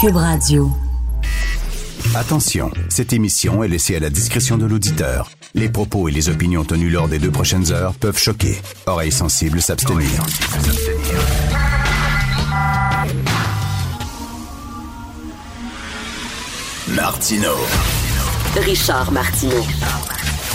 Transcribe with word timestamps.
Cube 0.00 0.16
Radio. 0.16 0.70
Attention, 2.14 2.70
cette 2.88 3.12
émission 3.12 3.62
est 3.62 3.68
laissée 3.68 3.96
à 3.96 4.00
la 4.00 4.10
discrétion 4.10 4.56
de 4.58 4.66
l'auditeur. 4.66 5.30
Les 5.54 5.68
propos 5.68 6.08
et 6.08 6.12
les 6.12 6.28
opinions 6.28 6.64
tenues 6.64 6.90
lors 6.90 7.08
des 7.08 7.18
deux 7.18 7.30
prochaines 7.30 7.72
heures 7.72 7.94
peuvent 7.94 8.18
choquer. 8.18 8.60
Oreilles 8.86 9.12
sensibles 9.12 9.62
s'abstenir. 9.62 10.08
Martino. 16.88 17.52
Richard 18.56 19.10
Martineau. 19.12 19.64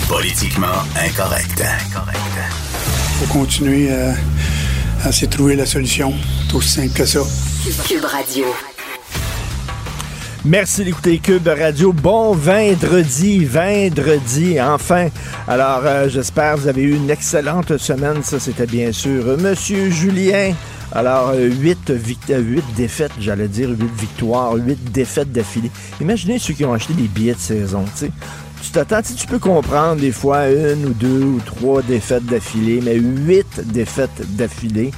Politiquement 0.08 0.66
incorrect. 0.96 1.62
faut 3.18 3.32
continuer 3.32 3.90
à, 3.92 4.14
à 5.04 5.08
essayer 5.10 5.26
de 5.26 5.32
trouver 5.32 5.56
la 5.56 5.66
solution. 5.66 6.12
C'est 6.48 6.54
aussi 6.54 6.68
simple 6.68 6.94
que 6.94 7.04
ça. 7.04 7.20
Cube 7.86 8.04
Radio. 8.04 8.46
Merci 10.46 10.84
d'écouter 10.84 11.18
Cube 11.18 11.46
Radio. 11.48 11.92
Bon 11.92 12.32
vendredi, 12.32 13.44
vendredi, 13.44 14.58
enfin. 14.58 15.08
Alors, 15.46 15.82
euh, 15.84 16.08
j'espère 16.08 16.54
que 16.54 16.60
vous 16.60 16.68
avez 16.68 16.80
eu 16.80 16.96
une 16.96 17.10
excellente 17.10 17.76
semaine. 17.76 18.22
Ça, 18.22 18.40
c'était 18.40 18.66
bien 18.66 18.90
sûr 18.90 19.26
euh, 19.26 19.36
Monsieur 19.36 19.90
Julien. 19.90 20.54
Alors, 20.92 21.34
8, 21.34 21.92
8 21.94 22.32
défaites, 22.74 23.12
j'allais 23.20 23.48
dire 23.48 23.68
8 23.68 23.76
victoires, 23.98 24.54
8 24.54 24.90
défaites 24.90 25.30
d'affilée. 25.30 25.70
Imaginez 26.00 26.38
ceux 26.38 26.54
qui 26.54 26.64
ont 26.64 26.72
acheté 26.72 26.94
des 26.94 27.06
billets 27.06 27.34
de 27.34 27.38
saison, 27.38 27.84
tu 27.84 28.06
sais. 28.06 28.10
Tu 28.62 28.70
t'attends, 28.70 29.02
tu 29.02 29.26
peux 29.26 29.38
comprendre 29.38 30.00
des 30.00 30.10
fois 30.10 30.48
une 30.48 30.86
ou 30.86 30.94
deux 30.94 31.22
ou 31.22 31.40
trois 31.44 31.82
défaites 31.82 32.24
d'affilée, 32.24 32.80
mais 32.82 32.94
8 32.94 33.72
défaites 33.72 34.36
d'affilée. 34.36 34.90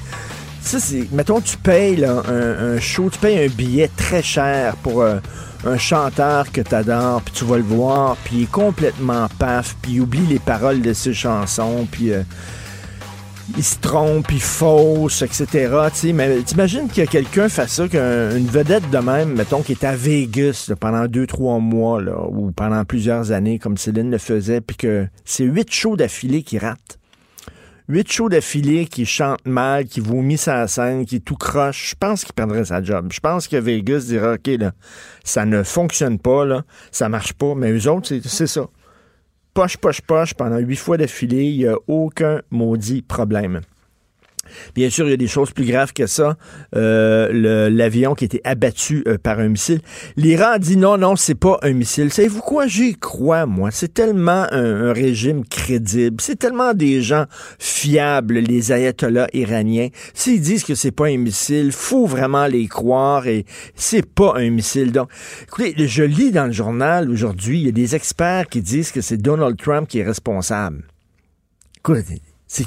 Ça, 0.62 0.80
c'est. 0.80 1.12
Mettons, 1.12 1.41
tu 1.41 1.56
payes 1.56 1.96
là, 1.96 2.22
un, 2.28 2.74
un, 2.74 2.80
show, 2.80 3.10
tu 3.10 3.18
payes 3.18 3.44
un 3.44 3.48
billet 3.48 3.91
très 3.96 4.22
cher 4.22 4.77
pour 4.77 5.02
euh, 5.02 5.19
un 5.66 5.77
chanteur 5.77 6.50
que 6.50 6.60
tu 6.60 6.74
adores, 6.74 7.22
puis 7.22 7.34
tu 7.34 7.44
vas 7.44 7.56
le 7.56 7.62
voir, 7.62 8.16
puis 8.24 8.36
il 8.36 8.42
est 8.44 8.50
complètement 8.50 9.28
paf, 9.38 9.77
puis 9.82 9.92
il 9.94 10.00
oublie 10.00 10.27
les 10.27 10.38
paroles 10.38 10.80
de 10.80 10.92
ses 10.92 11.14
chansons, 11.14 11.86
puis. 11.91 12.12
Euh, 12.12 12.22
il 13.56 13.64
se 13.64 13.77
trompe, 13.78 14.30
il 14.32 14.41
fausse, 14.41 15.22
etc. 15.22 15.69
T'sais, 15.92 16.12
mais 16.12 16.42
t'imagines 16.42 16.88
a 16.97 17.06
quelqu'un 17.06 17.48
fasse 17.48 17.72
ça, 17.72 17.88
qu'une 17.88 18.47
vedette 18.47 18.88
de 18.91 18.98
même, 18.98 19.34
mettons, 19.34 19.62
qui 19.62 19.72
est 19.72 19.84
à 19.84 19.94
Vegas 19.94 20.66
là, 20.69 20.76
pendant 20.76 21.06
deux, 21.06 21.26
trois 21.26 21.58
mois, 21.58 22.00
là, 22.00 22.16
ou 22.28 22.50
pendant 22.52 22.84
plusieurs 22.84 23.32
années, 23.32 23.58
comme 23.58 23.76
Céline 23.76 24.10
le 24.10 24.19
faisait, 24.19 24.60
puis 24.60 24.76
que 24.76 25.06
c'est 25.24 25.44
huit 25.44 25.72
shows 25.72 25.97
d'affilée 25.97 26.42
qui 26.42 26.58
rate. 26.58 26.98
Huit 27.88 28.11
shows 28.11 28.28
d'affilée 28.28 28.86
qui 28.86 29.05
chante 29.05 29.44
mal, 29.44 29.86
qui 29.86 30.00
vomit 30.00 30.38
sa 30.38 30.69
scène, 30.69 31.05
qui 31.05 31.20
tout 31.20 31.36
croche, 31.36 31.91
je 31.91 31.94
pense 31.98 32.25
qu'il 32.25 32.33
perdrait 32.33 32.64
sa 32.64 32.83
job. 32.83 33.08
Je 33.12 33.19
pense 33.19 33.48
que 33.48 33.56
Vegas 33.56 34.05
dirait, 34.06 34.34
OK, 34.34 34.47
là, 34.58 34.72
ça 35.25 35.44
ne 35.44 35.62
fonctionne 35.62 36.19
pas, 36.19 36.44
là, 36.44 36.62
ça 36.92 37.08
marche 37.08 37.33
pas, 37.33 37.55
mais 37.56 37.72
eux 37.72 37.91
autres, 37.91 38.14
c'est 38.25 38.47
ça. 38.47 38.69
Poche, 39.53 39.77
poche, 39.77 40.00
poche, 40.00 40.34
pendant 40.34 40.59
huit 40.59 40.76
fois 40.76 40.97
d'affilée, 40.97 41.44
il 41.44 41.59
n'y 41.59 41.66
a 41.66 41.76
aucun 41.88 42.41
maudit 42.50 43.03
problème. 43.03 43.60
Bien 44.75 44.91
sûr, 44.91 45.06
il 45.06 45.10
y 45.10 45.14
a 45.14 45.19
des 45.19 45.28
choses 45.28 45.53
plus 45.53 45.64
graves 45.64 45.92
que 45.92 46.06
ça. 46.06 46.36
Euh, 46.75 47.69
L'avion 47.70 48.14
qui 48.14 48.25
a 48.25 48.26
été 48.26 48.41
abattu 48.44 49.04
euh, 49.06 49.16
par 49.19 49.38
un 49.38 49.48
missile. 49.48 49.80
L'Iran 50.16 50.58
dit 50.58 50.76
non, 50.76 50.98
non, 50.98 51.16
c'est 51.16 51.34
pas 51.34 51.58
un 51.62 51.72
missile. 51.72 52.12
Savez-vous 52.12 52.41
quoi? 52.41 52.66
J'y 52.66 52.97
crois, 52.97 53.47
moi. 53.47 53.70
C'est 53.70 53.94
tellement 53.94 54.47
un, 54.50 54.88
un, 54.88 54.92
régime 54.92 55.44
crédible. 55.44 56.20
C'est 56.20 56.38
tellement 56.38 56.75
des 56.75 57.02
gens 57.02 57.26
fiables, 57.58 58.38
les 58.38 58.72
ayatollahs 58.72 59.28
iraniens. 59.32 59.88
S'ils 60.14 60.41
disent 60.41 60.64
que 60.64 60.75
c'est 60.75 60.92
pas 60.92 61.06
un 61.06 61.19
missile, 61.19 61.72
faut 61.72 62.06
vraiment 62.06 62.47
les 62.47 62.66
croire 62.66 63.26
et 63.26 63.44
c'est 63.75 64.06
pas 64.06 64.34
un 64.36 64.50
missile. 64.50 64.92
Donc, 64.92 65.08
écoutez, 65.44 65.75
je 65.86 66.02
lis 66.02 66.32
dans 66.32 66.47
le 66.47 66.52
journal 66.52 67.10
aujourd'hui, 67.10 67.60
il 67.60 67.66
y 67.66 67.69
a 67.69 67.72
des 67.72 67.94
experts 67.94 68.48
qui 68.48 68.60
disent 68.60 68.92
que 68.92 69.00
c'est 69.00 69.16
Donald 69.16 69.56
Trump 69.56 69.88
qui 69.88 70.00
est 70.00 70.04
responsable. 70.04 70.84
Écoutez, 71.78 72.20
c'est... 72.47 72.66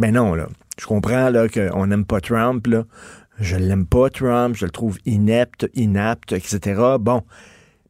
Ben 0.00 0.12
non, 0.12 0.34
là. 0.34 0.48
Je 0.78 0.86
comprends 0.86 1.30
là 1.30 1.48
qu'on 1.48 1.86
n'aime 1.86 2.04
pas 2.04 2.20
Trump, 2.20 2.66
là. 2.66 2.84
Je 3.38 3.56
l'aime 3.56 3.86
pas, 3.86 4.10
Trump, 4.10 4.54
je 4.56 4.64
le 4.64 4.70
trouve 4.70 4.98
inepte, 5.06 5.68
inapte, 5.74 6.32
etc. 6.32 6.80
Bon, 7.00 7.22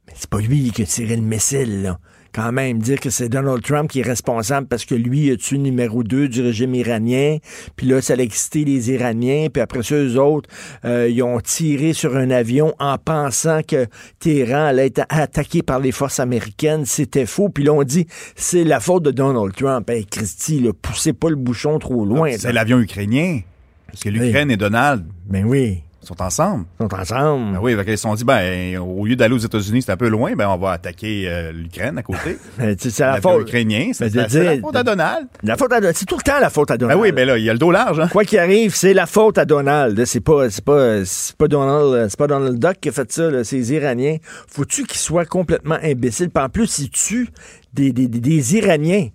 mais 0.06 0.14
c'est 0.16 0.30
pas 0.30 0.40
lui 0.40 0.70
qui 0.70 0.82
a 0.82 0.86
tiré 0.86 1.16
le 1.16 1.22
missile, 1.22 1.82
là. 1.82 1.98
Quand 2.34 2.50
même, 2.50 2.80
dire 2.80 2.98
que 2.98 3.10
c'est 3.10 3.28
Donald 3.28 3.62
Trump 3.62 3.88
qui 3.88 4.00
est 4.00 4.04
responsable 4.04 4.66
parce 4.66 4.84
que 4.84 4.96
lui 4.96 5.30
a 5.30 5.36
tué 5.36 5.56
numéro 5.56 6.02
2 6.02 6.28
du 6.28 6.42
régime 6.42 6.74
iranien, 6.74 7.36
puis 7.76 7.86
là, 7.86 8.00
ça 8.02 8.14
a 8.14 8.16
excité 8.16 8.64
les 8.64 8.90
Iraniens, 8.90 9.46
puis 9.52 9.62
après 9.62 9.84
ça, 9.84 9.94
eux 9.94 10.18
autres, 10.18 10.50
euh, 10.84 11.08
ils 11.08 11.22
ont 11.22 11.38
tiré 11.38 11.92
sur 11.92 12.16
un 12.16 12.30
avion 12.30 12.74
en 12.80 12.98
pensant 12.98 13.60
que 13.62 13.86
Téhéran 14.18 14.66
allait 14.66 14.86
être 14.86 15.02
attaqué 15.10 15.62
par 15.62 15.78
les 15.78 15.92
forces 15.92 16.18
américaines. 16.18 16.84
C'était 16.86 17.26
faux, 17.26 17.50
puis 17.50 17.62
là, 17.62 17.72
on 17.72 17.84
dit, 17.84 18.08
c'est 18.34 18.64
la 18.64 18.80
faute 18.80 19.04
de 19.04 19.12
Donald 19.12 19.54
Trump. 19.54 19.88
Hey, 19.88 20.04
Christy, 20.04 20.58
là, 20.58 20.72
poussez 20.72 21.12
pas 21.12 21.30
le 21.30 21.36
bouchon 21.36 21.78
trop 21.78 22.04
loin. 22.04 22.32
C'est 22.36 22.52
l'avion 22.52 22.80
ukrainien. 22.80 23.42
Parce 23.86 24.02
que 24.02 24.08
l'Ukraine 24.08 24.48
oui. 24.48 24.54
et 24.54 24.56
Donald. 24.56 25.06
Ben 25.26 25.44
oui. 25.44 25.82
Ils 26.04 26.08
sont 26.08 26.22
ensemble. 26.22 26.66
Ils 26.80 26.82
sont 26.82 26.94
ensemble. 26.94 27.52
Ben 27.54 27.58
oui, 27.62 27.76
ils 27.86 27.96
se 27.96 28.02
sont 28.02 28.14
dit, 28.14 28.24
ben, 28.24 28.78
au 28.78 29.06
lieu 29.06 29.16
d'aller 29.16 29.34
aux 29.34 29.38
États-Unis, 29.38 29.82
c'est 29.82 29.92
un 29.92 29.96
peu 29.96 30.08
loin, 30.08 30.34
ben, 30.36 30.48
on 30.48 30.58
va 30.58 30.72
attaquer 30.72 31.24
euh, 31.26 31.50
l'Ukraine 31.52 31.96
à 31.96 32.02
côté. 32.02 32.36
c'est 32.78 32.98
la 33.00 33.20
faute. 33.20 33.42
ukrainien, 33.42 33.90
c'est 33.92 34.14
la, 34.14 34.26
la, 34.28 34.60
faute 34.60 34.76
à 34.76 34.82
Donald. 34.82 35.26
La 35.42 35.56
faute 35.56 35.72
à 35.72 35.92
C'est 35.94 36.04
tout 36.04 36.16
le 36.16 36.22
temps 36.22 36.38
la 36.38 36.50
faute 36.50 36.70
à 36.70 36.76
Donald. 36.76 36.98
Ben 36.98 37.02
oui, 37.02 37.12
ben 37.12 37.26
là, 37.26 37.38
il 37.38 37.44
y 37.44 37.48
a 37.48 37.52
le 37.54 37.58
dos 37.58 37.70
large, 37.70 38.00
hein. 38.00 38.08
Quoi 38.12 38.24
qu'il 38.24 38.38
arrive, 38.38 38.74
c'est 38.74 38.92
la 38.92 39.06
faute 39.06 39.38
à 39.38 39.46
Donald. 39.46 40.04
C'est 40.04 40.20
pas, 40.20 40.50
c'est 40.50 40.64
pas, 40.64 41.04
c'est 41.04 41.36
pas 41.36 41.48
Donald, 41.48 42.10
c'est 42.10 42.18
pas 42.18 42.26
Donald 42.26 42.58
Duck 42.58 42.80
qui 42.80 42.90
a 42.90 42.92
fait 42.92 43.10
ça, 43.10 43.42
c'est 43.44 43.56
les 43.56 43.72
Iraniens. 43.72 44.18
Faut-tu 44.48 44.84
qu'ils 44.84 45.00
soient 45.00 45.24
complètement 45.24 45.78
imbéciles? 45.82 46.28
Puis 46.30 46.44
en 46.44 46.48
plus, 46.50 46.78
ils 46.80 46.90
tuent 46.90 47.30
des, 47.72 47.92
des, 47.92 48.08
des, 48.08 48.20
des 48.20 48.56
Iraniens. 48.56 49.08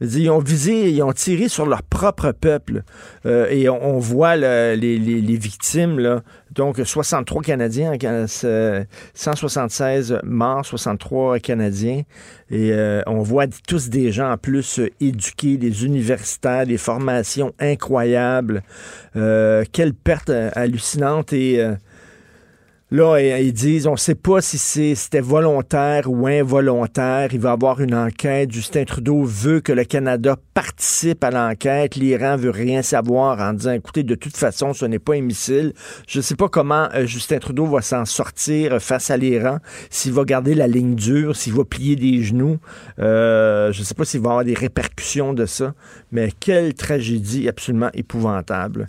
Ils 0.00 0.28
ont 0.28 0.40
visé, 0.40 0.90
ils 0.90 1.00
ont 1.02 1.12
tiré 1.12 1.48
sur 1.48 1.66
leur 1.66 1.82
propre 1.82 2.32
peuple. 2.32 2.82
Euh, 3.26 3.46
et 3.48 3.68
on, 3.68 3.98
voit 3.98 4.34
les, 4.36 5.36
victimes, 5.36 6.00
là, 6.00 6.22
donc 6.50 6.80
63 6.84 7.42
Canadiens, 7.42 7.92
176 7.96 10.18
morts, 10.24 10.66
63 10.66 11.38
Canadiens. 11.38 12.02
Et 12.50 12.72
euh, 12.72 13.02
on 13.06 13.22
voit 13.22 13.46
tous 13.68 13.88
des 13.88 14.10
gens 14.10 14.32
en 14.32 14.36
plus 14.36 14.80
éduqués, 15.00 15.58
des 15.58 15.84
universitaires, 15.84 16.66
des 16.66 16.78
formations 16.78 17.54
incroyables. 17.60 18.64
Euh, 19.16 19.62
quelle 19.72 19.94
perte 19.94 20.30
hallucinante 20.30 21.32
et... 21.32 21.64
Là, 22.94 23.18
ils 23.40 23.52
disent, 23.52 23.88
on 23.88 23.94
ne 23.94 23.96
sait 23.96 24.14
pas 24.14 24.40
si 24.40 24.56
c'était 24.94 25.20
volontaire 25.20 26.08
ou 26.08 26.28
involontaire. 26.28 27.30
Il 27.32 27.40
va 27.40 27.50
y 27.50 27.52
avoir 27.52 27.80
une 27.80 27.92
enquête. 27.92 28.52
Justin 28.52 28.84
Trudeau 28.84 29.24
veut 29.24 29.58
que 29.58 29.72
le 29.72 29.82
Canada 29.82 30.36
participe 30.54 31.24
à 31.24 31.32
l'enquête. 31.32 31.96
L'Iran 31.96 32.36
veut 32.36 32.50
rien 32.50 32.82
savoir 32.82 33.40
en 33.40 33.52
disant, 33.52 33.72
écoutez, 33.72 34.04
de 34.04 34.14
toute 34.14 34.36
façon, 34.36 34.74
ce 34.74 34.84
n'est 34.84 35.00
pas 35.00 35.14
un 35.16 35.22
missile. 35.22 35.72
Je 36.06 36.18
ne 36.18 36.22
sais 36.22 36.36
pas 36.36 36.48
comment 36.48 36.88
euh, 36.94 37.04
Justin 37.04 37.40
Trudeau 37.40 37.66
va 37.66 37.82
s'en 37.82 38.04
sortir 38.04 38.80
face 38.80 39.10
à 39.10 39.16
l'Iran, 39.16 39.58
s'il 39.90 40.12
va 40.12 40.22
garder 40.22 40.54
la 40.54 40.68
ligne 40.68 40.94
dure, 40.94 41.34
s'il 41.34 41.54
va 41.54 41.64
plier 41.64 41.96
des 41.96 42.22
genoux. 42.22 42.58
Euh, 43.00 43.72
je 43.72 43.80
ne 43.80 43.84
sais 43.84 43.94
pas 43.94 44.04
s'il 44.04 44.20
va 44.20 44.30
avoir 44.30 44.44
des 44.44 44.54
répercussions 44.54 45.34
de 45.34 45.46
ça. 45.46 45.74
Mais 46.12 46.30
quelle 46.38 46.74
tragédie 46.74 47.48
absolument 47.48 47.90
épouvantable. 47.92 48.86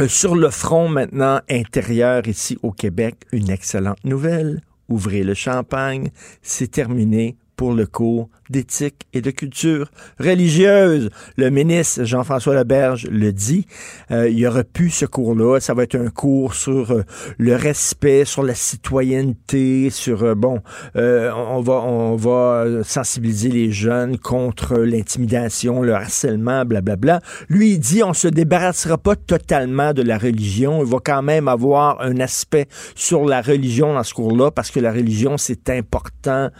Euh, 0.00 0.06
sur 0.06 0.36
le 0.36 0.48
front 0.50 0.88
maintenant 0.88 1.40
intérieur 1.50 2.28
ici 2.28 2.56
au 2.62 2.70
Québec, 2.70 3.16
une 3.32 3.50
excellente 3.50 4.04
nouvelle. 4.04 4.60
Ouvrez 4.88 5.24
le 5.24 5.34
champagne, 5.34 6.10
c'est 6.40 6.70
terminé 6.70 7.36
pour 7.56 7.72
le 7.72 7.84
cours 7.84 8.30
d'éthique 8.50 9.06
et 9.12 9.20
de 9.20 9.30
culture 9.30 9.90
religieuse. 10.18 11.10
Le 11.36 11.50
ministre 11.50 12.04
Jean-François 12.04 12.54
Leberge 12.54 13.06
le 13.10 13.32
dit. 13.32 13.66
Euh, 14.10 14.28
il 14.28 14.38
y 14.38 14.46
aura 14.46 14.64
plus 14.64 14.90
ce 14.90 15.06
cours-là. 15.06 15.60
Ça 15.60 15.74
va 15.74 15.82
être 15.82 15.96
un 15.96 16.10
cours 16.10 16.54
sur 16.54 16.90
euh, 16.90 17.02
le 17.38 17.56
respect, 17.56 18.24
sur 18.24 18.42
la 18.42 18.54
citoyenneté, 18.54 19.90
sur 19.90 20.22
euh, 20.22 20.34
bon, 20.34 20.60
on 20.94 21.60
va 21.60 21.74
on 21.74 22.16
va 22.16 22.82
sensibiliser 22.84 23.50
les 23.50 23.70
jeunes 23.70 24.18
contre 24.18 24.78
l'intimidation, 24.78 25.82
le 25.82 25.94
harcèlement, 25.94 26.64
blablabla. 26.64 27.20
Lui 27.48 27.72
il 27.72 27.78
dit 27.78 28.02
on 28.02 28.14
se 28.14 28.28
débarrassera 28.28 28.98
pas 28.98 29.16
totalement 29.16 29.92
de 29.92 30.02
la 30.02 30.18
religion. 30.18 30.82
Il 30.82 30.90
va 30.90 30.98
quand 31.04 31.22
même 31.22 31.48
avoir 31.48 32.00
un 32.00 32.20
aspect 32.20 32.66
sur 32.94 33.24
la 33.24 33.42
religion 33.42 33.94
dans 33.94 34.02
ce 34.02 34.14
cours-là 34.14 34.50
parce 34.50 34.70
que 34.70 34.80
la 34.80 34.92
religion 34.92 35.36
c'est 35.36 35.70
important. 35.70 36.50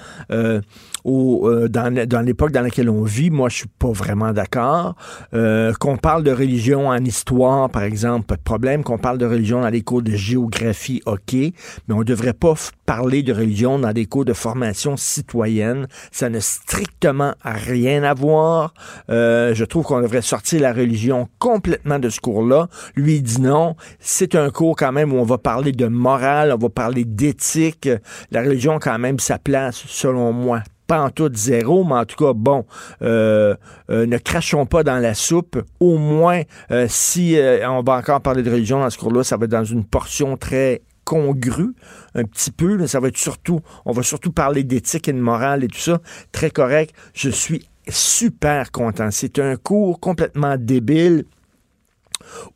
Euh, 1.09 1.69
dans, 1.69 2.25
l'époque 2.25 2.53
dans 2.53 2.63
laquelle 2.63 2.91
on 2.91 3.03
vit, 3.03 3.31
moi, 3.31 3.49
je 3.49 3.57
suis 3.57 3.69
pas 3.79 3.91
vraiment 3.91 4.33
d'accord. 4.33 4.95
Euh, 5.35 5.73
qu'on 5.75 5.97
parle 5.97 6.23
de 6.23 6.33
religion 6.33 6.89
en 6.89 7.05
histoire, 7.05 7.71
par 7.71 7.83
exemple, 7.83 8.27
pas 8.27 8.37
de 8.37 8.43
problème. 8.43 8.83
Qu'on 8.85 8.99
parle 8.99 9.19
de 9.19 9.27
religion 9.27 9.61
dans 9.61 9.69
les 9.69 9.83
cours 9.83 10.03
de 10.03 10.13
géographie, 10.13 11.03
OK. 11.07 11.33
Mais 11.33 11.55
on 11.95 12.03
devrait 12.03 12.33
pas 12.33 12.55
parler 12.87 13.23
de 13.23 13.33
religion 13.33 13.79
dans 13.79 13.93
des 13.93 14.07
cours 14.07 14.25
de 14.25 14.33
formation 14.33 14.97
citoyenne. 14.97 15.87
Ça 16.11 16.29
n'a 16.29 16.41
strictement 16.41 17.35
rien 17.43 18.03
à 18.03 18.15
voir. 18.15 18.75
Euh, 19.11 19.55
je 19.55 19.65
trouve 19.65 19.85
qu'on 19.85 20.01
devrait 20.01 20.23
sortir 20.23 20.61
la 20.61 20.73
religion 20.73 21.29
complètement 21.39 21.99
de 21.99 22.09
ce 22.09 22.21
cours-là. 22.21 22.69
Lui, 22.97 23.17
il 23.17 23.23
dit 23.23 23.41
non. 23.41 23.77
C'est 24.01 24.35
un 24.35 24.51
cours 24.51 24.77
quand 24.77 24.93
même 24.93 25.13
où 25.13 25.17
on 25.17 25.25
va 25.25 25.39
parler 25.39 25.73
de 25.73 25.87
morale, 25.87 26.53
on 26.53 26.59
va 26.59 26.69
parler 26.69 27.05
d'éthique. 27.05 27.89
La 28.31 28.43
religion, 28.43 28.79
quand 28.79 28.99
même, 28.99 29.19
sa 29.19 29.39
place, 29.39 29.85
selon 29.87 30.33
moi, 30.33 30.63
pas 30.89 31.03
en 31.03 31.11
tout 31.11 31.31
zéro, 31.33 31.85
mais 31.85 31.95
en 31.95 32.05
tout 32.07 32.17
cas, 32.17 32.33
bon, 32.33 32.65
euh, 33.03 33.55
euh, 33.91 34.07
ne 34.07 34.17
crachons 34.17 34.65
pas 34.65 34.83
dans 34.83 34.99
la 34.99 35.15
soupe. 35.15 35.63
Au 35.79 35.99
moins, 35.99 36.43
euh, 36.73 36.87
si 36.89 37.39
on 37.69 37.83
va 37.83 37.93
encore 37.93 38.23
parler 38.23 38.43
de 38.43 38.51
religion 38.51 38.81
dans 38.81 38.91
ce 38.91 38.99
cours-là, 38.99 39.23
ça 39.23 39.37
va 39.37 39.45
être 39.45 39.51
dans 39.51 39.65
une 39.65 39.85
portion 39.85 40.37
très 40.39 40.83
congrue, 41.05 41.75
un 42.15 42.25
petit 42.25 42.51
peu. 42.51 42.87
ça 42.87 43.01
va 43.01 43.09
être 43.09 43.19
surtout, 43.19 43.61
on 43.85 43.93
va 43.93 44.03
surtout 44.03 44.33
parler 44.33 44.65
d'éthique 44.65 45.09
et 45.09 45.13
de 45.13 45.21
morale 45.21 45.63
et 45.63 45.69
tout 45.69 45.79
ça. 45.79 46.01
Très 46.33 46.51
correct. 46.51 46.95
Je 47.13 47.29
suis 47.29 47.69
super 47.89 48.73
content. 48.73 49.11
C'est 49.11 49.39
un 49.39 49.57
cours 49.57 50.01
complètement 50.01 50.57
débile 50.59 51.25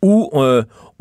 où 0.02 0.30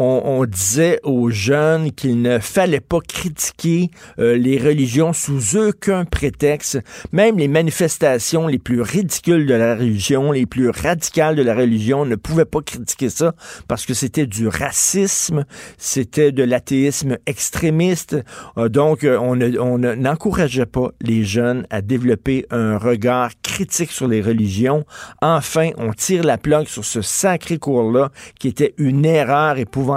on, 0.02 0.46
disait 0.46 1.00
aux 1.04 1.30
jeunes 1.30 1.92
qu'il 1.92 2.22
ne 2.22 2.40
fallait 2.40 2.80
pas 2.80 3.00
critiquer 3.02 3.92
euh, 4.20 4.36
les 4.36 4.58
religions 4.58 5.14
sous 5.14 5.58
aucun 5.58 6.06
prétexte, 6.06 6.80
même 7.12 7.38
les 7.38 7.48
manifestations 7.48 8.48
les 8.48 8.58
plus 8.58 8.82
ridicules 8.82 9.46
de 9.46 9.54
la 9.54 9.76
religion, 9.76 10.32
les 10.32 10.46
plus 10.46 10.70
radicales 10.70 11.36
de 11.36 11.44
la 11.44 11.54
religion, 11.54 12.06
ne 12.06 12.16
pouvaient 12.16 12.46
pas 12.46 12.62
critiquer 12.62 13.10
ça 13.10 13.36
parce 13.68 13.86
que 13.86 13.94
c'était 13.94 14.26
du 14.26 14.48
racisme, 14.48 15.46
c'était 15.78 16.32
de 16.32 16.44
l'athéisme 16.44 17.18
extrémiste. 17.28 18.18
Euh, 18.58 18.70
donc, 18.70 19.04
euh, 19.04 19.18
on 19.20 19.78
n'encourageait 19.78 20.66
pas 20.66 20.90
les 21.02 21.24
jeunes 21.24 21.68
à 21.70 21.82
développer 21.82 22.46
un 22.50 22.78
regard 22.78 23.32
critique 23.44 23.92
sur 23.92 24.08
les 24.08 24.22
religions. 24.22 24.84
Enfin, 25.22 25.70
on 25.78 25.94
tire 25.94 26.24
la 26.24 26.38
plaque 26.38 26.70
sur 26.70 26.86
ce 26.86 27.02
sacré 27.02 27.60
cours-là 27.60 28.10
qui 28.40 28.48
était 28.48 28.74
une 28.78 29.06
erreur 29.06 29.58
épouvantable 29.58 29.91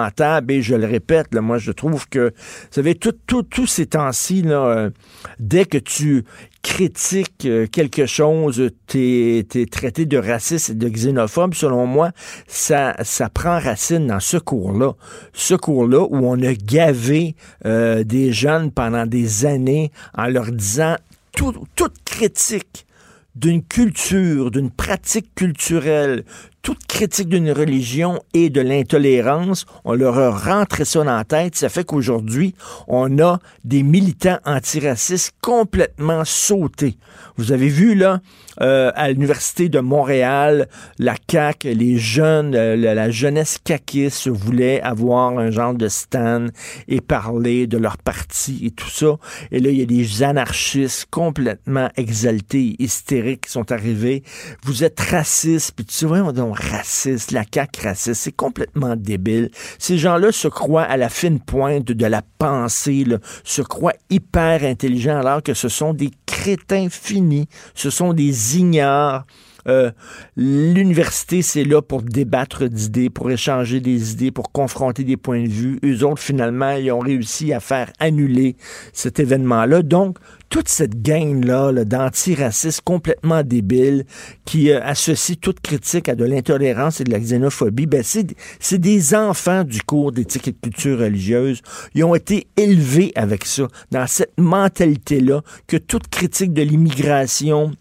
et 0.48 0.62
je 0.62 0.74
le 0.74 0.86
répète, 0.86 1.34
moi 1.34 1.58
je 1.58 1.72
trouve 1.72 2.08
que, 2.08 2.28
vous 2.28 2.68
savez, 2.70 2.94
tous 2.94 3.66
ces 3.66 3.86
temps-ci, 3.86 4.42
euh, 4.46 4.90
dès 5.38 5.64
que 5.64 5.78
tu 5.78 6.24
critiques 6.62 7.44
euh, 7.44 7.66
quelque 7.66 8.06
chose, 8.06 8.70
t'es 8.86 9.46
es 9.54 9.66
traité 9.66 10.06
de 10.06 10.16
raciste 10.16 10.70
et 10.70 10.74
de 10.74 10.88
xénophobe, 10.88 11.54
selon 11.54 11.86
moi, 11.86 12.10
ça, 12.46 12.96
ça 13.02 13.28
prend 13.28 13.58
racine 13.58 14.06
dans 14.06 14.20
ce 14.20 14.38
cours-là. 14.38 14.94
Ce 15.32 15.54
cours-là 15.54 16.06
où 16.08 16.16
on 16.16 16.42
a 16.42 16.54
gavé 16.54 17.36
euh, 17.66 18.02
des 18.02 18.32
jeunes 18.32 18.70
pendant 18.70 19.06
des 19.06 19.44
années 19.44 19.92
en 20.16 20.26
leur 20.26 20.50
disant 20.50 20.96
toute 21.34 22.04
critique 22.04 22.86
d'une 23.34 23.62
culture, 23.62 24.50
d'une 24.50 24.70
pratique 24.70 25.34
culturelle, 25.34 26.24
toute 26.64 26.86
critique 26.86 27.28
d'une 27.28 27.52
religion 27.52 28.20
et 28.32 28.48
de 28.48 28.62
l'intolérance, 28.62 29.66
on 29.84 29.92
leur 29.92 30.18
a 30.18 30.30
rentré 30.30 30.86
ça 30.86 31.04
dans 31.04 31.14
la 31.14 31.22
tête. 31.22 31.54
Ça 31.54 31.68
fait 31.68 31.84
qu'aujourd'hui, 31.84 32.54
on 32.88 33.18
a 33.18 33.38
des 33.64 33.82
militants 33.82 34.38
antiracistes 34.46 35.34
complètement 35.42 36.24
sautés. 36.24 36.96
Vous 37.36 37.52
avez 37.52 37.68
vu, 37.68 37.94
là, 37.94 38.20
euh, 38.60 38.92
à 38.94 39.10
l'Université 39.10 39.68
de 39.68 39.80
Montréal, 39.80 40.68
la 40.98 41.14
CAQ, 41.30 41.74
les 41.74 41.98
jeunes, 41.98 42.54
euh, 42.54 42.76
la, 42.76 43.10
jeunesse 43.10 43.58
caquiste 43.62 44.28
voulait 44.28 44.80
avoir 44.82 45.38
un 45.38 45.50
genre 45.50 45.74
de 45.74 45.88
stand 45.88 46.50
et 46.88 47.00
parler 47.00 47.66
de 47.66 47.78
leur 47.78 47.98
parti 47.98 48.60
et 48.64 48.70
tout 48.70 48.88
ça. 48.88 49.16
Et 49.50 49.60
là, 49.60 49.70
il 49.70 49.78
y 49.78 49.82
a 49.82 49.86
des 49.86 50.22
anarchistes 50.22 51.06
complètement 51.10 51.88
exaltés, 51.96 52.76
hystériques 52.78 53.42
qui 53.42 53.50
sont 53.50 53.72
arrivés. 53.72 54.22
Vous 54.64 54.84
êtes 54.84 55.00
racistes, 55.00 55.72
puis 55.74 55.84
tu 55.84 56.06
vois, 56.06 56.32
donc 56.32 56.58
raciste, 56.58 57.32
la 57.32 57.44
CAQ 57.52 57.80
raciste, 57.82 58.22
c'est 58.22 58.32
complètement 58.32 58.96
débile. 58.96 59.50
Ces 59.78 59.98
gens-là 59.98 60.32
se 60.32 60.48
croient 60.48 60.82
à 60.82 60.96
la 60.96 61.08
fine 61.08 61.40
pointe 61.40 61.86
de 61.86 62.06
la 62.06 62.22
pensée, 62.38 63.04
se 63.42 63.62
croient 63.62 63.94
hyper 64.10 64.62
intelligents 64.62 65.18
alors 65.18 65.42
que 65.42 65.54
ce 65.54 65.68
sont 65.68 65.94
des 65.94 66.10
crétins 66.26 66.88
finis, 66.90 67.48
ce 67.74 67.90
sont 67.90 68.12
des 68.12 68.43
ignares. 68.52 69.24
Euh, 69.66 69.90
l'université, 70.36 71.42
c'est 71.42 71.64
là 71.64 71.80
pour 71.80 72.02
débattre 72.02 72.68
d'idées, 72.68 73.10
pour 73.10 73.30
échanger 73.30 73.80
des 73.80 74.12
idées, 74.12 74.30
pour 74.30 74.52
confronter 74.52 75.04
des 75.04 75.16
points 75.16 75.42
de 75.42 75.48
vue. 75.48 75.78
Eux 75.84 76.04
autres, 76.04 76.20
finalement, 76.20 76.72
ils 76.72 76.92
ont 76.92 76.98
réussi 76.98 77.52
à 77.52 77.60
faire 77.60 77.90
annuler 77.98 78.56
cet 78.92 79.20
événement-là. 79.20 79.82
Donc, 79.82 80.18
toute 80.50 80.68
cette 80.68 81.02
gang-là 81.02 81.72
-là, 81.72 81.84
d'antiracistes 81.84 82.82
complètement 82.82 83.42
débiles 83.42 84.04
qui 84.44 84.70
euh, 84.70 84.80
associe 84.82 85.38
toute 85.40 85.60
critique 85.60 86.08
à 86.08 86.14
de 86.14 86.24
l'intolérance 86.24 87.00
et 87.00 87.04
de 87.04 87.10
la 87.10 87.18
xénophobie, 87.18 87.86
ben 87.86 88.02
c'est 88.04 88.78
des 88.78 89.14
enfants 89.14 89.64
du 89.64 89.82
cours 89.82 90.12
d'éthique 90.12 90.48
et 90.48 90.52
de 90.52 90.58
culture 90.62 90.98
religieuse. 90.98 91.62
Ils 91.94 92.04
ont 92.04 92.14
été 92.14 92.46
élevés 92.56 93.12
avec 93.16 93.46
ça, 93.46 93.66
dans 93.90 94.06
cette 94.06 94.38
mentalité-là, 94.38 95.42
que 95.66 95.76
toute 95.76 96.08
critique 96.08 96.52
de 96.52 96.62
l'immigration, 96.62 97.72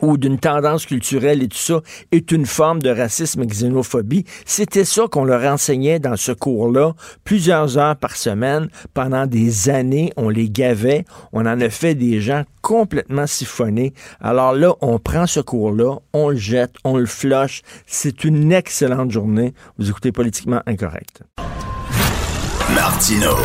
ou 0.00 0.16
d'une 0.16 0.38
tendance 0.38 0.86
culturelle 0.86 1.42
et 1.42 1.48
tout 1.48 1.58
ça 1.58 1.80
est 2.12 2.32
une 2.32 2.46
forme 2.46 2.82
de 2.82 2.90
racisme 2.90 3.42
et 3.42 3.46
xénophobie. 3.46 4.24
C'était 4.44 4.84
ça 4.84 5.04
qu'on 5.10 5.24
leur 5.24 5.50
enseignait 5.50 5.98
dans 5.98 6.16
ce 6.16 6.32
cours-là, 6.32 6.94
plusieurs 7.24 7.78
heures 7.78 7.96
par 7.96 8.16
semaine, 8.16 8.68
pendant 8.92 9.26
des 9.26 9.68
années. 9.70 10.12
On 10.16 10.28
les 10.28 10.48
gavait, 10.48 11.04
on 11.32 11.40
en 11.46 11.60
a 11.60 11.70
fait 11.70 11.94
des 11.94 12.20
gens 12.20 12.44
complètement 12.62 13.26
siphonnés. 13.26 13.92
Alors 14.20 14.54
là, 14.54 14.74
on 14.80 14.98
prend 14.98 15.26
ce 15.26 15.40
cours-là, 15.40 15.98
on 16.12 16.30
le 16.30 16.36
jette, 16.36 16.74
on 16.84 16.96
le 16.96 17.06
flush. 17.06 17.62
C'est 17.86 18.24
une 18.24 18.52
excellente 18.52 19.10
journée. 19.10 19.54
Vous 19.78 19.90
écoutez 19.90 20.12
Politiquement 20.12 20.60
Incorrect. 20.66 21.22
Martino. 22.74 23.36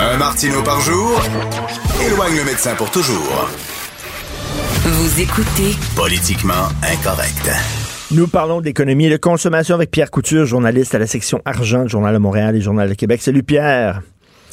Un 0.00 0.16
Martino 0.16 0.62
par 0.62 0.80
jour 0.80 1.20
éloigne 2.04 2.36
le 2.36 2.44
médecin 2.44 2.74
pour 2.74 2.90
toujours. 2.90 3.48
Vous 4.84 5.20
écoutez 5.20 5.76
Politiquement 5.96 6.68
incorrect. 6.82 7.50
Nous 8.10 8.26
parlons 8.26 8.60
d'économie 8.60 9.06
et 9.06 9.10
de 9.10 9.16
consommation 9.16 9.74
avec 9.74 9.90
Pierre 9.90 10.10
Couture, 10.10 10.44
journaliste 10.44 10.94
à 10.94 10.98
la 10.98 11.06
section 11.06 11.40
argent 11.44 11.84
du 11.84 11.88
Journal 11.88 12.12
de 12.12 12.18
Montréal 12.18 12.54
et 12.56 12.60
Journal 12.60 12.88
de 12.88 12.94
Québec. 12.94 13.22
Salut 13.22 13.42
Pierre. 13.42 14.02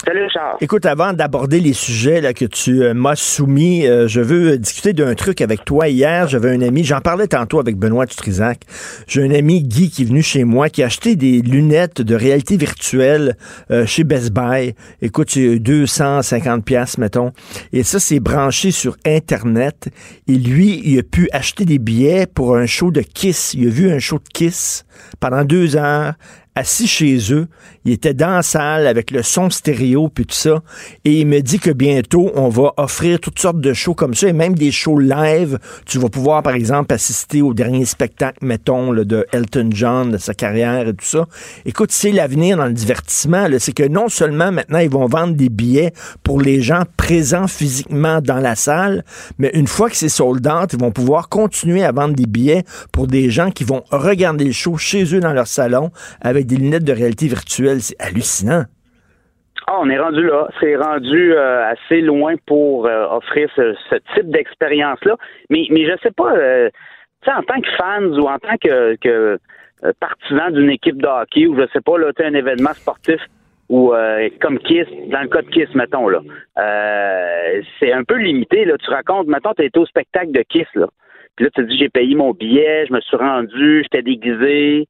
Salut 0.05 0.29
Charles. 0.31 0.55
Écoute, 0.61 0.85
avant 0.85 1.11
d'aborder 1.11 1.59
les 1.59 1.73
sujets 1.73 2.21
là, 2.21 2.33
que 2.33 2.45
tu 2.45 2.83
euh, 2.83 2.93
m'as 2.93 3.17
soumis, 3.17 3.85
euh, 3.85 4.07
je 4.07 4.21
veux 4.21 4.57
discuter 4.57 4.93
d'un 4.93 5.13
truc 5.13 5.41
avec 5.41 5.65
toi. 5.65 5.89
Hier, 5.89 6.25
j'avais 6.29 6.51
un 6.51 6.61
ami, 6.61 6.85
j'en 6.85 7.01
parlais 7.01 7.27
tantôt 7.27 7.59
avec 7.59 7.75
Benoît 7.75 8.05
Dutrisac. 8.05 8.61
J'ai 9.07 9.23
un 9.23 9.31
ami, 9.31 9.61
Guy, 9.61 9.89
qui 9.89 10.03
est 10.03 10.05
venu 10.05 10.23
chez 10.23 10.45
moi, 10.45 10.69
qui 10.69 10.83
a 10.83 10.85
acheté 10.85 11.17
des 11.17 11.41
lunettes 11.41 12.01
de 12.01 12.15
réalité 12.15 12.55
virtuelle 12.55 13.35
euh, 13.71 13.85
chez 13.85 14.05
Best 14.05 14.31
Buy. 14.31 14.73
Écoute, 15.01 15.31
c'est 15.31 15.59
250 15.59 16.63
pièces 16.63 16.97
mettons. 16.97 17.33
Et 17.73 17.83
ça, 17.83 17.99
c'est 17.99 18.21
branché 18.21 18.71
sur 18.71 18.95
Internet. 19.05 19.89
Et 20.29 20.35
lui, 20.35 20.81
il 20.85 20.97
a 20.99 21.03
pu 21.03 21.27
acheter 21.33 21.65
des 21.65 21.77
billets 21.77 22.25
pour 22.25 22.55
un 22.55 22.65
show 22.65 22.89
de 22.89 23.01
Kiss. 23.01 23.53
Il 23.53 23.67
a 23.67 23.69
vu 23.69 23.91
un 23.91 23.99
show 23.99 24.17
de 24.17 24.29
Kiss 24.33 24.85
pendant 25.19 25.43
deux 25.43 25.75
heures 25.75 26.13
assis 26.55 26.87
chez 26.87 27.17
eux. 27.31 27.47
Il 27.85 27.91
était 27.91 28.13
dans 28.13 28.31
la 28.31 28.43
salle 28.43 28.87
avec 28.87 29.11
le 29.11 29.23
son 29.23 29.49
stéréo 29.49 30.09
puis 30.09 30.25
tout 30.25 30.35
ça. 30.35 30.61
Et 31.05 31.21
il 31.21 31.27
me 31.27 31.41
dit 31.41 31.59
que 31.59 31.71
bientôt, 31.71 32.31
on 32.35 32.49
va 32.49 32.73
offrir 32.77 33.19
toutes 33.19 33.39
sortes 33.39 33.61
de 33.61 33.73
shows 33.73 33.93
comme 33.93 34.13
ça 34.13 34.27
et 34.27 34.33
même 34.33 34.55
des 34.55 34.71
shows 34.71 34.99
live. 34.99 35.57
Tu 35.85 35.99
vas 35.99 36.09
pouvoir, 36.09 36.43
par 36.43 36.53
exemple, 36.53 36.93
assister 36.93 37.41
au 37.41 37.53
dernier 37.53 37.85
spectacle, 37.85 38.39
mettons, 38.45 38.91
là, 38.91 39.03
de 39.03 39.25
Elton 39.31 39.69
John, 39.71 40.11
de 40.11 40.17
sa 40.17 40.33
carrière 40.33 40.87
et 40.87 40.93
tout 40.93 41.05
ça. 41.05 41.25
Écoute, 41.65 41.91
c'est 41.91 42.11
l'avenir 42.11 42.57
dans 42.57 42.65
le 42.65 42.73
divertissement. 42.73 43.47
C'est 43.57 43.73
que 43.73 43.87
non 43.87 44.09
seulement 44.09 44.51
maintenant, 44.51 44.79
ils 44.79 44.89
vont 44.89 45.07
vendre 45.07 45.35
des 45.35 45.49
billets 45.49 45.93
pour 46.23 46.41
les 46.41 46.61
gens 46.61 46.83
présents 46.97 47.47
physiquement 47.47 48.21
dans 48.21 48.39
la 48.39 48.55
salle, 48.55 49.03
mais 49.37 49.49
une 49.53 49.67
fois 49.67 49.89
que 49.89 49.95
c'est 49.95 50.09
sold 50.09 50.45
out, 50.47 50.73
ils 50.73 50.79
vont 50.79 50.91
pouvoir 50.91 51.29
continuer 51.29 51.83
à 51.83 51.91
vendre 51.91 52.15
des 52.15 52.25
billets 52.25 52.63
pour 52.91 53.07
des 53.07 53.29
gens 53.29 53.51
qui 53.51 53.63
vont 53.63 53.83
regarder 53.89 54.45
le 54.45 54.51
show 54.51 54.77
chez 54.77 55.15
eux 55.15 55.19
dans 55.19 55.33
leur 55.33 55.47
salon 55.47 55.91
avec 56.21 56.45
des 56.49 56.57
lunettes 56.57 56.83
de 56.83 56.93
réalité 56.93 57.27
virtuelle. 57.27 57.79
C'est 57.81 57.99
hallucinant. 58.01 58.63
Ah, 59.67 59.77
on 59.81 59.89
est 59.89 59.99
rendu 59.99 60.23
là. 60.23 60.49
C'est 60.59 60.75
rendu 60.75 61.33
euh, 61.33 61.71
assez 61.71 62.01
loin 62.01 62.33
pour 62.47 62.87
euh, 62.87 63.05
offrir 63.05 63.49
ce, 63.55 63.75
type 64.15 64.29
d'expérience-là. 64.31 65.15
Mais, 65.51 65.67
mais 65.69 65.85
je 65.85 65.95
sais 66.01 66.11
pas, 66.11 66.33
euh, 66.35 66.69
en 67.27 67.43
tant 67.43 67.61
que 67.61 67.69
fans 67.77 68.19
ou 68.19 68.27
en 68.27 68.39
tant 68.39 68.57
que, 68.57 68.95
que 68.95 69.37
partisan 69.99 70.49
d'une 70.51 70.71
équipe 70.71 70.99
de 70.99 71.07
hockey 71.07 71.45
ou 71.45 71.55
je 71.55 71.67
sais 71.71 71.81
pas, 71.81 71.99
là, 71.99 72.11
tu 72.13 72.23
un 72.23 72.33
événement 72.33 72.73
sportif 72.73 73.21
ou 73.69 73.93
comme 74.41 74.57
Kiss, 74.57 74.87
dans 75.11 75.21
le 75.21 75.27
cas 75.27 75.43
de 75.43 75.49
Kiss, 75.49 75.69
mettons, 75.75 76.09
là, 76.09 76.21
c'est 77.79 77.93
un 77.93 78.03
peu 78.03 78.15
limité, 78.15 78.65
là. 78.65 78.75
Tu 78.79 78.89
racontes, 78.89 79.27
mettons, 79.27 79.53
tu 79.53 79.63
été 79.63 79.79
au 79.79 79.85
spectacle 79.85 80.31
de 80.31 80.41
Kiss, 80.41 80.65
là. 80.73 80.87
Puis 81.35 81.45
là, 81.45 81.51
tu 81.55 81.61
te 81.61 81.69
dis, 81.69 81.77
j'ai 81.77 81.89
payé 81.89 82.15
mon 82.15 82.31
billet, 82.31 82.87
je 82.87 82.93
me 82.93 82.99
suis 82.99 83.15
rendu, 83.15 83.83
j'étais 83.83 84.01
déguisé. 84.01 84.87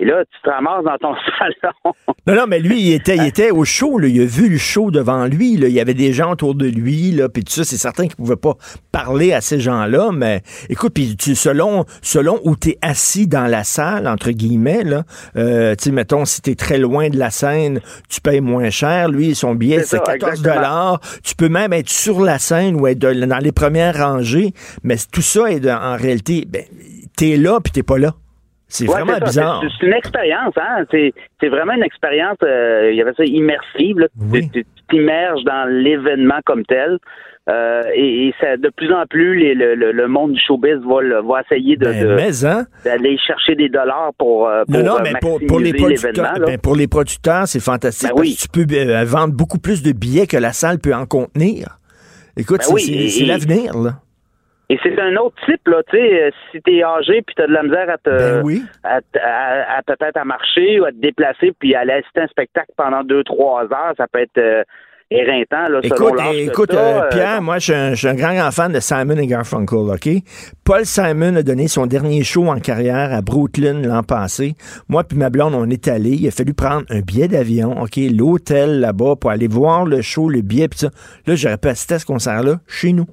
Et 0.00 0.04
là, 0.04 0.24
tu 0.24 0.40
te 0.42 0.48
ramasses 0.48 0.84
dans 0.84 0.96
ton 0.98 1.14
salon. 1.38 1.94
Non, 2.26 2.34
non, 2.34 2.46
mais 2.46 2.60
lui, 2.60 2.80
il 2.80 2.92
était, 2.92 3.16
il 3.16 3.26
était 3.26 3.50
au 3.50 3.64
show, 3.64 3.98
là. 3.98 4.06
il 4.06 4.20
a 4.20 4.24
vu 4.24 4.48
le 4.48 4.58
show 4.58 4.90
devant 4.92 5.24
lui, 5.26 5.56
là. 5.56 5.66
il 5.66 5.74
y 5.74 5.80
avait 5.80 5.94
des 5.94 6.12
gens 6.12 6.32
autour 6.32 6.54
de 6.54 6.66
lui, 6.66 7.10
là, 7.10 7.28
puis 7.28 7.42
tout 7.42 7.52
ça, 7.52 7.64
c'est 7.64 7.76
certain 7.76 8.06
qu'il 8.06 8.14
pouvait 8.14 8.36
pas 8.36 8.54
parler 8.92 9.32
à 9.32 9.40
ces 9.40 9.58
gens-là, 9.58 10.10
mais 10.12 10.42
écoute, 10.68 10.94
puis 10.94 11.16
tu, 11.16 11.34
selon, 11.34 11.84
selon 12.00 12.38
où 12.44 12.54
tu 12.54 12.70
es 12.70 12.78
assis 12.80 13.26
dans 13.26 13.46
la 13.46 13.64
salle, 13.64 14.06
entre 14.06 14.30
guillemets, 14.30 14.84
là, 14.84 15.02
euh, 15.36 15.74
tu 15.74 15.84
sais, 15.84 15.90
mettons, 15.90 16.24
si 16.24 16.42
tu 16.42 16.50
es 16.50 16.54
très 16.54 16.78
loin 16.78 17.08
de 17.08 17.18
la 17.18 17.30
scène, 17.30 17.80
tu 18.08 18.20
payes 18.20 18.40
moins 18.40 18.70
cher, 18.70 19.08
lui, 19.08 19.34
son 19.34 19.56
billet, 19.56 19.80
C'est 19.80 19.86
c'est 19.86 19.96
ça, 19.96 20.02
14 20.12 20.30
exactement. 20.30 20.54
dollars, 20.54 21.00
tu 21.24 21.34
peux 21.34 21.48
même 21.48 21.72
être 21.72 21.88
sur 21.88 22.20
la 22.20 22.38
scène 22.38 22.80
ou 22.80 22.86
être 22.86 22.98
dans 22.98 23.38
les 23.38 23.52
premières 23.52 23.96
rangées, 23.96 24.52
mais 24.84 24.96
tout 25.10 25.22
ça 25.22 25.50
est 25.50 25.68
en 25.68 25.96
réalité, 25.96 26.44
ben, 26.46 26.62
t'es 27.16 27.36
là 27.36 27.58
puis 27.60 27.72
t'es 27.72 27.82
pas 27.82 27.98
là. 27.98 28.14
C'est 28.70 28.86
Ouais, 28.86 29.00
vraiment 29.00 29.18
bizarre. 29.24 29.64
C'est- 29.80 29.86
une 29.86 29.94
expérience, 29.94 30.54
hein. 30.56 30.84
C'est 30.90 31.48
vraiment 31.48 31.72
une 31.72 31.82
expérience, 31.82 32.36
euh, 32.44 32.90
il 32.92 32.96
y 32.96 33.02
avait 33.02 33.14
ça 33.14 33.24
immersive. 33.24 33.98
Là. 33.98 34.06
Oui. 34.30 34.50
Tu- 34.52 34.64
t'immerges 34.90 35.42
dans 35.44 35.68
l'événement 35.70 36.40
comme 36.44 36.64
tel. 36.64 36.98
Euh, 37.50 37.80
et, 37.94 38.26
et 38.28 38.34
ça, 38.42 38.58
de 38.58 38.68
plus 38.68 38.92
en 38.92 39.06
plus, 39.06 39.38
les- 39.38 39.54
le, 39.54 39.74
le- 39.74 39.92
le 39.92 40.06
monde 40.06 40.32
du 40.32 40.40
showbiz 40.46 40.76
va, 40.84 41.40
essayer 41.40 41.76
de- 41.76 41.84
Ben, 41.86 42.30
de- 42.30 42.46
hein? 42.46 42.66
d'aller 42.84 43.16
chercher 43.26 43.54
des 43.54 43.70
dollars 43.70 44.10
pour, 44.18 44.46
euh, 44.46 44.64
pour 44.66 44.76
Non, 44.82 44.84
non, 44.84 44.96
mais 45.02 45.14
pour, 45.18 45.40
pour 45.48 45.58
les 45.58 45.72
producteurs, 45.72 46.34
ben, 46.44 46.58
pour 46.58 46.76
les 46.76 46.88
producteurs, 46.88 47.48
c'est 47.48 47.60
fantastique. 47.60 48.10
Ben 48.14 48.20
oui. 48.20 48.32
parce 48.36 48.46
que 48.46 48.52
tu 48.58 48.66
peux 48.66 48.74
euh, 48.76 49.04
vendre 49.06 49.32
beaucoup 49.32 49.58
plus 49.58 49.82
de 49.82 49.92
billets 49.92 50.26
que 50.26 50.36
la 50.36 50.52
salle 50.52 50.78
peut 50.78 50.94
en 50.94 51.06
contenir. 51.06 51.78
Écoute, 52.36 52.60
oui, 52.70 53.08
c'est 53.08 53.24
l'avenir, 53.24 53.78
là. 53.78 53.94
Et 54.70 54.78
c'est 54.82 55.00
un 55.00 55.16
autre 55.16 55.36
type, 55.46 55.66
là, 55.66 55.82
tu 55.88 55.96
sais, 55.96 56.22
euh, 56.24 56.30
si 56.52 56.60
t'es 56.60 56.82
âgé 56.82 57.22
puis 57.22 57.34
t'as 57.36 57.46
de 57.46 57.52
la 57.52 57.62
misère 57.62 57.88
à 57.88 57.96
te, 57.96 58.10
Ben 58.10 58.42
oui. 58.44 58.62
à, 58.84 59.00
à- 59.18 59.78
à 59.78 59.82
peut-être 59.82 60.16
à 60.18 60.24
marcher 60.26 60.78
ou 60.80 60.84
à 60.84 60.90
te 60.90 60.96
déplacer 60.96 61.52
puis 61.58 61.74
à 61.74 61.80
aller 61.80 61.92
assister 61.94 62.20
à 62.20 62.24
un 62.24 62.28
spectacle 62.28 62.72
pendant 62.76 63.02
deux, 63.02 63.24
trois 63.24 63.62
heures, 63.62 63.94
ça 63.96 64.04
peut 64.12 64.20
être 64.20 64.36
euh, 64.36 64.62
éreintant, 65.10 65.70
là, 65.70 65.80
Écoute, 65.82 66.20
écoute 66.34 66.74
euh, 66.74 67.00
euh, 67.00 67.08
Pierre, 67.08 67.40
moi, 67.40 67.58
je 67.58 67.94
suis 67.94 68.08
un, 68.08 68.14
grand 68.14 68.50
fan 68.50 68.70
de 68.70 68.80
Simon 68.80 69.16
et 69.16 69.26
Garfunkel, 69.26 69.78
OK? 69.90 70.08
Paul 70.64 70.84
Simon 70.84 71.36
a 71.36 71.42
donné 71.42 71.66
son 71.66 71.86
dernier 71.86 72.22
show 72.22 72.46
en 72.48 72.60
carrière 72.60 73.14
à 73.14 73.22
Brooklyn 73.22 73.80
l'an 73.82 74.02
passé. 74.02 74.52
Moi 74.90 75.02
puis 75.04 75.16
ma 75.16 75.30
blonde, 75.30 75.54
on 75.54 75.68
est 75.70 75.88
allés. 75.88 76.10
Il 76.10 76.28
a 76.28 76.30
fallu 76.30 76.52
prendre 76.52 76.84
un 76.90 77.00
billet 77.00 77.26
d'avion, 77.28 77.80
OK? 77.80 77.96
L'hôtel 77.96 78.80
là-bas 78.80 79.14
pour 79.18 79.30
aller 79.30 79.48
voir 79.48 79.86
le 79.86 80.02
show, 80.02 80.28
le 80.28 80.42
billet, 80.42 80.68
puis 80.68 80.80
ça. 80.80 80.90
Là, 81.26 81.34
j'aurais 81.36 81.56
pu 81.56 81.68
assister 81.68 81.94
à 81.94 81.98
ce 82.00 82.06
concert-là 82.06 82.56
chez 82.66 82.92
nous. 82.92 83.06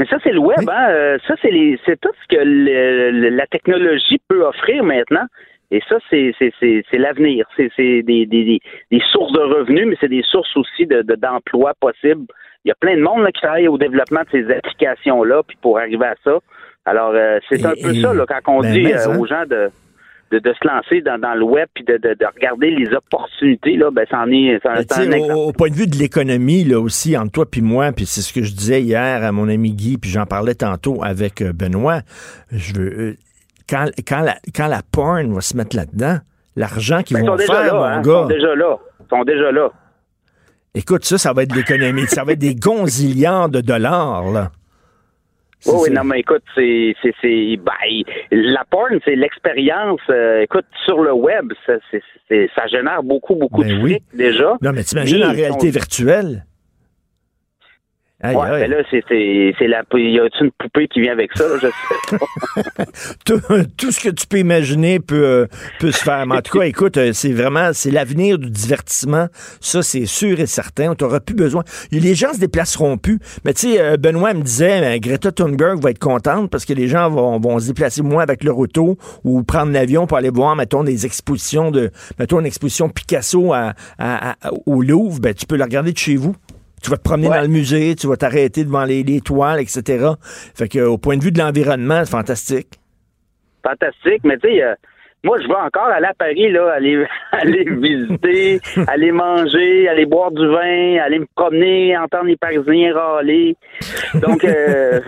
Mais 0.00 0.06
ça, 0.06 0.16
c'est 0.24 0.32
le 0.32 0.38
web, 0.40 0.66
hein? 0.68 0.86
euh, 0.88 1.18
Ça, 1.28 1.34
c'est 1.42 1.50
les 1.50 1.78
c'est 1.84 2.00
tout 2.00 2.08
ce 2.22 2.34
que 2.34 2.40
le- 2.42 3.28
la 3.28 3.46
technologie 3.46 4.18
peut 4.28 4.42
offrir 4.46 4.82
maintenant. 4.82 5.26
Et 5.70 5.80
ça, 5.88 5.98
c'est 6.08 6.32
c'est- 6.38 6.52
c'est- 6.58 6.82
c'est 6.90 6.96
l'avenir. 6.96 7.46
C'est 7.56 7.70
c'est 7.76 8.00
des, 8.02 8.24
des, 8.24 8.60
des, 8.90 9.00
sources 9.12 9.32
de 9.32 9.40
revenus, 9.40 9.86
mais 9.86 9.96
c'est 10.00 10.08
des 10.08 10.22
sources 10.22 10.56
aussi 10.56 10.86
de 10.86 11.02
de- 11.02 11.16
d'emplois 11.16 11.74
possibles. 11.78 12.24
Il 12.64 12.68
y 12.68 12.72
a 12.72 12.74
plein 12.80 12.96
de 12.96 13.02
monde 13.02 13.22
là, 13.24 13.30
qui 13.30 13.42
travaille 13.42 13.68
au 13.68 13.76
développement 13.76 14.20
de 14.22 14.30
ces 14.32 14.50
applications-là, 14.50 15.42
puis 15.46 15.58
pour 15.60 15.78
arriver 15.78 16.06
à 16.06 16.14
ça. 16.24 16.38
Alors, 16.86 17.12
euh, 17.14 17.38
c'est 17.50 17.62
un 17.66 17.72
peu 17.72 17.90
et- 17.94 18.00
ça, 18.00 18.14
là, 18.14 18.24
quand 18.26 18.40
on 18.56 18.60
ben, 18.62 18.72
dit 18.72 18.82
mais, 18.84 18.94
euh, 18.94 19.10
hein? 19.12 19.18
aux 19.18 19.26
gens 19.26 19.44
de, 19.46 19.70
de, 20.30 20.38
de 20.38 20.52
se 20.52 20.66
lancer 20.66 21.00
dans, 21.02 21.18
dans 21.18 21.34
le 21.34 21.44
web 21.44 21.68
puis 21.74 21.84
de, 21.84 21.94
de, 21.94 22.14
de 22.14 22.26
regarder 22.34 22.70
les 22.70 22.94
opportunités, 22.94 23.76
là, 23.76 23.90
ben, 23.90 24.06
c'en 24.10 24.26
est, 24.30 24.64
un 24.64 24.76
sais, 24.76 25.04
exemple. 25.06 25.32
au, 25.32 25.48
au 25.48 25.52
point 25.52 25.68
de 25.70 25.74
vue 25.74 25.86
de 25.86 25.96
l'économie, 25.96 26.64
là 26.64 26.78
aussi, 26.80 27.16
entre 27.16 27.32
toi 27.32 27.46
puis 27.50 27.62
moi, 27.62 27.92
puis 27.92 28.06
c'est 28.06 28.20
ce 28.20 28.32
que 28.32 28.42
je 28.42 28.52
disais 28.52 28.82
hier 28.82 29.24
à 29.24 29.32
mon 29.32 29.48
ami 29.48 29.72
Guy, 29.72 29.98
puis 29.98 30.10
j'en 30.10 30.26
parlais 30.26 30.54
tantôt 30.54 31.02
avec 31.02 31.42
euh, 31.42 31.52
Benoît. 31.52 32.00
Je 32.52 32.74
veux 32.74 33.00
euh, 33.00 33.16
quand, 33.68 33.86
quand 34.06 34.20
la 34.20 34.36
quand 34.54 34.66
la 34.68 34.82
porn 34.90 35.32
va 35.32 35.40
se 35.40 35.56
mettre 35.56 35.76
là-dedans, 35.76 36.18
l'argent 36.56 37.02
qu'ils 37.02 37.16
Ben, 37.16 37.24
ils 37.24 37.28
vont 37.28 37.38
faire, 37.38 37.62
là, 37.64 37.72
mon 37.74 37.82
hein, 37.84 38.00
Ils 38.02 38.06
gars. 38.06 38.12
sont 38.22 38.26
déjà 38.26 38.54
là. 38.54 38.76
Ils 39.00 39.08
sont 39.08 39.24
déjà 39.24 39.52
là. 39.52 39.68
Écoute, 40.74 41.04
ça, 41.04 41.18
ça 41.18 41.32
va 41.32 41.42
être 41.42 41.50
de 41.50 41.56
l'économie. 41.56 42.06
ça 42.06 42.22
va 42.22 42.32
être 42.32 42.38
des 42.38 42.54
gonzilliards 42.56 43.48
de 43.48 43.60
dollars, 43.60 44.30
là. 44.30 44.52
C'est- 45.60 45.70
Oui, 45.72 45.90
non, 45.90 46.04
mais 46.04 46.20
écoute, 46.20 46.42
c'est, 46.54 46.94
c'est, 47.02 47.12
c'est, 47.20 47.56
ben, 47.58 48.02
la 48.30 48.64
porn, 48.70 48.98
c'est 49.04 49.14
l'expérience. 49.14 50.00
euh, 50.08 50.40
écoute, 50.42 50.64
sur 50.86 51.02
le 51.02 51.12
web, 51.12 51.52
ça, 51.66 51.74
c'est, 51.90 52.02
c'est- 52.28 52.48
ça 52.54 52.66
génère 52.66 53.02
beaucoup, 53.02 53.34
beaucoup 53.34 53.62
Ben 53.62 53.78
de 53.78 53.82
oui. 53.82 53.98
déjà. 54.14 54.56
Non, 54.62 54.72
mais 54.74 54.82
t'imagines 54.84 55.22
en 55.24 55.32
réalité 55.32 55.70
virtuelle? 55.70 56.44
Aïe, 58.22 58.36
Ouais, 58.36 58.48
aïe. 58.48 58.60
ben 58.62 58.70
là, 58.70 58.76
c'est, 58.90 59.02
c'est, 59.08 59.66
la, 59.66 59.82
y 59.94 60.18
a 60.20 60.28
une 60.42 60.50
poupée 60.58 60.88
qui 60.88 61.00
vient 61.00 61.12
avec 61.12 61.30
ça, 61.34 61.44
là, 61.48 61.54
je 61.60 61.66
sais 61.68 62.18
pas. 62.18 62.84
tout, 63.24 63.40
tout 63.78 63.92
ce 63.92 64.00
que 64.00 64.10
tu 64.10 64.26
peux 64.26 64.38
imaginer 64.38 65.00
peut, 65.00 65.24
euh, 65.24 65.46
peut 65.78 65.90
se 65.90 66.02
faire. 66.02 66.26
Mais 66.26 66.36
en 66.36 66.42
tout 66.42 66.58
cas, 66.58 66.64
écoute, 66.66 66.96
euh, 66.98 67.12
c'est 67.14 67.32
vraiment, 67.32 67.70
c'est 67.72 67.90
l'avenir 67.90 68.38
du 68.38 68.50
divertissement. 68.50 69.28
Ça, 69.60 69.82
c'est 69.82 70.04
sûr 70.06 70.38
et 70.38 70.46
certain. 70.46 70.90
On 70.90 70.94
t'aura 70.94 71.20
plus 71.20 71.34
besoin. 71.34 71.64
Les 71.92 72.14
gens 72.14 72.32
se 72.34 72.40
déplaceront 72.40 72.98
plus. 72.98 73.18
Mais 73.44 73.54
tu 73.54 73.72
sais, 73.72 73.80
euh, 73.80 73.96
Benoît 73.96 74.34
me 74.34 74.42
disait, 74.42 74.98
Greta 75.00 75.32
Thunberg 75.32 75.80
va 75.82 75.90
être 75.90 75.98
contente 75.98 76.50
parce 76.50 76.64
que 76.66 76.72
les 76.74 76.88
gens 76.88 77.08
vont, 77.08 77.40
vont 77.40 77.58
se 77.58 77.68
déplacer 77.68 78.02
moins 78.02 78.22
avec 78.22 78.44
leur 78.44 78.58
auto 78.58 78.98
ou 79.24 79.42
prendre 79.44 79.72
l'avion 79.72 80.06
pour 80.06 80.18
aller 80.18 80.30
voir, 80.30 80.56
mettons, 80.56 80.84
des 80.84 81.06
expositions 81.06 81.70
de, 81.70 81.90
mettons, 82.18 82.40
une 82.40 82.46
exposition 82.46 82.88
Picasso 82.90 83.52
à, 83.54 83.72
à- 83.98 84.32
à- 84.32 84.50
au 84.66 84.82
Louvre. 84.82 85.20
Ben, 85.20 85.32
tu 85.32 85.46
peux 85.46 85.56
la 85.56 85.64
regarder 85.64 85.92
de 85.92 85.98
chez 85.98 86.16
vous. 86.16 86.36
Tu 86.82 86.90
vas 86.90 86.96
te 86.96 87.02
promener 87.02 87.28
Ouais. 87.28 87.36
dans 87.36 87.42
le 87.42 87.48
musée, 87.48 87.94
tu 87.94 88.06
vas 88.06 88.16
t'arrêter 88.16 88.64
devant 88.64 88.84
les, 88.84 89.02
les 89.02 89.20
toiles, 89.20 89.60
etc. 89.60 90.06
Fait 90.54 90.68
que, 90.68 90.78
au 90.80 90.98
point 90.98 91.16
de 91.16 91.22
vue 91.22 91.32
de 91.32 91.38
l'environnement, 91.38 92.02
c'est 92.04 92.10
fantastique. 92.10 92.68
Fantastique, 93.62 94.22
mais 94.24 94.38
tu 94.38 94.48
sais, 94.48 94.62
euh, 94.62 94.74
moi, 95.22 95.38
je 95.42 95.46
veux 95.46 95.54
encore 95.54 95.88
aller 95.88 96.06
à 96.06 96.14
Paris, 96.14 96.50
là, 96.50 96.72
aller, 96.74 97.04
aller 97.32 97.64
visiter, 97.68 98.60
aller 98.88 99.12
manger, 99.12 99.86
aller 99.88 100.06
boire 100.06 100.30
du 100.30 100.46
vin, 100.46 100.96
aller 101.04 101.18
me 101.18 101.26
promener, 101.36 101.96
entendre 101.98 102.24
les 102.24 102.36
Parisiens 102.38 102.94
râler. 102.94 103.54
Donc, 104.14 104.42
euh, 104.44 105.00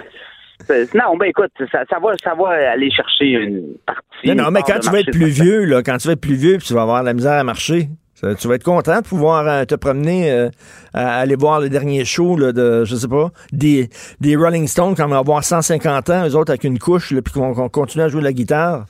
non, 0.95 1.17
ben 1.17 1.27
écoute, 1.27 1.51
ça, 1.73 1.85
ça 1.89 1.99
va, 1.99 2.13
ça 2.23 2.35
va 2.35 2.51
aller 2.71 2.91
chercher 2.91 3.31
une 3.31 3.75
partie. 3.87 4.03
Non, 4.27 4.45
non, 4.45 4.51
mais 4.51 4.61
quand 4.67 4.79
tu 4.81 4.91
vas 4.91 5.01
être 5.01 5.11
plus 5.11 5.31
vieux, 5.31 5.65
là, 5.65 5.83
quand 5.83 5.97
tu 5.97 6.09
vas 6.09 6.13
être 6.13 6.21
plus 6.21 6.35
vieux, 6.35 6.59
puis 6.59 6.67
tu 6.67 6.75
vas 6.75 6.83
avoir 6.83 7.03
la 7.03 7.15
misère 7.15 7.33
à 7.33 7.45
marcher, 7.45 7.89
ça- 8.23 8.35
tu 8.35 8.49
vas 8.49 8.55
être 8.55 8.65
content 8.65 9.01
de 9.01 9.05
pouvoir 9.07 9.47
euh, 9.49 9.65
te 9.65 9.75
promener, 9.75 10.31
euh, 10.31 10.49
à 10.95 11.19
aller 11.19 11.37
voir 11.37 11.61
le 11.61 11.69
dernier 11.69 12.05
show 12.05 12.37
là, 12.37 12.53
de, 12.53 12.85
je 12.85 12.95
sais 12.97 13.09
pas, 13.09 13.31
des, 13.53 13.89
des 14.21 14.37
Rolling 14.37 14.67
Stones 14.67 14.95
quand 14.97 15.07
on 15.07 15.09
va 15.09 15.19
avoir 15.19 15.43
150 15.45 16.11
ans, 16.11 16.27
eux 16.29 16.37
autres 16.37 16.51
avec 16.51 16.65
une 16.65 16.79
couche, 16.79 17.11
là, 17.11 17.21
puis 17.23 17.33
qu'on 17.35 17.55
qu'on 17.55 17.69
continue 17.69 18.05
à 18.05 18.09
jouer 18.09 18.21
de 18.21 18.27
la 18.27 18.33
guitare. 18.33 18.87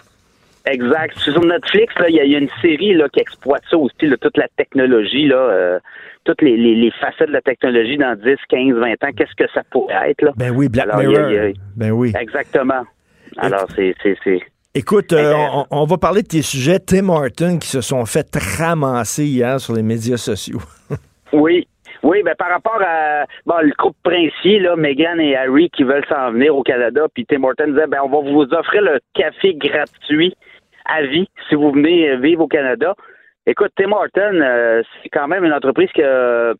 Exact. 0.64 1.18
Sur 1.18 1.40
Netflix, 1.44 1.92
il 2.08 2.14
y, 2.14 2.20
a- 2.20 2.24
il 2.24 2.30
y 2.30 2.36
a 2.36 2.38
une 2.38 2.48
série 2.60 2.94
là, 2.94 3.08
qui 3.08 3.18
exploite 3.20 3.62
ça 3.68 3.76
aussi, 3.76 4.06
là, 4.06 4.16
toute 4.20 4.36
la 4.36 4.46
technologie, 4.56 5.26
là, 5.26 5.34
euh, 5.36 5.78
toutes 6.24 6.40
les, 6.40 6.56
les, 6.56 6.76
les 6.76 6.92
facettes 6.92 7.26
de 7.28 7.32
la 7.32 7.40
technologie 7.40 7.96
dans 7.96 8.14
10, 8.14 8.36
15, 8.48 8.74
20 8.76 8.92
ans. 8.92 9.10
Qu'est-ce 9.16 9.34
que 9.36 9.50
ça 9.52 9.62
pourrait 9.72 10.10
être? 10.10 10.22
Là? 10.22 10.30
Ben 10.36 10.52
oui, 10.54 10.68
Black 10.68 10.86
Alors, 10.88 11.02
il 11.02 11.10
y 11.10 11.16
a- 11.16 11.18
Mirror. 11.18 11.30
il 11.30 11.34
y 11.34 11.38
a- 11.38 11.60
Ben 11.76 11.90
oui. 11.90 12.12
Exactement. 12.20 12.84
Alors, 13.38 13.66
c'est. 13.74 13.94
Écoute, 14.74 15.12
euh, 15.12 15.34
Euh, 15.34 15.64
on, 15.70 15.82
on 15.82 15.84
va 15.84 15.98
parler 15.98 16.22
de 16.22 16.28
tes 16.28 16.40
sujets 16.42 16.78
Tim 16.78 17.10
Horton 17.10 17.58
qui 17.58 17.68
se 17.68 17.82
sont 17.82 18.06
fait 18.06 18.26
ramasser 18.58 19.24
hier 19.24 19.60
sur 19.60 19.74
les 19.74 19.82
médias 19.82 20.16
sociaux. 20.16 20.60
Oui. 21.34 21.66
Oui, 22.02 22.22
ben 22.22 22.34
par 22.36 22.50
rapport 22.50 22.78
à 22.82 23.24
bon, 23.46 23.54
le 23.62 23.72
couple 23.78 23.96
princier, 24.02 24.58
là, 24.58 24.76
Meghan 24.76 25.18
et 25.18 25.34
Harry 25.34 25.70
qui 25.70 25.82
veulent 25.82 26.04
s'en 26.08 26.32
venir 26.32 26.54
au 26.54 26.62
Canada, 26.62 27.06
puis 27.14 27.24
Tim 27.24 27.42
Hortons 27.44 27.68
disait 27.68 27.86
ben 27.86 28.00
on 28.04 28.08
va 28.10 28.30
vous 28.30 28.42
offrir 28.52 28.82
le 28.82 28.98
café 29.14 29.54
gratuit 29.54 30.34
à 30.84 31.02
vie 31.04 31.26
si 31.48 31.54
vous 31.54 31.70
venez 31.72 32.16
vivre 32.16 32.42
au 32.42 32.48
Canada. 32.48 32.94
Écoute, 33.46 33.70
Tim 33.76 33.92
Horton, 33.92 34.40
euh, 34.42 34.82
c'est 35.02 35.08
quand 35.08 35.26
même 35.28 35.44
une 35.44 35.54
entreprise 35.54 35.88
qui 35.94 36.02
a 36.02 36.52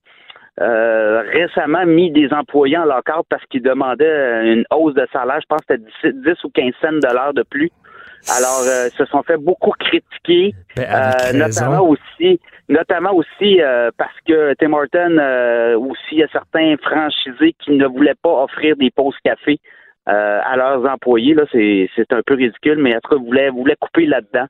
euh, 0.61 1.23
récemment 1.33 1.85
mis 1.87 2.11
des 2.11 2.33
employés 2.33 2.79
en 2.79 2.85
lockout 2.85 3.27
parce 3.29 3.45
qu'ils 3.47 3.63
demandaient 3.63 4.53
une 4.55 4.65
hausse 4.71 4.95
de 4.95 5.07
salaire. 5.13 5.41
Je 5.43 5.47
pense 5.49 5.61
que 5.67 5.75
c'était 6.03 6.15
10, 6.15 6.35
10 6.35 6.45
ou 6.45 6.51
15 6.51 6.73
cents 6.81 6.93
de 6.93 7.15
l'heure 7.15 7.35
de 7.35 7.43
plus. 7.43 7.71
Alors, 8.29 8.63
euh, 8.67 8.89
ils 8.93 8.97
se 8.97 9.05
sont 9.07 9.23
fait 9.23 9.37
beaucoup 9.37 9.73
critiquer, 9.73 10.55
Ben, 10.77 10.85
euh, 10.85 11.33
notamment 11.33 11.89
aussi, 11.89 12.41
notamment 12.69 13.13
aussi 13.15 13.61
euh, 13.61 13.91
parce 13.97 14.15
que 14.27 14.55
Tim 14.55 14.73
Horton 14.73 15.19
euh, 15.19 15.77
aussi 15.77 16.13
il 16.13 16.19
y 16.19 16.23
a 16.23 16.29
certains 16.29 16.77
franchisés 16.83 17.55
qui 17.59 17.73
ne 17.73 17.87
voulaient 17.87 18.15
pas 18.23 18.45
offrir 18.45 18.77
des 18.77 18.91
pauses 18.91 19.17
café 19.25 19.59
euh, 20.09 20.41
à 20.45 20.57
leurs 20.57 20.85
employés. 20.85 21.35
Là, 21.35 21.45
c'est 21.51 21.91
c'est 21.97 22.13
un 22.13 22.23
peu 22.25 22.35
ridicule, 22.35 22.79
mais 22.79 22.95
en 22.95 23.01
tout 23.01 23.17
cas, 23.17 23.23
voulaient 23.23 23.51
voulaient 23.51 23.77
couper 23.79 24.07
là-dedans. 24.07 24.47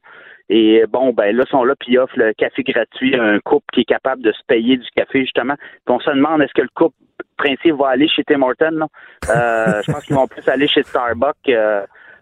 Et 0.48 0.84
bon, 0.86 1.14
ben 1.14 1.34
là, 1.34 1.44
ils 1.46 1.50
sont 1.50 1.64
là, 1.64 1.74
puis 1.78 1.92
ils 1.92 1.98
offrent 1.98 2.18
le 2.18 2.34
café 2.34 2.62
gratuit 2.62 3.16
à 3.16 3.22
un 3.22 3.38
couple 3.38 3.64
qui 3.72 3.80
est 3.80 3.84
capable 3.84 4.20
de 4.22 4.32
se 4.32 4.42
payer 4.46 4.76
du 4.76 4.88
café, 4.94 5.20
justement. 5.20 5.54
Puis 5.54 5.94
on 5.94 6.00
se 6.00 6.10
demande 6.10 6.42
est-ce 6.42 6.52
que 6.52 6.62
le 6.62 6.68
couple 6.74 6.96
principe 7.38 7.76
va 7.76 7.88
aller 7.88 8.08
chez 8.08 8.22
Tim 8.24 8.42
Hortons, 8.42 8.70
là? 8.70 8.86
Euh, 9.30 9.82
je 9.82 9.92
pense 9.92 10.04
qu'ils 10.04 10.16
vont 10.16 10.26
plus 10.26 10.46
aller 10.48 10.68
chez 10.68 10.82
Starbucks. 10.82 11.48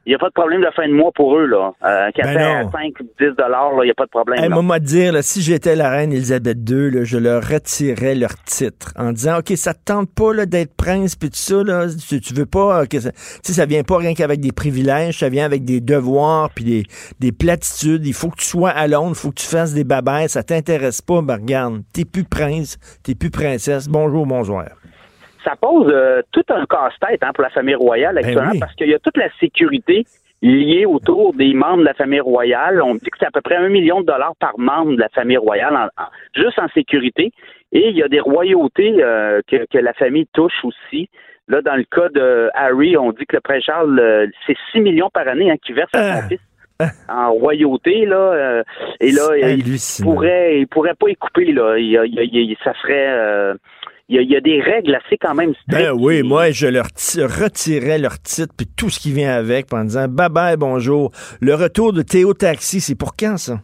Il 0.07 0.11
n'y 0.11 0.15
a 0.15 0.19
pas 0.19 0.29
de 0.29 0.33
problème 0.33 0.63
de 0.63 0.71
fin 0.75 0.89
de 0.89 0.95
mois 0.95 1.13
pour 1.15 1.37
eux, 1.37 1.45
là. 1.45 1.73
Euh, 1.85 2.11
café 2.13 2.35
Ben 2.35 2.67
à 2.67 2.71
5 2.71 2.95
10 3.21 3.37
dollars, 3.37 3.73
il 3.83 3.85
n'y 3.85 3.91
a 3.91 3.95
pas 3.95 4.07
de 4.07 4.11
problème. 4.11 4.51
Moi, 4.63 4.81
te 4.81 4.85
dire, 4.85 5.13
là, 5.13 5.21
si 5.21 5.43
j'étais 5.43 5.77
la 5.77 5.91
reine 5.91 6.11
Elisabeth 6.13 6.59
II, 6.69 6.91
là, 6.91 7.05
je 7.05 7.19
leur 7.19 7.47
retirais 7.47 8.15
leur 8.15 8.35
titre 8.45 8.95
en 8.97 9.13
disant, 9.13 9.41
OK, 9.41 9.53
ça 9.57 9.75
te 9.75 9.85
tente 9.85 10.09
pas 10.15 10.33
là, 10.33 10.47
d'être 10.47 10.75
prince 10.75 11.17
puis 11.17 11.29
tout 11.29 11.37
ça, 11.37 11.63
là, 11.63 11.87
tu, 11.89 12.21
tu 12.21 12.33
veux 12.33 12.47
pas 12.47 12.81
euh, 12.81 12.87
que 12.87 12.99
ça, 12.99 13.11
tu 13.45 13.53
ça 13.53 13.67
vient 13.67 13.83
pas 13.83 13.99
rien 13.99 14.15
qu'avec 14.15 14.41
des 14.41 14.53
privilèges, 14.53 15.19
ça 15.19 15.29
vient 15.29 15.45
avec 15.45 15.65
des 15.65 15.83
devoirs 15.83 16.49
puis 16.55 16.65
des, 16.65 16.83
des 17.21 17.33
platitudes. 17.33 18.07
Il 18.07 18.15
faut 18.15 18.31
que 18.31 18.39
tu 18.39 18.47
sois 18.47 18.71
à 18.71 18.87
Londres, 18.87 19.13
il 19.17 19.21
faut 19.21 19.31
que 19.31 19.41
tu 19.41 19.47
fasses 19.47 19.75
des 19.75 19.85
babères, 19.85 20.31
ça 20.31 20.43
t'intéresse 20.43 21.03
pas, 21.03 21.21
ben 21.21 21.37
regarde, 21.37 21.83
t'es 21.93 22.07
plus 22.07 22.25
prince, 22.25 22.79
t'es 23.03 23.15
plus 23.15 23.31
princesse. 23.31 23.87
Bonjour, 23.87 24.27
bonsoir. 24.27 24.65
Ça 25.45 25.55
pose 25.61 25.91
euh, 25.93 26.23
tout 26.33 26.45
un 26.51 26.65
casse-tête 26.67 27.23
hein, 27.23 27.33
pour 27.35 27.43
la 27.43 27.51
famille 27.51 27.75
royale 27.75 28.19
actuellement 28.19 28.47
Ben 28.49 28.53
oui. 28.55 28.61
parce 28.61 28.75
qu'il 28.75 28.89
y 28.89 28.95
a 28.95 28.99
toute 28.99 29.17
la 29.17 29.29
sécurité 29.39 30.05
liée 30.43 30.87
autour 30.87 31.35
des 31.35 31.53
membres 31.53 31.79
de 31.81 31.85
la 31.85 31.95
famille 31.95 32.21
royale. 32.21 32.81
On 32.83 32.95
dit 32.95 33.11
que 33.11 33.19
c'est 33.19 33.27
à 33.27 33.31
peu 33.31 33.41
près 33.43 33.57
un 33.57 33.69
million 33.69 34.01
de 34.01 34.07
dollars 34.07 34.35
par 34.41 34.59
membre 34.59 34.93
de 34.93 35.01
la 35.01 35.09
famille 35.11 35.37
royale, 35.37 35.75
en- 35.77 36.03
en- 36.03 36.09
juste 36.35 36.59
en 36.59 36.69
sécurité. 36.69 37.33
Et 37.73 37.89
il 37.91 37.97
y 37.97 38.03
a 38.03 38.09
des 38.09 38.21
royautés 38.21 38.97
euh, 39.03 39.41
que, 39.47 39.67
que 39.71 39.79
la 39.79 39.93
famille 39.93 40.27
touche 40.33 40.65
aussi. 40.65 41.09
Là, 41.49 41.61
dans 41.63 41.77
le 41.77 41.85
cas 41.85 42.09
de 42.09 42.49
Harry, 42.55 42.97
on 42.97 43.13
dit 43.13 43.27
que 43.27 43.37
le 43.37 43.41
prince 43.41 43.65
Charles, 43.65 43.99
euh, 44.01 44.27
c'est 44.47 44.57
6 44.73 44.81
millions 44.81 45.11
par 45.11 45.29
année 45.29 45.51
hein, 45.51 45.57
qu'il 45.63 45.75
verse 45.75 45.91
à 45.95 45.99
Ah. 45.99 46.23
son 46.23 46.29
fils 46.29 46.41
en 47.11 47.33
royauté. 47.33 48.07
Là, 48.07 48.17
euh, 48.17 48.63
et 49.01 49.11
là, 49.13 49.37
il 49.51 49.63
pourrait, 50.05 50.59
il 50.61 50.67
pourrait 50.69 50.95
pas 50.99 51.09
y 51.11 51.17
couper. 51.17 51.53
Là. 51.53 51.77
Il, 51.77 52.01
il 52.07 52.29
il 52.35 52.57
ça 52.65 52.73
serait... 52.81 53.09
euh, 53.11 53.55
il 54.11 54.17
y, 54.17 54.19
a, 54.19 54.23
il 54.23 54.31
y 54.31 54.37
a 54.37 54.41
des 54.41 54.61
règles 54.61 54.95
assez 54.97 55.17
quand 55.17 55.35
même 55.35 55.55
strictes. 55.55 55.71
Ben 55.71 55.93
oui, 55.93 56.23
moi, 56.23 56.51
je 56.51 56.67
leur 56.67 56.89
ti- 56.93 57.23
retirais 57.23 57.99
leur 57.99 58.19
titre 58.21 58.53
puis 58.57 58.67
tout 58.77 58.91
ce 58.91 58.99
qui 59.01 59.13
vient 59.13 59.33
avec 59.35 59.73
en 59.73 59.85
disant 59.85 60.07
bye 60.09 60.29
bye, 60.29 60.57
bonjour. 60.57 61.13
Le 61.41 61.55
retour 61.55 61.93
de 61.93 62.03
Théo 62.03 62.35
Taxi, 62.35 62.81
c'est 62.81 62.99
pour 62.99 63.15
quand 63.17 63.37
ça? 63.39 63.61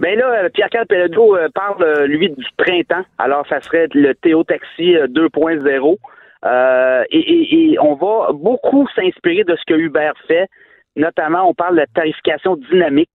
Ben 0.00 0.18
là, 0.18 0.44
euh, 0.44 0.48
Pierre-Carl 0.48 0.86
euh, 0.90 1.48
parle, 1.54 1.82
euh, 1.82 2.06
lui, 2.06 2.30
du 2.30 2.44
printemps. 2.56 3.04
Alors, 3.18 3.46
ça 3.48 3.60
serait 3.60 3.88
le 3.94 4.14
Théo 4.14 4.42
Taxi 4.42 4.96
euh, 4.96 5.06
2.0. 5.06 5.96
Euh, 6.44 7.04
et, 7.10 7.18
et- 7.18 7.72
et 7.72 7.78
on 7.78 7.94
va 7.94 8.32
beaucoup 8.32 8.88
s'inspirer 8.96 9.44
de 9.44 9.54
ce 9.54 9.62
que 9.66 9.78
Uber 9.78 10.10
fait. 10.26 10.48
Notamment, 10.96 11.48
on 11.48 11.54
parle 11.54 11.76
de 11.78 11.84
tarification 11.94 12.56
dynamique. 12.56 13.10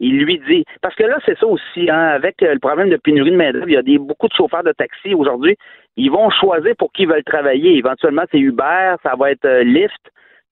Il 0.00 0.18
lui 0.24 0.40
dit, 0.48 0.64
parce 0.80 0.96
que 0.96 1.04
là, 1.04 1.18
c'est 1.24 1.38
ça 1.38 1.46
aussi, 1.46 1.88
hein, 1.88 1.96
avec 2.08 2.40
le 2.40 2.58
problème 2.58 2.90
de 2.90 2.96
pénurie 2.96 3.30
de 3.30 3.36
main-d'œuvre, 3.36 3.68
il 3.68 3.74
y 3.74 3.76
a 3.76 3.82
des, 3.82 3.98
beaucoup 3.98 4.26
de 4.26 4.32
chauffeurs 4.32 4.64
de 4.64 4.72
taxi 4.72 5.14
aujourd'hui. 5.14 5.56
Ils 5.96 6.10
vont 6.10 6.30
choisir 6.30 6.74
pour 6.78 6.92
qui 6.92 7.02
ils 7.02 7.08
veulent 7.08 7.24
travailler. 7.24 7.76
Éventuellement, 7.76 8.24
c'est 8.30 8.38
Uber, 8.38 8.94
ça 9.02 9.14
va 9.18 9.30
être 9.30 9.44
euh, 9.44 9.62
Lyft, 9.62 10.00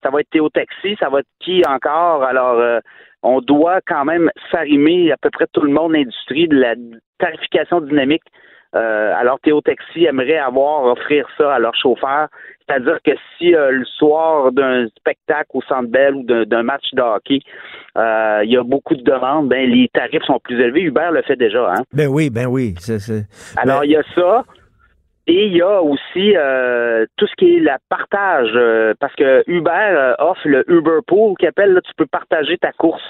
ça 0.03 0.09
va 0.09 0.21
être 0.21 0.29
Théo 0.29 0.49
Taxi, 0.49 0.95
ça 0.99 1.09
va 1.09 1.19
être 1.19 1.27
qui 1.39 1.63
encore? 1.67 2.23
Alors, 2.23 2.59
euh, 2.59 2.79
on 3.23 3.41
doit 3.41 3.79
quand 3.87 4.05
même 4.05 4.29
s'arrimer 4.51 5.11
à 5.11 5.17
peu 5.17 5.29
près 5.29 5.47
tout 5.51 5.61
le 5.61 5.71
monde 5.71 5.91
de 5.91 5.97
l'industrie 5.97 6.47
de 6.47 6.57
la 6.59 6.75
tarification 7.19 7.81
dynamique. 7.81 8.23
Euh, 8.73 9.13
alors, 9.17 9.37
Théo 9.41 9.59
Taxi 9.61 10.05
aimerait 10.05 10.37
avoir, 10.37 10.85
offrir 10.85 11.27
ça 11.37 11.55
à 11.55 11.59
leurs 11.59 11.75
chauffeurs. 11.75 12.29
C'est-à-dire 12.65 12.99
que 13.03 13.11
si 13.37 13.53
euh, 13.53 13.69
le 13.71 13.83
soir 13.83 14.51
d'un 14.53 14.87
spectacle 14.97 15.49
au 15.53 15.61
Centre 15.63 15.89
Bell 15.89 16.15
ou 16.15 16.23
d'un 16.23 16.63
match 16.63 16.85
de 16.93 17.01
hockey, 17.01 17.39
euh, 17.97 18.41
il 18.45 18.51
y 18.51 18.55
a 18.55 18.63
beaucoup 18.63 18.95
de 18.95 19.03
demandes, 19.03 19.49
ben 19.49 19.69
les 19.69 19.89
tarifs 19.89 20.23
sont 20.23 20.39
plus 20.39 20.57
élevés. 20.57 20.83
Uber 20.83 21.09
le 21.11 21.21
fait 21.23 21.35
déjà. 21.35 21.73
Hein? 21.73 21.83
Ben 21.91 22.07
oui, 22.07 22.29
ben 22.29 22.47
oui. 22.47 22.75
Alors, 23.57 23.81
Ben- 23.81 23.85
il 23.85 23.91
y 23.91 23.97
a 23.97 24.03
ça. 24.15 24.45
Et 25.33 25.45
il 25.45 25.55
y 25.55 25.61
a 25.61 25.81
aussi 25.81 26.35
euh, 26.35 27.05
tout 27.15 27.25
ce 27.25 27.33
qui 27.37 27.55
est 27.55 27.59
la 27.61 27.77
partage, 27.87 28.51
euh, 28.53 28.93
parce 28.99 29.15
que 29.15 29.45
Uber 29.47 29.71
euh, 29.71 30.13
offre 30.19 30.45
le 30.45 30.69
Uber 30.69 30.99
Pool, 31.07 31.37
qui 31.39 31.47
appelle, 31.47 31.71
là, 31.71 31.79
tu 31.79 31.93
peux 31.95 32.05
partager 32.05 32.57
ta 32.57 32.73
course 32.73 33.01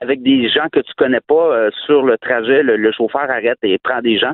avec 0.00 0.22
des 0.22 0.48
gens 0.48 0.68
que 0.72 0.80
tu 0.80 0.94
connais 0.96 1.20
pas 1.20 1.34
euh, 1.34 1.70
sur 1.84 2.02
le 2.02 2.16
trajet. 2.16 2.62
Le, 2.62 2.78
le 2.78 2.92
chauffeur 2.92 3.28
arrête 3.28 3.58
et 3.62 3.76
prend 3.76 4.00
des 4.00 4.18
gens 4.18 4.32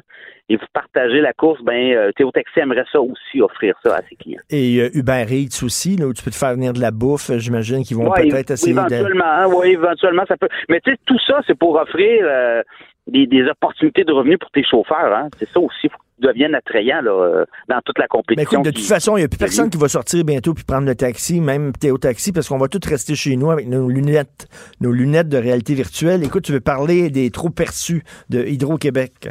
et 0.48 0.56
vous 0.56 0.66
partagez 0.72 1.20
la 1.20 1.32
course. 1.32 1.60
Ben, 1.62 1.92
euh, 1.92 2.10
Théo 2.16 2.30
Taxi 2.30 2.58
aimerait 2.60 2.84
ça 2.92 3.00
aussi, 3.00 3.40
offrir 3.40 3.74
ça 3.82 3.96
à 3.96 4.02
ses 4.08 4.16
clients. 4.16 4.40
Et 4.50 4.80
euh, 4.80 4.90
Uber 4.94 5.24
Eats 5.30 5.62
aussi, 5.64 5.96
là, 5.96 6.06
où 6.06 6.12
tu 6.12 6.22
peux 6.22 6.30
te 6.30 6.36
faire 6.36 6.52
venir 6.54 6.72
de 6.72 6.80
la 6.80 6.90
bouffe, 6.90 7.30
euh, 7.30 7.38
j'imagine 7.38 7.84
qu'ils 7.84 7.96
vont 7.96 8.10
Ouais, 8.10 8.28
peut-être 8.28 8.50
essayer 8.50 8.72
éventuellement, 8.72 9.24
hein, 9.24 9.46
ouais, 9.46 9.72
éventuellement, 9.72 10.24
ça 10.26 10.36
peut. 10.36 10.48
Mais 10.68 10.80
tu 10.80 10.90
sais, 10.92 10.98
tout 11.06 11.18
ça, 11.26 11.40
c'est 11.46 11.56
pour 11.56 11.76
offrir 11.76 12.24
euh, 12.24 12.62
des, 13.06 13.26
des 13.26 13.44
opportunités 13.48 14.04
de 14.04 14.12
revenus 14.12 14.38
pour 14.38 14.50
tes 14.50 14.64
chauffeurs. 14.64 15.14
Hein. 15.14 15.28
C'est 15.38 15.48
ça 15.48 15.60
aussi, 15.60 15.88
faut 15.88 15.96
qu'ils 16.16 16.28
deviennent 16.28 16.54
attrayants 16.54 17.00
là, 17.02 17.44
dans 17.68 17.80
toute 17.84 17.98
la 17.98 18.04
Mais 18.04 18.08
compétition. 18.08 18.60
écoute, 18.60 18.64
de 18.66 18.70
toute 18.70 18.86
façon, 18.86 19.16
il 19.16 19.20
n'y 19.20 19.24
a 19.24 19.28
plus 19.28 19.38
personne 19.38 19.70
qui 19.70 19.78
va 19.78 19.88
sortir 19.88 20.24
bientôt 20.24 20.54
puis 20.54 20.62
prendre 20.64 20.86
le 20.86 20.94
taxi, 20.94 21.40
même 21.40 21.72
Théo 21.72 21.98
Taxi, 21.98 22.30
parce 22.32 22.48
qu'on 22.48 22.58
va 22.58 22.68
tous 22.68 22.86
rester 22.88 23.14
chez 23.16 23.36
nous 23.36 23.50
avec 23.50 23.66
nos 23.66 23.88
lunettes, 23.88 24.46
nos 24.80 24.92
lunettes 24.92 25.28
de 25.28 25.38
réalité 25.38 25.74
virtuelle. 25.74 26.22
Écoute, 26.22 26.44
tu 26.44 26.52
veux 26.52 26.60
parler 26.60 27.10
des 27.10 27.30
trop 27.30 27.50
perçus 27.50 28.02
de 28.30 28.44
Hydro-Québec. 28.44 29.30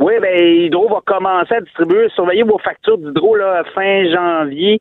Oui, 0.00 0.14
ben 0.18 0.34
Hydro 0.42 0.88
va 0.88 1.00
commencer 1.04 1.54
à 1.54 1.60
distribuer, 1.60 2.08
surveiller 2.14 2.42
vos 2.42 2.58
factures 2.58 2.96
d'Hydro 2.96 3.36
là, 3.36 3.62
fin 3.74 4.10
janvier. 4.10 4.80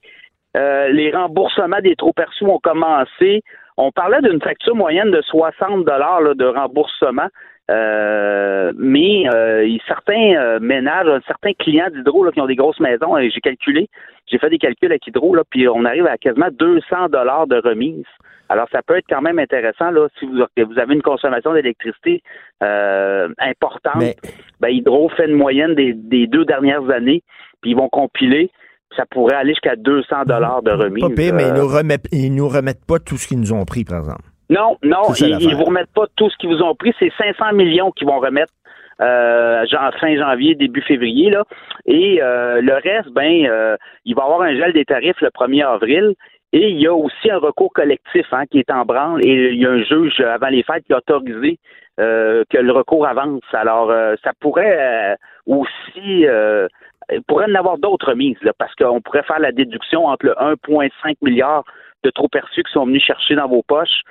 Euh, 0.55 0.87
les 0.89 1.11
remboursements 1.11 1.81
des 1.81 1.97
trop 1.97 2.13
perçus 2.13 2.45
ont 2.45 2.59
commencé. 2.59 3.41
On 3.75 3.91
parlait 3.91 4.21
d'une 4.21 4.41
facture 4.41 4.75
moyenne 4.75 5.11
de 5.11 5.21
60 5.21 5.83
dollars 5.83 6.35
de 6.35 6.45
remboursement. 6.45 7.27
Euh, 7.69 8.73
mais 8.77 9.25
euh, 9.31 9.77
certains 9.87 10.33
euh, 10.35 10.59
ménages, 10.59 11.07
certains 11.27 11.53
clients 11.53 11.89
d'Hydro 11.93 12.23
là, 12.23 12.31
qui 12.31 12.41
ont 12.41 12.47
des 12.47 12.55
grosses 12.55 12.79
maisons, 12.79 13.15
et 13.17 13.29
j'ai 13.29 13.41
calculé, 13.41 13.89
j'ai 14.27 14.39
fait 14.39 14.49
des 14.49 14.57
calculs 14.57 14.91
avec 14.91 15.05
Hydro, 15.05 15.35
là, 15.35 15.43
puis 15.49 15.67
on 15.67 15.85
arrive 15.85 16.07
à 16.07 16.17
quasiment 16.17 16.49
200 16.51 17.09
dollars 17.09 17.47
de 17.47 17.57
remise. 17.57 18.05
Alors, 18.49 18.67
ça 18.71 18.81
peut 18.81 18.97
être 18.97 19.05
quand 19.07 19.21
même 19.21 19.37
intéressant 19.37 19.91
là, 19.91 20.07
si 20.17 20.25
vous, 20.25 20.79
avez 20.79 20.93
une 20.93 21.03
consommation 21.03 21.53
d'électricité 21.53 22.23
euh, 22.63 23.29
importante. 23.37 23.97
Mais 23.97 24.15
Ben, 24.59 24.69
Hydro 24.69 25.09
fait 25.09 25.27
une 25.27 25.35
moyenne 25.35 25.75
des, 25.75 25.93
des 25.93 26.25
deux 26.25 26.45
dernières 26.45 26.89
années, 26.89 27.21
puis 27.61 27.71
ils 27.71 27.77
vont 27.77 27.89
compiler. 27.89 28.49
Ça 28.97 29.05
pourrait 29.05 29.35
aller 29.35 29.51
jusqu'à 29.51 29.75
200 29.75 30.23
dollars 30.25 30.63
de 30.63 30.71
remise. 30.71 31.03
pas 31.03 31.09
pire, 31.09 31.33
mais 31.35 31.43
ils 31.43 31.51
euh, 31.51 31.61
nous, 31.61 31.67
remettent, 31.67 32.07
ils 32.11 32.33
nous 32.33 32.47
remettent 32.47 32.85
pas 32.87 32.97
tout 32.97 33.17
ce 33.17 33.27
qu'ils 33.27 33.39
nous 33.39 33.53
ont 33.53 33.65
pris, 33.65 33.83
par 33.83 33.99
exemple. 33.99 34.23
Non, 34.49 34.77
non, 34.83 35.03
ça, 35.13 35.27
ils, 35.27 35.41
ils 35.41 35.55
vous 35.55 35.65
remettent 35.65 35.93
pas 35.93 36.05
tout 36.15 36.29
ce 36.29 36.37
qu'ils 36.37 36.49
vous 36.49 36.61
ont 36.61 36.75
pris. 36.75 36.93
C'est 36.99 37.11
500 37.17 37.53
millions 37.53 37.91
qu'ils 37.91 38.07
vont 38.07 38.19
remettre 38.19 38.53
euh, 39.01 39.65
genre 39.67 39.93
fin 39.99 40.15
janvier, 40.15 40.55
début 40.55 40.81
février. 40.81 41.29
là. 41.29 41.43
Et 41.85 42.19
euh, 42.21 42.61
le 42.61 42.73
reste, 42.73 43.09
ben, 43.09 43.45
euh, 43.45 43.77
il 44.05 44.15
va 44.15 44.23
y 44.23 44.25
avoir 44.25 44.41
un 44.41 44.55
gel 44.55 44.73
des 44.73 44.85
tarifs 44.85 45.21
le 45.21 45.29
1er 45.29 45.65
avril. 45.65 46.15
Et 46.51 46.69
il 46.69 46.81
y 46.81 46.87
a 46.87 46.93
aussi 46.93 47.29
un 47.29 47.37
recours 47.37 47.71
collectif 47.71 48.25
hein, 48.31 48.45
qui 48.49 48.59
est 48.59 48.71
en 48.71 48.83
branle. 48.83 49.23
Et 49.25 49.51
il 49.51 49.59
y 49.59 49.65
a 49.65 49.69
un 49.69 49.83
juge 49.83 50.19
avant 50.19 50.47
les 50.47 50.63
fêtes 50.63 50.83
qui 50.85 50.93
a 50.93 50.97
autorisé 50.97 51.59
euh, 51.99 52.43
que 52.49 52.57
le 52.57 52.71
recours 52.71 53.05
avance. 53.05 53.43
Alors, 53.53 53.91
euh, 53.91 54.15
ça 54.23 54.31
pourrait 54.39 54.77
euh, 54.79 55.15
aussi... 55.45 56.25
Euh, 56.25 56.67
il 57.11 57.23
pourrait 57.23 57.49
en 57.49 57.55
avoir 57.55 57.79
d'autres 57.79 58.13
mises, 58.13 58.37
là, 58.43 58.51
parce 58.55 58.75
qu'on 58.75 59.01
pourrait 59.01 59.23
faire 59.23 59.39
la 59.39 59.51
déduction 59.51 60.05
entre 60.05 60.27
le 60.27 60.33
1,5 60.33 61.15
milliard 61.23 61.63
de 62.03 62.11
trop 62.11 62.27
perçus 62.27 62.61
qui 62.61 62.71
sont 62.71 62.85
venus 62.85 63.03
chercher 63.03 63.33
dans 63.33 63.47
vos 63.47 63.63
poches 63.63 64.03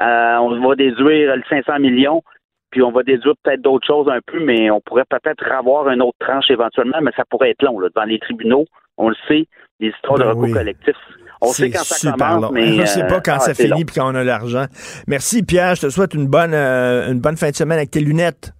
euh, 0.00 0.36
on 0.38 0.68
va 0.68 0.74
déduire 0.74 1.36
le 1.36 1.42
500 1.48 1.78
millions, 1.78 2.22
puis 2.70 2.82
on 2.82 2.90
va 2.90 3.02
déduire 3.02 3.34
peut-être 3.42 3.62
d'autres 3.62 3.86
choses 3.86 4.08
un 4.08 4.20
peu, 4.26 4.40
mais 4.40 4.70
on 4.70 4.80
pourrait 4.80 5.04
peut-être 5.08 5.44
avoir 5.50 5.88
une 5.88 6.02
autre 6.02 6.18
tranche 6.18 6.50
éventuellement, 6.50 6.98
mais 7.02 7.12
ça 7.16 7.24
pourrait 7.28 7.50
être 7.50 7.62
long. 7.62 7.78
Là. 7.78 7.88
Devant 7.94 8.06
les 8.06 8.18
tribunaux, 8.18 8.64
on 8.96 9.08
le 9.08 9.14
sait, 9.28 9.46
les 9.80 9.88
histoires 9.88 10.18
de 10.18 10.24
Ben 10.24 10.30
recours 10.30 10.42
oui. 10.44 10.52
collectifs. 10.52 10.96
On 11.40 11.52
sait 11.52 11.70
quand 11.70 11.84
ça 11.84 11.96
super 11.96 12.16
commence, 12.16 12.42
long. 12.42 12.50
mais... 12.52 12.72
Je 12.72 12.84
sais 12.86 13.02
euh, 13.02 13.06
pas 13.06 13.20
quand 13.20 13.36
ah, 13.36 13.40
ça 13.40 13.54
finit 13.54 13.68
long. 13.68 13.76
puis 13.76 13.94
quand 13.94 14.10
on 14.10 14.14
a 14.14 14.24
l'argent. 14.24 14.64
Merci, 15.06 15.42
Pierre. 15.42 15.74
Je 15.74 15.82
te 15.82 15.90
souhaite 15.90 16.14
une 16.14 16.26
bonne, 16.26 16.54
euh, 16.54 17.10
une 17.12 17.20
bonne 17.20 17.36
fin 17.36 17.50
de 17.50 17.54
semaine 17.54 17.78
avec 17.78 17.90
tes 17.90 18.00
lunettes. 18.00 18.52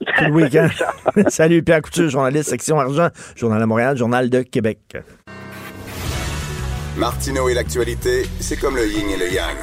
Tout 0.00 0.24
le 0.24 0.32
week-end. 0.32 0.68
Salut, 1.28 1.62
Pierre 1.62 1.82
Couture, 1.82 2.08
journaliste, 2.08 2.48
section 2.50 2.78
argent, 2.78 3.08
Journal 3.36 3.60
de 3.60 3.66
Montréal, 3.66 3.96
Journal 3.96 4.30
de 4.30 4.42
Québec. 4.42 4.78
Martineau 6.96 7.48
et 7.48 7.54
l'actualité, 7.54 8.24
c'est 8.40 8.58
comme 8.58 8.76
le 8.76 8.86
yin 8.86 9.08
et 9.10 9.16
le 9.16 9.32
yang. 9.32 9.56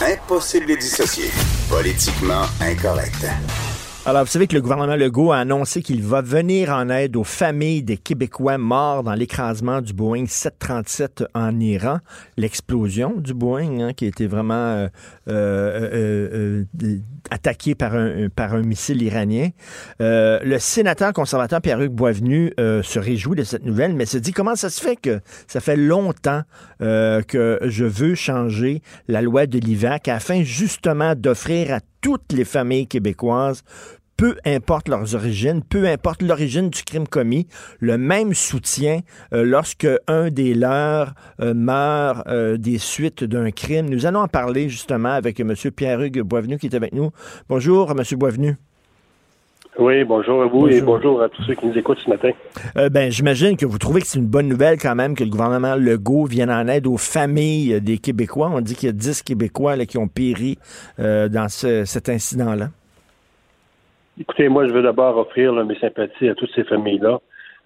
Impossible 0.00 0.66
de 0.66 0.76
dissocier. 0.76 1.30
Politiquement 1.68 2.46
incorrect. 2.60 3.65
Alors, 4.08 4.22
vous 4.22 4.30
savez 4.30 4.46
que 4.46 4.54
le 4.54 4.62
gouvernement 4.62 4.94
Legault 4.94 5.32
a 5.32 5.38
annoncé 5.38 5.82
qu'il 5.82 6.00
va 6.00 6.22
venir 6.22 6.70
en 6.70 6.90
aide 6.90 7.16
aux 7.16 7.24
familles 7.24 7.82
des 7.82 7.96
Québécois 7.96 8.56
morts 8.56 9.02
dans 9.02 9.14
l'écrasement 9.14 9.80
du 9.80 9.92
Boeing 9.92 10.26
737 10.28 11.24
en 11.34 11.58
Iran, 11.58 11.98
l'explosion 12.36 13.14
du 13.16 13.34
Boeing, 13.34 13.80
hein, 13.80 13.92
qui 13.94 14.04
a 14.04 14.08
été 14.08 14.28
vraiment 14.28 14.54
euh, 14.54 14.88
euh, 15.28 15.90
euh, 15.92 16.64
euh 16.84 16.98
attaqué 17.28 17.74
par 17.74 17.96
un, 17.96 18.28
par 18.28 18.54
un 18.54 18.62
missile 18.62 19.02
iranien. 19.02 19.48
Euh, 20.00 20.38
le 20.44 20.60
sénateur 20.60 21.12
conservateur 21.12 21.60
Pierre-Hugues 21.60 21.90
Boisvenu 21.90 22.52
se 22.56 23.00
réjouit 23.00 23.34
de 23.34 23.42
cette 23.42 23.64
nouvelle, 23.64 23.94
mais 23.94 24.06
se 24.06 24.18
dit 24.18 24.30
comment 24.30 24.54
ça 24.54 24.70
se 24.70 24.80
fait 24.80 24.94
que 24.94 25.20
ça 25.48 25.58
fait 25.58 25.76
longtemps 25.76 26.42
que 26.78 27.58
je 27.64 27.84
veux 27.84 28.14
changer 28.14 28.80
la 29.08 29.22
loi 29.22 29.48
de 29.48 29.58
l'IVAC 29.58 30.06
afin 30.06 30.44
justement 30.44 31.16
d'offrir 31.16 31.74
à 31.74 31.80
toutes 32.00 32.32
les 32.32 32.44
familles 32.44 32.86
québécoises 32.86 33.64
peu 34.16 34.36
importe 34.44 34.88
leurs 34.88 35.14
origines, 35.14 35.62
peu 35.62 35.86
importe 35.86 36.22
l'origine 36.22 36.70
du 36.70 36.82
crime 36.82 37.06
commis, 37.06 37.46
le 37.80 37.98
même 37.98 38.34
soutien 38.34 39.00
euh, 39.32 39.44
lorsque 39.44 39.88
un 40.08 40.30
des 40.30 40.54
leurs 40.54 41.12
euh, 41.40 41.52
meurt 41.54 42.26
euh, 42.26 42.56
des 42.56 42.78
suites 42.78 43.24
d'un 43.24 43.50
crime. 43.50 43.88
Nous 43.90 44.06
allons 44.06 44.20
en 44.20 44.28
parler 44.28 44.68
justement 44.68 45.10
avec 45.10 45.38
M. 45.40 45.52
Pierre-Hugues 45.74 46.22
Boisvenu 46.22 46.58
qui 46.58 46.66
est 46.66 46.74
avec 46.74 46.92
nous. 46.92 47.10
Bonjour, 47.48 47.90
M. 47.90 48.02
Boisvenu. 48.18 48.56
Oui, 49.78 50.04
bonjour 50.04 50.42
à 50.42 50.46
vous 50.46 50.68
et 50.68 50.80
bonjour 50.80 51.20
à 51.20 51.28
tous 51.28 51.42
ceux 51.42 51.54
qui 51.54 51.66
nous 51.66 51.76
écoutent 51.76 51.98
ce 52.02 52.08
matin. 52.08 52.30
ben, 52.90 53.10
j'imagine 53.12 53.58
que 53.58 53.66
vous 53.66 53.76
trouvez 53.76 54.00
que 54.00 54.06
c'est 54.06 54.18
une 54.18 54.26
bonne 54.26 54.48
nouvelle 54.48 54.78
quand 54.78 54.94
même 54.94 55.14
que 55.14 55.22
le 55.22 55.28
gouvernement 55.28 55.74
Legault 55.74 56.24
vienne 56.24 56.50
en 56.50 56.66
aide 56.66 56.86
aux 56.86 56.96
familles 56.96 57.78
des 57.82 57.98
Québécois. 57.98 58.50
On 58.54 58.62
dit 58.62 58.74
qu'il 58.74 58.86
y 58.86 58.90
a 58.90 58.94
10 58.94 59.22
Québécois 59.22 59.76
là, 59.76 59.84
qui 59.84 59.98
ont 59.98 60.08
péri 60.08 60.56
dans 60.96 61.48
cet 61.50 62.08
incident-là. 62.08 62.70
Écoutez, 64.18 64.48
moi, 64.48 64.66
je 64.66 64.72
veux 64.72 64.82
d'abord 64.82 65.18
offrir 65.18 65.52
mes 65.52 65.78
sympathies 65.78 66.30
à 66.30 66.34
toutes 66.34 66.52
ces 66.54 66.64
familles-là. 66.64 67.20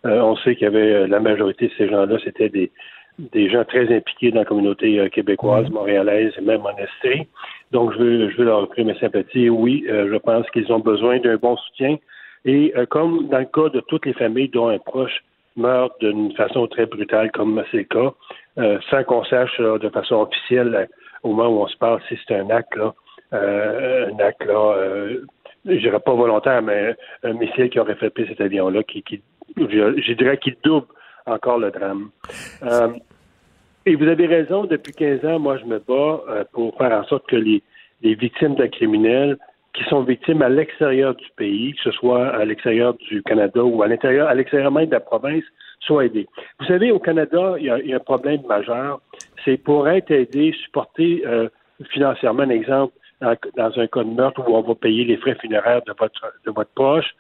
Euh, 0.05 0.21
on 0.21 0.35
sait 0.37 0.57
qu'il 0.57 0.65
y 0.65 0.67
avait 0.67 0.93
euh, 0.95 1.07
la 1.07 1.21
majorité 1.21 1.69
de 1.69 1.73
ces 1.79 1.89
gens-là, 1.89 2.17
c'était 2.25 2.49
des, 2.49 2.73
des 3.19 3.49
gens 3.49 3.65
très 3.65 3.95
impliqués 3.95 4.33
dans 4.33 4.41
la 4.41 4.45
communauté 4.45 4.99
euh, 4.99 5.09
québécoise, 5.09 5.69
mm. 5.69 5.75
montréalaise 5.75 6.33
et 6.39 6.41
même 6.41 6.63
en 6.63 6.77
Estrie. 6.77 7.29
Donc, 7.71 7.93
je 7.93 7.99
veux, 7.99 8.31
je 8.31 8.37
veux 8.37 8.45
leur 8.47 8.65
offrir 8.65 8.85
mes 8.85 8.99
sympathies. 8.99 9.49
Oui, 9.49 9.85
je 9.87 10.17
pense 10.17 10.51
qu'ils 10.51 10.73
ont 10.73 10.81
besoin 10.81 11.21
d'un 11.21 11.37
bon 11.37 11.57
soutien. 11.57 11.99
Et 12.45 12.73
comme 12.89 13.29
dans 13.29 13.39
le 13.39 13.45
cas 13.45 13.69
de 13.69 13.81
toutes 13.81 14.07
les 14.07 14.15
familles 14.15 14.49
dont 14.49 14.69
un 14.69 14.79
proche 14.79 15.23
meurt 15.57 15.93
d'une 16.01 16.33
façon 16.33 16.67
très 16.67 16.87
brutale, 16.87 17.31
comme 17.31 17.63
c'est 17.71 17.77
le 17.77 17.85
cas, 17.85 18.81
sans 18.91 19.05
qu'on 19.05 19.23
sache 19.25 19.61
de 19.61 19.89
façon 19.91 20.17
officielle 20.23 20.89
au 21.23 21.29
moment 21.33 21.49
où 21.49 21.63
on 21.63 21.69
se 21.69 21.77
parle 21.77 22.01
si 22.09 22.19
c'est 22.27 22.35
un 22.35 22.51
acte 22.51 22.75
là, 22.75 22.93
un 23.31 24.19
acte 24.19 24.45
là 24.47 24.75
je 25.65 25.77
dirais 25.77 26.01
pas 26.01 26.15
volontaire, 26.15 26.63
mais 26.63 26.97
un 27.23 27.33
missile 27.35 27.71
qui 27.71 27.79
aurait 27.79 27.95
fait 27.97 28.13
cet 28.17 28.41
avion-là, 28.41 28.83
qui, 28.83 29.03
qui 29.03 29.23
je, 29.57 30.13
dirais 30.15 30.39
qu'il 30.39 30.57
double 30.63 30.87
encore 31.27 31.59
le 31.59 31.71
drame. 31.71 32.11
Euh, 32.63 32.89
et 33.87 33.95
vous 33.95 34.07
avez 34.07 34.27
raison, 34.27 34.65
depuis 34.65 34.93
15 34.93 35.25
ans, 35.25 35.39
moi, 35.39 35.59
je 35.59 35.65
me 35.65 35.79
bats 35.79 36.23
euh, 36.29 36.45
pour 36.53 36.77
faire 36.77 36.93
en 36.93 37.05
sorte 37.05 37.27
que 37.29 37.37
les, 37.37 37.63
les 38.03 38.15
victimes 38.15 38.55
de 38.55 38.67
criminels 38.67 39.39
qui 39.73 39.85
sont 39.85 40.03
victimes 40.03 40.43
à 40.43 40.49
l'extérieur 40.49 41.15
du 41.15 41.27
pays, 41.37 41.75
que 41.75 41.83
ce 41.85 41.91
soit 41.93 42.29
à 42.29 42.45
l'extérieur 42.45 42.95
du 42.95 43.23
Canada 43.23 43.63
ou 43.63 43.83
à 43.83 43.89
l'intérieur, 43.89 44.29
à 44.29 44.35
l'extérieur 44.35 44.73
même 44.73 44.87
de 44.87 44.93
la 44.93 45.01
province, 45.01 45.45
soient 45.81 46.05
aidés. 46.05 46.27
Vous 46.59 46.67
savez, 46.67 46.91
au 46.91 46.99
Canada, 46.99 47.55
il 47.59 47.67
y 47.67 47.71
a, 47.71 47.79
il 47.79 47.87
y 47.87 47.93
a 47.93 47.97
un 47.97 48.01
problème 48.01 48.43
majeur. 48.49 49.01
C'est 49.45 49.57
pour 49.57 49.89
être 49.89 50.11
aidé, 50.11 50.53
supporter 50.65 51.23
euh, 51.27 51.49
financièrement, 51.91 52.43
un 52.43 52.51
exemple, 52.51 52.93
dans 53.21 53.79
un 53.79 53.87
cas 53.87 54.05
de 54.05 54.11
meurtre 54.11 54.43
où 54.47 54.57
on 54.57 54.63
va 54.63 54.75
payer 54.75 55.05
les 55.05 55.17
frais 55.17 55.37
funéraires 55.41 55.83
de 55.87 55.95
votre, 55.99 56.33
de 56.47 56.51
votre 56.51 56.71
poche, 56.71 57.11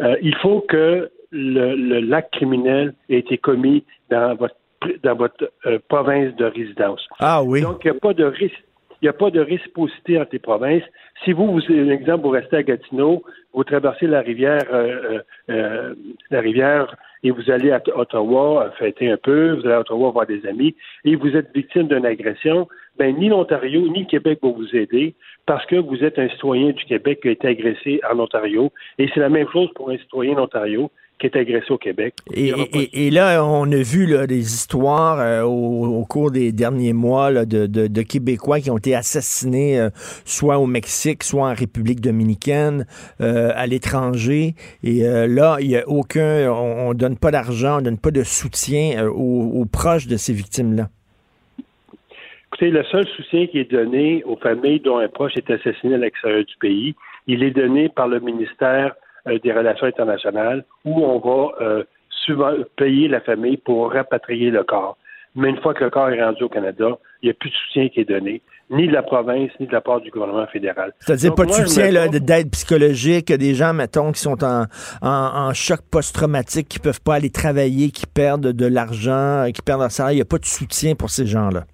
euh, 0.00 0.16
il 0.22 0.34
faut 0.36 0.60
que 0.60 1.10
le, 1.30 2.00
l'acte 2.00 2.32
criminel 2.32 2.94
ait 3.08 3.18
été 3.18 3.38
commis 3.38 3.84
dans 4.10 4.34
votre 4.34 4.54
dans 5.02 5.16
votre 5.16 5.50
euh, 5.66 5.80
province 5.88 6.34
de 6.36 6.44
résidence. 6.44 7.04
Ah 7.18 7.42
oui. 7.42 7.62
Donc, 7.62 7.84
il 7.84 7.90
n'y 7.90 7.96
a 7.96 8.00
pas 8.00 8.14
de 8.14 8.24
risque. 8.24 8.62
Il 9.00 9.06
n'y 9.06 9.08
a 9.08 9.12
pas 9.12 9.30
de 9.30 9.40
réciprocité 9.40 10.20
entre 10.20 10.30
les 10.32 10.38
provinces. 10.38 10.82
Si 11.24 11.32
vous, 11.32 11.46
vous, 11.46 11.60
un 11.68 11.90
exemple, 11.90 12.22
vous 12.22 12.30
restez 12.30 12.56
à 12.56 12.62
Gatineau, 12.62 13.22
vous 13.52 13.64
traversez 13.64 14.06
la 14.06 14.20
rivière, 14.20 14.62
euh, 14.72 15.94
la 16.30 16.40
rivière 16.40 16.96
et 17.22 17.30
vous 17.30 17.50
allez 17.50 17.70
à 17.70 17.82
Ottawa 17.94 18.72
fêter 18.78 19.10
un 19.10 19.16
peu, 19.16 19.52
vous 19.52 19.66
allez 19.66 19.74
à 19.74 19.80
Ottawa 19.80 20.10
voir 20.10 20.26
des 20.26 20.46
amis, 20.46 20.74
et 21.04 21.16
vous 21.16 21.36
êtes 21.36 21.54
victime 21.54 21.88
d'une 21.88 22.06
agression, 22.06 22.68
ben 22.98 23.16
ni 23.16 23.28
l'Ontario 23.28 23.80
ni 23.88 24.00
le 24.00 24.06
Québec 24.06 24.40
vont 24.42 24.52
vous 24.52 24.74
aider 24.74 25.14
parce 25.46 25.64
que 25.66 25.76
vous 25.76 26.04
êtes 26.04 26.18
un 26.18 26.28
citoyen 26.28 26.70
du 26.70 26.84
Québec 26.84 27.20
qui 27.22 27.28
a 27.28 27.30
été 27.30 27.48
agressé 27.48 28.00
en 28.10 28.18
Ontario. 28.18 28.70
Et 28.98 29.08
c'est 29.14 29.20
la 29.20 29.28
même 29.28 29.48
chose 29.50 29.70
pour 29.74 29.90
un 29.90 29.96
citoyen 29.96 30.34
d'Ontario 30.34 30.90
qui 31.18 31.26
est 31.26 31.36
agressé 31.36 31.70
au 31.70 31.78
Québec. 31.78 32.14
Et, 32.32 33.10
là, 33.10 33.44
on 33.44 33.70
a 33.70 33.82
vu 33.82 34.06
des 34.26 34.54
histoires 34.54 35.18
euh, 35.20 35.42
au, 35.42 36.04
cours 36.04 36.30
des 36.30 36.52
derniers 36.52 36.92
mois 36.92 37.44
de, 37.44 38.02
Québécois 38.02 38.60
qui 38.60 38.70
ont 38.70 38.78
été 38.78 38.94
assassinés 38.94 39.78
euh, 39.78 39.90
soit 40.24 40.58
au 40.58 40.66
Mexique, 40.66 41.24
soit 41.24 41.48
en 41.48 41.54
République 41.54 42.00
dominicaine, 42.00 42.86
euh, 43.20 43.50
à 43.54 43.66
l'étranger. 43.66 44.54
Et 44.82 45.02
là, 45.02 45.56
il 45.60 45.68
n'y 45.68 45.76
a 45.76 45.88
aucun, 45.88 46.50
on 46.50 46.90
ne 46.90 46.94
donne 46.94 47.16
pas 47.16 47.30
d'argent, 47.30 47.76
on 47.76 47.80
ne 47.80 47.84
donne 47.84 47.98
pas 47.98 48.10
de 48.10 48.22
soutien 48.22 49.06
aux 49.08 49.64
proches 49.66 50.06
de 50.06 50.16
ces 50.16 50.32
victimes-là. 50.32 50.88
Écoutez, 52.50 52.70
le 52.70 52.82
seul 52.84 53.06
soutien 53.08 53.46
qui 53.46 53.58
est 53.58 53.70
donné 53.70 54.24
aux 54.24 54.36
familles 54.36 54.80
dont 54.80 54.98
un 54.98 55.08
proche 55.08 55.36
est 55.36 55.50
assassiné 55.50 55.94
à 55.94 55.98
l'extérieur 55.98 56.44
du 56.44 56.56
pays, 56.60 56.94
il 57.26 57.42
est 57.42 57.50
donné 57.50 57.88
par 57.88 58.08
le 58.08 58.20
ministère 58.20 58.94
des 59.26 59.52
Relations 59.52 59.86
internationales 59.86 60.64
où 60.84 61.04
on 61.04 61.18
va 61.18 61.64
euh, 61.64 61.84
souvent 62.10 62.52
payer 62.76 63.08
la 63.08 63.20
famille 63.20 63.56
pour 63.56 63.92
rapatrier 63.92 64.50
le 64.50 64.64
corps. 64.64 64.96
Mais 65.34 65.50
une 65.50 65.60
fois 65.60 65.74
que 65.74 65.84
le 65.84 65.90
corps 65.90 66.10
est 66.10 66.22
rendu 66.22 66.42
au 66.42 66.48
Canada, 66.48 66.98
il 67.22 67.26
n'y 67.26 67.30
a 67.30 67.34
plus 67.34 67.50
de 67.50 67.54
soutien 67.54 67.88
qui 67.88 68.00
est 68.00 68.08
donné, 68.08 68.42
ni 68.70 68.88
de 68.88 68.92
la 68.92 69.02
province, 69.02 69.50
ni 69.60 69.66
de 69.66 69.72
la 69.72 69.80
part 69.80 70.00
du 70.00 70.10
gouvernement 70.10 70.46
fédéral. 70.46 70.92
C'est-à-dire 71.00 71.34
pas 71.34 71.44
de 71.44 71.52
soutien 71.52 72.08
d'aide 72.08 72.50
psychologique, 72.50 73.32
des 73.32 73.54
gens, 73.54 73.72
mettons, 73.72 74.12
qui 74.12 74.20
sont 74.20 74.42
en, 74.42 74.64
en, 75.02 75.52
choc 75.54 75.80
post-traumatique, 75.90 76.68
qui 76.68 76.78
peuvent 76.78 77.02
pas 77.02 77.16
aller 77.16 77.30
travailler, 77.30 77.90
qui 77.90 78.06
perdent 78.06 78.52
de 78.52 78.66
l'argent, 78.66 79.46
qui 79.54 79.62
perdent 79.62 79.82
leur 79.82 79.90
salaire. 79.90 80.12
Il 80.12 80.16
n'y 80.16 80.22
a 80.22 80.26
pas 80.26 80.38
de 80.38 80.46
soutien 80.46 80.94
pour 80.94 81.10
ces 81.10 81.26
gens-là 81.26 81.64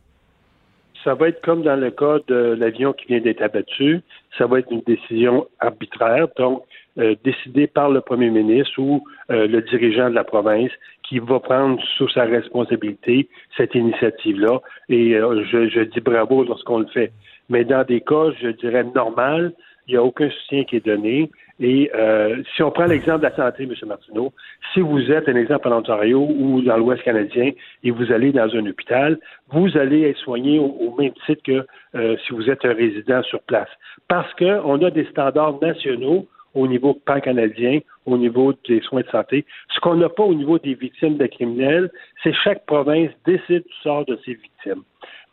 ça 1.05 1.15
va 1.15 1.29
être 1.29 1.43
comme 1.43 1.63
dans 1.63 1.77
le 1.77 1.91
cas 1.91 2.17
de 2.27 2.57
l'avion 2.59 2.95
qui 2.95 3.07
vient 3.07 3.21
d'être 3.21 3.43
abattu, 3.43 4.01
ça 4.39 4.47
va 4.47 4.61
être 4.61 4.71
une 4.73 4.81
décision 4.81 5.47
arbitraire, 5.61 6.29
donc 6.39 6.63
euh, 6.99 7.15
décidée 7.25 7.67
par 7.67 7.91
le 7.91 8.01
premier 8.01 8.31
ministre 8.31 8.79
ou 8.79 9.05
euh, 9.31 9.47
le 9.47 9.63
dirigeant 9.63 10.11
de 10.11 10.15
la 10.15 10.25
province 10.25 10.71
qui 11.03 11.19
va 11.19 11.41
prendre 11.41 11.83
sous 11.97 12.09
sa 12.09 12.25
responsabilité 12.25 13.29
cette 13.57 13.75
initiative-là. 13.75 14.61
Et 14.89 15.15
euh, 15.15 15.45
je, 15.45 15.69
je, 15.69 15.81
dis 15.81 16.01
bravo 16.01 16.45
lorsqu'on 16.45 16.79
le 16.79 16.87
fait. 16.87 17.13
Mais 17.49 17.65
dans 17.65 17.85
des 17.85 18.01
cas, 18.01 18.31
je 18.41 18.49
dirais 18.49 18.85
normal, 18.95 19.53
il 19.87 19.93
n'y 19.93 19.99
a 19.99 20.03
aucun 20.03 20.31
soutien 20.31 20.65
qui 20.65 20.77
est 20.77 20.87
donné. 20.87 21.31
Et 21.61 21.91
euh, 21.95 22.43
si 22.55 22.63
on 22.63 22.71
prend 22.71 22.87
l'exemple 22.87 23.19
de 23.19 23.25
la 23.25 23.37
santé, 23.37 23.65
M. 23.65 23.73
Martineau, 23.87 24.33
si 24.73 24.81
vous 24.81 25.11
êtes 25.13 25.29
un 25.29 25.37
exemple 25.37 25.69
en 25.69 25.79
Ontario 25.79 26.27
ou 26.29 26.63
dans 26.63 26.77
l'Ouest 26.77 27.03
canadien 27.03 27.53
et 27.83 27.91
vous 27.91 28.11
allez 28.11 28.33
dans 28.33 28.53
un 28.55 28.67
hôpital, 28.67 29.19
vous 29.51 29.77
allez 29.77 30.03
être 30.03 30.19
soigné 30.19 30.59
au, 30.59 30.95
même 30.99 31.13
titre 31.27 31.43
que 31.45 31.67
euh, 31.95 32.17
si 32.27 32.33
vous 32.33 32.51
êtes 32.51 32.65
un 32.65 32.73
résident 32.73 33.23
sur 33.23 33.41
place. 33.43 33.69
Parce 34.09 34.33
qu'on 34.35 34.83
a 34.83 34.91
des 34.91 35.05
standards 35.07 35.61
nationaux 35.61 36.27
au 36.55 36.67
niveau 36.67 36.95
pan-canadien, 36.95 37.81
au 38.07 38.17
niveau 38.17 38.53
des 38.69 38.81
soins 38.81 39.03
de 39.03 39.09
santé. 39.09 39.45
Ce 39.75 39.81
qu'on 39.81 39.97
n'a 39.97 40.09
pas 40.09 40.23
au 40.23 40.35
niveau 40.35 40.59
des 40.59 40.75
victimes 40.75 41.17
de 41.17 41.27
criminels, 41.27 41.91
c'est 42.23 42.33
chaque 42.33 42.65
province 42.67 43.11
décide 43.27 43.65
du 43.65 43.75
sort 43.83 44.05
de 44.07 44.19
ses 44.25 44.35
victimes. 44.35 44.83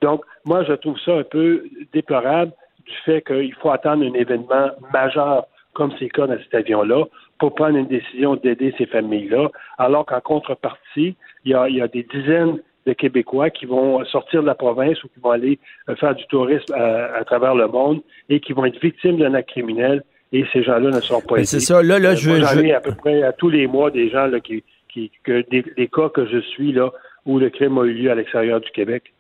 Donc, 0.01 0.23
moi, 0.45 0.63
je 0.63 0.73
trouve 0.73 0.99
ça 0.99 1.17
un 1.17 1.23
peu 1.23 1.63
déplorable 1.93 2.51
du 2.86 2.93
fait 3.05 3.21
qu'il 3.21 3.53
faut 3.55 3.69
attendre 3.69 4.03
un 4.03 4.13
événement 4.13 4.71
majeur 4.91 5.45
comme 5.73 5.91
c'est 5.97 6.05
le 6.05 6.10
cas 6.10 6.27
dans 6.27 6.38
cet 6.38 6.53
avion-là, 6.53 7.05
pour 7.39 7.55
prendre 7.55 7.77
une 7.77 7.88
décision 7.88 8.36
d'aider 8.36 8.73
ces 8.77 8.86
familles-là, 8.86 9.49
alors 9.77 10.05
qu'en 10.05 10.21
contrepartie, 10.21 11.15
il 11.45 11.51
y, 11.51 11.81
a, 11.81 11.88
des 11.88 12.03
dizaines 12.03 12.60
de 12.86 12.93
Québécois 12.93 13.49
qui 13.49 13.65
vont 13.65 14.03
sortir 14.05 14.41
de 14.41 14.47
la 14.47 14.55
province 14.55 15.03
ou 15.03 15.07
qui 15.07 15.19
vont 15.19 15.31
aller 15.31 15.60
euh, 15.88 15.95
faire 15.95 16.15
du 16.15 16.25
tourisme 16.27 16.73
à, 16.73 17.23
travers 17.25 17.55
le 17.55 17.67
monde 17.67 18.01
et 18.29 18.39
qui 18.39 18.53
vont 18.53 18.65
être 18.65 18.79
victimes 18.81 19.17
d'un 19.17 19.34
acte 19.34 19.49
criminel 19.49 20.03
et 20.32 20.46
ces 20.54 20.63
gens-là 20.63 20.89
ne 20.91 21.02
sont 21.02 21.22
pas 21.22 21.38
aidés. 21.38 21.46
C'est 21.46 21.60
ça, 21.60 21.84
là, 21.84 22.00
là, 22.00 22.12
euh, 22.12 22.15
je 22.15 22.30
veux... 22.30 22.74
à 22.74 22.80
peu 22.80 22.94
près 22.94 23.24
à 23.24 23.34
tous 23.34 23.50
les 23.50 23.67
mois 23.67 23.91
des 23.91 24.10
gens 24.10 24.28
là, 24.28 24.39
qui, 24.39 24.63
qui 24.89 25.12
que 25.24 25.44
des, 25.50 25.63
des, 25.76 25.88
cas 25.88 26.10
que 26.10 26.26
je 26.26 26.39
suis 26.39 26.72
là 26.72 26.91
où 27.26 27.39
le 27.39 27.50
crime 27.50 27.78
a 27.78 27.84
eu 27.84 27.94
lieu 27.94 28.12
à 28.12 28.15
l'extérieur 28.15 28.62
du 28.62 28.70
Québec. 28.72 29.13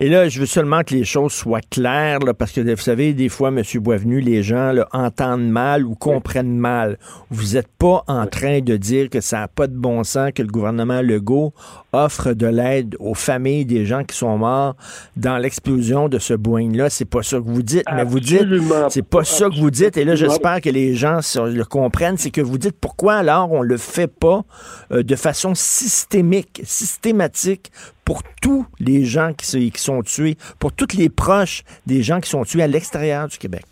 Et 0.00 0.08
là, 0.08 0.28
je 0.28 0.38
veux 0.38 0.46
seulement 0.46 0.84
que 0.84 0.94
les 0.94 1.04
choses 1.04 1.32
soient 1.32 1.60
claires, 1.60 2.20
là, 2.20 2.32
parce 2.32 2.52
que 2.52 2.60
vous 2.60 2.76
savez, 2.76 3.14
des 3.14 3.28
fois, 3.28 3.48
M. 3.48 3.64
Boisvenu, 3.80 4.20
les 4.20 4.44
gens 4.44 4.70
là, 4.70 4.86
entendent 4.92 5.50
mal 5.50 5.84
ou 5.84 5.96
comprennent 5.96 6.56
mal. 6.56 7.00
Vous 7.30 7.54
n'êtes 7.54 7.66
pas 7.66 8.04
en 8.06 8.28
train 8.28 8.60
de 8.60 8.76
dire 8.76 9.10
que 9.10 9.20
ça 9.20 9.38
n'a 9.40 9.48
pas 9.48 9.66
de 9.66 9.76
bon 9.76 10.04
sens 10.04 10.30
que 10.32 10.42
le 10.42 10.52
gouvernement 10.52 11.02
Legault 11.02 11.52
offre 11.92 12.32
de 12.32 12.46
l'aide 12.46 12.94
aux 13.00 13.14
familles 13.14 13.64
des 13.64 13.86
gens 13.86 14.04
qui 14.04 14.16
sont 14.16 14.38
morts 14.38 14.76
dans 15.16 15.36
l'explosion 15.36 16.08
de 16.08 16.20
ce 16.20 16.34
Boeing-là. 16.34 16.90
C'est 16.90 17.04
pas 17.04 17.24
ça 17.24 17.38
que 17.38 17.46
vous 17.46 17.64
dites, 17.64 17.82
mais 17.92 18.04
vous 18.04 18.20
dites, 18.20 18.46
c'est 18.90 19.02
pas 19.02 19.24
ça 19.24 19.48
que 19.50 19.58
vous 19.58 19.72
dites. 19.72 19.96
Et 19.96 20.04
là, 20.04 20.14
j'espère 20.14 20.60
que 20.60 20.70
les 20.70 20.94
gens 20.94 21.18
le 21.34 21.64
comprennent. 21.64 22.18
C'est 22.18 22.30
que 22.30 22.40
vous 22.40 22.58
dites 22.58 22.76
pourquoi 22.80 23.14
alors 23.14 23.50
on 23.50 23.62
le 23.62 23.76
fait 23.76 24.06
pas 24.06 24.44
euh, 24.92 25.02
de 25.02 25.16
façon 25.16 25.56
systémique, 25.56 26.60
systématique 26.62 27.72
pour 28.08 28.22
tous 28.40 28.64
les 28.80 29.04
gens 29.04 29.34
qui, 29.34 29.44
sont 29.74 30.00
tués, 30.00 30.36
pour 30.58 30.72
toutes 30.72 30.94
les 30.94 31.10
proches 31.10 31.62
des 31.86 32.00
gens 32.02 32.20
qui 32.20 32.30
sont 32.30 32.42
tués 32.42 32.62
à 32.62 32.66
l'extérieur 32.66 33.28
du 33.28 33.36
Québec. 33.36 33.66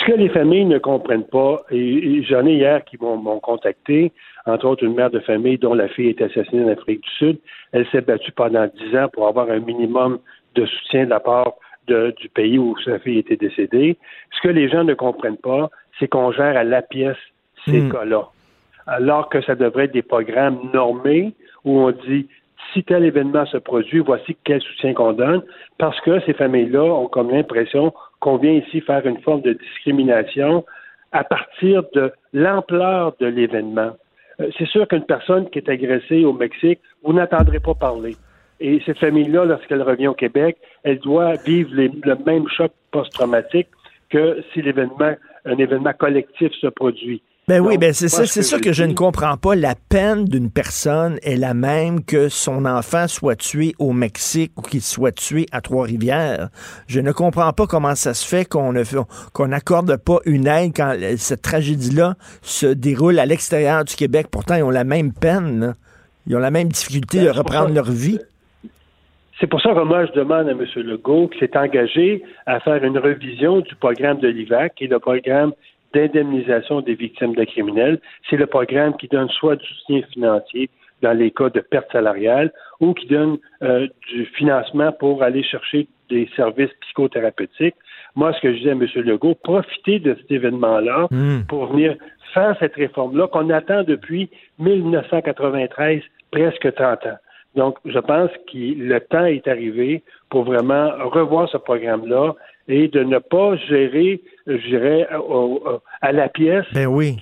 Ce 0.00 0.06
que 0.06 0.16
les 0.16 0.30
familles 0.30 0.64
ne 0.64 0.78
comprennent 0.78 1.26
pas, 1.26 1.64
et, 1.70 2.22
j'en 2.22 2.46
ai 2.46 2.54
hier 2.54 2.82
qui 2.86 2.96
m'ont 2.98 3.40
contacté, 3.40 4.10
entre 4.46 4.64
autres 4.66 4.84
une 4.84 4.94
mère 4.94 5.10
de 5.10 5.20
famille 5.20 5.58
dont 5.58 5.74
la 5.74 5.88
fille 5.88 6.08
est 6.08 6.22
assassinée 6.22 6.64
en 6.64 6.68
Afrique 6.68 7.02
du 7.02 7.10
Sud. 7.18 7.38
Elle 7.72 7.86
s'est 7.92 8.00
battue 8.00 8.32
pendant 8.32 8.66
dix 8.68 8.96
ans 8.96 9.08
pour 9.12 9.28
avoir 9.28 9.50
un 9.50 9.60
minimum 9.60 10.18
de 10.54 10.64
soutien 10.64 11.04
de 11.04 11.10
la 11.10 11.20
part 11.20 11.52
de- 11.88 12.14
du 12.18 12.30
pays 12.30 12.56
où 12.58 12.74
sa 12.86 12.98
fille 13.00 13.18
était 13.18 13.36
décédée. 13.36 13.98
Ce 14.34 14.40
que 14.40 14.48
les 14.48 14.70
gens 14.70 14.84
ne 14.84 14.94
comprennent 14.94 15.36
pas, 15.52 15.68
c'est 15.98 16.08
qu'on 16.08 16.32
gère 16.32 16.56
à 16.56 16.64
la 16.64 16.80
pièce 16.80 17.18
ces 17.66 17.82
Mm. 17.82 17.92
cas-là. 17.92 18.28
Alors 18.86 19.28
que 19.28 19.42
ça 19.42 19.54
devrait 19.54 19.84
être 19.84 19.92
des 19.92 20.02
programmes 20.02 20.70
normés 20.72 21.34
où 21.66 21.80
on 21.80 21.90
dit 21.90 22.28
si 22.72 22.82
tel 22.84 23.04
événement 23.04 23.46
se 23.46 23.56
produit, 23.56 24.00
voici 24.00 24.36
quel 24.44 24.60
soutien 24.60 24.94
qu'on 24.94 25.12
donne, 25.12 25.42
parce 25.78 26.00
que 26.00 26.20
ces 26.20 26.32
familles-là 26.32 26.82
ont 26.82 27.08
comme 27.08 27.30
l'impression 27.30 27.92
qu'on 28.20 28.36
vient 28.36 28.52
ici 28.52 28.80
faire 28.80 29.06
une 29.06 29.20
forme 29.20 29.42
de 29.42 29.52
discrimination 29.52 30.64
à 31.12 31.24
partir 31.24 31.84
de 31.94 32.12
l'ampleur 32.32 33.14
de 33.20 33.26
l'événement. 33.26 33.92
Euh, 34.40 34.50
C'est 34.58 34.66
sûr 34.66 34.88
qu'une 34.88 35.04
personne 35.04 35.48
qui 35.50 35.58
est 35.58 35.68
agressée 35.68 36.24
au 36.24 36.32
Mexique, 36.32 36.80
vous 37.04 37.12
n'entendrez 37.12 37.60
pas 37.60 37.74
parler. 37.74 38.16
Et 38.60 38.80
cette 38.86 38.98
famille-là, 38.98 39.44
lorsqu'elle 39.44 39.82
revient 39.82 40.08
au 40.08 40.14
Québec, 40.14 40.56
elle 40.82 40.98
doit 40.98 41.34
vivre 41.44 41.70
le 41.74 42.16
même 42.24 42.48
choc 42.48 42.72
post-traumatique 42.90 43.68
que 44.10 44.42
si 44.52 44.62
l'événement, 44.62 45.14
un 45.44 45.56
événement 45.58 45.92
collectif 45.92 46.52
se 46.60 46.68
produit. 46.68 47.22
Ben 47.46 47.60
oui, 47.60 47.74
Donc, 47.74 47.80
ben 47.82 47.92
c'est 47.92 48.08
ça, 48.08 48.24
ce 48.24 48.32
c'est 48.32 48.42
ça 48.42 48.58
que 48.58 48.72
je 48.72 48.84
ne 48.84 48.94
comprends 48.94 49.36
pas. 49.36 49.54
La 49.54 49.74
peine 49.74 50.24
d'une 50.24 50.50
personne 50.50 51.18
est 51.22 51.36
la 51.36 51.52
même 51.52 52.02
que 52.02 52.30
son 52.30 52.64
enfant 52.64 53.06
soit 53.06 53.36
tué 53.36 53.74
au 53.78 53.92
Mexique 53.92 54.52
ou 54.56 54.62
qu'il 54.62 54.80
soit 54.80 55.12
tué 55.12 55.44
à 55.52 55.60
Trois-Rivières. 55.60 56.48
Je 56.86 57.00
ne 57.00 57.12
comprends 57.12 57.52
pas 57.52 57.66
comment 57.66 57.94
ça 57.94 58.14
se 58.14 58.26
fait 58.26 58.46
qu'on 58.48 58.72
ne 58.72 58.82
fait- 58.82 58.96
qu'on 59.34 59.48
n'accorde 59.48 59.94
pas 59.98 60.20
une 60.24 60.46
aide 60.46 60.72
quand 60.74 60.94
euh, 60.98 61.16
cette 61.18 61.42
tragédie-là 61.42 62.14
se 62.40 62.66
déroule 62.66 63.18
à 63.18 63.26
l'extérieur 63.26 63.84
du 63.84 63.94
Québec. 63.94 64.28
Pourtant, 64.30 64.54
ils 64.54 64.62
ont 64.62 64.70
la 64.70 64.84
même 64.84 65.12
peine. 65.12 65.60
là. 65.60 65.74
Ils 66.26 66.36
ont 66.36 66.40
la 66.40 66.50
même 66.50 66.68
difficulté 66.68 67.18
Ben, 67.18 67.24
de 67.26 67.30
reprendre 67.30 67.68
ça- 67.68 67.74
leur 67.74 67.90
vie. 67.90 68.18
C'est 69.38 69.48
pour 69.48 69.60
ça 69.60 69.74
que 69.74 69.84
moi, 69.84 70.06
je 70.06 70.12
demande 70.12 70.48
à 70.48 70.52
M. 70.52 70.64
Legault 70.76 71.28
qui 71.28 71.40
s'est 71.40 71.54
engagé 71.58 72.22
à 72.46 72.60
faire 72.60 72.82
une 72.82 72.96
revision 72.96 73.60
du 73.60 73.74
programme 73.74 74.18
de 74.20 74.28
l'IVAC, 74.28 74.76
qui 74.76 74.84
est 74.84 74.86
le 74.86 74.98
programme 75.00 75.52
d'indemnisation 75.94 76.80
des 76.80 76.94
victimes 76.94 77.34
de 77.34 77.44
criminels. 77.44 78.00
C'est 78.28 78.36
le 78.36 78.46
programme 78.46 78.96
qui 78.96 79.08
donne 79.08 79.28
soit 79.30 79.56
du 79.56 79.66
soutien 79.66 80.02
financier 80.12 80.68
dans 81.02 81.16
les 81.16 81.30
cas 81.30 81.50
de 81.50 81.60
perte 81.60 81.90
salariale 81.92 82.52
ou 82.80 82.94
qui 82.94 83.06
donne 83.06 83.38
euh, 83.62 83.86
du 84.08 84.26
financement 84.26 84.92
pour 84.92 85.22
aller 85.22 85.42
chercher 85.42 85.86
des 86.10 86.28
services 86.36 86.72
psychothérapeutiques. 86.82 87.74
Moi, 88.14 88.32
ce 88.32 88.40
que 88.40 88.52
je 88.54 88.58
dis 88.60 88.68
à 88.68 88.72
M. 88.72 88.86
Legault, 88.96 89.34
profitez 89.42 89.98
de 89.98 90.14
cet 90.14 90.30
événement-là 90.30 91.08
Hmm. 91.10 91.42
pour 91.48 91.66
venir 91.66 91.96
faire 92.32 92.56
cette 92.58 92.74
réforme-là 92.74 93.28
qu'on 93.28 93.50
attend 93.50 93.82
depuis 93.84 94.28
1993, 94.58 96.02
presque 96.30 96.74
30 96.74 97.06
ans. 97.06 97.18
Donc, 97.54 97.78
je 97.84 97.98
pense 97.98 98.30
que 98.50 98.58
le 98.92 98.98
temps 99.00 99.26
est 99.26 99.46
arrivé 99.46 100.02
pour 100.28 100.44
vraiment 100.44 100.90
revoir 101.10 101.48
ce 101.48 101.56
programme-là 101.56 102.34
et 102.66 102.88
de 102.88 103.04
ne 103.04 103.18
pas 103.18 103.56
gérer, 103.56 104.20
je 104.46 104.56
dirais, 104.68 105.06
à 106.00 106.12
la 106.12 106.28
pièce 106.28 106.66
Ben 106.74 106.86
oui. 106.86 107.16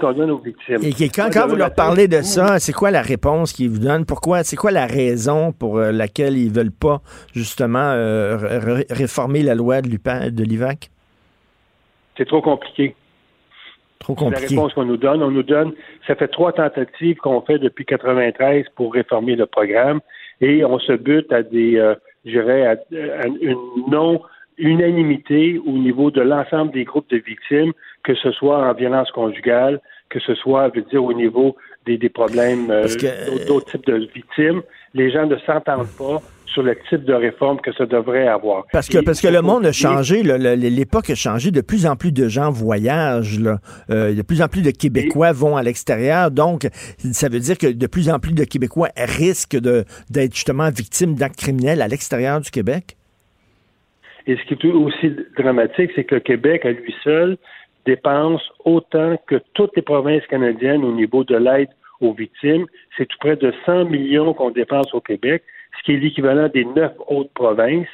qu'on 0.00 0.12
donne 0.12 0.30
aux 0.30 0.38
victimes. 0.38 0.78
Et 0.82 1.08
quand, 1.08 1.46
vous 1.48 1.56
leur 1.56 1.74
parlez 1.74 2.08
de 2.08 2.20
ça, 2.22 2.58
c'est 2.58 2.72
quoi 2.74 2.90
la 2.90 3.00
réponse 3.02 3.52
qu'ils 3.52 3.70
vous 3.70 3.78
donnent? 3.78 4.04
Pourquoi? 4.04 4.44
C'est 4.44 4.56
quoi 4.56 4.70
la 4.70 4.86
raison 4.86 5.52
pour 5.52 5.78
euh, 5.78 5.92
laquelle 5.92 6.36
ils 6.36 6.52
veulent 6.52 6.70
pas, 6.72 7.00
justement, 7.34 7.78
euh, 7.92 8.36
ré- 8.36 8.86
réformer 8.90 9.42
la 9.42 9.54
loi 9.54 9.80
de 9.80 9.88
l'IVAC? 10.44 10.90
C'est 12.16 12.26
trop 12.26 12.42
compliqué. 12.42 12.94
Trop 14.00 14.14
C'est 14.18 14.24
La 14.24 14.30
compliqué. 14.32 14.54
réponse 14.54 14.74
qu'on 14.74 14.84
nous 14.84 14.96
donne, 14.96 15.22
on 15.22 15.30
nous 15.30 15.42
donne, 15.42 15.72
ça 16.06 16.14
fait 16.14 16.28
trois 16.28 16.52
tentatives 16.52 17.16
qu'on 17.16 17.40
fait 17.40 17.58
depuis 17.58 17.84
93 17.84 18.66
pour 18.76 18.92
réformer 18.92 19.34
le 19.36 19.46
programme 19.46 20.00
et 20.40 20.64
on 20.64 20.78
se 20.78 20.92
bute 20.92 21.32
à 21.32 21.42
des, 21.42 21.76
euh, 21.78 21.94
je 22.24 22.30
dirais, 22.32 22.66
à, 22.66 22.70
à 22.72 23.26
une 23.40 23.56
non 23.90 24.20
unanimité 24.58 25.60
au 25.66 25.78
niveau 25.78 26.10
de 26.10 26.20
l'ensemble 26.20 26.72
des 26.72 26.84
groupes 26.84 27.08
de 27.10 27.18
victimes, 27.18 27.72
que 28.04 28.14
ce 28.14 28.30
soit 28.32 28.58
en 28.68 28.72
violence 28.74 29.10
conjugale, 29.12 29.80
que 30.10 30.20
ce 30.20 30.34
soit, 30.34 30.70
je 30.74 30.80
veux 30.80 30.86
dire, 30.86 31.04
au 31.04 31.12
niveau 31.12 31.56
des, 31.86 31.98
des 31.98 32.08
problèmes 32.08 32.70
euh, 32.70 32.86
d'autres- 33.46 33.70
types 33.72 33.86
de 33.86 34.08
victimes. 34.14 34.62
Les 34.94 35.10
gens 35.10 35.26
ne 35.26 35.36
s'entendent 35.38 35.86
pas 35.98 36.22
sur 36.46 36.62
le 36.62 36.74
type 36.88 37.04
de 37.04 37.12
réforme 37.12 37.60
que 37.60 37.70
ça 37.74 37.84
devrait 37.84 38.26
avoir. 38.26 38.64
Parce 38.72 38.88
que, 38.88 38.98
Et 38.98 39.02
parce 39.02 39.20
que 39.20 39.28
le 39.28 39.42
monde 39.42 39.66
a 39.66 39.72
changé, 39.72 40.22
l'époque 40.22 41.10
a 41.10 41.14
changé, 41.14 41.50
de 41.50 41.60
plus 41.60 41.86
en 41.86 41.94
plus 41.94 42.10
de 42.10 42.26
gens 42.28 42.50
voyagent, 42.50 43.38
là. 43.38 43.58
Euh, 43.90 44.14
de 44.14 44.22
plus 44.22 44.40
en 44.40 44.48
plus 44.48 44.62
de 44.62 44.70
Québécois 44.70 45.32
vont 45.32 45.56
à 45.58 45.62
l'extérieur, 45.62 46.30
donc 46.30 46.66
ça 47.12 47.28
veut 47.28 47.38
dire 47.40 47.58
que 47.58 47.66
de 47.66 47.86
plus 47.86 48.08
en 48.08 48.18
plus 48.18 48.32
de 48.32 48.44
Québécois 48.44 48.88
risquent 48.96 49.60
de- 49.60 49.84
d'être 50.10 50.34
justement 50.34 50.70
victimes 50.70 51.14
d'actes 51.14 51.36
criminels 51.36 51.82
à 51.82 51.88
l'extérieur 51.88 52.40
du 52.40 52.50
Québec? 52.50 52.96
Et 54.28 54.36
ce 54.36 54.54
qui 54.54 54.66
est 54.66 54.70
aussi 54.70 55.10
dramatique, 55.38 55.90
c'est 55.94 56.04
que 56.04 56.16
le 56.16 56.20
Québec, 56.20 56.66
à 56.66 56.72
lui 56.72 56.94
seul, 57.02 57.38
dépense 57.86 58.42
autant 58.66 59.16
que 59.26 59.36
toutes 59.54 59.74
les 59.74 59.82
provinces 59.82 60.26
canadiennes 60.26 60.84
au 60.84 60.92
niveau 60.92 61.24
de 61.24 61.36
l'aide 61.36 61.70
aux 62.02 62.12
victimes. 62.12 62.66
C'est 62.96 63.06
tout 63.06 63.16
près 63.18 63.36
de 63.36 63.52
100 63.64 63.86
millions 63.86 64.34
qu'on 64.34 64.50
dépense 64.50 64.92
au 64.92 65.00
Québec, 65.00 65.42
ce 65.78 65.82
qui 65.84 65.92
est 65.94 65.96
l'équivalent 65.96 66.48
des 66.48 66.66
neuf 66.66 66.92
autres 67.06 67.32
provinces. 67.32 67.88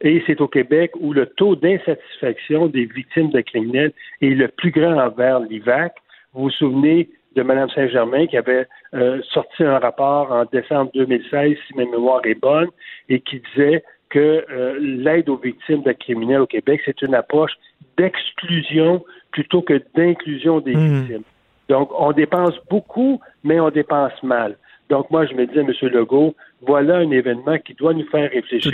Et 0.00 0.22
c'est 0.26 0.40
au 0.40 0.46
Québec 0.46 0.92
où 1.00 1.12
le 1.12 1.26
taux 1.26 1.56
d'insatisfaction 1.56 2.68
des 2.68 2.84
victimes 2.84 3.30
de 3.30 3.40
criminels 3.40 3.92
est 4.22 4.30
le 4.30 4.46
plus 4.46 4.70
grand 4.70 4.96
envers 4.96 5.40
l'IVAC. 5.40 5.94
Vous 6.32 6.44
vous 6.44 6.50
souvenez 6.50 7.08
de 7.34 7.42
Mme 7.42 7.68
Saint-Germain 7.70 8.26
qui 8.26 8.36
avait 8.36 8.66
euh, 8.94 9.20
sorti 9.32 9.64
un 9.64 9.78
rapport 9.78 10.30
en 10.30 10.44
décembre 10.44 10.92
2016, 10.94 11.56
si 11.66 11.74
ma 11.74 11.84
mémoire 11.84 12.20
est 12.24 12.40
bonne, 12.40 12.68
et 13.08 13.20
qui 13.20 13.42
disait 13.54 13.82
que 14.16 14.44
euh, 14.50 14.78
l'aide 14.80 15.28
aux 15.28 15.36
victimes 15.36 15.82
de 15.82 15.92
criminels 15.92 16.40
au 16.40 16.46
Québec, 16.46 16.80
c'est 16.86 17.02
une 17.02 17.14
approche 17.14 17.52
d'exclusion 17.98 19.04
plutôt 19.30 19.60
que 19.62 19.76
d'inclusion 19.94 20.60
des 20.60 20.74
Mhm. 20.74 21.00
victimes. 21.00 21.22
Donc, 21.68 21.90
on 21.98 22.12
dépense 22.12 22.54
beaucoup, 22.70 23.20
mais 23.44 23.58
on 23.60 23.70
dépense 23.70 24.16
mal. 24.22 24.56
Donc, 24.88 25.10
moi, 25.10 25.26
je 25.26 25.34
me 25.34 25.44
dis 25.46 25.58
à 25.58 25.62
M. 25.62 25.72
Legault, 25.92 26.34
voilà 26.62 26.96
un 26.98 27.10
événement 27.10 27.58
qui 27.58 27.74
doit 27.74 27.92
nous 27.92 28.06
faire 28.06 28.30
réfléchir 28.30 28.70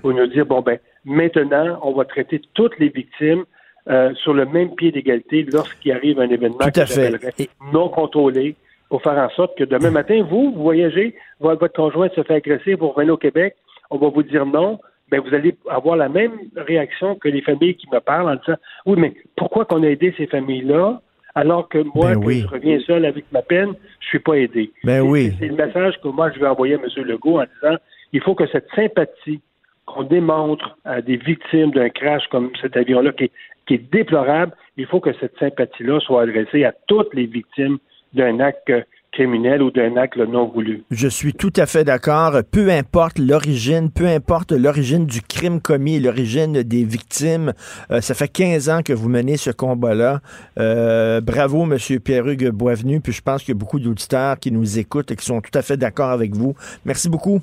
pour 0.00 0.12
nous 0.14 0.26
dire, 0.28 0.46
bon, 0.46 0.60
ben, 0.62 0.78
maintenant, 1.04 1.78
on 1.82 1.92
va 1.92 2.04
traiter 2.04 2.40
toutes 2.54 2.78
les 2.78 2.88
victimes 2.88 3.44
euh, 3.90 4.14
sur 4.22 4.34
le 4.34 4.44
même 4.46 4.74
pied 4.74 4.90
d'égalité 4.92 5.46
lorsqu'il 5.50 5.92
arrive 5.92 6.20
un 6.20 6.28
événement 6.28 6.58
j'appellerais 6.74 7.32
Et- 7.38 7.48
non 7.72 7.88
contrôlé 7.88 8.54
pour 8.90 9.02
faire 9.02 9.18
en 9.18 9.30
sorte 9.30 9.56
que 9.58 9.64
demain 9.64 9.90
matin, 9.90 10.22
vous, 10.30 10.52
vous 10.52 10.62
voyagez, 10.62 11.14
votre 11.40 11.68
conjoint 11.68 12.08
se 12.14 12.22
fait 12.22 12.34
agresser, 12.34 12.74
vous 12.74 12.88
revenez 12.90 13.10
au 13.10 13.16
Québec, 13.16 13.54
on 13.90 13.98
va 13.98 14.08
vous 14.08 14.22
dire 14.22 14.46
non, 14.46 14.78
ben 15.10 15.20
vous 15.20 15.34
allez 15.34 15.56
avoir 15.68 15.96
la 15.96 16.08
même 16.08 16.32
réaction 16.56 17.14
que 17.16 17.28
les 17.28 17.42
familles 17.42 17.76
qui 17.76 17.86
me 17.92 18.00
parlent 18.00 18.28
en 18.28 18.36
disant 18.36 18.58
oui, 18.86 18.96
mais 18.98 19.14
pourquoi 19.36 19.64
qu'on 19.64 19.82
a 19.82 19.86
aidé 19.86 20.14
ces 20.16 20.26
familles-là 20.26 21.00
alors 21.34 21.68
que 21.68 21.78
moi, 21.94 22.14
Ben 22.14 22.24
que 22.24 22.32
je 22.32 22.46
reviens 22.46 22.80
seul 22.80 23.04
avec 23.04 23.24
ma 23.30 23.42
peine, 23.42 23.74
je 24.00 24.06
suis 24.08 24.18
pas 24.18 24.34
aidé? 24.34 24.72
Ben 24.82 25.02
oui. 25.02 25.32
C'est 25.38 25.46
le 25.46 25.54
message 25.54 25.94
que 26.02 26.08
moi 26.08 26.30
je 26.34 26.40
vais 26.40 26.48
envoyer 26.48 26.74
à 26.74 26.78
M. 26.78 27.04
Legault 27.04 27.40
en 27.40 27.44
disant 27.44 27.76
il 28.12 28.20
faut 28.20 28.34
que 28.34 28.46
cette 28.48 28.68
sympathie 28.74 29.40
qu'on 29.86 30.02
démontre 30.02 30.76
à 30.84 31.00
des 31.00 31.16
victimes 31.16 31.70
d'un 31.70 31.88
crash 31.88 32.26
comme 32.28 32.50
cet 32.60 32.76
avion-là 32.76 33.12
qui 33.12 33.24
est, 33.24 33.32
qui 33.66 33.74
est 33.74 33.92
déplorable, 33.92 34.52
il 34.76 34.86
faut 34.86 35.00
que 35.00 35.12
cette 35.14 35.38
sympathie-là 35.38 36.00
soit 36.00 36.22
adressée 36.22 36.64
à 36.64 36.74
toutes 36.86 37.14
les 37.14 37.26
victimes 37.26 37.78
d'un 38.12 38.40
acte 38.40 38.72
criminel 39.18 39.62
ou 39.62 39.72
d'un 39.72 39.96
acte 39.96 40.16
non 40.16 40.46
voulu. 40.46 40.84
Je 40.92 41.08
suis 41.08 41.32
tout 41.32 41.52
à 41.56 41.66
fait 41.66 41.82
d'accord. 41.82 42.34
Peu 42.52 42.70
importe 42.70 43.18
l'origine, 43.18 43.90
peu 43.90 44.06
importe 44.06 44.52
l'origine 44.52 45.06
du 45.06 45.22
crime 45.22 45.60
commis 45.60 45.96
et 45.96 46.00
l'origine 46.00 46.62
des 46.62 46.84
victimes, 46.84 47.52
euh, 47.90 48.00
ça 48.00 48.14
fait 48.14 48.28
15 48.28 48.68
ans 48.68 48.80
que 48.84 48.92
vous 48.92 49.08
menez 49.08 49.36
ce 49.36 49.50
combat-là. 49.50 50.20
Euh, 50.60 51.20
bravo, 51.20 51.64
Monsieur 51.64 51.98
Pierre-Hugues 51.98 52.50
Boisvenu. 52.50 53.00
Puis 53.00 53.12
je 53.12 53.20
pense 53.20 53.42
qu'il 53.42 53.54
y 53.54 53.56
a 53.56 53.58
beaucoup 53.58 53.80
d'auditeurs 53.80 54.38
qui 54.38 54.52
nous 54.52 54.78
écoutent 54.78 55.10
et 55.10 55.16
qui 55.16 55.24
sont 55.24 55.40
tout 55.40 55.58
à 55.58 55.62
fait 55.62 55.76
d'accord 55.76 56.10
avec 56.10 56.36
vous. 56.36 56.54
Merci 56.84 57.10
beaucoup. 57.10 57.40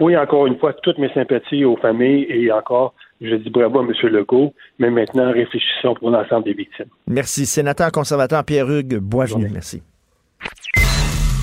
oui, 0.00 0.16
encore 0.16 0.46
une 0.46 0.56
fois, 0.58 0.72
toutes 0.72 0.96
mes 0.96 1.12
sympathies 1.12 1.66
aux 1.66 1.76
familles 1.76 2.24
et 2.30 2.50
encore, 2.50 2.94
je 3.20 3.34
dis 3.34 3.50
bravo 3.50 3.80
à 3.80 3.82
M. 3.82 3.92
Legault, 4.10 4.54
mais 4.78 4.88
maintenant, 4.88 5.30
réfléchissons 5.30 5.94
pour 5.94 6.08
l'ensemble 6.08 6.44
des 6.44 6.54
victimes. 6.54 6.88
Merci. 7.08 7.44
Sénateur 7.44 7.92
conservateur 7.92 8.42
Pierre-Hugues 8.42 8.96
Boisvenu. 8.96 9.50
Merci. 9.52 9.82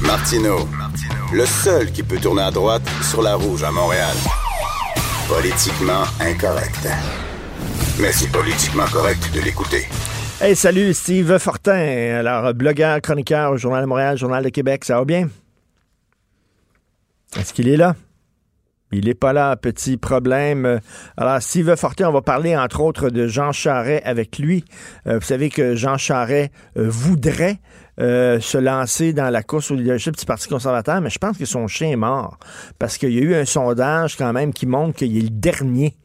Martino, 0.02 0.68
le 1.34 1.46
seul 1.46 1.92
qui 1.92 2.04
peut 2.04 2.18
tourner 2.18 2.42
à 2.42 2.52
droite 2.52 2.82
sur 3.10 3.22
la 3.22 3.36
rouge 3.36 3.64
à 3.64 3.72
Montréal. 3.72 4.16
Politiquement 5.28 6.04
incorrect. 6.20 6.88
Mais 8.00 8.12
c'est 8.12 8.32
politiquement 8.32 8.86
correct 8.92 9.32
de 9.34 9.42
l'écouter. 9.42 9.86
Hey, 10.42 10.56
salut, 10.56 10.94
Steve 10.94 11.38
Fortin. 11.38 12.18
Alors, 12.20 12.54
blogueur, 12.54 13.00
chroniqueur 13.02 13.52
au 13.52 13.58
Journal 13.58 13.84
de 13.84 13.88
Montréal, 13.88 14.18
Journal 14.18 14.44
de 14.44 14.50
Québec, 14.50 14.84
ça 14.86 14.98
va 14.98 15.06
bien? 15.06 15.30
Est-ce 17.40 17.54
qu'il 17.54 17.70
est 17.70 17.78
là? 17.78 17.96
Il 18.92 19.06
n'est 19.06 19.14
pas 19.14 19.32
là, 19.32 19.56
petit 19.56 19.96
problème. 19.96 20.82
Alors, 21.16 21.42
Steve 21.42 21.76
Fortin, 21.76 22.10
on 22.10 22.12
va 22.12 22.22
parler 22.22 22.58
entre 22.58 22.82
autres 22.82 23.10
de 23.10 23.28
Jean 23.28 23.54
Charret 23.54 24.02
avec 24.04 24.38
lui. 24.38 24.66
Euh, 25.08 25.20
vous 25.20 25.26
savez 25.26 25.50
que 25.50 25.76
Jean 25.76 25.98
Charret 25.98 26.52
euh, 26.76 26.90
voudrait 26.90 27.60
euh, 28.02 28.40
se 28.40 28.58
lancer 28.58 29.14
dans 29.14 29.30
la 29.30 29.44
course 29.44 29.72
au 29.72 29.76
leadership 29.76 30.18
du 30.18 30.26
Parti 30.26 30.48
conservateur, 30.50 31.00
mais 31.02 31.10
je 31.10 31.20
pense 31.20 31.38
que 31.38 31.46
son 31.46 31.68
chien 31.68 31.90
est 31.90 31.96
mort. 31.96 32.38
Parce 32.80 32.98
qu'il 32.98 33.12
y 33.12 33.20
a 33.20 33.22
eu 33.22 33.36
un 33.36 33.46
sondage 33.46 34.18
quand 34.18 34.34
même 34.34 34.54
qui 34.54 34.66
montre 34.66 34.98
qu'il 34.98 35.18
est 35.18 35.22
le 35.22 35.30
dernier. 35.30 35.98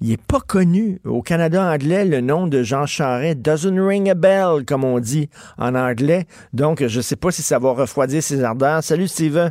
Il 0.00 0.08
n'est 0.08 0.16
pas 0.16 0.40
connu. 0.40 1.00
Au 1.04 1.22
Canada 1.22 1.62
anglais, 1.62 2.04
le 2.04 2.20
nom 2.20 2.46
de 2.46 2.62
Jean 2.62 2.86
Charret 2.86 3.34
doesn't 3.34 3.78
ring 3.78 4.08
a 4.08 4.14
bell, 4.14 4.64
comme 4.66 4.84
on 4.84 4.98
dit 4.98 5.28
en 5.56 5.74
anglais. 5.74 6.26
Donc, 6.52 6.84
je 6.86 6.96
ne 6.96 7.02
sais 7.02 7.16
pas 7.16 7.30
si 7.30 7.42
ça 7.42 7.58
va 7.58 7.72
refroidir 7.72 8.22
ses 8.22 8.42
ardeurs. 8.42 8.82
Salut, 8.82 9.08
Steve. 9.08 9.50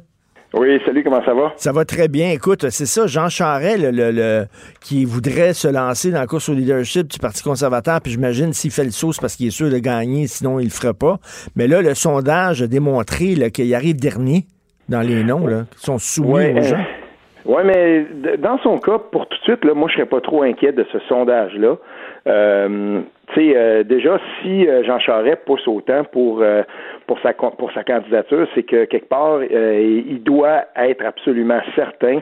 Oui, 0.53 0.79
salut, 0.85 1.03
comment 1.03 1.23
ça 1.25 1.33
va? 1.33 1.51
Ça 1.55 1.71
va 1.71 1.83
très 1.83 2.07
bien. 2.07 2.29
Écoute, 2.29 2.69
c'est 2.69 2.85
ça, 2.85 3.07
Jean 3.07 3.27
Charest, 3.27 3.79
le, 3.79 4.11
le, 4.11 4.45
qui 4.81 5.03
voudrait 5.03 5.53
se 5.53 5.67
lancer 5.67 6.11
dans 6.11 6.19
la 6.19 6.27
course 6.27 6.47
au 6.47 6.53
leadership 6.53 7.07
du 7.07 7.17
Parti 7.17 7.41
conservateur, 7.41 7.99
puis 8.01 8.11
j'imagine 8.11 8.53
s'il 8.53 8.69
fait 8.69 8.83
le 8.83 8.91
saut, 8.91 9.13
c'est 9.13 9.21
parce 9.21 9.35
qu'il 9.35 9.47
est 9.47 9.51
sûr 9.51 9.71
de 9.71 9.79
gagner, 9.79 10.27
sinon 10.27 10.59
il 10.59 10.65
le 10.65 10.69
ferait 10.69 10.93
pas. 10.93 11.17
Mais 11.55 11.67
là, 11.67 11.81
le 11.81 11.95
sondage 11.95 12.61
a 12.61 12.67
démontré 12.67 13.33
qu'il 13.51 13.73
arrive 13.73 13.95
dernier 13.95 14.45
dans 14.89 15.01
les 15.01 15.23
noms, 15.23 15.47
là, 15.47 15.63
qui 15.75 15.85
sont 15.85 15.97
soumis 15.97 16.59
aux 16.59 16.61
gens. 16.61 16.85
Oui, 17.45 17.61
mais 17.65 18.05
dans 18.37 18.57
son 18.59 18.77
cas, 18.77 18.99
pour 18.99 19.27
tout 19.27 19.37
de 19.37 19.43
suite, 19.43 19.65
là, 19.65 19.73
moi, 19.73 19.89
je 19.89 19.95
serais 19.95 20.05
pas 20.05 20.21
trop 20.21 20.43
inquiet 20.43 20.71
de 20.71 20.85
ce 20.91 20.99
sondage-là. 21.09 21.77
Euh, 22.25 23.01
tu 23.33 23.33
sais, 23.35 23.57
euh, 23.57 23.83
déjà, 23.83 24.17
si 24.41 24.67
euh, 24.67 24.83
Jean 24.85 24.99
Charest 24.99 25.39
pousse 25.45 25.67
autant 25.67 26.05
pour 26.05 26.41
euh, 26.41 26.61
pour 27.07 27.19
sa 27.19 27.33
pour 27.33 27.71
sa 27.73 27.83
candidature, 27.83 28.47
c'est 28.55 28.63
que 28.63 28.85
quelque 28.85 29.09
part, 29.09 29.43
il 29.43 30.21
doit 30.23 30.65
être 30.75 31.05
absolument 31.05 31.61
certain 31.75 32.21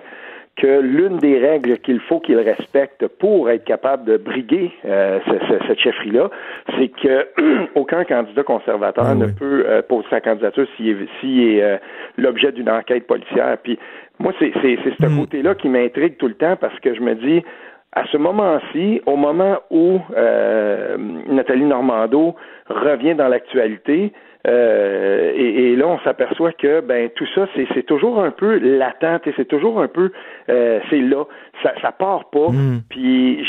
que 0.58 0.82
l'une 0.82 1.18
des 1.18 1.40
règles 1.40 1.78
qu'il 1.80 2.00
faut 2.02 2.20
qu'il 2.20 2.38
respecte 2.38 3.08
pour 3.08 3.50
être 3.50 3.64
capable 3.64 4.04
de 4.06 4.18
briguer 4.18 4.72
cette 4.84 5.80
chefferie-là, 5.80 6.30
c'est 6.78 6.90
que 6.90 7.28
aucun 7.76 8.04
candidat 8.04 8.44
conservateur 8.44 9.06
ah 9.08 9.16
ne 9.16 9.28
peut 9.28 9.66
poser 9.88 10.08
sa 10.10 10.20
candidature 10.20 10.68
s'il 10.76 11.08
est, 11.24 11.58
est 11.58 11.82
l'objet 12.18 12.52
d'une 12.52 12.70
enquête 12.70 13.08
policière. 13.08 13.58
Puis 13.64 13.80
moi, 14.22 14.34
c'est 14.40 14.52
ce 14.54 15.06
hmm. 15.06 15.20
côté-là 15.20 15.56
qui 15.56 15.68
m'intrigue 15.68 16.18
tout 16.18 16.28
le 16.28 16.36
temps 16.36 16.56
parce 16.56 16.78
que 16.80 16.94
je 16.94 17.02
me 17.02 17.16
dis, 17.16 17.44
à 17.94 18.06
ce 18.12 18.18
moment-ci, 18.18 19.02
au 19.06 19.16
moment 19.16 19.58
où 19.70 20.00
euh, 20.16 20.96
Nathalie 21.28 21.66
Normando 21.66 22.36
revient 22.70 23.16
dans 23.16 23.28
l'actualité, 23.28 24.14
euh, 24.48 25.32
et, 25.36 25.76
là, 25.76 25.88
on 25.88 26.00
s'aperçoit 26.00 26.52
que 26.54 26.82
ben 26.82 27.10
tout 27.16 27.28
ça, 27.36 27.48
c'est 27.56 27.86
toujours 27.86 28.24
un 28.24 28.32
peu 28.32 28.58
latent 28.58 29.28
et 29.28 29.34
c'est 29.36 29.48
toujours 29.48 29.82
un 29.82 29.88
peu, 29.88 30.12
euh, 30.50 30.80
c'est 30.90 31.00
là, 31.00 31.26
ça, 31.62 31.74
ça 31.82 31.92
part 31.92 32.30
pas. 32.32 32.50
Mm. 32.50 32.82
Puis 32.90 33.46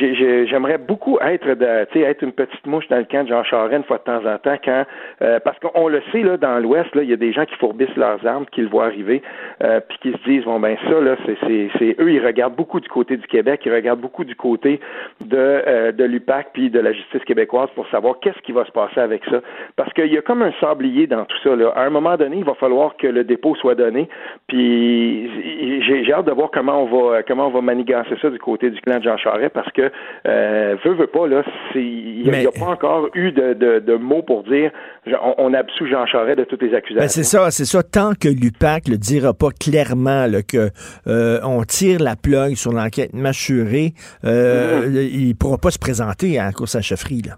j'aimerais 0.46 0.78
beaucoup 0.78 1.18
être 1.20 1.54
de, 1.54 1.98
être 1.98 2.22
une 2.22 2.32
petite 2.32 2.66
mouche 2.66 2.86
dans 2.88 2.98
le 2.98 3.04
camp 3.04 3.24
de 3.24 3.28
Jean 3.28 3.42
Charest 3.44 3.72
une 3.72 3.84
fois 3.84 3.98
de 3.98 4.02
temps 4.02 4.26
en 4.26 4.38
temps, 4.38 4.56
quand 4.62 4.84
euh, 5.22 5.40
parce 5.40 5.58
qu'on 5.60 5.88
le 5.88 6.02
sait 6.12 6.22
là 6.22 6.36
dans 6.36 6.58
l'Ouest, 6.58 6.94
là, 6.94 7.02
il 7.02 7.10
y 7.10 7.12
a 7.12 7.16
des 7.16 7.32
gens 7.32 7.46
qui 7.46 7.54
fourbissent 7.56 7.96
leurs 7.96 8.24
armes, 8.26 8.44
qui 8.52 8.60
le 8.60 8.68
voient 8.68 8.86
arriver, 8.86 9.22
puis 9.88 9.98
qui 10.02 10.12
se 10.12 10.28
disent 10.28 10.44
bon 10.44 10.60
ben 10.60 10.76
ça 10.84 11.00
là, 11.00 11.16
c'est 11.24 11.96
eux, 11.98 12.12
ils 12.12 12.24
regardent 12.24 12.56
beaucoup 12.56 12.80
du 12.80 12.88
côté 12.88 13.16
du 13.16 13.26
Québec, 13.26 13.62
ils 13.64 13.72
regardent 13.72 14.00
beaucoup 14.00 14.24
du 14.24 14.36
côté 14.36 14.80
de 15.24 15.92
de 15.92 16.04
l'UPAC 16.04 16.48
puis 16.52 16.70
de 16.70 16.80
la 16.80 16.92
justice 16.92 17.24
québécoise 17.24 17.68
pour 17.74 17.88
savoir 17.88 18.18
qu'est-ce 18.20 18.40
qui 18.42 18.52
va 18.52 18.64
se 18.64 18.72
passer 18.72 19.00
avec 19.00 19.24
ça, 19.24 19.40
parce 19.76 19.92
qu'il 19.94 20.12
y 20.12 20.18
a 20.18 20.22
comme 20.22 20.42
un 20.42 20.52
sable 20.60 20.81
dans 21.06 21.24
tout 21.24 21.36
ça. 21.42 21.56
Là. 21.56 21.72
À 21.76 21.82
un 21.82 21.90
moment 21.90 22.16
donné, 22.16 22.38
il 22.38 22.44
va 22.44 22.54
falloir 22.54 22.96
que 22.96 23.06
le 23.06 23.24
dépôt 23.24 23.54
soit 23.56 23.74
donné. 23.74 24.08
Puis 24.48 25.30
j'ai 25.86 26.12
hâte 26.12 26.26
de 26.26 26.32
voir 26.32 26.50
comment 26.52 26.82
on 26.82 27.10
va 27.10 27.22
comment 27.22 27.46
on 27.46 27.50
va 27.50 27.60
manigancer 27.60 28.14
ça 28.20 28.30
du 28.30 28.38
côté 28.38 28.70
du 28.70 28.80
clan 28.80 28.98
de 28.98 29.04
Jean 29.04 29.16
Charest 29.16 29.52
parce 29.52 29.70
que 29.72 29.90
euh, 30.26 30.76
veut, 30.84 30.94
veut 30.94 31.06
pas, 31.06 31.26
là, 31.26 31.42
il 31.74 32.22
n'y 32.22 32.46
a, 32.46 32.50
pas 32.50 32.66
encore 32.66 33.08
eu 33.14 33.32
de, 33.32 33.54
de, 33.54 33.94
mots 33.96 34.22
pour 34.22 34.42
dire 34.44 34.70
on, 35.06 35.34
on, 35.38 35.54
absout 35.54 35.86
Jean 35.86 36.06
Charest 36.06 36.38
de 36.38 36.44
toutes 36.44 36.62
les 36.62 36.74
accusations. 36.74 37.02
Ben 37.02 37.08
c'est 37.08 37.24
ça, 37.24 37.50
c'est 37.50 37.64
ça. 37.64 37.82
Tant 37.82 38.12
que 38.14 38.28
l'UPAC 38.28 38.88
ne 38.88 38.96
dira 38.96 39.32
pas 39.34 39.50
clairement 39.50 40.26
là, 40.26 40.42
que 40.42 40.70
euh, 41.06 41.40
on 41.44 41.62
tire 41.64 42.00
la 42.00 42.16
plug 42.16 42.54
sur 42.54 42.72
l'enquête 42.72 43.12
mâchurée, 43.12 43.92
euh, 44.24 44.86
mm-hmm. 44.86 45.10
il 45.12 45.28
ne 45.28 45.34
pourra 45.34 45.58
pas 45.58 45.70
se 45.70 45.78
présenter 45.78 46.38
à 46.38 46.46
la 46.46 46.52
course 46.52 46.74
à 46.74 46.82
chefferie. 46.82 47.22
Là. 47.22 47.34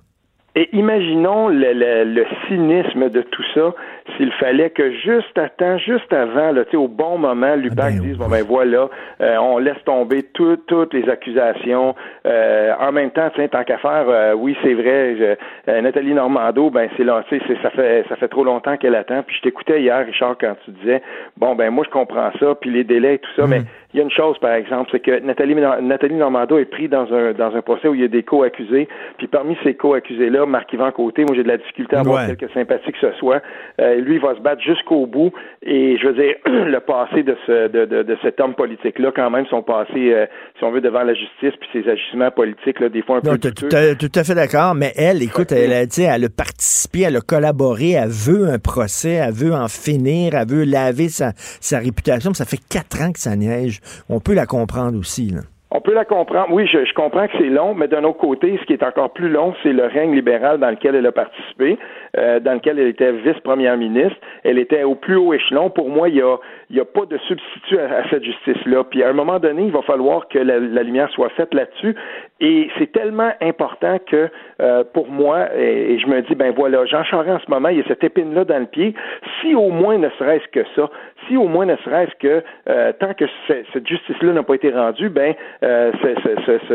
Et 0.56 0.68
imaginons 0.72 1.48
le, 1.48 1.72
le, 1.72 2.04
le, 2.04 2.26
cynisme 2.46 3.10
de 3.10 3.22
tout 3.22 3.42
ça 3.54 3.74
s'il 4.16 4.32
fallait 4.32 4.70
que 4.70 4.92
juste 4.92 5.36
à 5.38 5.48
temps, 5.48 5.78
juste 5.78 6.12
avant, 6.12 6.52
là, 6.52 6.62
au 6.74 6.88
bon 6.88 7.16
moment, 7.18 7.54
l'UPAC 7.54 7.78
ah 7.78 7.90
ben 7.90 8.00
dise 8.00 8.18
bon 8.18 8.28
ben 8.28 8.44
voilà, 8.44 8.88
euh, 9.20 9.36
on 9.38 9.58
laisse 9.58 9.82
tomber 9.84 10.22
toutes 10.34 10.66
toutes 10.66 10.92
les 10.92 11.08
accusations. 11.08 11.94
Euh, 12.26 12.72
en 12.78 12.92
même 12.92 13.10
temps, 13.10 13.30
tant 13.30 13.64
qu'à 13.64 13.78
faire, 13.78 14.04
euh, 14.08 14.34
oui 14.34 14.56
c'est 14.62 14.74
vrai, 14.74 15.38
Nathalie 15.66 16.14
Normando, 16.14 16.70
ben 16.70 16.88
c'est 16.96 17.04
lancé, 17.04 17.40
c'est 17.46 17.60
ça 17.62 17.70
fait 17.70 18.04
ça 18.08 18.16
fait 18.16 18.28
trop 18.28 18.44
longtemps 18.44 18.76
qu'elle 18.76 18.94
attend. 18.94 19.22
Puis 19.22 19.36
je 19.36 19.42
t'écoutais 19.42 19.80
hier, 19.80 20.04
Richard, 20.04 20.36
quand 20.38 20.54
tu 20.64 20.72
disais 20.72 21.02
bon 21.36 21.54
ben 21.54 21.70
moi 21.70 21.84
je 21.86 21.90
comprends 21.90 22.30
ça, 22.38 22.54
puis 22.60 22.70
les 22.70 22.84
délais 22.84 23.14
et 23.14 23.18
tout 23.18 23.30
ça, 23.36 23.46
mm. 23.46 23.50
mais 23.50 23.60
il 23.94 23.98
y 23.98 24.00
a 24.00 24.02
une 24.02 24.10
chose, 24.10 24.36
par 24.38 24.52
exemple, 24.54 24.88
c'est 24.90 24.98
que 24.98 25.20
Nathalie, 25.20 25.54
Nathalie 25.54 26.16
Normando 26.16 26.58
est 26.58 26.64
pris 26.64 26.88
dans 26.88 27.12
un 27.14 27.32
dans 27.32 27.54
un 27.54 27.62
procès 27.62 27.86
où 27.86 27.94
il 27.94 28.00
y 28.00 28.04
a 28.04 28.08
des 28.08 28.24
co-accusés, 28.24 28.88
puis 29.18 29.28
parmi 29.28 29.56
ces 29.62 29.74
co-accusés-là, 29.74 30.46
Marc-Yvan 30.46 30.90
Côté, 30.90 31.24
moi 31.24 31.36
j'ai 31.36 31.44
de 31.44 31.48
la 31.48 31.58
difficulté 31.58 31.94
à 31.94 32.00
avoir 32.00 32.26
quelques 32.26 32.52
sympathies 32.52 32.90
que 32.90 32.98
ce 32.98 33.12
soit. 33.12 33.40
Euh, 33.80 33.93
lui, 34.00 34.16
il 34.16 34.20
va 34.20 34.34
se 34.34 34.40
battre 34.40 34.62
jusqu'au 34.62 35.06
bout, 35.06 35.32
et 35.62 35.96
je 35.98 36.06
veux 36.06 36.14
dire, 36.14 36.34
le 36.46 36.78
passé 36.80 37.22
de 37.22 37.36
ce 37.46 37.68
de, 37.68 37.84
de, 37.84 38.02
de 38.02 38.16
cet 38.22 38.40
homme 38.40 38.54
politique-là, 38.54 39.12
quand 39.14 39.30
même, 39.30 39.46
son 39.46 39.62
passé, 39.62 40.12
euh, 40.12 40.26
si 40.58 40.64
on 40.64 40.70
veut, 40.70 40.80
devant 40.80 41.02
la 41.02 41.14
justice, 41.14 41.52
puis 41.60 41.68
ses 41.72 41.88
agissements 41.88 42.30
politiques, 42.30 42.80
là, 42.80 42.88
des 42.88 43.02
fois 43.02 43.18
un 43.18 43.20
peu... 43.20 43.38
Tout, 43.38 43.50
tout, 43.50 43.68
tout, 43.68 44.18
à 44.18 44.24
fait 44.24 44.34
d'accord, 44.34 44.74
mais 44.74 44.92
elle, 44.96 45.22
écoute, 45.22 45.52
elle 45.52 45.72
a, 45.72 45.82
elle 45.82 46.24
a 46.24 46.28
participé, 46.28 47.02
elle 47.02 47.16
a 47.16 47.20
collaboré, 47.20 47.92
elle 47.92 48.08
veut 48.08 48.48
un 48.48 48.58
procès, 48.58 49.14
elle 49.14 49.32
veut 49.32 49.54
en 49.54 49.68
finir, 49.68 50.34
elle 50.34 50.48
veut 50.48 50.64
laver 50.64 51.08
sa, 51.08 51.32
sa 51.36 51.78
réputation, 51.78 52.34
ça 52.34 52.44
fait 52.44 52.60
quatre 52.68 53.02
ans 53.02 53.12
que 53.12 53.20
ça 53.20 53.36
neige 53.36 53.80
on 54.08 54.20
peut 54.20 54.34
la 54.34 54.46
comprendre 54.46 54.98
aussi. 54.98 55.30
Là. 55.30 55.40
On 55.76 55.80
peut 55.80 55.92
la 55.92 56.04
comprendre. 56.04 56.52
Oui, 56.52 56.68
je, 56.68 56.84
je 56.84 56.94
comprends 56.94 57.26
que 57.26 57.36
c'est 57.36 57.48
long, 57.50 57.74
mais 57.74 57.88
d'un 57.88 58.04
autre 58.04 58.18
côté, 58.18 58.56
ce 58.60 58.64
qui 58.64 58.74
est 58.74 58.84
encore 58.84 59.12
plus 59.12 59.28
long, 59.28 59.54
c'est 59.64 59.72
le 59.72 59.86
règne 59.86 60.14
libéral 60.14 60.58
dans 60.60 60.70
lequel 60.70 60.94
elle 60.94 61.04
a 61.04 61.10
participé, 61.10 61.76
euh, 62.16 62.38
dans 62.38 62.52
lequel 62.52 62.78
elle 62.78 62.86
était 62.86 63.10
vice-première 63.10 63.76
ministre. 63.76 64.16
Elle 64.44 64.60
était 64.60 64.84
au 64.84 64.94
plus 64.94 65.16
haut 65.16 65.34
échelon. 65.34 65.70
Pour 65.70 65.90
moi, 65.90 66.08
il 66.08 66.14
y 66.14 66.22
a, 66.22 66.36
il 66.70 66.76
y 66.76 66.80
a 66.80 66.84
pas 66.84 67.06
de 67.06 67.18
substitut 67.18 67.76
à, 67.76 68.08
cette 68.08 68.22
justice-là. 68.22 68.84
Puis 68.84 69.02
à 69.02 69.08
un 69.08 69.14
moment 69.14 69.40
donné, 69.40 69.64
il 69.64 69.72
va 69.72 69.82
falloir 69.82 70.28
que 70.28 70.38
la, 70.38 70.60
lumière 70.60 71.10
soit 71.10 71.30
faite 71.30 71.52
là-dessus. 71.52 71.96
Et 72.38 72.70
c'est 72.78 72.92
tellement 72.92 73.32
important 73.40 73.98
que 74.06 74.30
euh, 74.60 74.84
pour 74.92 75.08
moi, 75.08 75.54
et, 75.56 75.98
je 75.98 76.06
me 76.06 76.22
dis, 76.22 76.34
ben 76.34 76.52
voilà, 76.56 76.84
Jean 76.86 77.04
Charest 77.04 77.30
en 77.30 77.44
ce 77.44 77.50
moment, 77.50 77.68
il 77.68 77.78
y 77.78 77.80
a 77.80 77.84
cette 77.88 78.04
épine-là 78.04 78.44
dans 78.44 78.58
le 78.58 78.66
pied. 78.66 78.94
Si 79.40 79.54
au 79.54 79.70
moins 79.70 79.98
ne 79.98 80.08
serait-ce 80.18 80.48
que 80.52 80.64
ça, 80.76 80.90
si 81.28 81.36
au 81.36 81.48
moins 81.48 81.66
ne 81.66 81.76
serait-ce 81.76 82.12
que 82.20 82.42
euh, 82.68 82.92
tant 82.98 83.14
que 83.14 83.24
cette 83.48 83.86
justice-là 83.86 84.32
n'a 84.32 84.42
pas 84.42 84.54
été 84.54 84.70
rendue, 84.70 85.08
ben 85.08 85.34
euh, 85.62 85.92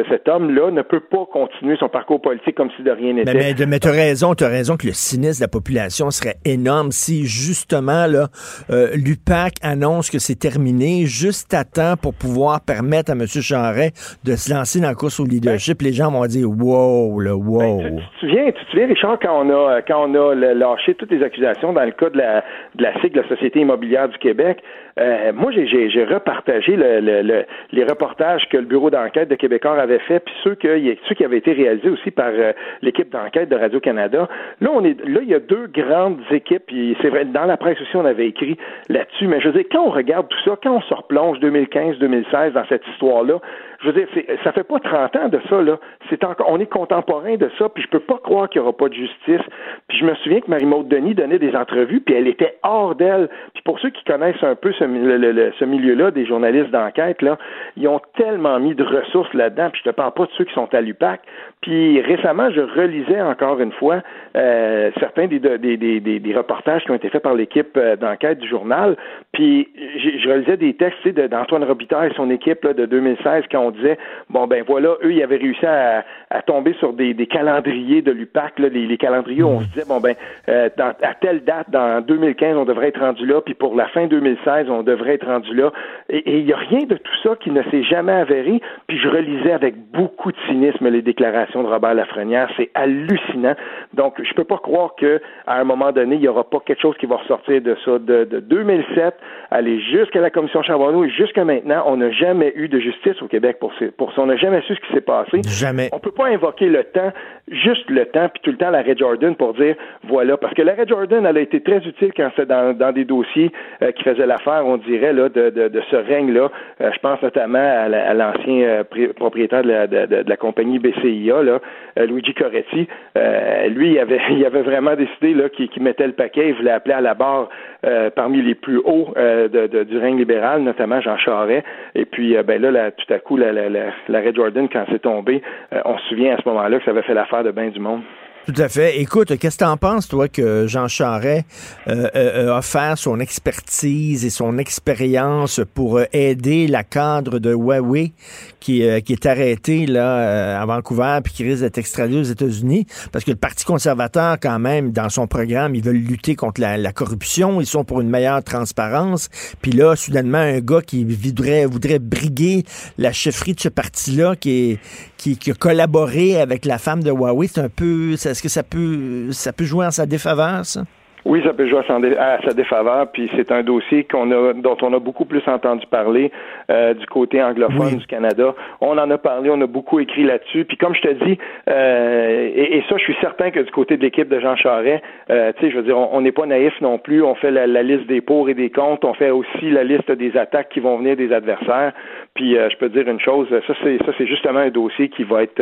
cet 0.10 0.28
homme-là 0.28 0.72
ne 0.72 0.82
peut 0.82 1.00
pas 1.00 1.26
continuer 1.32 1.76
son 1.80 1.90
parcours 1.90 2.22
politique 2.22 2.56
comme 2.56 2.70
si 2.76 2.84
de 2.84 2.92
rien 2.92 3.14
n'était. 3.14 3.34
Mais, 3.34 3.54
mais, 3.66 3.80
tu 3.80 3.88
as 3.88 3.92
raison, 3.92 4.34
tu 4.34 4.44
as 4.44 4.50
raison 4.50 4.78
que 4.78 4.88
le 4.88 4.94
cynisme 4.94 5.40
de 5.40 5.44
la 5.46 5.50
population 5.50 6.12
serait 6.12 6.38
énorme 6.46 6.92
si 6.92 7.26
justement 7.26 8.08
là 8.08 8.28
euh, 8.70 8.90
l'UPAC 8.96 9.56
annonce 9.62 10.10
que 10.10 10.20
c'est 10.20 10.40
terminé 10.40 11.06
juste 11.06 11.54
à 11.54 11.64
temps 11.64 11.96
pour 12.02 12.14
pouvoir 12.14 12.62
permettre 12.62 13.12
à 13.12 13.14
M. 13.14 13.26
Charret 13.28 13.92
de 14.24 14.36
se 14.36 14.54
lancer 14.54 14.80
dans 14.80 14.90
la 14.90 14.96
course 14.96 15.20
au 15.20 15.26
leadership. 15.26 15.82
Les 15.82 15.94
gens 15.94 16.12
vont 16.12 16.26
dire 16.26 16.50
wow, 16.50 17.20
le 17.20 17.34
wow. 17.34 17.60
Ben, 17.60 17.79
tu, 17.82 17.96
te 17.96 18.20
souviens, 18.20 18.46
tu 18.52 18.66
te 18.66 18.70
souviens, 18.72 18.88
Richard, 18.88 19.20
quand 19.20 19.46
on 19.46 19.50
a 19.50 19.82
quand 19.82 20.08
on 20.08 20.16
a 20.16 20.36
lâché 20.36 20.96
toutes 20.96 21.12
les 21.12 21.24
accusations 21.24 21.74
dans 21.74 21.86
le 21.86 21.92
cas 21.92 22.10
de 22.10 22.18
la 22.18 22.44
de 22.76 22.84
la 22.84 23.00
SIG, 23.02 23.16
la 23.16 23.28
Société 23.28 23.60
immobilière 23.60 24.10
du 24.10 24.18
Québec. 24.18 24.62
Euh, 25.00 25.32
moi, 25.34 25.52
j'ai 25.52 26.04
repartagé 26.04 26.76
le, 26.76 27.46
les 27.72 27.84
reportages 27.84 28.48
que 28.50 28.58
le 28.58 28.66
bureau 28.66 28.90
d'enquête 28.90 29.30
de 29.30 29.36
Québécois 29.36 29.80
avait 29.80 30.00
fait, 30.00 30.20
puis 30.20 30.34
ceux, 30.44 30.56
que, 30.56 30.68
ceux 31.08 31.16
qui 31.16 31.24
avaient 31.24 31.38
été 31.38 31.54
réalisés 31.54 31.90
aussi 31.90 32.12
par 32.12 32.32
euh, 32.32 32.52
l'équipe 32.82 33.10
d'enquête 33.10 33.50
de 33.50 33.56
Radio-Canada. 33.56 34.28
Là, 34.60 34.70
on 34.74 34.84
est, 34.84 35.00
là, 35.08 35.22
il 35.22 35.30
y 35.30 35.34
a 35.34 35.40
deux 35.40 35.68
grandes 35.68 36.20
équipes, 36.32 36.64
puis 36.68 36.98
c'est 37.02 37.10
vrai, 37.10 37.26
dans 37.26 37.46
la 37.46 37.56
presse 37.56 37.80
aussi, 37.82 37.96
on 37.96 38.06
avait 38.06 38.28
écrit 38.28 38.58
là-dessus, 38.90 39.28
mais 39.28 39.40
je 39.40 39.48
veux 39.48 39.54
dire, 39.54 39.66
quand 39.72 39.84
on 39.84 39.92
regarde 39.92 40.28
tout 40.28 40.40
ça, 40.44 40.58
quand 40.62 40.76
on 40.76 40.82
se 40.82 40.94
replonge 40.94 41.40
2015-2016 41.40 42.52
dans 42.52 42.66
cette 42.68 42.86
histoire-là, 42.88 43.40
je 43.82 43.88
veux 43.88 43.94
dire, 43.94 44.08
ça 44.44 44.52
fait 44.52 44.64
pas 44.64 44.80
30 44.80 45.16
ans 45.16 45.30
de 45.30 45.40
ça, 45.50 45.62
là. 45.62 45.80
C'est 46.10 46.24
encore, 46.24 46.48
on 46.50 46.60
est 46.60 46.66
contemporain 46.66 47.36
de 47.38 47.50
ça, 47.58 47.70
puis 47.70 47.84
je 47.84 47.90
peux 47.90 48.00
pas 48.00 48.18
croire 48.18 48.50
qu'il 48.50 48.60
y 48.60 48.62
aura 48.62 48.74
pas 48.74 48.90
de 48.90 48.94
justice. 48.94 49.42
Puis 49.88 49.98
je 50.00 50.06
me 50.06 50.14
souviens 50.16 50.42
que 50.42 50.50
Marie-Maude 50.50 50.88
Denis 50.90 51.16
donnait 51.16 51.40
des 51.40 51.56
entrevues, 51.56 52.02
puis 52.02 52.16
elle 52.16 52.28
était 52.28 52.58
hors 52.64 52.96
d'elle. 52.96 53.30
Puis 53.54 53.64
pour 53.64 53.80
ceux 53.80 53.90
qui 53.90 54.04
connaissent 54.04 54.44
un 54.44 54.56
peu 54.56 54.74
ce, 54.74 54.84
ce 54.84 55.66
milieu-là, 55.66 56.12
des 56.12 56.26
journalistes 56.26 56.72
d'enquête, 56.72 57.22
là, 57.22 57.38
ils 57.78 57.88
ont 57.88 58.02
tellement 58.18 58.60
mis 58.60 58.76
de 58.76 58.84
ressources 58.84 59.34
là-dedans, 59.34 59.70
puis 59.70 59.82
je 59.84 59.90
te 59.90 59.96
parle 59.96 60.14
pas 60.14 60.26
de 60.26 60.32
ceux 60.38 60.44
qui 60.44 60.54
sont 60.54 60.74
à 60.74 60.82
l'UPAC. 60.82 61.22
Puis 61.62 62.02
récemment, 62.02 62.50
je 62.52 62.62
relisais 62.62 63.22
encore 63.22 63.60
une 63.60 63.74
fois 63.74 64.02
euh, 64.36 64.92
certains 65.00 65.28
des, 65.28 65.40
des, 65.40 65.78
des, 65.78 66.00
des, 66.00 66.34
reportages 66.36 66.84
qui 66.84 66.92
ont 66.92 66.96
été 66.96 67.10
faits 67.10 67.24
par 67.24 67.34
l'équipe 67.34 67.76
euh, 67.76 67.96
d'enquête 67.96 68.40
du 68.40 68.48
journal. 68.48 68.96
Puis 69.34 69.68
je, 69.76 70.30
relisais 70.30 70.58
des 70.58 70.74
textes 70.74 71.08
d'Antoine 71.08 71.64
Robitaille 71.64 72.12
et 72.12 72.16
son 72.16 72.30
équipe 72.30 72.64
là, 72.64 72.74
de 72.74 72.86
2016 72.86 73.44
quand 73.52 73.69
disait 73.72 73.98
bon 74.30 74.48
ben 74.48 74.64
voilà, 74.68 74.96
eux, 75.04 75.14
ils 75.14 75.24
avaient 75.24 75.38
réussi 75.38 75.66
à, 75.66 76.06
à 76.30 76.42
tomber 76.42 76.74
sur 76.80 76.94
des, 76.94 77.14
des 77.14 77.28
calendriers 77.28 78.02
de 78.02 78.12
l'UPAC, 78.12 78.60
là, 78.60 78.70
les, 78.70 78.86
les, 78.86 78.98
calendriers 78.98 79.44
on 79.44 79.62
se 79.62 79.68
disait 79.68 79.86
bon 79.88 80.00
ben 80.00 80.16
euh, 80.48 80.70
dans, 80.78 80.94
à 81.02 81.14
telle 81.20 81.44
date, 81.44 81.70
dans 81.70 82.02
2015, 82.06 82.58
on 82.58 82.66
devrait 82.66 82.90
être 82.90 83.00
rendu 83.00 83.26
là, 83.26 83.42
puis 83.42 83.54
pour 83.54 83.76
la 83.76 83.88
fin 83.88 84.08
2016, 84.08 84.70
on 84.70 84.84
devrait 84.84 85.16
être 85.16 85.28
rendu 85.28 85.54
là. 85.54 85.72
Et 86.10 86.40
il 86.40 86.46
n'y 86.46 86.54
a 86.54 86.58
rien 86.58 86.84
de 86.84 86.96
tout 86.96 87.16
ça 87.24 87.36
qui 87.40 87.52
ne 87.52 87.62
s'est 87.64 87.84
jamais 87.84 88.12
avéré. 88.12 88.62
Puis 88.88 88.98
je 89.00 89.08
relisais 89.08 89.52
avec 89.52 89.76
beaucoup 89.92 90.32
de 90.32 90.38
cynisme 90.48 90.88
les 90.88 91.02
déclarations 91.02 91.64
de 91.64 91.68
Robert 91.68 91.94
Lafrenière. 91.94 92.50
C'est 92.58 92.70
hallucinant. 92.74 93.56
Donc, 93.94 94.22
je 94.22 94.34
peux 94.34 94.44
pas 94.44 94.58
croire 94.58 94.96
que 94.96 95.22
à 95.48 95.60
un 95.60 95.64
moment 95.64 95.92
donné, 95.92 96.16
il 96.16 96.22
y 96.22 96.28
aura 96.28 96.50
pas 96.50 96.60
quelque 96.66 96.82
chose 96.82 96.96
qui 96.98 97.06
va 97.06 97.18
ressortir 97.18 97.62
de 97.62 97.76
ça. 97.86 98.00
De, 98.00 98.26
2007, 98.26 99.16
aller 99.52 99.80
jusqu'à 99.82 100.22
la 100.22 100.30
commission 100.30 100.62
Charbonneau 100.64 101.04
et 101.04 101.10
jusqu'à 101.10 101.44
maintenant, 101.44 101.84
on 101.86 101.98
n'a 101.98 102.12
jamais 102.12 102.54
eu 102.56 102.68
de 102.68 102.80
justice 102.80 103.22
au 103.22 103.28
Québec 103.28 103.58
pour, 103.60 103.74
pour 103.98 104.14
ça. 104.14 104.22
On 104.22 104.28
n'a 104.28 104.38
jamais 104.38 104.62
su 104.62 104.76
ce 104.76 104.80
qui 104.80 104.94
s'est 104.94 105.02
passé. 105.02 105.42
Jamais. 105.48 105.90
On 105.92 106.00
peut 106.00 106.12
pas 106.12 106.28
invoquer 106.28 106.68
le 106.68 106.84
temps, 106.86 107.12
juste 107.52 107.90
le 107.90 108.06
temps, 108.06 108.30
puis 108.30 108.42
tout 108.44 108.52
le 108.52 108.58
temps 108.58 108.70
l'arrêt 108.70 108.96
Jordan 108.98 109.36
pour 109.36 109.54
dire 109.54 109.76
voilà. 110.04 110.38
Parce 110.38 110.54
que 110.54 110.62
l'arrêt 110.62 110.86
Jordan, 110.88 111.26
elle 111.26 111.38
a 111.38 111.42
été 111.42 111.62
très 111.62 111.78
utile 111.78 112.12
quand 112.16 112.30
c'est 112.36 112.48
dans, 112.48 112.76
dans 112.76 112.92
des 112.92 113.06
dossiers 113.06 113.52
euh, 113.82 113.92
qui 113.92 114.04
faisaient 114.04 114.26
l'affaire, 114.26 114.66
on 114.66 114.78
dirait, 114.78 115.14
là, 115.14 115.30
de, 115.30 115.50
de, 115.50 115.82
ce 115.90 115.96
règne-là. 115.96 116.50
Euh, 116.82 116.92
je 116.94 117.00
pense 117.00 117.22
notamment 117.22 117.60
à 117.60 118.14
l'ancien 118.14 118.64
euh, 118.64 119.14
propriétaire 119.16 119.64
de 119.64 119.70
la, 119.70 119.88
de 119.88 120.24
la 120.28 120.38
compagnie 120.38 120.80
BCIA, 120.80 121.44
là, 121.44 121.60
euh, 122.00 122.06
Luigi 122.06 122.34
Coretti, 122.34 122.88
euh, 123.18 123.68
lui, 123.68 123.92
il 123.92 124.00
avait, 124.00 124.20
il 124.32 124.46
avait 124.46 124.62
vraiment 124.62 124.96
décidé 124.96 125.34
là, 125.34 125.50
qu'il, 125.50 125.70
mettait 125.82 126.08
le 126.08 126.14
paquet, 126.14 126.50
il 126.50 126.56
voulait 126.56 126.72
appeler 126.72 126.96
à 126.96 127.02
la 127.02 127.14
barre 127.14 127.50
euh, 127.86 128.10
parmi 128.10 128.42
les 128.42 128.56
plus 128.56 128.78
hauts 128.78 129.14
de, 129.16 129.84
du 129.84 129.98
règne 129.98 130.18
libéral, 130.18 130.62
notamment 130.62 131.02
Jean 131.02 131.18
Charest. 131.18 131.66
Et 131.96 132.06
puis, 132.06 132.36
ben 132.46 132.62
là, 132.62 132.92
tout 132.92 133.14
à 133.14 133.20
coup, 133.20 133.38
la, 133.38 133.52
la, 133.52 133.70
la, 133.70 134.20
Red 134.20 134.36
Jordan, 134.36 134.68
quand 134.72 134.86
c'est 134.92 135.02
tombé, 135.02 135.42
on 135.86 135.98
se 135.98 136.10
souvient 136.10 136.36
à 136.36 136.38
ce 136.42 136.48
moment-là 136.50 136.80
que 136.80 136.86
ça 136.86 136.92
avait 136.92 137.02
fait 137.04 137.14
l'affaire 137.14 137.39
de 137.44 137.52
bien 137.52 137.70
du 137.70 137.80
monde. 137.80 138.02
Tout 138.46 138.62
à 138.62 138.70
fait. 138.70 139.00
Écoute, 139.00 139.38
qu'est-ce 139.38 139.58
que 139.58 139.64
tu 139.64 139.70
en 139.70 139.78
penses, 139.78 140.08
toi, 140.08 140.28
que 140.28 140.66
Jean 140.66 140.88
Charest 140.88 141.46
euh, 141.88 142.10
euh, 142.16 142.54
a 142.54 142.58
offert 142.58 142.98
son 142.98 143.20
expertise 143.20 144.26
et 144.26 144.32
son 144.32 144.58
expérience 144.58 145.62
pour 145.76 146.00
euh, 146.00 146.06
aider 146.14 146.68
la 146.68 146.84
cadre 146.84 147.38
de 147.38 147.54
Huawei 147.54 148.14
qui, 148.60 148.84
qui 149.06 149.14
est 149.14 149.26
arrêtée 149.26 149.86
là, 149.86 150.60
à 150.60 150.66
Vancouver 150.66 151.20
puis 151.24 151.34
qui 151.34 151.44
risque 151.44 151.62
d'être 151.62 151.78
extradé 151.78 152.18
aux 152.18 152.24
États-Unis? 152.24 152.88
Parce 153.12 153.24
que 153.24 153.32
le 153.32 153.38
Parti 153.38 153.66
conservateur, 153.66 154.38
quand 154.42 154.60
même, 154.60 154.92
dans 154.92 155.10
son 155.10 155.28
programme, 155.28 155.76
ils 155.76 155.84
veulent 155.84 155.96
lutter 155.96 156.36
contre 156.36 156.60
la, 156.62 156.92
corruption, 156.92 157.62
ils 157.62 157.68
sont 157.68 157.84
pour 157.84 158.02
une 158.02 158.10
meilleure 158.10 158.44
transparence. 158.44 159.30
Puis 159.62 159.72
là, 159.72 159.96
soudainement, 159.96 160.40
un 160.40 160.60
gars 160.60 160.82
qui 160.82 161.06
voudrait, 161.06 161.66
voudrait 161.66 162.00
briguer 162.00 162.64
la 162.98 163.12
chefferie 163.14 163.54
de 163.54 163.60
ce 163.60 163.70
parti-là, 163.70 164.36
qui, 164.36 164.80
qui, 165.18 165.38
qui, 165.38 165.52
a 165.52 165.54
collaboré 165.54 166.42
avec 166.42 166.66
la 166.66 166.78
femme 166.80 167.04
de 167.04 167.12
Huawei, 167.12 167.48
c'est 167.48 167.62
un 167.62 167.70
peu... 167.70 168.16
Est-ce 168.30 168.44
que 168.44 168.50
ça 168.50 168.64
peut, 168.64 169.32
ça 169.32 169.54
peut 169.54 169.66
jouer 169.66 169.86
en 169.86 169.92
sa 169.92 170.06
défaveur, 170.06 170.66
ça? 170.66 170.82
Oui, 171.26 171.42
ça 171.46 171.54
peut 171.54 171.68
jouer 171.68 171.82
à 172.18 172.40
sa 172.46 172.54
défaveur, 172.54 173.12
puis 173.12 173.30
c'est 173.36 173.52
un 173.52 173.62
dossier 173.62 174.06
qu'on 174.06 174.32
a, 174.32 174.54
dont 174.54 174.78
on 174.82 174.94
a 174.94 175.00
beaucoup 175.00 175.26
plus 175.26 175.42
entendu 175.48 175.86
parler 175.88 176.32
euh, 176.72 176.94
du 176.94 177.06
côté 177.08 177.44
anglophone 177.44 177.98
du 177.98 178.08
Canada. 178.08 178.56
On 178.80 178.98
en 178.98 179.12
a 179.12 179.18
parlé, 179.18 179.50
on 179.50 179.60
a 179.60 179.68
beaucoup 179.68 180.00
écrit 180.00 180.24
là-dessus. 180.24 180.64
Puis 180.64 180.78
comme 180.78 180.96
je 180.96 181.02
te 181.02 181.26
dis, 181.26 181.38
euh, 181.70 182.50
et, 182.56 182.84
ça, 182.88 182.96
je 182.98 183.04
suis 183.04 183.16
certain 183.20 183.52
que 183.52 183.60
du 183.60 183.72
côté 183.72 183.98
de 183.98 184.02
l'équipe 184.02 184.30
de 184.30 184.40
Jean 184.40 184.56
Charest, 184.56 185.04
euh, 185.30 185.52
tu 185.58 185.66
sais, 185.66 185.72
je 185.72 185.78
veux 185.78 185.84
dire, 185.84 185.98
on 185.98 186.22
n'est 186.22 186.32
pas 186.32 186.46
naïf 186.46 186.74
non 186.80 186.98
plus. 186.98 187.22
On 187.22 187.36
fait 187.36 187.52
la, 187.52 187.84
liste 187.84 188.08
des 188.08 188.22
pour 188.22 188.50
et 188.50 188.54
des 188.54 188.70
contre. 188.70 189.06
On 189.06 189.14
fait 189.14 189.30
aussi 189.30 189.70
la 189.70 189.84
liste 189.84 190.12
des 190.12 190.38
attaques 190.38 190.70
qui 190.70 190.80
vont 190.80 190.98
venir 190.98 191.18
des 191.18 191.34
adversaires. 191.34 191.92
Puis 192.40 192.56
je 192.56 192.78
peux 192.78 192.88
dire 192.88 193.06
une 193.06 193.20
chose, 193.20 193.50
ça 193.50 193.74
c'est 193.84 193.98
ça 193.98 194.14
c'est 194.18 194.26
justement 194.26 194.60
un 194.60 194.70
dossier 194.70 195.10
qui 195.10 195.26
va 195.26 195.44
être 195.44 195.62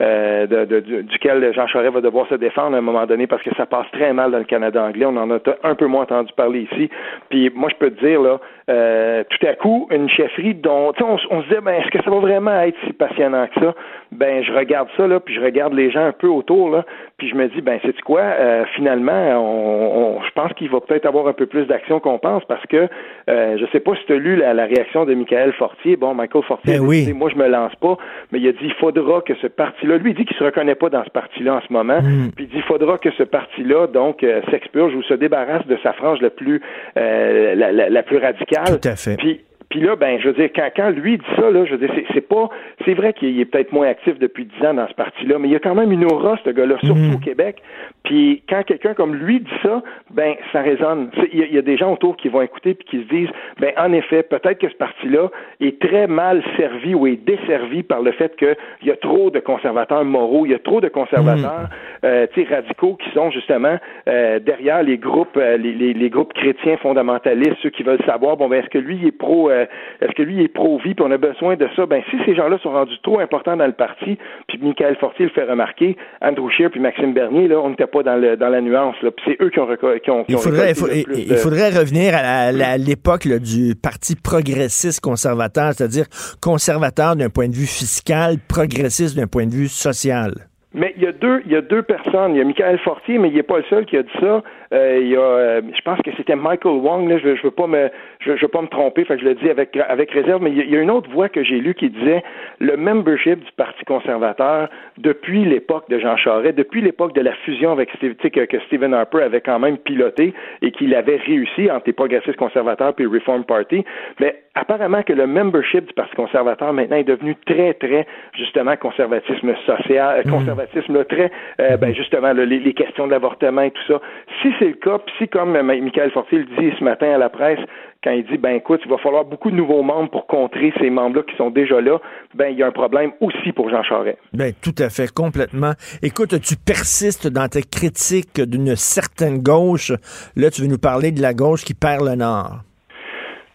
de, 0.00 1.00
duquel 1.00 1.52
Jean 1.52 1.66
Charest 1.66 1.94
va 1.94 2.00
devoir 2.00 2.28
se 2.28 2.36
défendre 2.36 2.76
à 2.76 2.78
un 2.78 2.82
moment 2.82 3.06
donné 3.06 3.26
parce 3.26 3.42
que 3.42 3.52
ça 3.56 3.66
passe 3.66 3.90
très 3.90 4.12
mal 4.12 4.30
dans 4.30 4.38
le 4.38 4.44
Canada 4.44 4.84
anglais 4.84 5.04
on 5.04 5.16
en 5.16 5.30
a 5.32 5.38
un 5.64 5.74
peu 5.74 5.86
moins 5.86 6.02
entendu 6.02 6.32
parler 6.36 6.68
ici. 6.72 6.90
Puis 7.28 7.50
moi, 7.54 7.68
je 7.70 7.76
peux 7.76 7.90
te 7.90 8.04
dire, 8.04 8.20
là, 8.20 8.40
euh, 8.70 9.24
tout 9.28 9.46
à 9.46 9.54
coup, 9.54 9.88
une 9.90 10.08
chefferie 10.08 10.54
dont 10.54 10.92
on, 11.00 11.16
on 11.30 11.42
se 11.42 11.48
disait, 11.48 11.60
ben, 11.60 11.74
est-ce 11.74 11.90
que 11.90 12.02
ça 12.02 12.10
va 12.10 12.18
vraiment 12.18 12.60
être 12.60 12.76
si 12.86 12.92
passionnant 12.92 13.46
que 13.48 13.60
ça? 13.60 13.74
Ben, 14.12 14.44
je 14.44 14.52
regarde 14.52 14.88
ça, 14.96 15.06
là, 15.06 15.20
puis 15.20 15.34
je 15.34 15.40
regarde 15.40 15.72
les 15.72 15.90
gens 15.90 16.04
un 16.04 16.12
peu 16.12 16.28
autour, 16.28 16.70
là, 16.70 16.84
puis 17.16 17.28
je 17.28 17.34
me 17.34 17.48
dis, 17.48 17.60
ben, 17.60 17.78
c'est 17.82 17.98
quoi? 18.02 18.20
Euh, 18.20 18.64
finalement, 18.76 19.12
on, 19.12 20.20
je 20.22 20.30
pense 20.32 20.52
qu'il 20.54 20.68
va 20.68 20.80
peut-être 20.80 21.06
avoir 21.06 21.26
un 21.26 21.32
peu 21.32 21.46
plus 21.46 21.64
d'action 21.66 21.98
qu'on 22.00 22.18
pense 22.18 22.44
parce 22.44 22.64
que 22.66 22.88
euh, 23.30 23.56
je 23.58 23.66
sais 23.72 23.80
pas 23.80 23.94
si 23.96 24.04
tu 24.06 24.12
as 24.12 24.16
lu 24.16 24.36
la, 24.36 24.52
réaction 24.64 25.04
de 25.04 25.14
Michael 25.14 25.52
Fortier. 25.54 25.96
Bon, 25.96 26.14
Michael 26.14 26.42
Fortier, 26.44 26.78
ben 26.78 26.84
oui. 26.84 27.12
moi, 27.14 27.30
je 27.30 27.36
me 27.36 27.48
lance 27.48 27.74
pas, 27.76 27.96
mais 28.30 28.38
il 28.38 28.48
a 28.48 28.52
dit, 28.52 28.58
il 28.62 28.74
faudra 28.74 29.20
que 29.22 29.34
ce 29.36 29.46
parti-là, 29.46 29.96
lui, 29.96 30.10
il 30.10 30.16
dit 30.16 30.24
qu'il 30.24 30.36
se 30.36 30.44
reconnaît 30.44 30.74
pas 30.74 30.88
dans 30.88 31.04
ce 31.04 31.10
parti-là 31.10 31.54
en 31.56 31.60
ce 31.66 31.72
moment, 31.72 32.00
mm. 32.00 32.32
puis 32.36 32.44
il 32.44 32.48
dit, 32.48 32.56
il 32.56 32.62
faudra 32.62 32.98
que 32.98 33.10
ce 33.12 33.22
parti-là, 33.22 33.86
donc, 33.86 34.22
euh, 34.22 34.40
s'expurge 34.50 34.94
ou 34.94 35.02
se 35.02 35.14
débarrasse 35.14 35.66
de 35.66 35.78
sa 35.82 35.92
frange 35.94 36.20
la 36.20 36.30
plus, 36.30 36.60
la, 36.96 37.54
la, 37.54 37.88
la, 37.88 38.02
plus 38.02 38.18
radicale. 38.18 38.51
Tout 38.66 38.88
à 38.88 38.96
fait. 38.96 39.16
Puis, 39.16 39.40
puis 39.72 39.80
là, 39.80 39.96
ben, 39.96 40.20
je 40.20 40.28
veux 40.28 40.34
dire, 40.34 40.50
quand, 40.54 40.68
quand 40.76 40.90
lui 40.90 41.16
dit 41.16 41.24
ça, 41.34 41.50
là, 41.50 41.64
je 41.64 41.74
veux 41.74 41.78
dire, 41.78 41.90
c'est 42.12 42.28
pas, 42.28 42.50
c'est 42.84 42.92
vrai 42.92 43.14
qu'il 43.14 43.40
est 43.40 43.46
peut-être 43.46 43.72
moins 43.72 43.88
actif 43.88 44.18
depuis 44.18 44.44
dix 44.44 44.66
ans 44.66 44.74
dans 44.74 44.86
ce 44.86 44.92
parti-là, 44.92 45.38
mais 45.38 45.48
il 45.48 45.52
y 45.52 45.56
a 45.56 45.60
quand 45.60 45.74
même 45.74 45.90
une 45.90 46.04
aura, 46.04 46.38
ce 46.44 46.50
gars-là, 46.50 46.76
surtout 46.84 47.00
mhm. 47.00 47.14
au 47.14 47.18
Québec. 47.18 47.62
Puis 48.04 48.42
quand 48.50 48.62
quelqu'un 48.64 48.92
comme 48.92 49.14
lui 49.14 49.40
dit 49.40 49.50
ça, 49.62 49.82
ben, 50.10 50.34
ça 50.52 50.60
résonne. 50.60 51.10
Il 51.32 51.54
y, 51.54 51.56
a 51.56 51.62
des 51.62 51.78
gens 51.78 51.94
autour 51.94 52.18
qui 52.18 52.28
vont 52.28 52.42
écouter 52.42 52.74
puis 52.74 52.86
qui 52.86 52.98
se 52.98 53.08
disent, 53.08 53.30
ben, 53.60 53.72
en 53.78 53.94
effet, 53.94 54.22
peut-être 54.22 54.58
que 54.58 54.68
ce 54.68 54.74
parti-là 54.74 55.30
est 55.60 55.80
très 55.80 56.06
mal 56.06 56.42
servi 56.58 56.94
ou 56.94 57.06
est 57.06 57.16
desservi 57.16 57.82
par 57.82 58.02
le 58.02 58.12
fait 58.12 58.36
qu'il 58.36 58.56
y 58.82 58.90
a 58.90 58.96
trop 58.96 59.30
de 59.30 59.40
conservateurs 59.40 60.04
moraux, 60.04 60.44
il 60.44 60.52
y 60.52 60.54
a 60.54 60.58
trop 60.58 60.82
de 60.82 60.88
conservateurs, 60.88 61.68
mhm. 62.02 62.08
euh, 62.10 62.26
radicaux 62.50 62.96
qui 62.96 63.08
sont 63.14 63.30
justement 63.30 63.78
euh, 64.06 64.38
derrière 64.38 64.82
les 64.82 64.98
groupes, 64.98 65.38
euh, 65.38 65.56
les, 65.56 65.72
les, 65.72 65.94
les, 65.94 66.10
groupes 66.10 66.34
chrétiens 66.34 66.76
fondamentalistes, 66.76 67.56
ceux 67.62 67.70
qui 67.70 67.84
veulent 67.84 68.04
savoir, 68.04 68.36
bon, 68.36 68.48
ben, 68.48 68.60
est-ce 68.60 68.68
que 68.68 68.78
lui 68.78 69.06
est 69.06 69.16
pro 69.16 69.50
euh, 69.62 70.06
est-ce 70.06 70.12
que 70.12 70.22
lui 70.22 70.42
est 70.42 70.48
pro-vie, 70.48 70.94
puis 70.94 71.04
on 71.06 71.10
a 71.10 71.18
besoin 71.18 71.56
de 71.56 71.68
ça? 71.76 71.86
Ben, 71.86 72.02
si 72.10 72.16
ces 72.24 72.34
gens-là 72.34 72.58
sont 72.62 72.70
rendus 72.70 72.98
trop 73.02 73.20
importants 73.20 73.56
dans 73.56 73.66
le 73.66 73.72
parti, 73.72 74.18
puis 74.48 74.58
Michael 74.60 74.96
Fortier 74.96 75.26
le 75.26 75.30
fait 75.30 75.44
remarquer, 75.44 75.96
Andrew 76.20 76.50
Scheer 76.50 76.70
puis 76.70 76.80
Maxime 76.80 77.12
Bernier, 77.12 77.48
là, 77.48 77.60
on 77.60 77.70
n'était 77.70 77.86
pas 77.86 78.02
dans, 78.02 78.16
le, 78.16 78.36
dans 78.36 78.48
la 78.48 78.60
nuance, 78.60 78.96
là, 79.02 79.10
puis 79.10 79.24
c'est 79.26 79.44
eux 79.44 79.50
qui 79.50 79.60
ont, 79.60 79.68
qui 80.02 80.10
ont, 80.10 80.24
il, 80.28 80.36
faudrait, 80.38 80.72
il, 80.72 81.36
faudrait 81.36 81.70
revenir 81.70 82.14
à 82.14 82.78
l'époque 82.78 83.26
du 83.26 83.74
parti 83.74 84.16
progressiste 84.16 85.00
conservateur, 85.00 85.72
c'est-à-dire 85.72 86.06
conservateur 86.40 87.16
d'un 87.16 87.30
point 87.30 87.48
de 87.48 87.54
vue 87.54 87.66
fiscal, 87.66 88.36
progressiste 88.48 89.16
d'un 89.16 89.26
point 89.26 89.46
de 89.46 89.52
vue 89.52 89.68
social. 89.68 90.51
Mais 90.74 90.94
il 90.96 91.02
y 91.02 91.06
a 91.06 91.12
deux, 91.12 91.42
il 91.44 91.52
y 91.52 91.56
a 91.56 91.60
deux 91.60 91.82
personnes. 91.82 92.34
Il 92.34 92.38
y 92.38 92.40
a 92.40 92.44
Michael 92.44 92.78
Fortier, 92.78 93.18
mais 93.18 93.28
il 93.28 93.34
n'est 93.34 93.42
pas 93.42 93.58
le 93.58 93.64
seul 93.64 93.84
qui 93.84 93.96
a 93.96 94.02
dit 94.02 94.12
ça. 94.20 94.42
Euh, 94.72 94.98
il 95.00 95.08
y 95.08 95.16
a, 95.16 95.20
euh, 95.20 95.60
je 95.74 95.80
pense 95.82 95.98
que 96.00 96.10
c'était 96.16 96.36
Michael 96.36 96.76
Wong. 96.76 97.08
Là, 97.08 97.18
je, 97.18 97.36
je 97.36 97.42
veux 97.42 97.50
pas 97.50 97.66
me, 97.66 97.90
je, 98.20 98.32
veux 98.32 98.48
pas 98.48 98.62
me 98.62 98.68
tromper. 98.68 99.04
Fait 99.04 99.16
que 99.16 99.20
je 99.20 99.26
le 99.26 99.34
dis 99.34 99.50
avec 99.50 99.76
avec 99.76 100.10
réserve. 100.12 100.42
Mais 100.42 100.50
il 100.50 100.70
y, 100.70 100.76
a, 100.76 100.80
une 100.80 100.90
autre 100.90 101.10
voix 101.10 101.28
que 101.28 101.42
j'ai 101.44 101.58
lue 101.58 101.74
qui 101.74 101.90
disait 101.90 102.22
le 102.58 102.76
membership 102.76 103.40
du 103.44 103.52
Parti 103.56 103.84
conservateur 103.84 104.68
depuis 104.98 105.44
l'époque 105.44 105.88
de 105.90 105.98
Jean 105.98 106.16
Charest, 106.16 106.56
depuis 106.56 106.80
l'époque 106.80 107.14
de 107.14 107.20
la 107.20 107.32
fusion 107.44 107.72
avec 107.72 107.90
Steve, 107.96 108.14
que, 108.14 108.44
que 108.44 108.60
Stephen 108.66 108.94
Harper 108.94 109.22
avait 109.22 109.40
quand 109.40 109.58
même 109.58 109.76
piloté 109.76 110.32
et 110.62 110.70
qu'il 110.70 110.94
avait 110.94 111.16
réussi 111.16 111.70
entre 111.70 111.84
les 111.86 111.92
progressistes 111.92 112.36
conservateurs 112.36 112.94
puis 112.94 113.06
Reform 113.06 113.44
Party. 113.44 113.84
Mais 114.20 114.42
apparemment 114.54 115.02
que 115.02 115.12
le 115.12 115.26
membership 115.26 115.86
du 115.86 115.94
Parti 115.94 116.14
conservateur 116.14 116.72
maintenant 116.72 116.96
est 116.96 117.04
devenu 117.04 117.36
très 117.46 117.74
très 117.74 118.06
justement 118.36 118.76
conservatisme 118.76 119.54
social, 119.66 120.18
euh, 120.18 120.30
conservatisme 120.30 120.52
conservatisme 120.52 120.94
là, 120.94 121.04
très, 121.04 121.32
euh, 121.60 121.76
ben 121.76 121.94
justement 121.94 122.32
là, 122.32 122.44
les, 122.44 122.58
les 122.58 122.74
questions 122.74 123.06
de 123.06 123.12
l'avortement 123.12 123.62
et 123.62 123.70
tout 123.70 123.82
ça. 123.86 124.00
Si 124.42 124.48
c'est 124.58 124.68
le 124.68 124.74
cas, 124.74 124.98
puis 124.98 125.14
si 125.18 125.28
comme 125.28 125.56
euh, 125.56 125.62
Michael 125.62 126.10
Fortier 126.10 126.38
le 126.38 126.44
dit 126.44 126.74
ce 126.78 126.84
matin 126.84 127.12
à 127.14 127.18
la 127.18 127.30
presse, 127.30 127.60
quand 128.04 128.10
il 128.10 128.26
dit 128.26 128.36
ben 128.36 128.56
écoute, 128.56 128.80
il 128.84 128.90
va 128.90 128.98
falloir 128.98 129.24
beaucoup 129.24 129.50
de 129.50 129.56
nouveaux 129.56 129.82
membres 129.82 130.10
pour 130.10 130.26
contrer 130.26 130.72
ces 130.80 130.90
membres-là 130.90 131.22
qui 131.22 131.36
sont 131.36 131.50
déjà 131.50 131.80
là, 131.80 131.98
ben 132.34 132.48
il 132.48 132.58
y 132.58 132.62
a 132.62 132.66
un 132.66 132.72
problème 132.72 133.12
aussi 133.20 133.52
pour 133.52 133.70
Jean 133.70 133.82
Charest. 133.82 134.18
Ben 134.32 134.52
tout 134.60 134.74
à 134.78 134.90
fait, 134.90 135.12
complètement. 135.12 135.72
Écoute, 136.02 136.40
tu 136.40 136.56
persistes 136.56 137.28
dans 137.28 137.48
tes 137.48 137.62
critiques 137.62 138.40
d'une 138.40 138.76
certaine 138.76 139.38
gauche. 139.38 139.92
Là, 140.36 140.50
tu 140.50 140.62
veux 140.62 140.68
nous 140.68 140.78
parler 140.78 141.12
de 141.12 141.22
la 141.22 141.32
gauche 141.32 141.64
qui 141.64 141.74
perd 141.74 142.04
le 142.04 142.16
nord. 142.16 142.62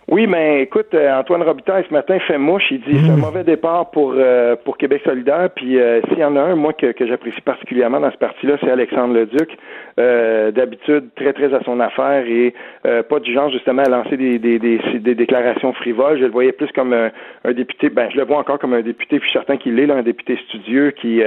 Oui, 0.10 0.26
mais 0.26 0.62
écoute, 0.62 0.94
euh, 0.94 1.20
Antoine 1.20 1.44
Robitaille 1.44 1.84
ce 1.88 1.94
matin 1.94 2.18
fait 2.20 2.38
mouche. 2.38 2.64
Il 2.72 2.80
dit 2.80 2.98
c'est 3.06 3.12
un 3.12 3.18
mauvais 3.18 3.44
départ 3.44 3.92
pour 3.92 4.14
euh, 4.16 4.56
pour 4.56 4.78
Québec 4.78 5.02
solidaire. 5.04 5.50
Puis 5.54 5.78
euh, 5.78 6.02
s'il 6.08 6.20
y 6.20 6.24
en 6.24 6.38
a 6.38 6.42
un, 6.42 6.56
moi 6.56 6.72
que, 6.72 6.94
que 6.94 7.06
j'apprécie 7.06 7.42
particulièrement 7.42 8.00
dans 8.00 8.12
ce 8.12 8.18
parti-là, 8.18 8.56
c'est 8.62 8.72
Alexandre 8.72 9.14
Leduc. 9.14 9.58
D'habitude 9.98 11.10
très 11.16 11.34
très 11.34 11.54
à 11.54 11.62
son 11.64 11.80
affaire 11.80 12.26
et 12.28 12.54
pas 12.84 13.20
du 13.20 13.34
genre 13.34 13.50
justement 13.50 13.84
à 13.84 13.90
lancer 13.90 14.16
des, 14.16 14.38
des, 14.38 14.60
des, 14.60 14.80
des, 15.00 15.16
déclarations 15.16 15.74
frivoles. 15.74 16.20
Je 16.20 16.26
le 16.26 16.32
voyais 16.32 16.52
plus 16.52 16.72
comme 16.74 16.94
un, 16.94 17.10
un, 17.46 17.54
député. 17.54 17.90
Ben 17.90 18.10
je 18.12 18.18
le 18.18 18.26
vois 18.26 18.38
encore 18.38 18.60
comme 18.60 18.74
un 18.74 18.82
député. 18.82 19.20
Puis 19.20 19.30
certain 19.34 19.58
qu'il 19.58 19.80
est 19.80 19.86
là, 19.86 19.96
un 19.96 20.04
député 20.04 20.38
studieux 20.48 20.92
qui, 20.92 21.22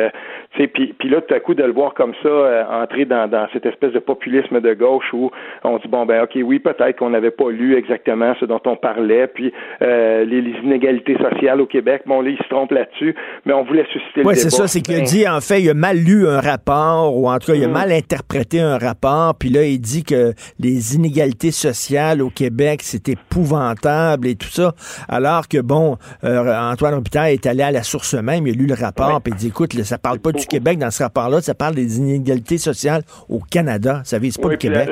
tu 0.53 0.61
sais, 0.63 0.69
puis, 0.69 0.95
puis 0.99 1.09
là 1.09 1.21
tout 1.21 1.35
à 1.35 1.41
coup 1.41 1.55
de 1.55 1.65
le 1.65 1.73
voir 1.73 1.95
comme 1.95 2.15
ça 2.23 2.69
entrer 2.71 3.05
dans, 3.05 3.29
dans 3.29 3.49
cette 3.53 3.67
espèce 3.67 3.93
de 3.93 3.99
populisme 3.99 4.61
de 4.61 4.75
gauche 4.75 5.13
où 5.13 5.31
on 5.65 5.79
dit 5.79 5.89
bon 5.89 6.07
ben 6.07 6.23
ok 6.23 6.39
oui 6.43 6.61
peut-être 6.61 6.97
qu'on 6.97 7.11
n'avait 7.11 7.31
pas 7.31 7.51
lu 7.51 7.77
exactement 7.77 8.35
ce 8.39 8.45
dont 8.45 8.61
on 8.67 8.77
parlait, 8.77 9.27
puis 9.27 9.53
euh, 9.83 10.25
les, 10.25 10.41
inégalités 10.63 11.17
sociales 11.17 11.61
au 11.61 11.67
Québec. 11.67 12.03
Bon, 12.07 12.21
là, 12.21 12.31
il 12.31 12.39
se 12.39 12.49
trompe 12.49 12.73
là-dessus, 12.73 13.15
mais 13.45 13.53
on 13.53 13.65
voulait 13.65 13.87
susciter 13.93 14.21
le 14.21 14.27
Oui, 14.27 14.37
c'est 14.37 14.51
ça, 14.51 14.67
c'est 14.67 14.81
qu'il 14.81 14.97
a 14.97 15.01
dit, 15.01 15.29
en 15.29 15.41
fait, 15.41 15.61
il 15.61 15.71
a 15.71 15.75
mal 15.75 15.97
lu 15.97 16.27
un 16.27 16.41
rapport, 16.41 17.17
ou 17.17 17.29
en 17.29 17.39
tout 17.39 17.53
cas, 17.53 17.55
il 17.55 17.65
a 17.65 17.69
mm. 17.69 17.73
mal 17.73 17.93
interprété 17.93 18.60
un 18.61 18.79
rapport, 18.79 19.35
puis 19.39 19.49
là, 19.49 19.65
il 19.65 19.81
dit 19.81 20.05
que 20.05 20.33
les 20.59 20.95
inégalités 20.97 21.51
sociales 21.51 22.23
au 22.23 22.31
Québec, 22.31 22.81
c'est 22.83 23.09
épouvantable 23.09 24.27
et 24.27 24.37
tout 24.37 24.49
ça, 24.49 24.73
alors 25.09 25.49
que, 25.49 25.61
bon, 25.61 25.97
euh, 26.25 26.55
Antoine 26.73 26.95
Robitaille 26.95 27.35
est 27.35 27.47
allé 27.47 27.63
à 27.63 27.71
la 27.71 27.83
source 27.83 28.15
même, 28.15 28.47
il 28.47 28.55
a 28.55 28.59
lu 28.59 28.67
le 28.67 28.75
rapport, 28.75 29.21
puis 29.23 29.33
il 29.33 29.37
dit, 29.37 29.49
écoute, 29.49 29.73
ça 29.83 29.99
parle 29.99 30.19
pas 30.19 30.33
du 30.33 30.47
Québec 30.47 30.79
dans 30.79 30.91
ce 30.91 31.03
rapport-là, 31.03 31.41
ça 31.41 31.55
parle 31.55 31.75
des 31.75 31.99
inégalités 31.99 32.59
sociales 32.59 33.03
au 33.29 33.41
Canada, 33.41 34.01
ça 34.05 34.19
vise 34.19 34.39
pas 34.39 34.49
le 34.49 34.57
Québec 34.57 34.89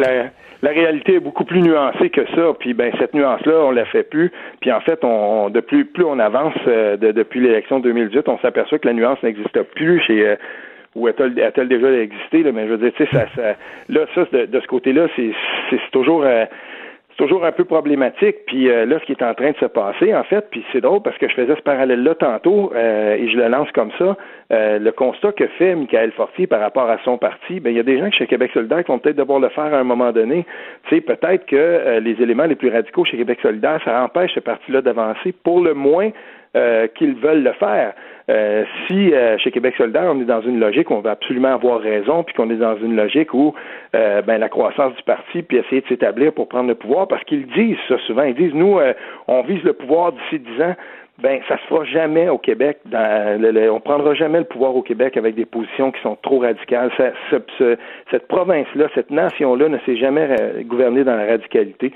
la 0.62 0.71
réalité 0.71 1.14
est 1.14 1.21
beaucoup 1.21 1.45
plus 1.45 1.61
nuancée 1.61 2.11
que 2.11 2.27
ça. 2.35 2.53
Puis 2.59 2.75
ben 2.75 2.93
cette 2.99 3.14
nuance-là, 3.14 3.55
on 3.64 3.71
la 3.71 3.85
fait 3.87 4.03
plus. 4.03 4.33
Puis 4.61 4.73
en 4.73 4.81
fait, 4.81 4.99
on, 5.03 5.51
de 5.51 5.61
plus, 5.61 5.85
plus 5.85 6.05
on 6.05 6.19
avance 6.19 6.55
euh, 6.66 6.97
depuis 6.97 7.41
l'élection 7.41 7.81
2018, 7.81 8.29
on 8.29 8.39
s'aperçoit 8.39 8.79
que 8.79 8.89
la 8.89 8.95
nuance 8.95 9.23
n'existe 9.23 9.61
plus 9.75 10.01
chez 10.03 10.27
euh, 10.27 10.37
ou 10.99 11.07
a-t-elle, 11.07 11.68
déjà 11.68 11.90
existé 11.92 12.38
mais 12.53 12.66
je 12.66 12.72
veux 12.72 12.78
dire, 12.78 12.92
tu 12.96 13.07
sais, 13.07 13.11
ça, 13.12 13.26
là, 13.88 14.01
ça 14.14 14.24
de, 14.32 14.61
ce 14.61 14.66
côté-là, 14.66 15.07
c'est, 15.16 15.32
toujours 15.92 16.22
euh, 16.24 16.44
toujours 17.16 17.44
un 17.44 17.53
peu 17.53 17.64
problématique. 17.64 18.36
Puis 18.46 18.68
euh, 18.68 18.86
là, 18.86 18.99
ce 19.01 19.05
qui 19.05 19.12
est 19.12 19.22
en 19.22 19.34
train 19.34 19.51
de 19.51 19.57
se 19.57 19.66
passer, 19.66 20.14
en 20.14 20.22
fait, 20.24 20.46
puis 20.51 20.64
c'est 20.72 20.80
drôle 20.80 21.03
parce 21.03 21.18
que 21.18 21.28
je 21.28 21.34
faisais 21.34 21.55
ce 21.57 21.62
parallèle-là 21.62 22.14
tantôt 22.14 22.72
euh, 22.74 23.16
et 23.16 23.28
je 23.28 23.36
le 23.36 23.49
lance 23.49 23.70
comme 23.72 23.90
ça. 23.99 24.16
Le 24.51 24.90
constat 24.90 25.32
que 25.32 25.46
fait 25.46 25.74
Michael 25.74 26.12
Fortier 26.12 26.46
par 26.46 26.61
rapport 26.61 26.88
à 26.88 26.99
son 27.05 27.18
parti, 27.18 27.61
ben 27.61 27.70
il 27.70 27.76
y 27.76 27.80
a 27.80 27.82
des 27.82 27.99
gens 27.99 28.11
chez 28.11 28.26
Québec 28.26 28.51
solidaire 28.55 28.84
qui 28.84 28.90
vont 28.90 28.99
peut-être 28.99 29.16
devoir 29.16 29.40
le 29.40 29.49
faire 29.51 29.74
à 29.74 29.78
un 29.78 29.84
moment 29.84 30.12
donné. 30.12 30.46
Tu 30.88 30.94
sais, 30.94 31.01
peut-être 31.03 31.44
que 31.44 31.99
les 31.99 32.22
éléments 32.22 32.44
les 32.44 32.55
plus 32.55 32.70
radicaux 32.70 33.05
chez 33.05 33.18
Québec 33.18 33.40
solidaire, 33.42 33.80
ça 33.84 34.03
empêche 34.03 34.32
ce 34.34 34.40
parti-là 34.40 34.80
d'avancer. 34.80 35.32
Pour 35.44 35.61
le 35.61 35.74
moins, 35.74 36.11
qu'ils 36.94 37.14
veulent 37.16 37.42
le 37.42 37.53
faire. 37.53 37.92
Euh, 38.31 38.64
si 38.87 39.12
euh, 39.14 39.39
chez 39.39 39.51
Québec 39.51 39.74
solidaire, 39.76 40.11
on 40.14 40.20
est 40.20 40.24
dans 40.24 40.43
une 40.43 40.61
logique 40.61 40.91
où 40.91 40.95
on 40.95 41.01
veut 41.01 41.11
absolument 41.11 41.55
avoir 41.55 41.81
raison, 41.81 42.22
puis 42.24 42.35
qu'on 42.35 42.51
est 42.51 42.57
dans 42.57 42.76
une 42.76 42.97
logique 42.97 43.33
où 43.35 43.55
ben, 43.93 44.39
la 44.39 44.49
croissance 44.49 44.95
du 44.95 45.03
parti, 45.03 45.43
puis 45.43 45.59
essayer 45.59 45.81
de 45.81 45.87
s'établir 45.87 46.33
pour 46.33 46.49
prendre 46.49 46.68
le 46.68 46.74
pouvoir, 46.74 47.09
parce 47.09 47.24
qu'ils 47.24 47.47
disent 47.47 47.79
ça 47.89 47.97
souvent, 48.07 48.22
ils 48.24 48.35
disent, 48.35 48.55
nous, 48.55 48.79
on 49.26 49.43
vise 49.43 49.62
le 49.64 49.72
pouvoir 49.72 50.12
d'ici 50.12 50.39
dix 50.41 50.62
ans 50.62 50.74
ben 51.20 51.41
ça 51.49 51.59
se 51.59 51.62
fera 51.64 51.85
jamais 51.85 52.29
au 52.29 52.39
Québec. 52.39 52.79
Dans 52.85 53.41
le, 53.41 53.70
on 53.70 53.81
prendra 53.81 54.14
jamais 54.14 54.39
le 54.39 54.45
pouvoir 54.45 54.76
au 54.76 54.83
Québec 54.83 55.16
avec 55.16 55.35
des 55.35 55.45
positions 55.45 55.91
qui 55.91 56.01
sont 56.01 56.16
trop 56.22 56.39
radicales. 56.39 56.91
Cette 57.31 58.29
province-là, 58.29 58.87
cette 58.95 59.11
nation-là 59.11 59.68
ne 59.68 59.79
s'est 59.85 59.97
jamais 59.97 60.29
gouvernée 60.64 61.03
dans 61.03 61.16
la 61.16 61.26
radicalité. 61.26 61.93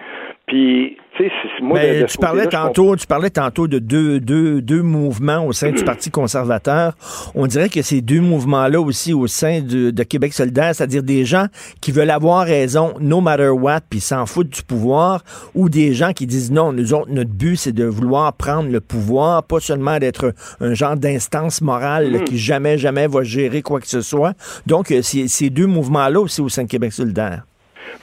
Puis, 0.47 0.97
tu 1.17 1.25
sais, 1.25 1.31
moi, 1.63 1.79
Mais 1.81 2.05
tu 2.07 2.19
parlais 2.19 2.47
tantôt, 2.47 2.97
tu 2.97 3.07
parlais 3.07 3.31
tantôt 3.31 3.69
de 3.69 3.79
deux, 3.79 4.19
deux, 4.19 4.61
deux 4.61 4.83
mouvements 4.83 5.47
au 5.47 5.53
sein 5.53 5.71
du 5.71 5.85
Parti 5.85 6.11
conservateur. 6.11 6.95
On 7.35 7.47
dirait 7.47 7.69
que 7.69 7.81
ces 7.81 8.01
deux 8.01 8.21
mouvements-là 8.21 8.81
aussi 8.81 9.13
au 9.13 9.29
sein 9.29 9.61
de, 9.61 9.91
de 9.91 10.03
Québec 10.03 10.33
solidaire, 10.33 10.75
c'est-à-dire 10.75 11.05
des 11.05 11.25
gens 11.25 11.47
qui 11.81 11.93
veulent 11.93 12.11
avoir 12.11 12.45
raison 12.45 12.95
no 13.01 13.21
matter 13.21 13.51
what, 13.51 13.83
puis 13.89 14.01
s'en 14.01 14.27
foutent 14.27 14.51
du 14.51 14.63
pouvoir, 14.63 15.23
ou 15.55 15.69
des 15.69 15.95
gens 15.95 16.13
qui 16.13 16.27
disent 16.27 16.51
non, 16.51 16.73
nous 16.73 16.93
autres, 16.93 17.11
notre 17.11 17.31
but, 17.31 17.57
c'est 17.57 17.73
de 17.73 17.85
vouloir 17.85 18.33
prendre 18.33 18.69
le 18.69 18.81
pouvoir, 18.81 19.45
pas 19.45 19.61
seulement 19.61 19.99
d'être 19.99 20.35
un 20.61 20.75
genre 20.75 20.97
d'instance 20.97 21.61
morale 21.61 22.11
mm. 22.11 22.25
qui 22.25 22.39
jamais, 22.39 22.79
jamais 22.79 23.07
va 23.07 23.23
gérer 23.23 23.63
quoi 23.63 23.81
que 23.81 23.89
ce 23.89 24.01
soit. 24.01 24.35
Donc, 24.67 24.91
euh, 24.91 25.03
ces 25.03 25.51
deux 25.51 25.67
mouvements-là 25.67 26.21
aussi 26.21 26.41
au 26.41 26.49
sein 26.49 26.65
de 26.65 26.69
Québec 26.69 26.93
solidaire. 26.93 27.45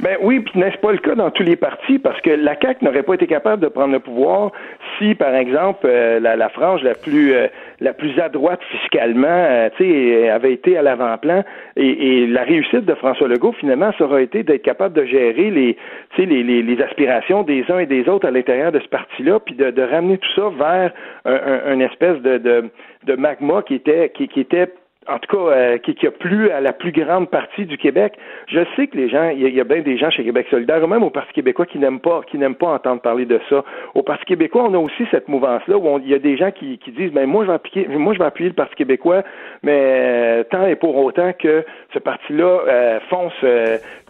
Ben 0.01 0.17
oui, 0.21 0.39
puis 0.39 0.59
n'est-ce 0.59 0.77
pas 0.77 0.91
le 0.91 0.97
cas 0.97 1.15
dans 1.15 1.29
tous 1.31 1.43
les 1.43 1.55
partis, 1.55 1.99
parce 1.99 2.19
que 2.21 2.29
la 2.29 2.55
CAQ 2.59 2.85
n'aurait 2.85 3.03
pas 3.03 3.15
été 3.15 3.27
capable 3.27 3.61
de 3.61 3.67
prendre 3.67 3.93
le 3.93 3.99
pouvoir 3.99 4.51
si, 4.97 5.15
par 5.15 5.35
exemple, 5.35 5.85
euh, 5.85 6.19
la, 6.19 6.35
la, 6.35 6.49
frange 6.49 6.83
la 6.83 6.93
plus 6.95 7.33
euh, 7.33 7.47
la 7.79 7.93
plus 7.93 8.19
à 8.19 8.29
droite 8.29 8.59
fiscalement, 8.71 9.27
euh, 9.27 9.69
tu 9.77 10.27
avait 10.29 10.53
été 10.53 10.77
à 10.77 10.81
l'avant-plan, 10.81 11.43
et, 11.75 12.23
et, 12.23 12.27
la 12.27 12.43
réussite 12.43 12.85
de 12.85 12.93
François 12.95 13.27
Legault, 13.27 13.53
finalement, 13.53 13.91
ça 13.97 14.05
aurait 14.05 14.23
été 14.23 14.43
d'être 14.43 14.63
capable 14.63 14.95
de 14.95 15.05
gérer 15.05 15.49
les, 15.49 15.77
les, 16.17 16.43
les, 16.43 16.61
les, 16.61 16.81
aspirations 16.81 17.43
des 17.43 17.65
uns 17.69 17.79
et 17.79 17.85
des 17.85 18.07
autres 18.07 18.27
à 18.27 18.31
l'intérieur 18.31 18.71
de 18.71 18.79
ce 18.79 18.87
parti-là, 18.87 19.39
puis 19.39 19.55
de, 19.55 19.71
de, 19.71 19.81
ramener 19.81 20.17
tout 20.17 20.31
ça 20.35 20.49
vers 20.57 20.91
un, 21.25 21.73
un, 21.73 21.79
espèce 21.79 22.21
de, 22.21 22.37
de, 22.37 22.69
de 23.05 23.15
magma 23.15 23.61
qui 23.61 23.75
était 23.75 24.09
qui, 24.09 24.27
qui 24.27 24.41
était 24.41 24.69
en 25.09 25.19
tout 25.19 25.35
cas, 25.35 25.51
euh, 25.51 25.77
qui, 25.77 25.95
qui, 25.95 26.07
a 26.07 26.11
plu 26.11 26.51
à 26.51 26.61
la 26.61 26.73
plus 26.73 26.91
grande 26.91 27.29
partie 27.29 27.65
du 27.65 27.77
Québec. 27.77 28.13
Je 28.47 28.59
sais 28.75 28.87
que 28.87 28.97
les 28.97 29.09
gens, 29.09 29.29
il 29.29 29.41
y, 29.41 29.59
a 29.59 29.63
bien 29.63 29.81
des 29.81 29.97
gens 29.97 30.09
chez 30.09 30.23
Québec 30.23 30.47
solidaire, 30.49 30.83
ou 30.83 30.87
même 30.87 31.03
au 31.03 31.09
Parti 31.09 31.33
québécois, 31.33 31.65
qui 31.65 31.79
n'aiment 31.79 31.99
pas, 31.99 32.21
qui 32.29 32.37
n'aiment 32.37 32.55
pas 32.55 32.67
entendre 32.67 33.01
parler 33.01 33.25
de 33.25 33.39
ça. 33.49 33.63
Au 33.95 34.03
Parti 34.03 34.25
québécois, 34.25 34.63
on 34.63 34.73
a 34.73 34.77
aussi 34.77 35.05
cette 35.11 35.27
mouvance-là 35.27 35.77
où 35.77 35.99
il 35.99 36.09
y 36.09 36.13
a 36.13 36.19
des 36.19 36.37
gens 36.37 36.51
qui, 36.51 36.77
qui 36.77 36.91
disent, 36.91 37.11
ben 37.11 37.25
moi 37.25 37.43
je 37.43 37.49
vais 37.49 37.55
appuyer, 37.55 37.87
moi 37.87 38.13
je 38.13 38.19
vais 38.19 38.25
appuyer 38.25 38.49
le 38.49 38.55
Parti 38.55 38.75
québécois, 38.75 39.23
mais 39.63 39.79
euh, 39.79 40.43
tant 40.43 40.65
et 40.67 40.75
pour 40.75 40.95
autant 40.95 41.33
que 41.33 41.65
ce 41.93 41.99
parti-là 41.99 42.61
euh, 42.67 42.99
fonce 43.09 43.33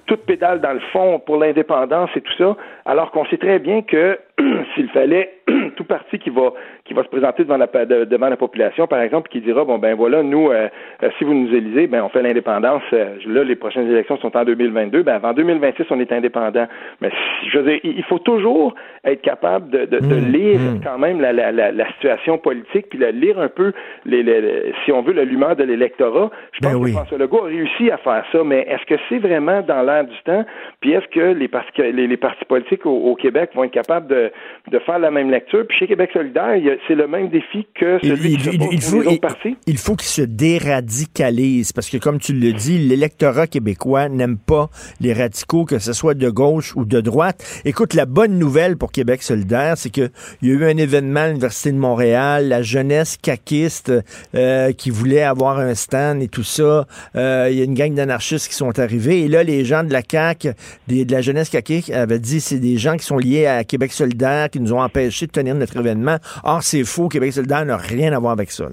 toute 0.09 0.25
pédale 0.25 0.59
dans 0.59 0.73
le 0.73 0.79
fond 0.91 1.19
pour 1.19 1.37
l'indépendance 1.37 2.09
et 2.15 2.21
tout 2.21 2.33
ça, 2.37 2.57
alors 2.85 3.11
qu'on 3.11 3.25
sait 3.25 3.37
très 3.37 3.59
bien 3.59 3.83
que 3.83 4.17
s'il 4.75 4.89
fallait 4.89 5.39
tout 5.75 5.83
parti 5.83 6.19
qui 6.19 6.29
va 6.29 6.53
qui 6.85 6.93
va 6.93 7.03
se 7.03 7.09
présenter 7.09 7.43
devant 7.43 7.57
la 7.57 7.67
devant 8.05 8.29
la 8.29 8.37
population, 8.37 8.87
par 8.87 9.01
exemple, 9.01 9.29
qui 9.29 9.41
dira 9.41 9.65
bon 9.65 9.77
ben 9.77 9.95
voilà, 9.95 10.23
nous 10.23 10.49
euh, 10.49 10.67
euh, 11.03 11.09
si 11.17 11.23
vous 11.23 11.33
nous 11.33 11.53
élisez, 11.53 11.87
ben 11.87 12.03
on 12.03 12.09
fait 12.09 12.21
l'indépendance. 12.21 12.81
Euh, 12.93 13.15
là, 13.27 13.43
les 13.43 13.55
prochaines 13.55 13.89
élections 13.89 14.17
sont 14.17 14.35
en 14.35 14.43
2022. 14.43 15.03
Ben 15.03 15.15
avant 15.15 15.33
2026, 15.33 15.85
on 15.89 15.99
est 15.99 16.11
indépendant. 16.11 16.67
Mais 17.01 17.11
je 17.51 17.57
veux 17.57 17.69
dire, 17.69 17.79
il 17.83 18.03
faut 18.03 18.19
toujours 18.19 18.75
être 19.03 19.21
capable 19.21 19.69
de, 19.69 19.85
de, 19.85 19.99
mmh, 19.99 20.31
lire 20.31 20.59
mmh. 20.59 20.81
quand 20.83 20.97
même 20.97 21.21
la, 21.21 21.31
la, 21.31 21.51
la, 21.51 21.87
situation 21.93 22.37
politique, 22.37 22.89
puis 22.89 22.99
de 22.99 23.05
lire 23.07 23.39
un 23.39 23.47
peu 23.47 23.71
les, 24.05 24.73
si 24.83 24.91
on 24.91 25.01
veut 25.01 25.13
l'allumeur 25.13 25.55
de 25.55 25.63
l'électorat. 25.63 26.29
Je 26.53 26.59
pense 26.59 26.73
ben 26.73 26.83
que 26.83 26.91
François 26.91 27.17
Legault 27.17 27.43
a 27.43 27.47
réussi 27.47 27.91
à 27.91 27.97
faire 27.97 28.23
ça, 28.31 28.43
mais 28.43 28.67
est-ce 28.69 28.85
que 28.85 28.99
c'est 29.09 29.19
vraiment 29.19 29.61
dans 29.61 29.81
l'air 29.83 30.05
du 30.05 30.17
temps? 30.25 30.45
Puis 30.81 30.91
est-ce 30.91 31.07
que 31.07 31.33
les 31.33 31.47
partis 31.47 31.81
les, 31.81 32.17
partis 32.17 32.45
politiques 32.45 32.85
au, 32.85 33.15
Québec 33.15 33.51
vont 33.53 33.63
être 33.63 33.71
capables 33.71 34.07
de, 34.07 34.28
de 34.71 34.79
faire 34.79 34.99
la 34.99 35.11
même 35.11 35.29
lecture 35.29 35.65
Puis 35.67 35.79
chez 35.79 35.87
Québec 35.87 36.11
solidaire, 36.13 36.55
c'est 36.87 36.95
le 36.95 37.07
même 37.07 37.29
défi 37.29 37.65
que 37.79 37.99
celui 38.01 38.33
il, 38.33 38.37
qui 38.37 38.57
il, 38.71 38.81
faut, 38.81 39.03
Il 39.67 39.77
faut 39.77 39.95
qu'il 39.95 40.07
se 40.07 40.21
déradicalise 40.21 41.71
parce 41.71 41.89
que, 41.89 41.97
comme 41.97 42.19
tu 42.19 42.33
le 42.33 42.53
dis, 42.53 42.77
l'électorat 42.77 43.47
québécois 43.47 44.09
n'aime 44.09 44.37
pas 44.37 44.69
les 45.01 45.13
radicaux, 45.13 45.65
que 45.65 45.79
ce 45.79 45.93
soit 45.93 46.13
de 46.13 46.29
gauche 46.29 46.75
ou 46.75 46.85
de 46.85 47.01
droite. 47.01 47.61
Écoute, 47.65 47.93
la 47.93 48.05
bonne 48.05 48.37
nouvelle 48.37 48.77
pour 48.77 48.91
Québec 48.91 49.23
solidaire, 49.23 49.77
c'est 49.77 49.89
qu'il 49.89 50.11
y 50.41 50.51
a 50.51 50.53
eu 50.53 50.65
un 50.65 50.77
événement 50.77 51.21
à 51.21 51.27
l'Université 51.27 51.71
de 51.71 51.77
Montréal, 51.77 52.47
la 52.47 52.61
jeunesse 52.61 53.17
caquiste 53.17 53.91
euh, 54.35 54.71
qui 54.71 54.89
voulait 54.89 55.23
avoir 55.23 55.59
un 55.59 55.75
stand 55.75 56.21
et 56.21 56.27
tout 56.27 56.43
ça. 56.43 56.85
Euh, 57.15 57.47
il 57.51 57.57
y 57.57 57.61
a 57.61 57.65
une 57.65 57.73
gang 57.73 57.93
d'anarchistes 57.93 58.47
qui 58.47 58.55
sont 58.55 58.77
arrivés. 58.79 59.21
Et 59.21 59.27
là, 59.27 59.43
les 59.43 59.65
gens 59.65 59.83
de 59.83 59.91
la 59.91 60.01
CAQ, 60.09 60.51
de 60.87 61.11
la 61.11 61.21
jeunesse 61.21 61.49
caquiste, 61.49 61.91
avaient 61.91 62.19
dit 62.19 62.41
c'est 62.41 62.59
des 62.59 62.77
gens 62.77 62.95
qui 62.97 63.05
sont 63.05 63.17
liés 63.17 63.45
à 63.45 63.63
Québec 63.63 63.91
solidaire 63.91 64.18
qui 64.51 64.59
nous 64.59 64.73
ont 64.73 64.81
empêchés 64.81 65.25
de 65.27 65.31
tenir 65.31 65.55
notre 65.55 65.77
événement. 65.77 66.17
Or, 66.43 66.61
c'est 66.61 66.83
faux. 66.83 67.07
Québec 67.07 67.33
solidaire 67.33 67.65
n'a 67.65 67.77
rien 67.77 68.13
à 68.13 68.19
voir 68.19 68.33
avec 68.33 68.51
ça. 68.51 68.65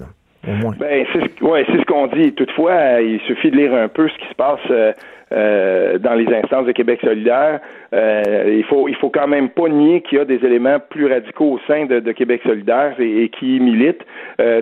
moins. 0.45 0.75
Ben, 0.79 1.05
c'est 1.13 1.21
ce, 1.21 1.85
qu'on 1.85 2.07
dit. 2.07 2.33
Toutefois, 2.33 2.71
euh, 2.71 3.01
il 3.01 3.19
suffit 3.21 3.51
de 3.51 3.57
lire 3.57 3.73
un 3.73 3.87
peu 3.87 4.07
ce 4.09 4.17
qui 4.17 4.27
se 4.27 4.35
passe 4.35 4.59
euh, 4.69 4.91
euh, 5.31 5.97
dans 5.97 6.13
les 6.13 6.27
instances 6.33 6.65
de 6.65 6.71
Québec 6.71 6.99
solidaire. 7.03 7.59
Il 7.93 8.63
faut 8.69 8.87
il 8.87 8.95
faut 8.95 9.09
quand 9.09 9.27
même 9.27 9.49
pas 9.49 9.69
nier 9.69 10.01
qu'il 10.01 10.17
y 10.17 10.21
a 10.21 10.25
des 10.25 10.43
éléments 10.45 10.77
plus 10.89 11.07
radicaux 11.07 11.53
au 11.53 11.59
sein 11.67 11.85
de, 11.85 12.11
Québec 12.11 12.41
solidaire 12.45 12.95
et, 12.99 13.29
qui 13.29 13.59
militent. 13.59 14.05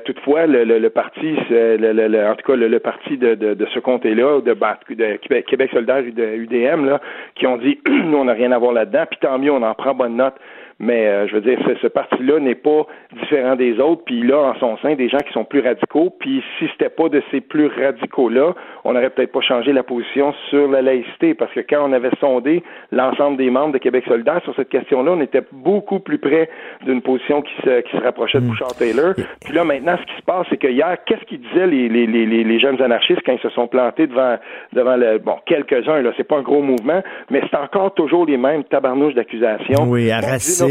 Toutefois, 0.06 0.46
le, 0.46 0.88
parti, 0.90 1.36
en 1.50 2.36
tout 2.36 2.52
cas 2.52 2.56
le, 2.56 2.80
parti 2.80 3.18
de, 3.18 3.68
ce 3.74 3.80
comté-là, 3.80 4.42
de, 4.42 4.54
de 4.54 5.16
Québec, 5.18 5.46
Québec 5.48 5.72
solidaire 5.74 6.04
et 6.08 6.12
de 6.12 6.36
UDM, 6.36 6.86
là, 6.86 7.02
qui 7.36 7.48
ont 7.48 7.58
dit 7.58 7.80
nous 7.88 8.18
on 8.18 8.26
n'a 8.26 8.34
rien 8.34 8.52
à 8.52 8.60
voir 8.60 8.74
là-dedans, 8.74 9.06
puis 9.10 9.20
tant 9.20 9.40
mieux, 9.40 9.52
on 9.52 9.64
en 9.64 9.74
prend 9.74 9.96
bonne 9.96 10.16
note. 10.16 10.36
Mais 10.78 11.08
euh, 11.08 11.28
je 11.28 11.36
veux 11.36 11.42
dire, 11.42 11.58
ce, 11.66 11.76
ce 11.82 11.88
parti-là 11.88 12.40
n'est 12.40 12.54
pas 12.56 12.86
différent 13.22 13.56
des 13.56 13.80
autres, 13.80 14.04
puis 14.06 14.20
il 14.20 14.32
a 14.34 14.40
en 14.40 14.56
son 14.60 14.78
sein 14.80 14.96
des 14.96 15.08
gens 15.08 15.20
qui 15.20 15.32
sont 15.32 15.46
plus 15.46 15.62
radicaux. 15.62 16.10
Puis 16.20 16.44
si 16.60 16.68
c'était 16.74 16.90
pas 16.90 17.08
de 17.08 17.24
ces 17.32 17.40
plus 17.40 17.68
radicaux-là, 17.68 18.54
on 18.84 18.92
n'aurait 18.94 19.10
peut-être 19.10 19.32
pas 19.32 19.40
changé 19.42 19.72
la 19.72 19.84
position 19.84 20.34
sur 20.50 20.68
la 20.68 20.82
laïcité, 20.82 21.34
parce 21.34 21.54
que 21.54 21.62
quand 21.62 21.88
on 21.90 21.94
avait 21.94 22.10
sondé 22.20 22.62
l'ensemble 22.92 23.38
des 23.38 23.50
membres 23.50 23.72
de 23.72 23.78
Québec 23.78 24.04
solidaire 24.08 24.42
sur 24.44 24.54
cette 24.56 24.68
question-là, 24.70 25.12
on 25.14 25.22
était 25.22 25.44
beaucoup 25.54 26.00
plus 26.00 26.18
près 26.18 26.50
d'une 26.86 27.02
position 27.02 27.42
qui 27.42 27.54
se, 27.64 27.82
qui 27.82 27.96
se 27.96 28.02
rapprochait 28.04 28.40
de 28.40 28.46
Bouchard-Taylor. 28.48 29.14
Puis 29.46 29.54
là, 29.54 29.64
maintenant, 29.64 29.96
ce 29.98 30.06
qui 30.14 30.18
se 30.20 30.26
passe, 30.26 30.46
c'est 30.50 30.58
que 30.58 30.68
hier, 30.68 30.98
qu'est-ce 31.06 31.24
qu'ils 31.26 31.40
disaient 31.42 31.68
les, 31.68 31.88
les, 31.88 32.06
les, 32.06 32.26
les- 32.44 32.60
jeunes 32.60 32.82
anarchistes 32.82 33.22
quand 33.26 33.34
ils 33.34 33.40
se 33.40 33.50
sont 33.50 33.68
plantés 33.68 34.08
devant, 34.08 34.38
devant 34.74 34.96
le, 34.98 35.20
bon, 35.20 35.36
quelques-uns, 35.46 36.02
là, 36.02 36.12
c'est 36.18 36.28
pas 36.28 36.38
un 36.38 36.42
gros 36.42 36.62
mouvement, 36.62 37.02
mais 37.30 37.42
c'est 37.50 37.58
encore 37.58 37.94
toujours 37.94 38.26
les 38.26 38.38
mêmes 38.38 38.64
tabarnouches 38.64 39.14
d'accusations. 39.14 39.84
Oui, 39.88 40.10
à 40.12 40.20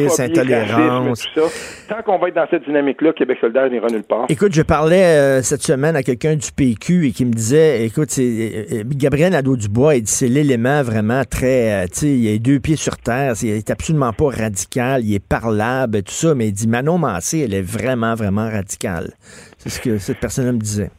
racisme, 0.03 0.23
intolérance. 0.23 1.27
racisme. 1.35 1.87
Tant 1.89 2.03
qu'on 2.03 2.19
va 2.19 2.29
être 2.29 2.35
dans 2.35 2.47
cette 2.51 2.65
dynamique-là, 2.65 3.13
Québec 3.13 3.39
solidaire 3.41 3.71
n'ira 3.71 3.87
nulle 3.89 4.03
part. 4.03 4.27
Écoute, 4.29 4.53
je 4.53 4.63
parlais 4.63 5.05
euh, 5.05 5.43
cette 5.43 5.63
semaine 5.63 5.97
à 5.97 6.03
quelqu'un 6.03 6.35
du 6.37 6.51
PQ 6.51 7.07
et 7.07 7.11
qui 7.13 7.25
me 7.25 7.33
disait, 7.33 7.85
écoute, 7.87 8.11
c'est 8.11 8.23
euh, 8.23 8.79
euh, 8.81 8.83
Gabriel 8.97 9.33
Nadeau-Dubois, 9.33 9.97
il 9.97 10.03
dit 10.03 10.11
c'est 10.13 10.29
l'élément 10.29 10.83
vraiment 10.83 11.23
très, 11.25 11.85
euh, 11.85 11.85
tu 11.85 11.99
sais, 12.01 12.07
il 12.09 12.29
a 12.29 12.33
les 12.33 12.39
deux 12.39 12.61
pieds 12.61 12.77
sur 12.77 12.97
terre, 12.97 13.35
il 13.43 13.51
est 13.51 13.71
absolument 13.71 14.13
pas 14.13 14.31
radical, 14.31 15.03
il 15.05 15.15
est 15.15 15.25
parlable, 15.27 16.03
tout 16.03 16.13
ça, 16.13 16.35
mais 16.35 16.49
il 16.49 16.53
dit 16.53 16.67
Manon 16.69 16.99
Massé, 16.99 17.41
elle 17.41 17.55
est 17.55 17.63
vraiment, 17.63 18.15
vraiment 18.15 18.49
radicale. 18.49 19.11
C'est 19.59 19.69
ce 19.71 19.81
que 19.81 19.99
cette 19.99 20.19
personne 20.19 20.47
me 20.53 20.59
disait. 20.59 20.91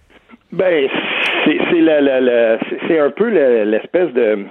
Ben, 0.51 0.87
c'est 1.45 1.57
c'est 1.69 1.81
la, 1.81 2.01
la, 2.01 2.21
la- 2.21 2.57
c'est- 2.59 2.77
c'est 2.87 2.99
un 2.99 3.09
peu 3.11 3.27
l'espèce 3.29 4.13
de, 4.13 4.45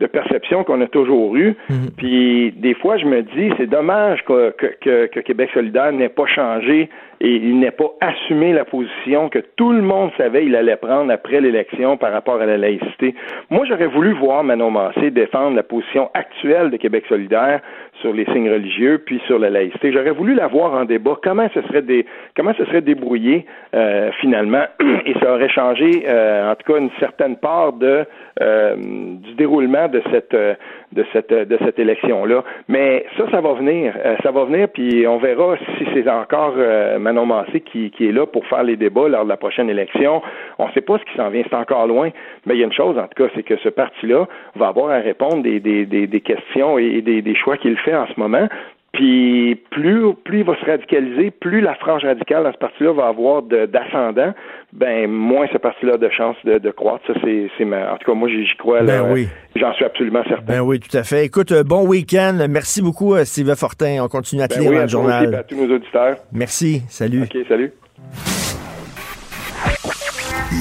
de 0.00 0.06
perception 0.06 0.64
qu'on 0.64 0.80
a 0.80 0.86
toujours 0.86 1.36
eue. 1.36 1.54
Puis 1.96 2.52
des 2.56 2.74
fois, 2.74 2.96
je 2.98 3.04
me 3.06 3.22
dis, 3.22 3.50
c'est 3.56 3.66
dommage 3.68 4.24
que, 4.24 4.50
que, 4.50 4.66
que- 4.80 5.06
que 5.06 5.20
Québec 5.20 5.50
solidaire 5.52 5.92
n'ait 5.92 6.08
pas 6.08 6.26
changé 6.26 6.88
et 7.20 7.34
il 7.34 7.58
n'ait 7.58 7.72
pas 7.72 7.90
assumé 8.00 8.52
la 8.52 8.64
position 8.64 9.28
que 9.28 9.40
tout 9.56 9.72
le 9.72 9.82
monde 9.82 10.10
savait 10.16 10.44
il 10.46 10.54
allait 10.54 10.76
prendre 10.76 11.10
après 11.12 11.40
l'élection 11.40 11.96
par 11.96 12.12
rapport 12.12 12.40
à 12.40 12.46
la 12.46 12.56
laïcité. 12.56 13.14
Moi, 13.50 13.64
j'aurais 13.68 13.88
voulu 13.88 14.12
voir 14.12 14.44
Manon 14.44 14.70
Massé 14.70 15.10
défendre 15.10 15.56
la 15.56 15.64
position 15.64 16.10
actuelle 16.14 16.70
de 16.70 16.76
Québec 16.76 17.04
solidaire 17.08 17.60
sur 18.00 18.12
les 18.12 18.24
signes 18.26 18.50
religieux 18.50 19.02
puis 19.04 19.20
sur 19.26 19.38
la 19.38 19.50
laïcité. 19.50 19.92
J'aurais 19.92 20.12
voulu 20.12 20.34
la 20.34 20.46
voir 20.46 20.74
en 20.74 20.84
débat. 20.84 21.16
Comment 21.22 21.48
ce 21.52 21.60
serait 21.62 22.80
débrouillé 22.80 23.46
euh, 23.74 24.10
finalement? 24.20 24.64
Et 25.06 25.14
ça 25.20 25.32
aurait 25.34 25.48
changé 25.48 26.04
euh, 26.06 26.52
en 26.52 26.54
tout 26.54 26.72
cas 26.72 26.78
une 26.78 26.90
certaine 26.98 27.36
part 27.36 27.72
de 27.72 28.04
euh, 28.40 28.76
du 28.76 29.34
déroulement 29.34 29.88
de 29.88 30.02
cette 30.12 30.34
euh, 30.34 30.54
de 30.92 31.04
cette 31.12 31.32
de 31.32 31.58
cette 31.64 31.78
élection 31.78 32.24
là. 32.24 32.42
Mais 32.68 33.04
ça, 33.16 33.24
ça 33.30 33.40
va 33.40 33.52
venir, 33.54 33.94
Euh, 34.04 34.16
ça 34.22 34.30
va 34.30 34.44
venir 34.44 34.68
puis 34.68 35.06
on 35.06 35.18
verra 35.18 35.56
si 35.76 35.86
c'est 35.94 36.08
encore 36.08 36.54
euh, 36.56 36.98
Manon 36.98 37.26
Massé 37.26 37.60
qui, 37.60 37.90
qui 37.90 38.08
est 38.08 38.12
là 38.12 38.26
pour 38.26 38.46
faire 38.46 38.62
les 38.62 38.76
débats 38.76 39.08
lors 39.08 39.24
de 39.24 39.28
la 39.28 39.36
prochaine 39.36 39.68
élection. 39.70 40.22
On 40.58 40.66
ne 40.68 40.72
sait 40.72 40.80
pas 40.80 40.98
ce 40.98 41.04
qui 41.04 41.16
s'en 41.16 41.28
vient, 41.30 41.42
c'est 41.48 41.56
encore 41.56 41.86
loin. 41.86 42.10
Mais 42.46 42.54
il 42.54 42.60
y 42.60 42.62
a 42.62 42.66
une 42.66 42.72
chose 42.72 42.98
en 42.98 43.06
tout 43.08 43.22
cas, 43.22 43.30
c'est 43.34 43.42
que 43.42 43.56
ce 43.58 43.68
parti-là 43.68 44.26
va 44.56 44.68
avoir 44.68 44.90
à 44.90 44.98
répondre 44.98 45.42
des 45.42 45.60
des, 45.60 45.86
des, 45.86 46.06
des 46.06 46.20
questions 46.20 46.78
et 46.78 47.00
des, 47.02 47.22
des 47.22 47.34
choix 47.34 47.56
qu'il 47.56 47.76
fait 47.78 47.94
en 47.94 48.06
ce 48.06 48.18
moment. 48.18 48.48
Puis 48.92 49.54
plus, 49.70 50.14
plus 50.24 50.38
il 50.40 50.44
va 50.44 50.56
se 50.58 50.64
radicaliser, 50.64 51.30
plus 51.30 51.60
la 51.60 51.74
frange 51.74 52.04
radicale 52.04 52.42
dans 52.44 52.52
ce 52.52 52.58
parti-là 52.58 52.92
va 52.94 53.06
avoir 53.08 53.42
d'ascendant, 53.42 54.32
ben 54.72 55.08
moins 55.10 55.46
ce 55.52 55.58
parti-là 55.58 55.94
a 55.94 55.98
de 55.98 56.08
chances 56.08 56.36
de, 56.44 56.58
de 56.58 56.70
croître. 56.70 57.04
Ça, 57.06 57.12
c'est, 57.22 57.64
ma- 57.64 57.92
en 57.92 57.96
tout 57.98 58.10
cas, 58.10 58.14
moi 58.16 58.28
j'y 58.28 58.46
crois. 58.58 58.80
là. 58.82 59.02
Ben 59.02 59.12
oui. 59.12 59.28
J'en 59.56 59.72
suis 59.74 59.84
absolument 59.84 60.22
certain. 60.26 60.42
Ben 60.52 60.60
oui, 60.60 60.80
tout 60.80 60.96
à 60.96 61.02
fait. 61.04 61.24
Écoute, 61.26 61.52
euh, 61.52 61.62
bon 61.64 61.86
week-end. 61.86 62.46
Merci 62.48 62.80
beaucoup, 62.82 63.14
euh, 63.14 63.24
Steve 63.24 63.54
Fortin. 63.56 63.98
On 64.02 64.08
continue 64.08 64.40
à 64.42 64.48
te 64.48 64.54
Ben 64.54 64.60
lire 64.62 64.70
oui, 64.70 64.76
dans 64.76 64.82
à 64.82 64.84
le 64.86 64.90
toi 64.90 65.00
aussi, 65.00 65.08
journal. 65.10 65.26
puis 65.28 65.36
à 65.36 65.42
tous 65.44 65.66
nos 65.66 65.74
auditeurs. 65.76 66.16
Merci. 66.32 66.82
Salut. 66.88 67.22
OK, 67.24 67.36
salut. 67.46 67.72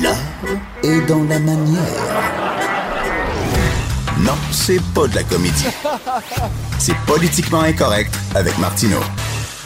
L'art 0.03 0.15
est 0.83 1.07
dans 1.09 1.23
la 1.23 1.39
manière. 1.39 2.56
Non, 4.27 4.33
c'est 4.51 4.81
pas 4.93 5.07
de 5.07 5.15
la 5.15 5.23
comédie. 5.23 5.63
C'est 6.79 6.97
politiquement 7.05 7.61
incorrect 7.61 8.13
avec 8.35 8.57
Martineau. 8.57 8.99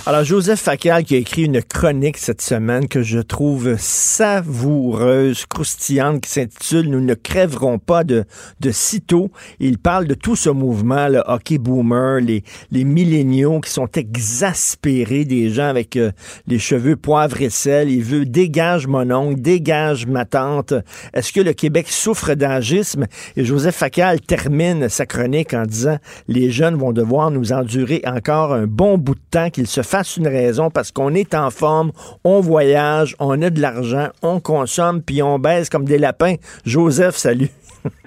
Alors, 0.08 0.24
Joseph 0.24 0.60
Facal 0.60 1.04
qui 1.04 1.14
a 1.14 1.20
écrit 1.20 1.44
une 1.44 1.62
chronique 1.62 2.18
cette 2.18 2.42
semaine 2.42 2.88
que 2.88 3.04
je 3.04 3.20
trouve 3.20 3.76
savoureuse, 3.78 5.46
croustillante, 5.46 6.22
qui 6.22 6.32
s'intitule 6.32 6.90
Nous 6.90 7.02
ne 7.02 7.14
crèverons 7.14 7.78
pas 7.78 8.04
de, 8.04 8.26
de 8.60 8.72
sitôt. 8.72 9.30
Il 9.60 9.78
parle 9.78 10.08
de 10.08 10.16
tout 10.16 10.36
ce 10.36 10.50
mouvement, 10.50 11.08
le 11.08 11.22
hockey 11.28 11.60
boomer, 11.60 12.20
les, 12.20 12.44
les 12.72 12.84
milléniaux 12.84 13.60
qui 13.60 13.70
sont 13.70 13.88
exaspérés, 13.96 15.24
des 15.24 15.52
gens 15.52 15.68
avec 15.68 15.96
euh, 15.98 16.12
les 16.48 16.58
cheveux 16.58 16.96
poivre 16.96 17.40
et 17.40 17.52
sel. 17.52 17.92
Il 17.92 18.02
veut 18.02 18.26
dégage 18.26 18.88
mon 18.88 19.12
oncle, 19.12 19.40
dégage 19.40 20.08
ma 20.08 20.26
tante. 20.26 20.74
Est-ce 21.14 21.32
que 21.32 21.42
le 21.42 21.54
Québec 21.54 21.88
souffre 21.88 22.34
d'agisme? 22.34 23.06
Et 23.38 23.46
Joseph 23.46 23.76
Facal 23.76 24.20
termine 24.20 24.90
sa 24.90 25.06
chronique 25.06 25.54
en 25.54 25.68
disant 25.68 26.00
Les 26.28 26.50
jeunes 26.50 26.76
vont 26.76 26.92
devoir 26.92 27.30
nous 27.30 27.54
endurer 27.54 28.02
encore 28.04 28.52
un 28.52 28.66
bon 28.66 28.98
bout 28.98 29.14
de 29.14 29.22
temps 29.30 29.52
qu'ils 29.52 29.68
se 29.68 29.84
fassent 29.92 30.16
une 30.16 30.30
raison 30.30 30.70
parce 30.70 30.92
qu'on 30.92 31.14
est 31.14 31.36
en 31.36 31.50
forme, 31.52 31.92
on 32.24 32.40
voyage, 32.40 33.14
on 33.20 33.42
a 33.42 33.50
de 33.50 33.60
l'argent, 33.60 34.08
on 34.22 34.40
consomme, 34.40 35.02
puis 35.02 35.22
on 35.22 35.38
baise 35.38 35.68
comme 35.68 35.84
des 35.84 35.98
lapins. 35.98 36.36
Joseph, 36.66 37.18
salut. 37.18 37.50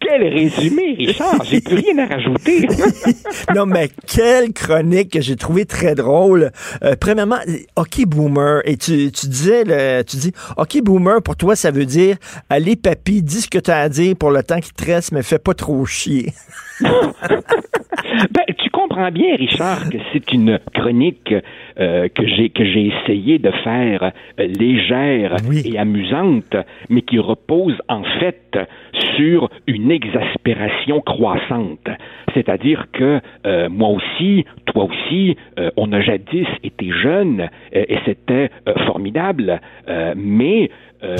Quel 0.00 0.22
résumé, 0.22 0.94
Richard! 0.96 1.42
J'ai 1.44 1.60
plus 1.60 1.76
rien 1.76 1.98
à 1.98 2.06
rajouter. 2.06 2.68
non, 3.54 3.66
mais 3.66 3.90
quelle 4.06 4.52
chronique 4.52 5.12
que 5.12 5.20
j'ai 5.20 5.36
trouvé 5.36 5.64
très 5.64 5.94
drôle. 5.94 6.50
Euh, 6.82 6.94
premièrement, 6.98 7.38
OK 7.76 8.04
Boomer, 8.06 8.60
et 8.64 8.76
tu, 8.76 9.10
tu 9.10 9.26
disais, 9.26 9.64
le, 9.64 10.02
tu 10.02 10.16
dis, 10.16 10.32
OK 10.56 10.80
Boomer, 10.82 11.22
pour 11.22 11.36
toi, 11.36 11.56
ça 11.56 11.70
veut 11.70 11.86
dire, 11.86 12.16
allez 12.50 12.76
papy, 12.76 13.22
dis 13.22 13.40
ce 13.42 13.48
que 13.48 13.58
tu 13.58 13.70
as 13.70 13.80
à 13.80 13.88
dire 13.88 14.14
pour 14.16 14.30
le 14.30 14.42
temps 14.42 14.60
qui 14.60 14.72
te 14.72 14.84
reste, 14.84 15.12
mais 15.12 15.22
fais 15.22 15.38
pas 15.38 15.54
trop 15.54 15.84
chier. 15.86 16.32
Ben, 18.30 18.44
comprends 18.88 19.10
bien, 19.10 19.36
Richard, 19.36 19.90
que 19.90 19.98
c'est 20.12 20.32
une 20.32 20.58
chronique 20.74 21.34
euh, 21.78 22.08
que 22.08 22.26
j'ai 22.26 22.48
que 22.48 22.64
j'ai 22.64 22.86
essayé 22.86 23.38
de 23.38 23.50
faire 23.62 24.12
euh, 24.40 24.46
légère 24.46 25.36
et 25.64 25.78
amusante, 25.78 26.56
mais 26.88 27.02
qui 27.02 27.18
repose 27.18 27.76
en 27.88 28.02
fait 28.18 28.58
sur 29.16 29.50
une 29.66 29.90
exaspération 29.90 31.00
croissante. 31.02 31.88
C'est-à-dire 32.34 32.86
que 32.92 33.20
euh, 33.46 33.68
moi 33.68 33.90
aussi, 33.90 34.44
toi 34.66 34.84
aussi, 34.84 35.36
on 35.76 35.92
a 35.92 36.00
jadis 36.00 36.46
été 36.62 36.90
jeunes 36.90 37.48
et 37.72 37.98
c'était 38.04 38.50
formidable, 38.86 39.60
mais 40.16 40.70
euh, 41.02 41.16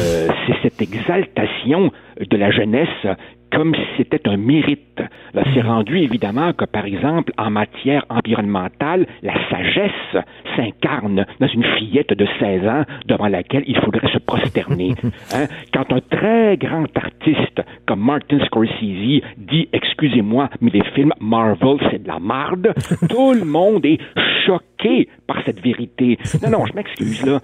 c'est 0.46 0.56
cette 0.62 0.82
exaltation 0.82 1.92
de 2.18 2.36
la 2.36 2.50
jeunesse 2.50 3.06
comme 3.52 3.74
si 3.74 3.82
c'était 3.96 4.28
un 4.28 4.36
mérite. 4.36 5.00
Là, 5.34 5.42
c'est 5.54 5.60
rendu 5.60 5.98
évidemment 5.98 6.52
que, 6.52 6.64
par 6.64 6.84
exemple, 6.84 7.32
en 7.38 7.50
matière 7.50 8.04
environnementale, 8.08 9.06
la 9.22 9.34
sagesse 9.48 10.24
s'incarne 10.56 11.26
dans 11.40 11.48
une 11.48 11.64
fillette 11.78 12.12
de 12.12 12.26
16 12.40 12.66
ans 12.66 12.84
devant 13.06 13.28
laquelle 13.28 13.64
il 13.66 13.78
faudrait 13.78 14.12
se 14.12 14.18
prosterner. 14.18 14.94
Hein? 15.34 15.46
Quand 15.74 15.92
un 15.92 16.00
très 16.00 16.56
grand 16.56 16.86
artiste 16.96 17.60
comme 17.86 18.00
Martin 18.00 18.38
Scorsese 18.46 19.22
dit, 19.36 19.68
excusez-moi, 19.72 20.48
mais 20.60 20.70
les 20.70 20.84
films 20.94 21.12
Marvel, 21.20 21.76
c'est 21.90 22.02
de 22.02 22.08
la 22.08 22.18
marde, 22.18 22.72
tout 23.08 23.34
le 23.34 23.44
monde 23.44 23.84
est 23.84 23.98
choqué 24.46 25.08
par 25.26 25.36
cette 25.44 25.60
vérité. 25.60 26.18
Non, 26.42 26.50
non, 26.50 26.66
je 26.66 26.74
m'excuse, 26.74 27.24
là. 27.26 27.40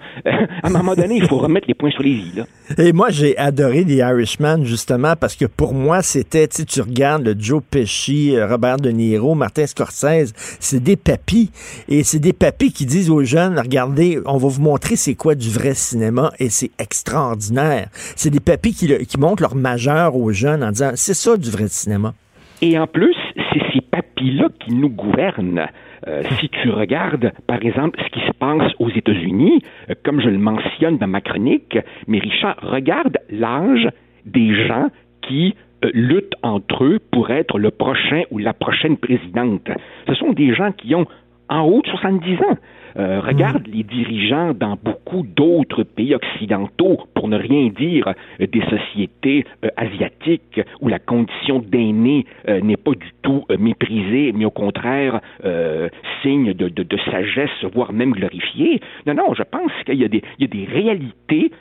À 0.63 0.67
un 0.67 0.69
moment 0.69 0.95
donné, 0.95 1.17
il 1.17 1.27
faut 1.27 1.37
remettre 1.37 1.67
les 1.67 1.73
points 1.73 1.91
sur 1.91 2.03
les 2.03 2.11
i, 2.11 2.31
là. 2.35 2.45
Et 2.77 2.93
moi, 2.93 3.09
j'ai 3.09 3.37
adoré 3.37 3.83
The 3.83 3.97
Irishman, 3.99 4.63
justement, 4.63 5.13
parce 5.19 5.35
que 5.35 5.45
pour 5.45 5.73
moi, 5.73 5.94
c'était, 6.01 6.47
tu 6.47 6.65
tu 6.65 6.81
regardes 6.81 7.23
le 7.23 7.35
Joe 7.37 7.61
Pesci, 7.69 8.35
euh, 8.35 8.47
Robert 8.47 8.77
De 8.77 8.89
Niro, 8.89 9.35
Martin 9.35 9.65
Scorsese, 9.65 10.33
c'est 10.59 10.81
des 10.81 10.95
papis. 10.95 11.51
Et 11.87 12.03
c'est 12.03 12.19
des 12.19 12.33
papis 12.33 12.71
qui 12.71 12.85
disent 12.85 13.09
aux 13.09 13.23
jeunes, 13.23 13.59
regardez, 13.59 14.19
on 14.25 14.37
va 14.37 14.47
vous 14.47 14.61
montrer 14.61 14.95
c'est 14.95 15.15
quoi 15.15 15.35
du 15.35 15.49
vrai 15.49 15.73
cinéma, 15.73 16.31
et 16.39 16.49
c'est 16.49 16.71
extraordinaire. 16.79 17.89
C'est 18.15 18.29
des 18.29 18.39
papis 18.39 18.73
qui, 18.73 19.05
qui 19.05 19.19
montrent 19.19 19.43
leur 19.43 19.55
majeur 19.55 20.15
aux 20.15 20.31
jeunes 20.31 20.63
en 20.63 20.71
disant, 20.71 20.91
c'est 20.95 21.13
ça 21.13 21.37
du 21.37 21.49
vrai 21.49 21.67
cinéma. 21.67 22.13
Et 22.61 22.79
en 22.79 22.87
plus, 22.87 23.15
c'est 23.35 23.61
ces 23.73 23.81
papis-là 23.81 24.47
qui 24.59 24.73
nous 24.73 24.89
gouvernent. 24.89 25.67
Euh, 26.07 26.23
si 26.39 26.49
tu 26.49 26.69
regardes, 26.69 27.31
par 27.47 27.61
exemple, 27.63 27.99
ce 28.03 28.09
qui 28.11 28.25
se 28.25 28.31
passe 28.33 28.71
aux 28.79 28.89
États-Unis, 28.89 29.61
euh, 29.89 29.95
comme 30.03 30.21
je 30.21 30.29
le 30.29 30.37
mentionne 30.37 30.97
dans 30.97 31.07
ma 31.07 31.21
chronique, 31.21 31.77
mais 32.07 32.19
Richard, 32.19 32.57
regarde 32.61 33.17
l'âge 33.29 33.89
des 34.25 34.67
gens 34.67 34.89
qui 35.27 35.55
luttent 35.93 36.35
entre 36.43 36.83
eux 36.83 36.99
pour 37.11 37.29
être 37.31 37.59
le 37.59 37.71
prochain 37.71 38.23
ou 38.31 38.37
la 38.37 38.53
prochaine 38.53 38.97
présidente. 38.97 39.69
Ce 40.07 40.13
sont 40.15 40.33
des 40.33 40.53
gens 40.53 40.71
qui 40.71 40.95
ont 40.95 41.05
en 41.49 41.61
haut 41.61 41.81
de 41.81 41.87
70 41.87 42.35
ans. 42.41 42.57
Euh, 42.97 43.19
regarde 43.19 43.67
les 43.67 43.83
dirigeants 43.83 44.53
dans 44.53 44.77
beaucoup 44.81 45.23
d'autres 45.23 45.83
pays 45.83 46.15
occidentaux, 46.15 46.97
pour 47.13 47.27
ne 47.27 47.37
rien 47.37 47.67
dire 47.67 48.07
euh, 48.39 48.47
des 48.47 48.61
sociétés 48.61 49.45
euh, 49.65 49.69
asiatiques 49.75 50.61
où 50.79 50.87
la 50.87 50.99
condition 50.99 51.59
d'aîné 51.59 52.25
n'est 52.47 52.77
pas 52.77 52.91
du 52.91 53.11
tout 53.21 53.43
méprisée, 53.59 54.31
mais 54.33 54.45
au 54.45 54.51
contraire 54.51 55.19
signe 56.21 56.53
de, 56.53 56.97
sagesse, 57.11 57.63
voire 57.73 57.91
même 57.91 58.11
glorifiée. 58.11 58.79
Non, 59.05 59.13
non, 59.13 59.33
je 59.33 59.43
pense 59.43 59.71
qu'il 59.85 59.99
y 59.99 60.05
a 60.05 60.07
des 60.47 60.65
réalités 60.65 61.51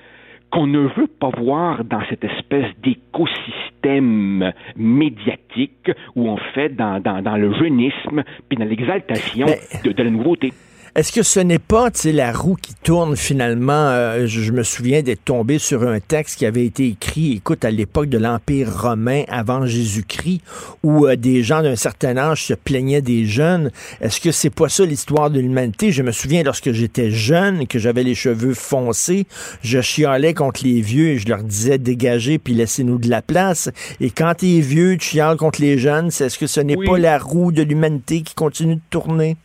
qu'on 0.54 0.68
ne 0.68 0.86
veut 0.96 1.08
pas 1.08 1.30
voir 1.36 1.84
dans 1.84 2.00
cette 2.08 2.22
espèce 2.22 2.66
d'écosystème 2.80 4.52
médiatique 4.76 5.90
où 6.14 6.28
on 6.28 6.36
fait 6.54 6.68
dans, 6.68 7.00
dans, 7.00 7.20
dans 7.22 7.36
le 7.36 7.52
jeunisme 7.54 8.22
puis 8.48 8.56
dans 8.56 8.64
l'exaltation 8.64 9.46
de, 9.84 9.90
de 9.90 10.02
la 10.02 10.10
nouveauté. 10.10 10.52
Est-ce 10.96 11.10
que 11.10 11.24
ce 11.24 11.40
n'est 11.40 11.58
pas 11.58 11.90
la 12.04 12.30
roue 12.30 12.54
qui 12.54 12.72
tourne 12.84 13.16
finalement? 13.16 13.72
Euh, 13.72 14.28
je, 14.28 14.52
me 14.52 14.62
souviens 14.62 15.02
d'être 15.02 15.24
tombé 15.24 15.58
sur 15.58 15.82
un 15.82 15.98
texte 15.98 16.38
qui 16.38 16.46
avait 16.46 16.64
été 16.64 16.86
écrit, 16.86 17.32
écoute, 17.32 17.64
à 17.64 17.72
l'époque 17.72 18.08
de 18.08 18.16
l'Empire 18.16 18.68
romain 18.72 19.24
avant 19.26 19.66
Jésus-Christ, 19.66 20.42
où 20.84 21.08
euh, 21.08 21.16
des 21.16 21.42
gens 21.42 21.62
d'un 21.62 21.74
certain 21.74 22.16
âge 22.16 22.44
se 22.44 22.54
plaignaient 22.54 23.02
des 23.02 23.24
jeunes. 23.24 23.72
Est-ce 24.00 24.20
que 24.20 24.30
c'est 24.30 24.54
pas 24.54 24.68
ça 24.68 24.84
l'histoire 24.84 25.30
de 25.30 25.40
l'humanité? 25.40 25.90
Je 25.90 26.04
me 26.04 26.12
souviens 26.12 26.44
lorsque 26.44 26.70
j'étais 26.70 27.10
jeune, 27.10 27.66
que 27.66 27.80
j'avais 27.80 28.04
les 28.04 28.14
cheveux 28.14 28.54
foncés, 28.54 29.26
je 29.64 29.80
chialais 29.80 30.32
contre 30.32 30.62
les 30.62 30.80
vieux 30.80 31.08
et 31.08 31.18
je 31.18 31.26
leur 31.26 31.42
disais 31.42 31.78
dégagez 31.78 32.38
puis 32.38 32.54
laissez-nous 32.54 32.98
de 32.98 33.10
la 33.10 33.20
place. 33.20 33.68
Et 34.00 34.10
quand 34.10 34.34
tu 34.38 34.46
es 34.46 34.60
vieux, 34.60 34.96
tu 34.96 35.08
chiales 35.08 35.38
contre 35.38 35.60
les 35.60 35.76
jeunes. 35.76 36.06
Est-ce 36.06 36.38
que 36.38 36.46
ce 36.46 36.60
n'est 36.60 36.76
pas 36.76 36.98
la 36.98 37.18
roue 37.18 37.50
de 37.50 37.64
l'humanité 37.64 38.22
qui 38.22 38.36
continue 38.36 38.76
de 38.76 38.80
tourner? 38.90 39.36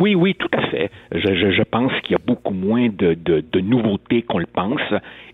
Oui, 0.00 0.14
oui, 0.14 0.34
tout 0.38 0.48
à 0.52 0.62
fait. 0.70 0.77
Je, 1.12 1.34
je, 1.34 1.50
je 1.50 1.62
pense 1.62 1.92
qu'il 2.02 2.12
y 2.12 2.14
a 2.14 2.24
beaucoup 2.24 2.52
moins 2.52 2.88
de, 2.88 3.14
de, 3.14 3.42
de 3.52 3.60
nouveautés 3.60 4.22
qu'on 4.22 4.38
le 4.38 4.46
pense. 4.46 4.80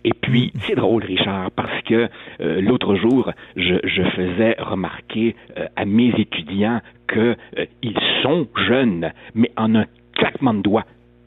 Et 0.04 0.12
puis, 0.12 0.52
mm. 0.54 0.58
c'est 0.60 0.74
drôle, 0.74 1.04
Richard, 1.04 1.50
parce 1.52 1.82
que 1.82 2.08
euh, 2.40 2.60
l'autre 2.60 2.94
jour, 2.94 3.32
je, 3.56 3.74
je, 3.84 4.02
faisais 4.02 4.56
remarquer 4.58 5.34
euh, 5.56 5.66
à 5.76 5.84
mes 5.84 6.08
étudiants 6.18 6.80
qu'ils 7.12 7.36
euh, 7.58 8.22
sont 8.22 8.46
jeunes, 8.68 9.12
mais 9.34 9.50
en 9.56 9.74
un 9.74 9.86
claquement 10.14 10.54
de 10.54 10.62
doigts, 10.62 10.84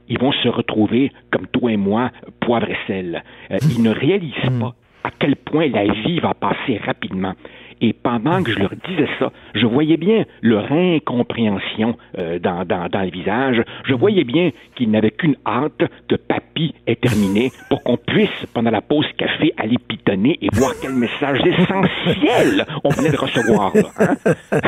ils 0.09 0.19
vont 0.19 0.31
se 0.31 0.47
retrouver, 0.47 1.11
comme 1.31 1.47
toi 1.47 1.71
et 1.71 1.77
moi, 1.77 2.11
poivre 2.39 2.69
et 2.69 2.77
sel. 2.87 3.23
ils 3.49 3.83
ne 3.83 3.89
réalisent 3.93 4.49
mm. 4.49 4.59
pas 4.59 4.75
à 5.03 5.11
quel 5.17 5.35
point 5.37 5.67
la 5.67 5.85
vie 5.85 6.19
va 6.19 6.33
passer 6.33 6.77
rapidement. 6.77 7.33
Et 7.81 7.93
pendant 7.93 8.41
que 8.43 8.51
je 8.51 8.59
leur 8.59 8.71
disais 8.87 9.07
ça, 9.19 9.31
je 9.55 9.65
voyais 9.65 9.97
bien 9.97 10.25
leur 10.41 10.71
incompréhension 10.71 11.97
euh, 12.17 12.39
dans, 12.39 12.65
dans, 12.65 12.89
dans, 12.89 13.01
le 13.01 13.11
visage. 13.11 13.61
Je 13.85 13.93
voyais 13.93 14.23
bien 14.23 14.51
qu'ils 14.75 14.89
n'avaient 14.89 15.11
qu'une 15.11 15.35
hâte 15.45 15.83
que 16.07 16.15
papy 16.15 16.73
ait 16.87 16.95
terminé 16.95 17.51
pour 17.69 17.83
qu'on 17.83 17.97
puisse, 17.97 18.29
pendant 18.53 18.71
la 18.71 18.81
pause 18.81 19.05
café, 19.17 19.53
aller 19.57 19.77
pitonner 19.87 20.37
et 20.41 20.49
voir 20.53 20.73
quel 20.81 20.93
message 20.93 21.39
essentiel 21.45 22.65
on 22.83 22.89
venait 22.89 23.11
de 23.11 23.17
recevoir. 23.17 23.73
Hein? 23.99 24.15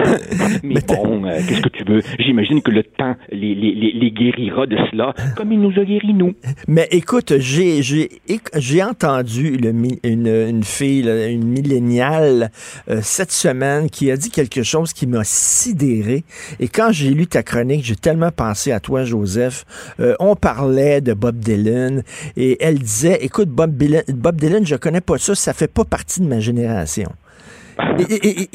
Mais 0.63 0.81
bon, 0.87 1.25
euh, 1.25 1.37
qu'est-ce 1.47 1.61
que 1.61 1.69
tu 1.69 1.83
veux? 1.83 2.01
J'imagine 2.19 2.61
que 2.61 2.71
le 2.71 2.83
temps 2.83 3.15
les, 3.31 3.55
les, 3.55 3.73
les, 3.93 4.11
guérira 4.11 4.65
de 4.65 4.77
cela, 4.91 5.13
comme 5.35 5.51
il 5.51 5.59
nous 5.59 5.79
a 5.79 5.83
guéris, 5.83 6.13
nous. 6.13 6.33
Mais 6.67 6.87
écoute, 6.91 7.33
j'ai, 7.37 7.81
j'ai, 7.81 8.09
j'ai 8.55 8.83
entendu 8.83 9.57
le, 9.57 9.69
une, 10.03 10.27
une 10.27 10.63
fille, 10.63 11.07
une 11.07 11.45
milléniale, 11.45 12.51
euh, 12.89 12.98
cette 13.01 13.31
semaine 13.31 13.89
qui 13.89 14.11
a 14.11 14.17
dit 14.17 14.29
quelque 14.29 14.63
chose 14.63 14.93
qui 14.93 15.07
m'a 15.07 15.23
sidéré. 15.23 16.23
Et 16.59 16.67
quand 16.67 16.91
j'ai 16.91 17.09
lu 17.09 17.27
ta 17.27 17.43
chronique, 17.43 17.83
j'ai 17.83 17.95
tellement 17.95 18.31
pensé 18.31 18.71
à 18.71 18.79
toi, 18.79 19.03
Joseph. 19.03 19.65
Euh, 19.99 20.15
on 20.19 20.35
parlait 20.35 21.01
de 21.01 21.13
Bob 21.13 21.37
Dylan 21.37 22.03
et 22.37 22.57
elle 22.63 22.79
disait, 22.79 23.19
écoute, 23.21 23.49
Bob 23.49 23.75
Dylan, 23.77 24.03
Bob 24.09 24.39
Dylan, 24.39 24.65
je 24.65 24.75
connais 24.75 25.01
pas 25.01 25.17
ça, 25.17 25.35
ça 25.35 25.53
fait 25.53 25.67
pas 25.67 25.85
partie 25.85 26.21
de 26.21 26.27
ma 26.27 26.39
génération. 26.39 27.11
Et, 27.97 28.49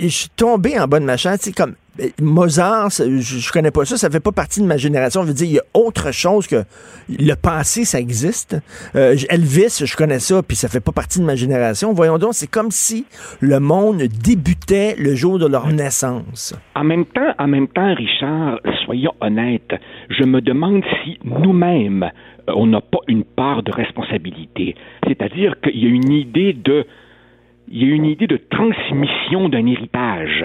je 0.00 0.08
suis 0.08 0.30
tombé 0.30 0.78
en 0.78 0.86
bas 0.88 1.00
de 1.00 1.04
ma 1.04 1.16
chaise, 1.16 1.40
comme 1.56 1.70
euh, 1.70 1.83
Mozart, 2.20 2.90
je, 2.90 3.52
connais 3.52 3.70
pas 3.70 3.84
ça, 3.84 3.96
ça 3.96 4.10
fait 4.10 4.20
pas 4.20 4.32
partie 4.32 4.60
de 4.60 4.66
ma 4.66 4.76
génération. 4.76 5.22
Je 5.22 5.28
veux 5.28 5.34
dire, 5.34 5.46
il 5.46 5.54
y 5.54 5.58
a 5.58 5.64
autre 5.74 6.12
chose 6.12 6.46
que 6.46 6.64
le 7.08 7.34
passé, 7.34 7.84
ça 7.84 8.00
existe. 8.00 8.56
Euh, 8.96 9.16
Elvis, 9.30 9.84
je 9.84 9.96
connais 9.96 10.18
ça, 10.18 10.42
puis 10.42 10.56
ça 10.56 10.68
fait 10.68 10.80
pas 10.80 10.92
partie 10.92 11.20
de 11.20 11.24
ma 11.24 11.36
génération. 11.36 11.92
Voyons 11.92 12.18
donc, 12.18 12.34
c'est 12.34 12.50
comme 12.50 12.70
si 12.70 13.06
le 13.40 13.60
monde 13.60 14.02
débutait 14.02 14.96
le 14.98 15.14
jour 15.14 15.38
de 15.38 15.46
leur 15.46 15.68
naissance. 15.68 16.54
En 16.74 16.84
même 16.84 17.06
temps, 17.06 17.32
en 17.38 17.46
même 17.46 17.68
temps, 17.68 17.94
Richard, 17.94 18.58
soyons 18.84 19.14
honnêtes, 19.20 19.74
je 20.10 20.24
me 20.24 20.40
demande 20.40 20.82
si 21.04 21.18
nous-mêmes, 21.24 22.10
euh, 22.48 22.52
on 22.56 22.66
n'a 22.66 22.80
pas 22.80 22.98
une 23.06 23.24
part 23.24 23.62
de 23.62 23.70
responsabilité. 23.70 24.74
C'est-à-dire 25.06 25.54
qu'il 25.62 25.78
y 25.78 25.86
a 25.86 25.90
une 25.90 26.10
idée 26.10 26.52
de 26.52 26.86
il 27.68 27.82
y 27.82 27.90
a 27.90 27.94
une 27.94 28.04
idée 28.04 28.26
de 28.26 28.36
transmission 28.50 29.48
d'un 29.48 29.66
héritage 29.66 30.44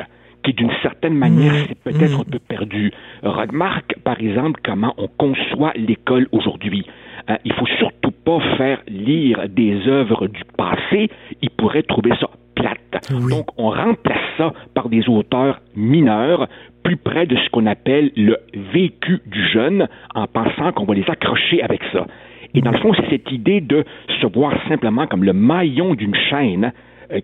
qui, 0.50 0.54
d'une 0.54 0.72
certaine 0.82 1.14
manière, 1.14 1.54
mmh. 1.54 1.68
s'est 1.68 1.76
peut-être 1.84 2.18
mmh. 2.18 2.22
un 2.22 2.32
peu 2.32 2.40
perdu. 2.40 2.92
Remarque, 3.24 3.96
par 4.04 4.20
exemple, 4.20 4.60
comment 4.64 4.94
on 4.98 5.08
conçoit 5.08 5.74
l'école 5.76 6.28
aujourd'hui. 6.32 6.86
Il 7.28 7.34
euh, 7.34 7.38
il 7.46 7.54
faut 7.54 7.68
surtout 7.78 8.12
pas 8.12 8.40
faire 8.58 8.80
lire 8.88 9.48
des 9.50 9.88
œuvres 9.88 10.28
du 10.28 10.42
passé. 10.58 11.10
Ils 11.42 11.50
pourraient 11.50 11.84
trouver 11.84 12.12
ça 12.20 12.30
plate. 12.56 13.12
Donc, 13.30 13.48
on 13.58 13.70
remplace 13.70 14.18
ça 14.38 14.54
par 14.74 14.90
des 14.90 15.08
auteurs 15.08 15.62
mineurs, 15.76 16.48
plus 16.84 16.98
près 16.98 17.26
de 17.26 17.36
ce 17.36 17.50
qu'on 17.50 17.66
appelle 17.66 18.12
le 18.16 18.38
vécu 18.74 19.22
du 19.26 19.48
jeune, 19.50 19.88
en 20.16 20.28
pensant 20.28 20.72
qu'on 20.72 20.86
va 20.86 20.96
les 20.96 21.06
accrocher 21.08 21.62
avec 21.62 21.82
ça. 21.92 22.08
Et 22.56 22.62
dans 22.62 22.72
le 22.72 22.80
fond, 22.80 22.94
c'est 22.96 23.10
cette 23.10 23.32
idée 23.32 23.62
de 23.62 23.86
se 24.22 24.28
voir 24.28 24.54
simplement 24.68 25.06
comme 25.06 25.24
le 25.24 25.34
maillon 25.34 25.94
d'une 25.94 26.16
chaîne 26.16 26.72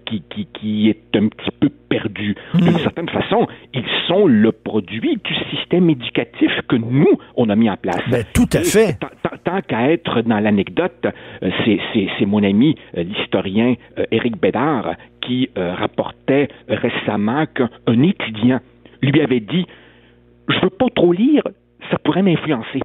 qui, 0.06 0.24
qui, 0.30 0.48
qui, 0.54 0.90
est 0.90 1.16
un 1.16 1.28
petit 1.28 1.52
peu 1.60 1.70
perdu. 1.70 2.36
D'une 2.54 2.72
hmm. 2.72 2.80
certaine 2.80 3.10
façon, 3.10 3.48
ils 3.74 3.86
sont 4.08 4.26
le 4.26 4.52
produit 4.52 5.18
du 5.24 5.36
système 5.52 5.90
éducatif 5.90 6.52
que 6.68 6.76
nous, 6.76 7.20
on 7.36 7.50
a 7.50 7.56
mis 7.56 7.70
en 7.70 7.78
place. 7.78 8.02
Ben, 8.10 8.24
tout 8.34 8.50
à 8.54 8.64
fait. 8.64 8.98
Tant, 9.44 9.62
qu'à 9.62 9.92
être 9.92 10.22
dans 10.22 10.40
l'anecdote, 10.40 11.06
euh, 11.44 11.50
c'est 11.94 12.26
mon 12.26 12.44
ami, 12.44 12.76
euh, 12.98 13.04
l'historien 13.04 13.76
Éric 14.12 14.40
Bédard, 14.40 14.96
qui 15.22 15.50
rapportait 15.56 16.50
récemment 16.68 17.46
qu'un 17.48 18.04
étudiant 18.04 18.60
lui 19.02 19.22
avait 19.22 19.40
dit 19.40 19.66
Je 20.50 20.60
veux 20.62 20.70
pas 20.70 20.88
trop 20.94 21.14
lire, 21.14 21.44
ça 21.92 21.98
pourrait 22.00 22.22
m'influencer. 22.22 22.82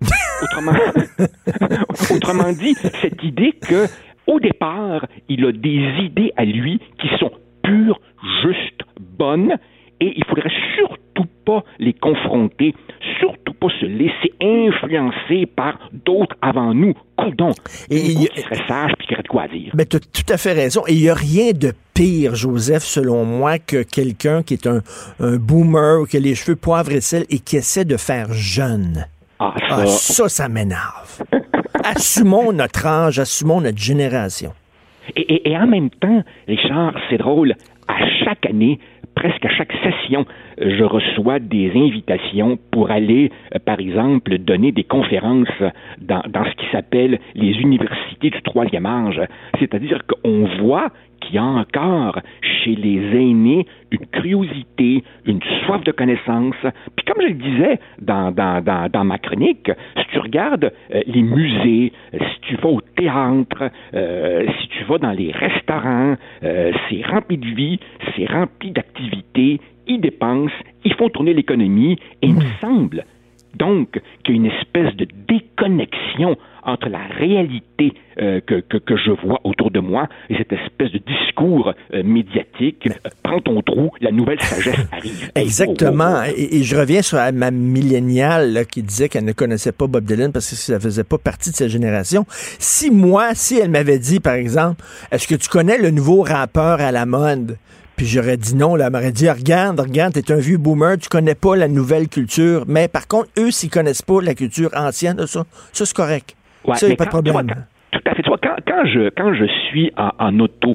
Autrement, 0.42 0.72
autrement 2.16 2.52
dit, 2.52 2.74
cette 2.74 3.22
idée 3.22 3.52
que 3.52 3.86
au 4.26 4.40
départ, 4.40 5.06
il 5.28 5.44
a 5.44 5.52
des 5.52 6.04
idées 6.04 6.32
à 6.36 6.44
lui 6.44 6.80
qui 7.00 7.08
sont 7.18 7.32
pures, 7.62 8.00
justes, 8.42 8.82
bonnes, 9.00 9.56
et 10.00 10.12
il 10.16 10.24
faudrait 10.24 10.50
surtout 10.76 11.28
pas 11.44 11.62
les 11.78 11.92
confronter, 11.92 12.74
surtout 13.20 13.54
pas 13.54 13.68
se 13.80 13.86
laisser 13.86 14.32
influencer 14.40 15.46
par 15.46 15.78
d'autres 16.04 16.34
avant 16.42 16.74
nous. 16.74 16.94
Coudon. 17.16 17.52
Et 17.88 17.98
il 17.98 18.28
serait 18.34 18.66
sage 18.66 18.92
puis 18.98 19.06
qu'il 19.06 19.14
aurait 19.14 19.22
de 19.22 19.28
quoi 19.28 19.48
dire. 19.48 19.70
Mais 19.74 19.86
tu 19.86 19.96
as 19.96 20.00
tout 20.00 20.32
à 20.32 20.36
fait 20.36 20.54
raison. 20.54 20.82
Et 20.88 20.94
il 20.94 21.02
n'y 21.02 21.08
a 21.08 21.14
rien 21.14 21.52
de 21.52 21.72
pire, 21.94 22.34
Joseph, 22.34 22.82
selon 22.82 23.24
moi, 23.24 23.60
que 23.60 23.84
quelqu'un 23.84 24.42
qui 24.42 24.54
est 24.54 24.66
un, 24.66 24.80
boomer 25.20 26.00
ou 26.00 26.06
qui 26.06 26.16
a 26.16 26.20
les 26.20 26.34
cheveux 26.34 26.56
poivre 26.56 26.90
et 26.90 27.00
sel 27.00 27.24
et 27.30 27.38
qui 27.38 27.56
essaie 27.56 27.84
de 27.84 27.96
faire 27.96 28.32
jeune. 28.32 29.06
Ah, 29.38 29.54
ça, 29.68 29.76
ah, 29.78 29.86
ça, 29.86 30.28
ça 30.28 30.48
m'énerve. 30.48 31.22
assumons 31.84 32.52
notre 32.52 32.86
âge, 32.86 33.18
assumons 33.18 33.60
notre 33.60 33.78
génération. 33.78 34.52
Et, 35.16 35.56
en 35.56 35.66
même 35.66 35.90
temps, 35.90 36.22
Richard, 36.46 36.94
c'est 37.10 37.18
drôle, 37.18 37.54
à 37.88 38.06
chaque 38.24 38.46
année, 38.46 38.78
presque 39.16 39.44
à 39.44 39.48
chaque 39.50 39.72
session, 39.82 40.24
je 40.58 40.84
reçois 40.84 41.40
des 41.40 41.72
invitations 41.74 42.56
pour 42.70 42.90
aller, 42.90 43.30
euh, 43.54 43.58
par 43.58 43.80
exemple, 43.80 44.38
donner 44.38 44.70
des 44.70 44.84
conférences 44.84 45.48
dans, 45.98 46.22
dans 46.28 46.44
ce 46.44 46.52
qui 46.52 46.66
s'appelle 46.70 47.18
les 47.34 47.52
universités 47.60 48.30
du 48.30 48.42
troisième 48.42 48.86
âge. 48.86 49.20
C'est-à-dire 49.58 50.02
qu'on 50.06 50.46
voit 50.60 50.88
qu'il 51.22 51.36
y 51.36 51.38
a 51.38 51.44
encore 51.44 52.20
chez 52.40 52.74
les 52.74 53.16
aînés 53.16 53.66
une 53.90 54.06
curiosité, 54.06 55.04
une 55.26 55.40
soif 55.64 55.82
de 55.84 55.92
connaissance. 55.92 56.56
Puis 56.96 57.04
comme 57.06 57.22
je 57.22 57.28
le 57.28 57.34
disais 57.34 57.80
dans, 58.00 58.30
dans, 58.32 58.62
dans, 58.62 58.90
dans 58.90 59.04
ma 59.04 59.18
chronique, 59.18 59.70
si 59.96 60.04
tu 60.12 60.18
regardes 60.18 60.72
euh, 60.94 61.02
les 61.06 61.22
musées, 61.22 61.92
si 62.12 62.40
tu 62.42 62.56
vas 62.56 62.68
au 62.68 62.80
théâtre, 62.80 63.70
euh, 63.94 64.46
si 64.60 64.68
tu 64.68 64.84
vas 64.84 64.98
dans 64.98 65.12
les 65.12 65.32
restaurants, 65.32 66.16
c'est 66.40 67.02
rempli 67.06 67.38
de 67.38 67.46
vie, 67.46 67.78
c'est 68.14 68.26
rempli 68.26 68.70
d'activités, 68.70 69.60
ils 69.86 70.00
dépensent, 70.00 70.52
ils 70.84 70.94
font 70.94 71.08
tourner 71.08 71.34
l'économie, 71.34 71.98
et 72.22 72.26
il 72.26 72.34
me 72.34 72.44
semble 72.60 73.04
donc 73.58 74.00
qu'il 74.24 74.36
y 74.36 74.38
a 74.38 74.42
une 74.42 74.50
espèce 74.50 74.96
de 74.96 75.06
déconnexion 75.28 76.36
entre 76.62 76.88
la 76.88 77.06
réalité 77.18 77.94
euh, 78.20 78.40
que, 78.46 78.60
que, 78.60 78.76
que, 78.76 78.96
je 78.96 79.10
vois 79.26 79.40
autour 79.44 79.70
de 79.70 79.80
moi 79.80 80.08
et 80.28 80.36
cette 80.36 80.52
espèce 80.52 80.92
de 80.92 80.98
discours 80.98 81.72
euh, 81.94 82.02
médiatique. 82.02 82.86
Euh, 82.86 83.10
prends 83.22 83.40
ton 83.40 83.62
trou, 83.62 83.90
la 84.00 84.12
nouvelle 84.12 84.40
sagesse 84.40 84.86
arrive. 84.92 85.30
Exactement. 85.34 86.22
Et, 86.24 86.58
et, 86.58 86.62
je 86.62 86.76
reviens 86.76 87.02
sur 87.02 87.18
ma 87.32 87.50
milléniale 87.50 88.52
là, 88.52 88.64
qui 88.64 88.82
disait 88.82 89.08
qu'elle 89.08 89.24
ne 89.24 89.32
connaissait 89.32 89.72
pas 89.72 89.86
Bob 89.86 90.04
Dylan 90.04 90.32
parce 90.32 90.50
que 90.50 90.56
ça 90.56 90.78
faisait 90.78 91.04
pas 91.04 91.18
partie 91.18 91.50
de 91.50 91.56
sa 91.56 91.68
génération. 91.68 92.24
Si 92.28 92.90
moi, 92.90 93.34
si 93.34 93.58
elle 93.58 93.70
m'avait 93.70 93.98
dit, 93.98 94.20
par 94.20 94.34
exemple, 94.34 94.84
est-ce 95.10 95.26
que 95.26 95.34
tu 95.34 95.48
connais 95.48 95.78
le 95.78 95.90
nouveau 95.90 96.22
rappeur 96.22 96.80
à 96.80 96.92
la 96.92 97.06
mode? 97.06 97.56
Puis 97.96 98.06
j'aurais 98.06 98.36
dit 98.36 98.54
non, 98.54 98.74
là, 98.74 98.86
elle 98.86 98.92
m'aurait 98.92 99.12
dit, 99.12 99.28
regarde, 99.28 99.80
regarde, 99.80 100.14
t'es 100.14 100.32
un 100.32 100.36
vieux 100.36 100.58
boomer, 100.58 100.98
tu 100.98 101.08
connais 101.08 101.34
pas 101.34 101.56
la 101.56 101.68
nouvelle 101.68 102.08
culture. 102.08 102.64
Mais 102.66 102.88
par 102.88 103.06
contre, 103.06 103.28
eux, 103.38 103.50
s'ils 103.50 103.70
connaissent 103.70 104.02
pas 104.02 104.20
la 104.20 104.34
culture 104.34 104.70
ancienne, 104.74 105.26
ça, 105.26 105.44
ça 105.72 105.86
c'est 105.86 105.96
correct. 105.96 106.34
Ouais, 106.64 106.74
ça, 106.76 106.88
y 106.88 106.92
a 106.92 106.96
pas 106.96 107.04
de 107.04 107.10
problème. 107.10 107.32
Vois, 107.32 107.42
tout 107.92 108.00
à 108.06 108.14
fait. 108.14 108.22
Tu 108.22 108.28
vois, 108.28 108.38
quand, 108.42 108.56
quand, 108.66 108.84
je, 108.86 109.10
quand 109.10 109.34
je 109.34 109.44
suis 109.68 109.92
en, 109.96 110.10
en 110.18 110.38
auto 110.40 110.74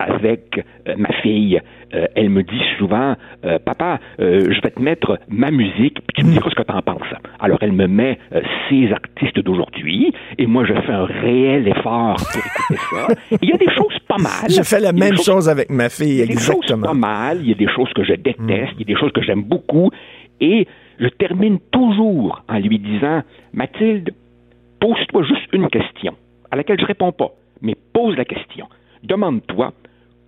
avec 0.00 0.64
euh, 0.86 0.94
ma 0.96 1.12
fille, 1.22 1.60
euh, 1.92 2.06
elle 2.14 2.30
me 2.30 2.44
dit 2.44 2.62
souvent, 2.78 3.16
euh, 3.44 3.58
papa, 3.58 3.98
je 4.18 4.60
vais 4.62 4.70
te 4.70 4.80
mettre 4.80 5.18
ma 5.28 5.50
musique, 5.50 5.94
puis 6.06 6.14
tu 6.14 6.24
me 6.24 6.30
diras 6.32 6.50
ce 6.50 6.54
que 6.54 6.62
tu 6.62 6.72
en 6.72 6.82
penses? 6.82 7.02
Alors 7.40 7.58
elle 7.62 7.72
me 7.72 7.88
met 7.88 8.18
ces 8.68 8.92
artistes 8.92 9.40
d'aujourd'hui, 9.40 10.12
et 10.38 10.46
moi 10.46 10.64
je 10.64 10.74
fais 10.74 10.92
un 10.92 11.04
réel 11.04 11.66
effort 11.66 12.14
pour 12.14 12.42
écouter 12.46 12.80
ça. 12.90 13.36
Il 13.42 13.48
y 13.48 13.52
a 13.52 13.56
des 13.56 13.70
choses 13.74 13.98
pas 14.06 14.18
mal. 14.18 14.48
Je 14.48 14.62
fais 14.62 14.78
la 14.78 14.92
même 14.92 15.16
chose, 15.16 15.48
avec 15.48 15.68
ma 15.70 15.88
fille, 15.88 16.10
il 16.10 16.18
y 16.18 16.20
a 16.20 16.24
exactement. 16.24 16.60
Des 16.60 16.68
choses 16.68 16.82
pas 16.82 16.94
mal, 16.94 17.38
il 17.40 17.48
y 17.48 17.52
a 17.52 17.56
des 17.56 17.68
choses 17.68 17.92
que 17.92 18.04
je 18.04 18.12
déteste, 18.12 18.74
il 18.76 18.80
y 18.80 18.82
a 18.82 18.94
des 18.94 18.96
choses 18.96 19.10
que 19.12 19.22
j'aime 19.22 19.42
beaucoup, 19.42 19.90
et 20.40 20.68
je 21.00 21.08
termine 21.08 21.58
toujours 21.72 22.44
en 22.48 22.58
lui 22.60 22.78
disant, 22.78 23.22
Mathilde, 23.52 24.10
pose-toi 24.80 25.22
juste 25.22 25.52
une 25.52 25.68
question, 25.68 26.14
à 26.50 26.56
laquelle 26.56 26.80
je 26.80 26.86
réponds 26.86 27.12
pas, 27.12 27.30
mais 27.62 27.74
pose 27.92 28.16
la 28.16 28.24
question. 28.24 28.68
Demande-toi 29.02 29.72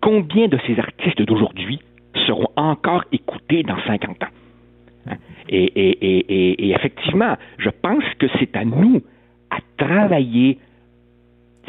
combien 0.01 0.49
de 0.49 0.59
ces 0.67 0.79
artistes 0.79 1.23
d'aujourd'hui 1.23 1.81
seront 2.27 2.49
encore 2.57 3.05
écoutés 3.13 3.63
dans 3.63 3.81
50 3.87 4.23
ans? 4.23 5.15
Et, 5.49 5.65
et, 5.65 5.91
et, 6.01 6.67
et, 6.69 6.71
effectivement, 6.73 7.37
je 7.59 7.71
pense 7.71 8.05
que 8.19 8.27
c'est 8.39 8.55
à 8.57 8.65
nous 8.65 9.03
à 9.51 9.59
travailler 9.77 10.59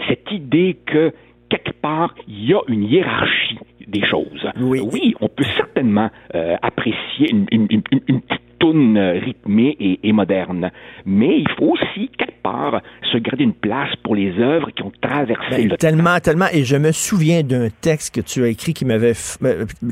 cette 0.08 0.32
idée 0.32 0.78
que 0.86 1.14
quelque 1.50 1.72
part, 1.72 2.14
il 2.28 2.46
y 2.46 2.54
a 2.54 2.60
une 2.68 2.84
hiérarchie 2.84 3.58
des 3.88 4.06
choses. 4.06 4.48
Oui, 4.60 4.80
oui 4.80 5.16
on 5.20 5.28
peut 5.28 5.46
certainement 5.58 6.10
euh, 6.36 6.56
apprécier 6.62 7.32
une, 7.32 7.48
une, 7.52 7.68
une, 7.70 7.82
une 8.08 8.22
petite 8.22 8.51
toune 8.62 8.98
rythmée 8.98 9.76
et, 9.80 10.00
et, 10.04 10.14
moderne. 10.14 10.70
Mais 11.06 11.40
il 11.40 11.50
faut 11.58 11.74
aussi, 11.74 12.10
quelque 12.16 12.42
part, 12.44 12.82
se 13.12 13.18
garder 13.18 13.44
une 13.44 13.56
place 13.56 13.90
pour 14.04 14.16
les 14.16 14.40
œuvres 14.40 14.70
qui 14.70 14.84
ont 14.84 14.92
traversé 15.02 15.50
ben, 15.50 15.70
le 15.70 15.78
tellement, 15.78 16.16
temps. 16.16 16.20
Tellement, 16.22 16.46
Et 16.54 16.64
je 16.64 16.76
me 16.76 16.92
souviens 16.92 17.42
d'un 17.42 17.70
texte 17.82 18.14
que 18.14 18.22
tu 18.22 18.44
as 18.44 18.50
écrit 18.50 18.76
qui 18.76 18.86
m'avait 18.86 19.14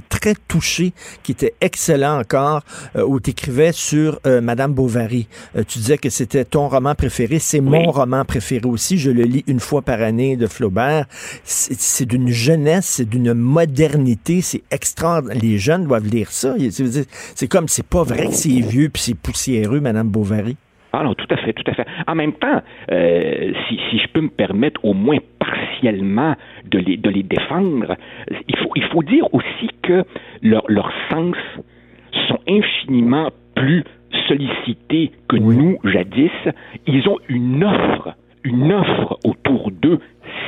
très 0.09 0.35
touché, 0.47 0.93
qui 1.23 1.31
était 1.31 1.55
excellent 1.61 2.19
encore, 2.19 2.61
euh, 2.95 3.03
où 3.03 3.19
tu 3.19 3.31
écrivais 3.31 3.71
sur 3.71 4.19
euh, 4.27 4.39
Madame 4.39 4.73
Bovary. 4.73 5.27
Euh, 5.55 5.63
tu 5.67 5.79
disais 5.79 5.97
que 5.97 6.09
c'était 6.11 6.45
ton 6.45 6.67
roman 6.67 6.93
préféré. 6.93 7.39
C'est 7.39 7.59
oui. 7.59 7.69
mon 7.69 7.91
roman 7.91 8.23
préféré 8.23 8.67
aussi. 8.67 8.99
Je 8.99 9.09
le 9.09 9.23
lis 9.23 9.43
une 9.47 9.59
fois 9.59 9.81
par 9.81 10.01
année 10.01 10.37
de 10.37 10.45
Flaubert. 10.45 11.05
C'est 11.43 12.05
d'une 12.05 12.29
jeunesse, 12.29 12.85
c'est 12.85 13.09
d'une 13.09 13.33
modernité. 13.33 14.41
C'est 14.41 14.61
extraordinaire. 14.69 15.41
Les 15.41 15.57
jeunes 15.57 15.85
doivent 15.85 16.07
lire 16.07 16.31
ça. 16.31 16.55
C'est 17.35 17.47
comme, 17.47 17.67
c'est 17.67 17.85
pas 17.85 18.03
vrai 18.03 18.27
que 18.27 18.33
c'est 18.33 18.58
vieux 18.61 18.89
puis 18.89 19.01
c'est 19.01 19.19
poussiéreux, 19.19 19.79
Madame 19.79 20.09
Bovary? 20.09 20.57
Ah 20.91 21.03
non, 21.03 21.13
tout 21.13 21.27
à 21.29 21.37
fait, 21.37 21.53
tout 21.53 21.69
à 21.69 21.73
fait. 21.73 21.85
En 22.07 22.15
même 22.15 22.33
temps, 22.33 22.61
euh, 22.91 23.53
si, 23.67 23.79
si, 23.89 23.99
je 23.99 24.07
peux 24.07 24.21
me 24.21 24.29
permettre 24.29 24.83
au 24.83 24.93
moins 24.93 25.19
partiellement 25.37 26.35
de 26.65 26.79
les, 26.79 26.97
de 26.97 27.09
les 27.09 27.21
défendre, 27.21 27.95
il 28.47 28.57
faut, 28.57 28.71
il 28.75 28.83
faut 28.85 29.03
dire 29.03 29.31
aussi 29.33 29.69
que 29.83 30.03
leurs 30.41 30.65
leur 30.67 30.91
sens 31.11 31.35
sont 32.27 32.39
infiniment 32.47 33.29
plus 33.55 33.83
sollicités 34.27 35.11
que 35.27 35.37
oui. 35.37 35.57
nous, 35.57 35.79
jadis. 35.83 36.31
Ils 36.87 37.07
ont 37.07 37.19
une 37.27 37.63
offre, 37.63 38.15
une 38.43 38.71
offre 38.73 39.19
autour 39.23 39.71
d'eux 39.71 39.99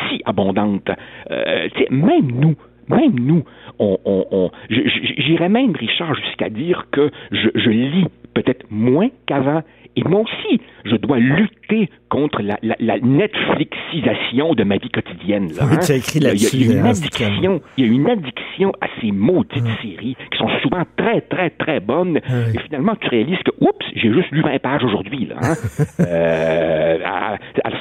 si 0.10 0.22
abondante. 0.26 0.90
Euh, 1.30 1.68
même 1.90 2.32
nous, 2.32 2.56
même 2.96 3.20
nous, 3.20 3.44
on, 3.80 3.98
on, 4.06 4.26
on 4.32 4.52
j'irais 4.70 5.50
même, 5.50 5.76
Richard, 5.76 6.16
jusqu'à 6.16 6.50
dire 6.50 6.88
que 6.92 7.10
je, 7.32 7.50
je 7.56 7.70
lis 7.70 8.06
peut-être 8.34 8.66
moins 8.70 9.10
qu'avant. 9.26 9.62
Et 9.98 10.04
moi 10.06 10.22
aussi, 10.22 10.62
je 10.86 10.96
dois 10.96 11.20
lutter 11.20 11.90
contre 12.08 12.42
la, 12.42 12.58
la, 12.64 12.76
la 12.80 12.98
Netflixisation 13.00 14.54
de 14.54 14.64
ma 14.64 14.78
vie 14.78 14.90
quotidienne. 14.90 15.52
Là, 15.52 15.66
oui, 15.70 15.78
tu 15.86 15.92
as 15.92 15.96
écrit 15.98 16.20
là-dessus. 16.20 16.56
Il, 16.56 16.68
y 16.68 16.72
a 16.72 16.80
une 16.80 16.88
addiction, 16.88 17.62
il 17.76 17.86
y 17.86 17.90
a 17.90 17.92
une 17.92 18.10
addiction 18.10 18.72
à 18.80 18.88
ces 19.02 19.12
maudites 19.12 19.62
mmh. 19.62 19.82
séries 19.82 20.16
qui 20.32 20.38
sont 20.38 20.48
souvent 20.62 20.84
très, 20.96 21.20
très, 21.20 21.50
très 21.50 21.82
bonnes. 21.82 22.20
Mmh. 22.26 22.56
Et 22.56 22.60
finalement, 22.60 22.96
tu 23.02 23.10
réalises 23.10 23.40
que, 23.44 23.52
oups, 23.60 23.86
j'ai 23.96 24.14
juste 24.14 24.32
lu 24.32 24.42
20 24.42 24.60
pages 24.62 24.84
aujourd'hui. 24.86 25.28
Hein? 25.36 25.56
euh, 26.00 26.98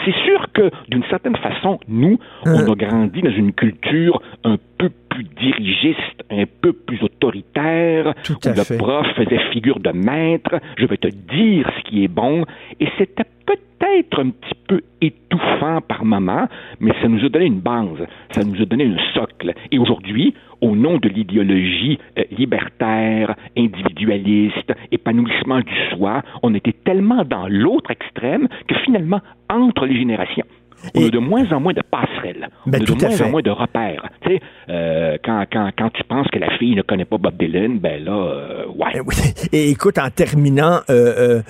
c'est 0.04 0.14
sûr 0.24 0.46
que, 0.52 0.68
d'une 0.88 1.04
certaine 1.11 1.36
façon, 1.36 1.78
nous, 1.86 2.18
on 2.44 2.72
a 2.72 2.74
grandi 2.74 3.22
dans 3.22 3.30
une 3.30 3.52
culture 3.52 4.20
un 4.42 4.56
peu 4.81 4.91
plus 5.11 5.24
dirigiste, 5.24 6.24
un 6.31 6.45
peu 6.62 6.72
plus 6.72 7.03
autoritaire, 7.03 8.14
Tout 8.24 8.33
où 8.33 8.49
le 8.49 8.64
fait. 8.64 8.78
prof 8.78 9.07
faisait 9.14 9.39
figure 9.53 9.78
de 9.78 9.91
maître, 9.91 10.59
je 10.78 10.87
vais 10.87 10.97
te 10.97 11.09
dire 11.09 11.70
ce 11.76 11.91
qui 11.91 12.05
est 12.05 12.09
bon, 12.09 12.47
et 12.81 12.89
c'était 12.97 13.26
peut-être 13.45 14.20
un 14.20 14.31
petit 14.31 14.55
peu 14.66 14.81
étouffant 15.03 15.81
par 15.83 16.05
moment, 16.05 16.49
mais 16.81 16.93
ça 17.03 17.09
nous 17.09 17.22
a 17.24 17.28
donné 17.28 17.47
une 17.47 17.61
base, 17.61 18.07
ça 18.31 18.43
nous 18.43 18.61
a 18.61 18.64
donné 18.64 18.85
un 18.87 18.97
socle. 19.14 19.53
Et 19.70 19.78
aujourd'hui, 19.78 20.35
au 20.62 20.74
nom 20.74 20.97
de 20.97 21.09
l'idéologie 21.09 21.99
euh, 22.18 22.24
libertaire, 22.31 23.35
individualiste, 23.57 24.72
épanouissement 24.93 25.61
du 25.61 25.74
soi, 25.91 26.22
on 26.43 26.55
était 26.55 26.74
tellement 26.85 27.24
dans 27.24 27.49
l'autre 27.49 27.91
extrême 27.91 28.49
que 28.66 28.74
finalement, 28.85 29.20
entre 29.51 29.85
les 29.87 29.97
générations, 29.97 30.47
on 30.95 31.01
Et... 31.01 31.07
a 31.07 31.11
de 31.11 31.18
moins 31.18 31.51
en 31.53 31.61
moins 31.61 31.72
de 31.72 31.83
passerelles. 31.83 32.49
Ben, 32.66 32.81
on 32.81 32.83
a 32.83 32.87
de 32.87 32.93
moins 32.93 33.11
fait. 33.11 33.24
en 33.24 33.31
moins 33.31 33.43
de 33.43 33.51
repères. 33.51 34.09
Tu 34.22 34.31
sais, 34.31 34.41
euh, 34.68 35.16
quand, 35.24 35.45
quand, 35.53 35.70
quand 35.76 35.91
tu 35.91 36.05
penses 36.05 36.28
que 36.33 36.39
la 36.39 36.57
fille 36.59 36.74
ne 36.74 36.83
connaît 36.83 37.05
pas 37.05 37.18
Bob 37.18 37.37
Dylan, 37.39 37.78
ben 37.78 38.05
là, 38.05 38.12
euh, 38.12 38.66
ouais. 38.66 38.93
Et, 38.95 39.01
oui. 39.01 39.14
Et 39.53 39.70
écoute, 39.70 39.99
en 39.99 40.11
terminant, 40.11 40.81
euh, 40.91 41.43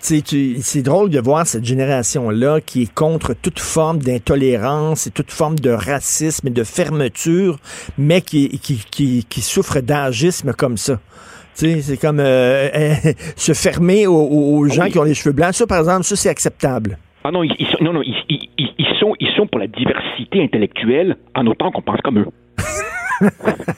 c'est 0.00 0.82
drôle 0.82 1.10
de 1.10 1.20
voir 1.20 1.46
cette 1.46 1.64
génération-là 1.64 2.60
qui 2.60 2.82
est 2.82 2.94
contre 2.94 3.34
toute 3.34 3.58
forme 3.58 3.98
d'intolérance 3.98 5.06
et 5.06 5.10
toute 5.10 5.30
forme 5.30 5.58
de 5.58 5.70
racisme 5.70 6.48
et 6.48 6.50
de 6.50 6.64
fermeture, 6.64 7.58
mais 7.98 8.20
qui, 8.20 8.58
qui, 8.58 8.84
qui, 8.90 9.24
qui 9.28 9.40
souffre 9.40 9.80
d'agisme 9.80 10.52
comme 10.52 10.76
ça. 10.76 10.98
Tu 11.56 11.66
sais, 11.66 11.82
c'est 11.82 11.96
comme 11.96 12.20
euh, 12.20 12.68
se 13.36 13.52
fermer 13.52 14.06
aux, 14.06 14.14
aux 14.14 14.68
gens 14.68 14.84
oui. 14.84 14.90
qui 14.90 14.98
ont 14.98 15.04
les 15.04 15.14
cheveux 15.14 15.34
blancs. 15.34 15.54
Ça, 15.54 15.66
par 15.66 15.80
exemple, 15.80 16.04
ça, 16.04 16.16
c'est 16.16 16.30
acceptable. 16.30 16.98
Ah 17.24 17.30
non, 17.30 17.42
ils, 17.42 17.54
ils 17.58 17.66
sont, 17.66 17.78
non, 17.82 17.92
non, 17.92 18.02
ils, 18.02 18.14
ils, 18.28 18.48
ils, 18.78 18.98
sont, 18.98 19.14
ils 19.20 19.30
sont 19.36 19.46
pour 19.46 19.58
la 19.60 19.66
diversité 19.66 20.42
intellectuelle 20.42 21.16
en 21.34 21.46
autant 21.46 21.70
qu'on 21.70 21.82
pense 21.82 22.00
comme 22.02 22.18
eux. 22.18 22.26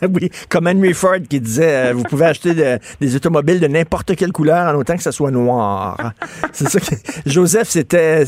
oui, 0.03 0.31
comme 0.49 0.67
Henry 0.67 0.95
Ford 0.95 1.19
qui 1.29 1.39
disait, 1.39 1.89
euh, 1.91 1.93
vous 1.93 2.05
pouvez 2.05 2.25
acheter 2.25 2.55
de, 2.55 2.79
des 3.01 3.15
automobiles 3.17 3.61
de 3.61 3.67
n'importe 3.67 4.17
quelle 4.17 4.33
couleur 4.33 4.75
en 4.75 4.79
autant 4.79 4.97
que 4.97 5.03
ça 5.03 5.13
soit 5.13 5.31
noir. 5.31 6.13
C'est 6.53 6.69
ça 6.69 6.81
que 6.81 6.95
Joseph, 7.31 7.69
c'était 7.69 8.25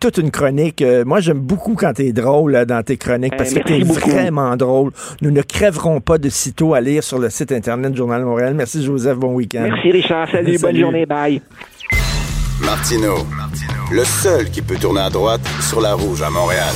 toute 0.00 0.16
une 0.16 0.30
chronique. 0.30 0.80
Euh, 0.80 1.04
moi, 1.04 1.20
j'aime 1.20 1.40
beaucoup 1.40 1.74
quand 1.74 1.92
t'es 1.92 2.12
drôle 2.12 2.52
là, 2.52 2.64
dans 2.64 2.82
tes 2.82 2.96
chroniques 2.96 3.36
parce 3.36 3.54
Euh, 3.54 3.60
que 3.60 3.64
t'es 3.68 3.80
vraiment 3.80 4.56
drôle. 4.56 4.92
Nous 5.20 5.30
ne 5.30 5.42
crèverons 5.42 6.00
pas 6.00 6.16
de 6.16 6.30
sitôt 6.30 6.72
à 6.72 6.80
lire 6.80 7.02
sur 7.04 7.18
le 7.18 7.28
site 7.28 7.52
internet 7.52 7.92
du 7.92 7.98
Journal 7.98 8.20
de 8.22 8.26
Montréal. 8.26 8.54
Merci 8.54 8.82
Joseph, 8.82 9.18
bon 9.18 9.34
week-end. 9.34 9.68
Merci 9.70 9.90
Richard, 9.90 10.30
salut, 10.30 10.56
salut. 10.56 10.72
bonne 10.72 10.80
journée, 10.80 11.04
bye. 11.04 11.42
Martino, 12.64 13.26
le 13.90 14.04
seul 14.04 14.50
qui 14.50 14.62
peut 14.62 14.76
tourner 14.76 15.02
à 15.02 15.10
droite 15.10 15.42
sur 15.60 15.80
la 15.82 15.92
rouge 15.94 16.22
à 16.22 16.30
Montréal. 16.30 16.74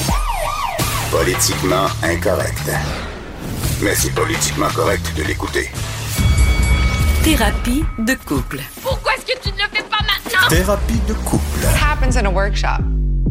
Politiquement 1.11 1.87
incorrect. 2.03 2.71
Mais 3.81 3.95
c'est 3.95 4.13
politiquement 4.15 4.69
correct 4.75 5.11
de 5.17 5.23
l'écouter. 5.23 5.71
Thérapie 7.25 7.85
de 7.99 8.15
couple. 8.15 8.61
Pourquoi 8.83 9.15
est-ce 9.15 9.25
que 9.27 9.41
tu 9.41 9.49
ne 9.51 9.57
le 9.57 9.69
fais 9.73 9.83
pas 9.85 9.99
maintenant? 10.07 10.49
Thérapie 10.51 11.01
de 11.09 11.15
couple. 11.15 11.65
What 11.65 11.75
happens 11.75 12.17
in 12.17 12.27
a 12.27 12.31
workshop? 12.31 12.83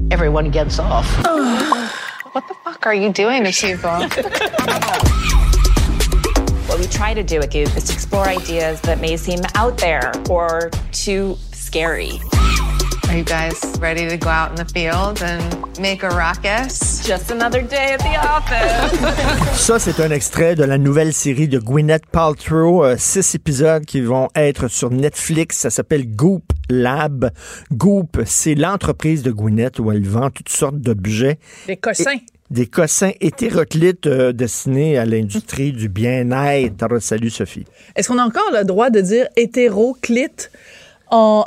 Everyone 0.10 0.52
gets 0.52 0.80
off. 0.80 1.06
what 2.34 2.44
the 2.48 2.56
fuck 2.64 2.88
are 2.88 2.96
you 2.96 3.12
doing 3.12 3.44
to 3.44 3.52
people? 3.52 3.90
what 6.68 6.80
we 6.80 6.88
try 6.88 7.14
to 7.14 7.24
do 7.24 7.40
with 7.40 7.54
you 7.54 7.64
is 7.64 7.84
to 7.84 7.94
explore 7.94 8.28
ideas 8.28 8.82
that 8.82 9.00
may 9.00 9.16
seem 9.16 9.42
out 9.56 9.78
there 9.78 10.12
or 10.30 10.72
too 10.92 11.38
scary. 11.72 12.20
Are 13.10 13.16
you 13.18 13.24
guys 13.24 13.60
ready 13.82 14.08
to 14.08 14.18
go 14.18 14.30
out 14.30 14.50
in 14.52 14.56
the 14.56 14.66
field 14.74 15.22
and 15.22 15.42
make 15.80 16.04
a 16.04 16.10
ruckus? 16.10 17.06
Just 17.06 17.30
another 17.32 17.62
day 17.62 17.94
at 17.94 18.00
the 18.00 18.18
office. 18.18 18.92
Ça, 19.68 19.80
c'est 19.80 20.00
un 20.02 20.12
extrait 20.12 20.56
de 20.56 20.64
la 20.64 20.78
nouvelle 20.78 21.14
série 21.14 21.48
de 21.50 21.60
Gwyneth 21.60 22.06
Paltrow. 22.12 22.84
euh, 22.86 22.96
six 22.98 23.36
épisodes 23.36 23.86
qui 23.86 24.02
vont 24.02 24.30
être 24.36 24.68
sur 24.70 24.90
Netflix. 24.92 25.58
Ça 25.58 25.70
s'appelle 25.70 26.08
Goop 26.16 26.44
Lab. 26.70 27.32
Goop, 27.72 28.22
c'est 28.26 28.56
l'entreprise 28.56 29.24
de 29.24 29.32
Gwyneth 29.32 29.80
où 29.80 29.92
elle 29.92 30.06
vend 30.06 30.30
toutes 30.30 30.50
sortes 30.50 30.78
d'objets. 30.78 31.38
Des 31.68 31.78
cossins. 31.78 32.12
Et- 32.14 32.22
des 32.50 32.66
cossins 32.66 33.12
hétéroclites 33.20 34.08
euh, 34.08 34.32
destinés 34.32 34.98
à 34.98 35.04
l'industrie 35.06 35.74
du 35.74 35.90
bien-être. 35.90 37.00
Salut, 37.02 37.30
Sophie. 37.30 37.66
Est-ce 37.94 38.08
qu'on 38.08 38.18
a 38.20 38.24
encore 38.24 38.52
le 38.54 38.64
droit 38.64 38.90
de 38.90 39.02
dire 39.02 39.28
hétéroclite? 39.36 40.50
En, 41.12 41.46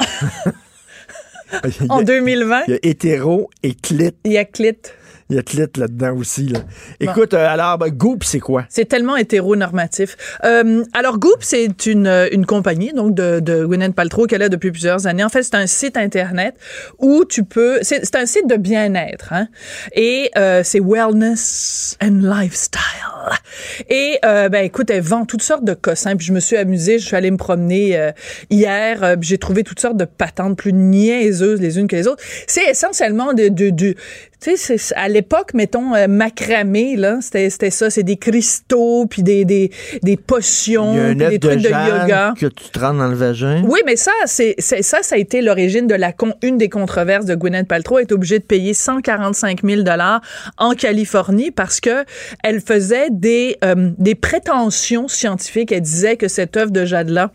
en 1.89 2.03
2020? 2.03 2.63
Il 2.67 2.71
y 2.71 2.75
a 2.75 2.79
hétéro 2.83 3.51
et 3.63 3.75
clit. 3.75 4.13
Il 4.25 4.33
y 4.33 4.39
a 4.39 4.45
clit. 4.45 4.77
Il 5.31 5.37
y 5.37 5.39
a 5.39 5.43
clit 5.43 5.59
là-dedans 5.59 6.16
aussi. 6.16 6.49
Là. 6.49 6.59
Écoute, 6.99 7.35
euh, 7.35 7.47
alors, 7.49 7.78
ben, 7.78 7.89
Goop, 7.89 8.24
c'est 8.24 8.41
quoi? 8.41 8.64
C'est 8.68 8.87
tellement 8.87 9.16
hétéronormatif. 9.16 10.16
Euh, 10.45 10.85
alors, 10.93 11.18
Goop, 11.18 11.39
c'est 11.41 11.87
une, 11.87 12.09
euh, 12.09 12.28
une 12.33 12.47
compagnie 12.47 12.93
donc 12.93 13.14
de, 13.14 13.39
de 13.39 13.64
Gwyneth 13.64 13.95
Paltrow 13.95 14.26
qu'elle 14.26 14.43
a 14.43 14.49
depuis 14.49 14.72
plusieurs 14.72 15.07
années. 15.07 15.22
En 15.22 15.28
fait, 15.28 15.45
c'est 15.45 15.55
un 15.55 15.68
site 15.68 15.97
Internet 15.97 16.57
où 16.99 17.24
tu 17.24 17.45
peux... 17.45 17.78
C'est 17.83 18.05
c'est 18.05 18.16
un 18.16 18.26
site 18.26 18.49
de 18.49 18.57
bien-être. 18.57 19.33
Hein? 19.33 19.47
Et 19.95 20.31
euh, 20.37 20.62
c'est 20.64 20.81
Wellness 20.81 21.97
and 22.03 22.22
Lifestyle. 22.22 22.81
Et, 23.89 24.18
euh, 24.24 24.49
ben 24.49 24.64
écoute, 24.64 24.91
elle 24.91 25.03
vend 25.03 25.26
toutes 25.26 25.43
sortes 25.43 25.64
de 25.64 25.74
cossins. 25.74 26.16
Puis 26.16 26.26
je 26.26 26.33
me 26.33 26.41
suis 26.41 26.57
amusée. 26.57 26.99
Je 26.99 27.07
suis 27.07 27.14
allée 27.14 27.31
me 27.31 27.37
promener 27.37 27.97
euh, 27.97 28.11
hier. 28.49 29.16
j'ai 29.20 29.39
trouvé 29.39 29.62
toutes 29.62 29.78
sortes 29.78 29.97
de 29.97 30.07
patentes 30.07 30.59
plus 30.59 30.72
niaiseuses 30.72 31.61
les 31.61 31.78
unes 31.78 31.87
que 31.87 31.95
les 31.95 32.09
autres. 32.09 32.22
C'est 32.49 32.68
essentiellement 32.68 33.33
de... 33.33 33.49
de, 33.49 33.70
de 33.70 33.95
tu 34.41 34.57
sais, 34.57 34.78
c'est- 34.78 34.95
à 34.97 35.09
l'époque, 35.09 35.53
mettons, 35.55 35.95
euh, 35.95 36.07
macramé, 36.09 36.97
là, 36.97 37.18
c'était 37.20 37.51
c'était 37.51 37.70
ça, 37.70 37.91
c'est 37.91 38.03
des 38.03 38.16
cristaux, 38.16 39.07
puis 39.07 39.22
des, 39.22 39.45
des, 39.45 39.70
des 40.03 40.16
potions, 40.16 40.95
puis 40.95 41.16
des 41.16 41.38
de 41.38 41.47
trucs 41.49 41.62
de, 41.62 41.68
Jeanne 41.68 42.01
yoga. 42.03 42.34
que 42.38 42.47
tu 42.47 42.70
te 42.70 42.78
rends 42.78 42.95
dans 42.95 43.09
le 43.09 43.14
vagin. 43.14 43.62
Oui, 43.66 43.80
mais 43.84 43.97
ça, 43.97 44.12
c'est 44.26 44.55
ça, 44.61 45.03
ça 45.03 45.14
a 45.14 45.18
été 45.18 45.43
l'origine 45.43 45.86
de 45.86 45.95
la 45.95 46.12
con, 46.12 46.32
une 46.43 46.57
des 46.59 46.68
controverses 46.68 47.26
de 47.26 47.34
Gwyneth 47.34 47.68
Paltrow. 47.68 47.99
Est 47.99 48.12
obligée 48.12 48.38
de 48.38 48.45
payer 48.45 48.72
145 48.74 49.61
000 49.64 49.82
dollars 49.82 50.20
en 50.57 50.72
Californie 50.72 51.51
parce 51.51 51.80
que 51.80 52.05
elle 52.43 52.61
faisait 52.61 53.09
des 53.11 53.57
euh, 53.64 53.91
des 53.99 54.14
prétentions 54.14 55.09
scientifiques. 55.09 55.72
Elle 55.72 55.82
disait 55.82 56.16
que 56.16 56.28
cette 56.28 56.57
œuvre 56.57 56.70
de 56.70 56.84
jade 56.84 57.11
là 57.11 57.30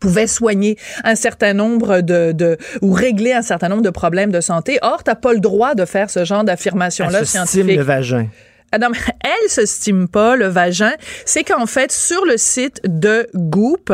pouvait 0.00 0.26
soigner 0.26 0.76
un 1.04 1.14
certain 1.14 1.52
nombre 1.52 2.00
de, 2.00 2.32
de 2.32 2.56
ou 2.82 2.92
régler 2.92 3.32
un 3.32 3.42
certain 3.42 3.68
nombre 3.68 3.82
de 3.82 3.90
problèmes 3.90 4.32
de 4.32 4.40
santé. 4.40 4.78
Or, 4.82 5.04
t'as 5.04 5.14
pas 5.14 5.32
le 5.32 5.40
droit 5.40 5.74
de 5.74 5.84
faire 5.84 6.10
ce 6.10 6.24
genre 6.24 6.42
d'affirmation 6.42 7.04
là 7.08 7.20
Elle 7.20 7.26
se 7.26 7.30
stime 7.38 7.46
scientifique. 7.46 7.76
le 7.76 7.82
vagin. 7.84 8.26
Ah 8.72 8.78
non, 8.78 8.88
mais 8.90 8.98
elle 9.24 9.50
se 9.50 9.66
stime 9.66 10.08
pas 10.08 10.36
le 10.36 10.46
vagin. 10.46 10.92
C'est 11.24 11.44
qu'en 11.44 11.66
fait, 11.66 11.90
sur 11.90 12.24
le 12.24 12.36
site 12.36 12.80
de 12.84 13.28
Goop, 13.34 13.92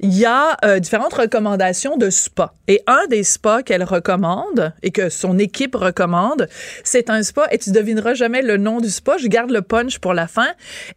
il 0.00 0.14
y 0.14 0.24
a 0.24 0.56
euh, 0.64 0.78
différentes 0.78 1.14
recommandations 1.14 1.96
de 1.96 2.10
spa. 2.10 2.54
Et 2.68 2.82
un 2.86 3.06
des 3.08 3.24
spas 3.24 3.62
qu'elle 3.62 3.84
recommande 3.84 4.72
et 4.82 4.90
que 4.90 5.08
son 5.08 5.38
équipe 5.38 5.74
recommande, 5.74 6.48
c'est 6.84 7.10
un 7.10 7.22
spa. 7.22 7.48
Et 7.50 7.58
tu 7.58 7.70
devineras 7.72 8.14
jamais 8.14 8.42
le 8.42 8.56
nom 8.56 8.80
du 8.80 8.90
spa. 8.90 9.16
Je 9.18 9.26
garde 9.26 9.50
le 9.50 9.62
punch 9.62 9.98
pour 9.98 10.14
la 10.14 10.28
fin. 10.28 10.48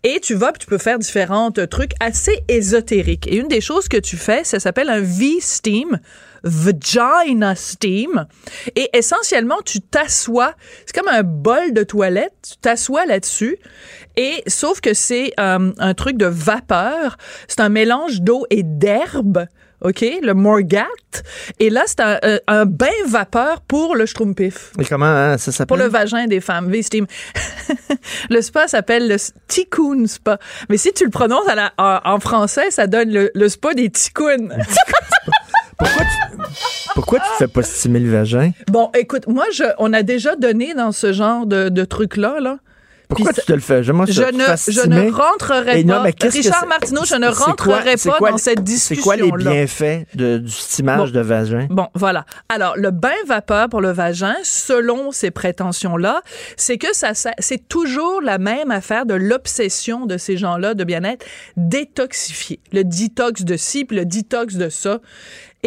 Et 0.03 0.19
tu 0.19 0.35
vas, 0.35 0.51
tu 0.51 0.67
peux 0.67 0.77
faire 0.77 0.99
différents 0.99 1.51
trucs 1.51 1.93
assez 1.99 2.43
ésotériques. 2.47 3.27
Et 3.27 3.37
une 3.37 3.47
des 3.47 3.61
choses 3.61 3.87
que 3.87 3.97
tu 3.97 4.17
fais, 4.17 4.43
ça 4.43 4.59
s'appelle 4.59 4.89
un 4.89 5.01
V-Steam. 5.01 5.99
Vagina 6.43 7.55
Steam. 7.55 8.25
Et 8.75 8.89
essentiellement, 8.93 9.57
tu 9.65 9.81
t'assois. 9.81 10.53
C'est 10.85 10.95
comme 10.97 11.07
un 11.11 11.23
bol 11.23 11.73
de 11.73 11.83
toilette. 11.83 12.33
Tu 12.49 12.57
t'assois 12.57 13.05
là-dessus. 13.05 13.57
Et 14.15 14.43
sauf 14.47 14.81
que 14.81 14.93
c'est 14.93 15.33
euh, 15.39 15.71
un 15.77 15.93
truc 15.93 16.17
de 16.17 16.25
vapeur. 16.25 17.17
C'est 17.47 17.59
un 17.61 17.69
mélange 17.69 18.21
d'eau 18.21 18.45
et 18.49 18.63
d'herbe. 18.63 19.45
OK? 19.81 20.03
Le 20.23 20.33
Morgat. 20.33 20.87
Et 21.59 21.69
là, 21.69 21.83
c'est 21.85 21.99
un, 21.99 22.17
un- 22.23 22.39
un 22.47 22.65
bain 22.65 22.87
vapeur 23.07 23.61
pour 23.61 23.95
le 23.95 24.07
schtroumpif. 24.07 24.71
Et 24.79 24.85
comment 24.85 25.05
hein, 25.05 25.37
ça 25.37 25.51
s'appelle? 25.51 25.67
Pour 25.67 25.77
le 25.77 25.87
vagin 25.87 26.25
des 26.25 26.41
femmes, 26.41 26.71
V-Steam. 26.71 27.05
le 28.31 28.41
spa 28.41 28.67
s'appelle 28.67 29.07
le 29.07 29.17
Ticoon 29.47 30.07
Spa. 30.07 30.39
Mais 30.69 30.77
si 30.77 30.91
tu 30.93 31.03
le 31.03 31.11
prononces 31.11 31.47
à 31.47 31.53
la- 31.53 31.73
en, 31.77 31.99
en 32.05 32.19
français, 32.19 32.71
ça 32.71 32.87
donne 32.87 33.11
le, 33.13 33.29
le 33.35 33.49
spa 33.49 33.75
des 33.75 33.91
ticounes. 33.91 34.51
Pourquoi 36.95 37.19
tu 37.19 37.25
te 37.31 37.35
fais 37.37 37.47
pas 37.47 37.61
stimer 37.63 37.99
le 37.99 38.11
vagin? 38.11 38.51
Bon, 38.67 38.89
écoute, 38.97 39.27
moi, 39.27 39.45
je, 39.53 39.63
on 39.77 39.93
a 39.93 40.03
déjà 40.03 40.35
donné 40.35 40.73
dans 40.73 40.91
ce 40.91 41.13
genre 41.13 41.45
de, 41.45 41.69
de 41.69 41.85
truc-là, 41.85 42.39
là. 42.39 42.57
Pourquoi 43.09 43.31
Puis 43.31 43.39
tu 43.39 43.47
te 43.47 43.53
le 43.53 43.61
fais? 43.61 43.83
J'aimerais 43.83 44.11
Je 44.11 44.21
ne, 44.21 44.27
je 44.73 44.85
ne 44.85 45.09
rentrerai 45.09 45.85
non, 45.85 45.93
pas. 45.93 46.03
mais 46.03 46.13
Richard 46.29 46.67
Martineau, 46.67 47.05
je 47.05 47.15
ne 47.15 47.31
quoi- 47.33 47.45
rentrerai 47.45 47.95
pas 47.95 48.17
quoi 48.17 48.31
dans 48.31 48.37
cette 48.37 48.67
C'est 48.67 48.97
quoi 48.97 49.15
les 49.15 49.31
bienfaits 49.31 50.07
de- 50.13 50.39
du 50.39 50.51
stimage 50.51 51.13
Bon. 51.13 51.19
de 51.19 51.23
vagin? 51.23 51.67
Bon, 51.69 51.87
voilà. 51.93 52.25
Alors, 52.49 52.73
le 52.75 52.91
bain 52.91 53.13
vapeur 53.25 53.69
pour 53.69 53.79
le 53.79 53.91
vagin, 53.91 54.35
selon 54.43 55.13
ces 55.13 55.31
prétentions-là, 55.31 56.21
c'est 56.57 56.77
que 56.77 56.93
ça, 56.93 57.13
ça- 57.13 57.31
c'est 57.39 57.69
toujours 57.69 58.21
la 58.21 58.39
même 58.39 58.71
affaire 58.71 59.05
de 59.05 59.13
l'obsession 59.13 60.05
de 60.05 60.17
ces 60.17 60.35
gens-là 60.35 60.73
de 60.73 60.83
bien-être, 60.83 61.25
détoxifier. 61.55 62.59
Le 62.73 62.83
détox 62.83 63.43
de 63.43 63.55
ci, 63.55 63.85
puis 63.85 63.95
le 63.95 64.03
détox 64.03 64.55
de 64.55 64.67
ça. 64.67 64.99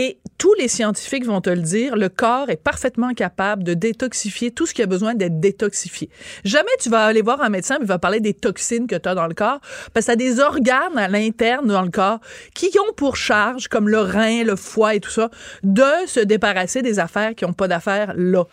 Et 0.01 0.19
tous 0.39 0.55
les 0.55 0.67
scientifiques 0.67 1.27
vont 1.27 1.43
te 1.43 1.51
le 1.51 1.61
dire, 1.61 1.95
le 1.95 2.09
corps 2.09 2.49
est 2.49 2.57
parfaitement 2.57 3.13
capable 3.13 3.65
de 3.65 3.75
détoxifier 3.75 4.51
tout 4.51 4.65
ce 4.65 4.73
qui 4.73 4.81
a 4.81 4.87
besoin 4.87 5.15
d'être 5.15 5.41
détoxifié. 5.41 6.09
Jamais 6.43 6.71
tu 6.81 6.89
vas 6.89 7.05
aller 7.05 7.21
voir 7.21 7.43
un 7.43 7.51
médecin 7.51 7.75
et 7.75 7.83
il 7.83 7.87
va 7.87 7.99
parler 7.99 8.21
des 8.21 8.33
toxines 8.33 8.87
que 8.87 8.97
tu 8.97 9.07
as 9.07 9.15
dans 9.15 9.27
le 9.27 9.35
corps, 9.35 9.61
parce 9.93 10.07
que 10.07 10.13
tu 10.13 10.15
as 10.15 10.17
des 10.17 10.41
organes 10.41 10.97
à 10.97 11.07
l'interne 11.07 11.67
dans 11.67 11.83
le 11.83 11.91
corps 11.91 12.19
qui 12.55 12.71
ont 12.79 12.95
pour 12.95 13.17
charge, 13.17 13.69
comme 13.69 13.91
le 13.91 14.01
rein, 14.01 14.43
le 14.43 14.57
foie 14.57 14.95
et 14.95 15.01
tout 15.01 15.11
ça, 15.11 15.29
de 15.65 15.83
se 16.07 16.21
débarrasser 16.21 16.81
des 16.81 16.99
affaires 16.99 17.35
qui 17.35 17.45
n'ont 17.45 17.53
pas 17.53 17.69
d'affaires 17.69 18.15
là. 18.17 18.45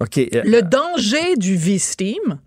Euh, 0.00 0.06
Le 0.42 0.62
danger 0.62 1.36
du 1.36 1.56
V-Steam, 1.56 2.38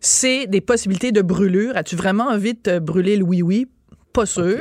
c'est 0.00 0.48
des 0.48 0.60
possibilités 0.60 1.12
de 1.12 1.22
brûlure. 1.22 1.76
As-tu 1.76 1.94
vraiment 1.94 2.24
envie 2.24 2.54
de 2.54 2.58
te 2.58 2.78
brûler 2.80 3.16
le 3.16 3.22
oui-oui? 3.22 3.68
Pas 4.12 4.26
sûr. 4.26 4.58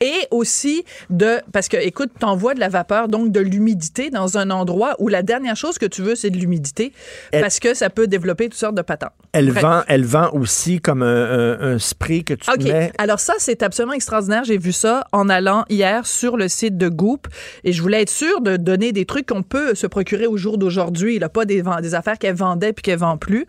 Et 0.00 0.14
aussi 0.30 0.84
de, 1.10 1.40
parce 1.52 1.68
que, 1.68 1.76
écoute, 1.76 2.10
t'envoies 2.18 2.54
de 2.54 2.60
la 2.60 2.68
vapeur, 2.68 3.08
donc 3.08 3.32
de 3.32 3.40
l'humidité 3.40 4.10
dans 4.10 4.38
un 4.38 4.50
endroit 4.50 4.94
où 4.98 5.08
la 5.08 5.22
dernière 5.22 5.56
chose 5.56 5.78
que 5.78 5.86
tu 5.86 6.02
veux, 6.02 6.14
c'est 6.14 6.30
de 6.30 6.36
l'humidité, 6.36 6.92
parce 7.32 7.58
que 7.58 7.74
ça 7.74 7.90
peut 7.90 8.06
développer 8.06 8.44
toutes 8.44 8.58
sortes 8.58 8.74
de 8.76 8.82
patentes. 8.82 9.12
Elle 9.32 9.50
Bref. 9.50 9.62
vend, 9.62 9.82
elle 9.88 10.04
vend 10.04 10.30
aussi 10.32 10.80
comme 10.80 11.02
un, 11.02 11.06
un- 11.60 11.74
un 11.74 11.78
spray 11.78 12.22
que 12.22 12.34
tu 12.34 12.48
OK. 12.50 12.62
mets. 12.64 12.92
Alors 12.98 13.18
ça, 13.18 13.34
c'est 13.38 13.62
absolument 13.62 13.94
extraordinaire. 13.94 14.44
J'ai 14.44 14.58
vu 14.58 14.72
ça 14.72 15.06
en 15.12 15.28
allant 15.28 15.64
hier 15.68 16.06
sur 16.06 16.36
le 16.36 16.48
site 16.48 16.76
de 16.76 16.88
Goop 16.88 17.26
et 17.64 17.72
je 17.72 17.82
voulais 17.82 18.02
être 18.02 18.10
sûre 18.10 18.40
de 18.42 18.56
donner 18.56 18.92
des 18.92 19.06
trucs 19.06 19.26
qu'on 19.26 19.42
peut 19.42 19.74
se 19.74 19.86
procurer 19.88 20.26
au 20.26 20.36
jour 20.36 20.58
d'aujourd'hui. 20.58 21.16
Il 21.16 21.24
a 21.24 21.28
pas 21.28 21.46
des, 21.46 21.62
des 21.82 21.94
affaires 21.94 22.18
qu'elle 22.18 22.36
vendait 22.36 22.72
puis 22.72 22.82
qu'elle 22.82 22.98
vend 22.98 23.16
plus. 23.16 23.46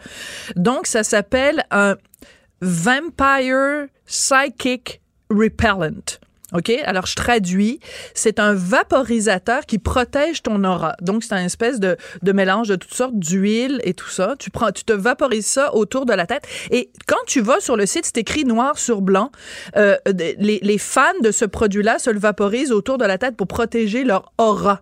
Donc, 0.55 0.87
ça 0.87 1.03
s'appelle 1.03 1.65
un 1.71 1.95
Vampire 2.61 3.87
Psychic 4.05 5.01
Repellent. 5.29 6.19
OK? 6.53 6.71
Alors, 6.85 7.05
je 7.05 7.15
traduis. 7.15 7.79
C'est 8.13 8.39
un 8.39 8.53
vaporisateur 8.53 9.65
qui 9.65 9.79
protège 9.79 10.43
ton 10.43 10.63
aura. 10.63 10.95
Donc, 11.01 11.23
c'est 11.23 11.33
un 11.33 11.43
espèce 11.43 11.79
de, 11.79 11.97
mélange 12.23 12.67
de 12.67 12.75
toutes 12.75 12.93
sortes 12.93 13.17
d'huile 13.17 13.81
et 13.83 13.93
tout 13.93 14.09
ça. 14.09 14.35
Tu 14.37 14.51
prends, 14.51 14.71
tu 14.71 14.83
te 14.83 14.93
vaporises 14.93 15.47
ça 15.47 15.73
autour 15.73 16.05
de 16.05 16.13
la 16.13 16.25
tête. 16.27 16.47
Et 16.71 16.91
quand 17.07 17.23
tu 17.27 17.41
vas 17.41 17.59
sur 17.59 17.75
le 17.75 17.85
site, 17.85 18.05
c'est 18.05 18.17
écrit 18.17 18.45
noir 18.45 18.77
sur 18.77 19.01
blanc. 19.01 19.31
Euh, 19.75 19.97
les, 20.05 20.59
les 20.61 20.77
fans 20.77 21.01
de 21.21 21.31
ce 21.31 21.45
produit-là 21.45 21.99
se 21.99 22.09
le 22.09 22.19
vaporisent 22.19 22.71
autour 22.71 22.97
de 22.97 23.05
la 23.05 23.17
tête 23.17 23.35
pour 23.35 23.47
protéger 23.47 24.03
leur 24.03 24.31
aura. 24.37 24.81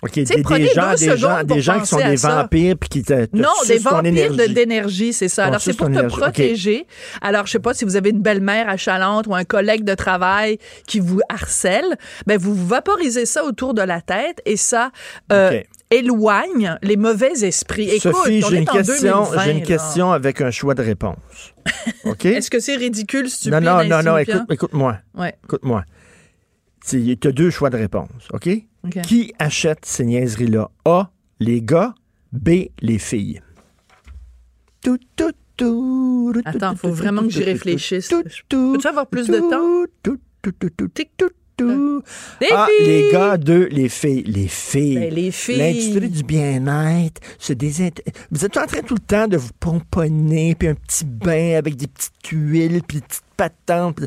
OK, 0.00 0.12
des, 0.14 0.24
des 0.24 0.42
gens, 0.68 0.94
des 0.94 1.16
gens, 1.16 1.42
des 1.42 1.60
gens 1.60 1.80
qui 1.80 1.86
sont 1.86 1.96
des 1.98 2.14
vampires 2.14 2.76
puis 2.78 2.88
qui 2.88 3.02
te, 3.02 3.24
te 3.24 3.36
Non, 3.36 3.48
des 3.66 3.78
vampires 3.78 4.02
de- 4.02 4.06
énergie. 4.08 4.54
d'énergie, 4.54 5.12
c'est 5.12 5.28
ça. 5.28 5.46
Alors, 5.46 5.60
c'est 5.60 5.76
pour 5.76 5.88
te 5.88 5.92
énergie. 5.92 6.16
Protéger. 6.16 6.86
Alors, 7.20 7.46
je 7.46 7.52
sais 7.52 7.58
pas 7.58 7.74
si 7.74 7.84
vous 7.84 7.96
avez 7.96 8.10
une 8.10 8.20
belle-mère 8.22 8.68
achalante 8.68 9.26
ou 9.26 9.34
un 9.34 9.42
collègue 9.42 9.82
de 9.82 9.94
travail 9.94 10.58
qui 10.86 11.00
vous 11.00 11.20
harcèle, 11.28 11.96
ben, 12.28 12.38
vous 12.38 12.54
vaporisez 12.54 13.26
ça 13.26 13.42
autour 13.42 13.74
de 13.74 13.82
la 13.82 14.00
tête 14.00 14.40
et 14.46 14.56
ça, 14.56 14.92
euh, 15.32 15.50
OK. 15.58 15.66
éloigne 15.90 16.76
les 16.82 16.96
mauvais 16.96 17.32
esprits. 17.42 17.88
Écoute, 17.90 18.14
Sophie, 18.14 18.42
j'ai 18.48 18.58
une 18.58 18.66
question, 18.66 19.24
2020, 19.24 19.44
j'ai 19.44 19.50
une 19.50 19.58
là. 19.60 19.64
question 19.66 20.12
avec 20.12 20.40
un 20.40 20.52
choix 20.52 20.74
de 20.76 20.82
réponse. 20.82 21.16
OK? 22.04 22.24
Est-ce 22.24 22.50
que 22.52 22.60
c'est 22.60 22.76
ridicule, 22.76 23.28
stupide, 23.28 23.54
non, 23.54 23.60
non, 23.60 23.84
non, 23.84 24.02
non, 24.02 24.14
insignifiant? 24.14 24.36
écoute, 24.36 24.52
écoute-moi. 24.52 24.98
Ouais. 25.16 25.34
Écoute-moi. 25.42 25.84
Tu 26.86 27.18
as 27.24 27.32
deux 27.32 27.50
choix 27.50 27.70
de 27.70 27.76
réponse, 27.76 28.28
OK? 28.32 28.48
OK. 28.84 29.02
Qui 29.02 29.32
achète 29.38 29.84
ces 29.84 30.04
niaiseries-là? 30.04 30.70
A, 30.84 31.10
les 31.40 31.62
gars. 31.62 31.94
B, 32.32 32.66
les 32.80 32.98
filles. 32.98 33.40
Tout, 34.82 34.98
tout, 35.16 35.32
tout, 35.56 36.32
Attends, 36.44 36.76
faut 36.76 36.92
vraiment 36.92 37.22
que 37.22 37.30
j'y 37.30 37.42
réfléchisse. 37.42 38.08
tout, 38.08 38.22
tout, 38.48 38.72
Peux-tu 38.74 38.86
avoir 38.86 39.06
plus 39.06 39.26
de 39.26 39.38
temps? 39.38 39.86
Les 42.40 42.48
ah, 42.52 42.68
les 42.80 43.10
gars, 43.10 43.36
deux, 43.36 43.66
les 43.66 43.88
filles. 43.88 44.22
Les 44.22 44.46
filles. 44.46 44.94
Ben, 44.94 45.14
les 45.14 45.30
filles. 45.32 45.56
L'industrie 45.56 46.08
du 46.08 46.22
bien-être 46.22 47.20
se 47.38 47.52
désint... 47.52 47.88
Vous 48.30 48.44
êtes 48.44 48.56
en 48.56 48.66
train 48.66 48.82
tout 48.82 48.94
le 48.94 49.00
temps 49.00 49.26
de 49.26 49.36
vous 49.36 49.50
pomponner, 49.58 50.54
puis 50.54 50.68
un 50.68 50.74
petit 50.74 51.04
bain 51.04 51.56
avec 51.56 51.76
des 51.76 51.88
petites 51.88 52.28
huiles, 52.30 52.82
puis 52.86 52.98
des 52.98 53.06
petites 53.06 53.22
patentes. 53.38 53.96
puis- 53.96 54.06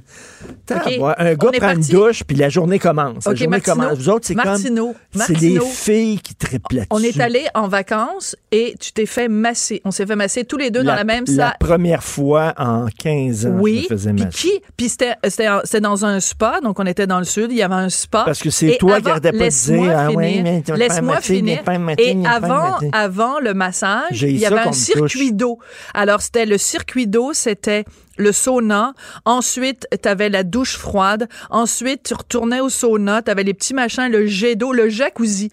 Tain, 0.67 0.75
Ok, 0.77 0.85
ouais, 0.99 1.13
Un 1.17 1.33
gars 1.33 1.37
prend 1.37 1.51
une 1.53 1.59
parti. 1.77 1.91
douche, 1.91 2.23
puis 2.25 2.35
la 2.37 2.49
journée 2.49 2.77
commence. 2.77 3.25
la 3.25 3.31
Ok, 3.31 3.37
journée 3.37 3.47
Martineau, 3.57 3.75
commence. 3.75 3.97
Vous 3.97 4.09
autres, 4.09 4.27
c'est 4.27 4.35
comme... 4.35 4.57
C'est 4.57 4.69
les 4.69 5.49
Martineau. 5.53 5.65
filles 5.65 6.19
qui 6.19 6.35
triplent. 6.35 6.85
On 6.91 7.01
est 7.01 7.19
allé 7.19 7.45
en 7.55 7.67
vacances 7.67 8.35
et 8.51 8.75
tu 8.79 8.91
t'es 8.91 9.05
fait 9.07 9.27
masser. 9.27 9.81
On 9.85 9.91
s'est 9.91 10.05
fait 10.05 10.15
masser 10.15 10.43
tous 10.43 10.57
les 10.57 10.69
deux 10.69 10.83
dans 10.83 10.93
la 10.93 11.03
même 11.05 11.23
La 11.27 11.35
salle. 11.35 11.55
première 11.59 12.03
fois 12.03 12.53
en 12.57 12.85
15 12.87 13.45
ans, 13.47 13.53
je 13.57 13.61
Oui. 13.61 13.87
me 13.89 13.95
faisais 13.95 14.13
Puis 14.13 14.23
masser. 14.25 14.61
Puis 14.77 14.89
c'était, 14.89 15.79
dans 15.81 16.05
un 16.05 16.19
spa, 16.19 16.59
donc 16.61 16.79
on 16.79 16.85
était 16.85 17.07
dans 17.07 17.19
le 17.19 17.25
sud, 17.25 17.47
il 17.51 17.57
y 17.57 17.63
avait 17.63 17.73
un 17.75 17.89
spa. 17.89 18.23
Parce 18.25 18.39
que 18.41 18.49
c'est 18.49 18.77
toi 18.77 18.99
qui 19.01 19.09
arrêtais 19.09 19.31
pas 19.31 19.37
de 19.45 19.49
dire, 19.49 19.95
ah 19.97 20.09
mais 20.17 20.61
faire 20.65 20.75
Laisse-moi 20.75 21.21
finir. 21.21 21.63
pas 21.63 21.75
Et 21.97 22.15
pas 22.21 22.29
avant, 22.29 22.77
avant 22.91 23.39
le 23.39 23.53
massage, 23.53 24.21
il 24.23 24.37
y 24.37 24.45
avait 24.45 24.59
un 24.59 24.71
circuit 24.73 25.31
d'eau. 25.33 25.57
Alors, 25.93 26.21
c'était 26.21 26.45
le 26.45 26.57
circuit 26.57 27.07
d'eau, 27.07 27.31
c'était 27.33 27.85
le 28.17 28.31
sauna. 28.31 28.93
Ensuite, 29.25 29.87
tu 30.01 30.07
avais 30.07 30.29
la 30.29 30.43
douche 30.43 30.77
froide. 30.77 31.27
Ensuite, 31.49 32.03
tu 32.03 32.13
retournais 32.13 32.59
au 32.59 32.69
sauna. 32.69 33.21
Tu 33.21 33.31
avais 33.31 33.43
les 33.43 33.53
petits 33.53 33.73
machins, 33.73 34.07
le 34.09 34.27
jet 34.27 34.55
d'eau, 34.55 34.73
le 34.73 34.89
jacuzzi. 34.89 35.51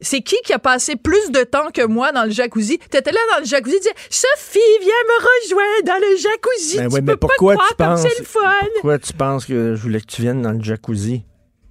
C'est 0.00 0.20
qui 0.20 0.36
qui 0.44 0.52
a 0.52 0.58
passé 0.58 0.96
plus 0.96 1.30
de 1.30 1.42
temps 1.42 1.70
que 1.72 1.86
moi 1.86 2.12
dans 2.12 2.24
le 2.24 2.30
jacuzzi? 2.30 2.78
T'étais 2.90 3.12
là 3.12 3.20
dans 3.32 3.38
le 3.40 3.46
jacuzzi, 3.46 3.76
tu 3.76 3.80
disais, 3.80 3.94
Sophie, 4.10 4.58
viens 4.80 4.90
me 4.90 5.22
rejoindre 5.24 5.84
dans 5.86 6.06
le 6.06 6.16
jacuzzi. 6.16 6.76
Ben 6.76 6.88
tu 6.88 6.94
ouais, 6.94 7.00
peux 7.00 7.06
mais 7.12 7.16
pourquoi 7.16 7.54
pas 7.54 7.64
tu 7.68 7.74
croire 7.74 7.96
comme 7.96 7.96
c'est 7.96 8.18
le 8.18 8.24
fun. 8.24 8.66
Pourquoi 8.74 8.98
tu 8.98 9.12
penses 9.14 9.46
que 9.46 9.74
je 9.74 9.80
voulais 9.80 10.00
que 10.00 10.06
tu 10.06 10.22
viennes 10.22 10.42
dans 10.42 10.52
le 10.52 10.62
jacuzzi? 10.62 11.22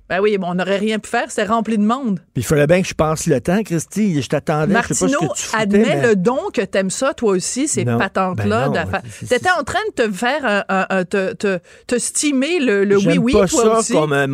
Ben 0.08 0.20
oui, 0.22 0.38
bon, 0.38 0.48
on 0.52 0.54
n'aurait 0.56 0.78
rien 0.78 1.00
pu 1.00 1.10
faire, 1.10 1.26
c'était 1.30 1.46
rempli 1.46 1.78
de 1.80 1.84
monde. 1.84 2.20
Puis 2.34 2.44
il 2.44 2.46
fallait 2.46 2.68
bien 2.68 2.82
que 2.82 2.88
je 2.88 2.94
passe 2.94 3.26
le 3.26 3.42
temps, 3.42 3.64
Christy. 3.64 4.22
Je 4.22 4.28
t'attendais, 4.30 4.74
je 4.76 4.82
sais 4.82 4.88
pas 4.88 4.94
ce 4.94 5.04
Martineau, 5.06 5.30
que 5.34 5.38
tu 5.38 5.44
foutais, 5.46 5.62
admets 5.64 5.96
mais- 5.96 6.08
le 6.10 6.16
don 6.16 6.38
que 6.54 6.62
t'aimes 6.62 6.90
ça, 6.92 7.14
toi 7.16 7.32
aussi, 7.32 7.68
ces 7.68 7.86
patentes-là. 7.86 8.70
ben 8.70 9.02
T'étais 9.28 9.50
en 9.60 9.64
train 9.64 9.80
de 9.98 10.04
te 10.04 10.12
faire 10.12 10.46
un, 10.46 10.64
un- 10.70 10.86
un- 10.90 11.06
te, 11.06 11.34
te, 11.34 11.60
te 11.88 11.98
stimer 11.98 12.60
le, 12.60 12.84
le 12.84 12.98
oui-oui, 12.98 13.32
toi 13.32 13.48
ça 13.48 13.80
aussi. 13.80 13.94
comme, 13.94 14.14
euh, 14.14 14.28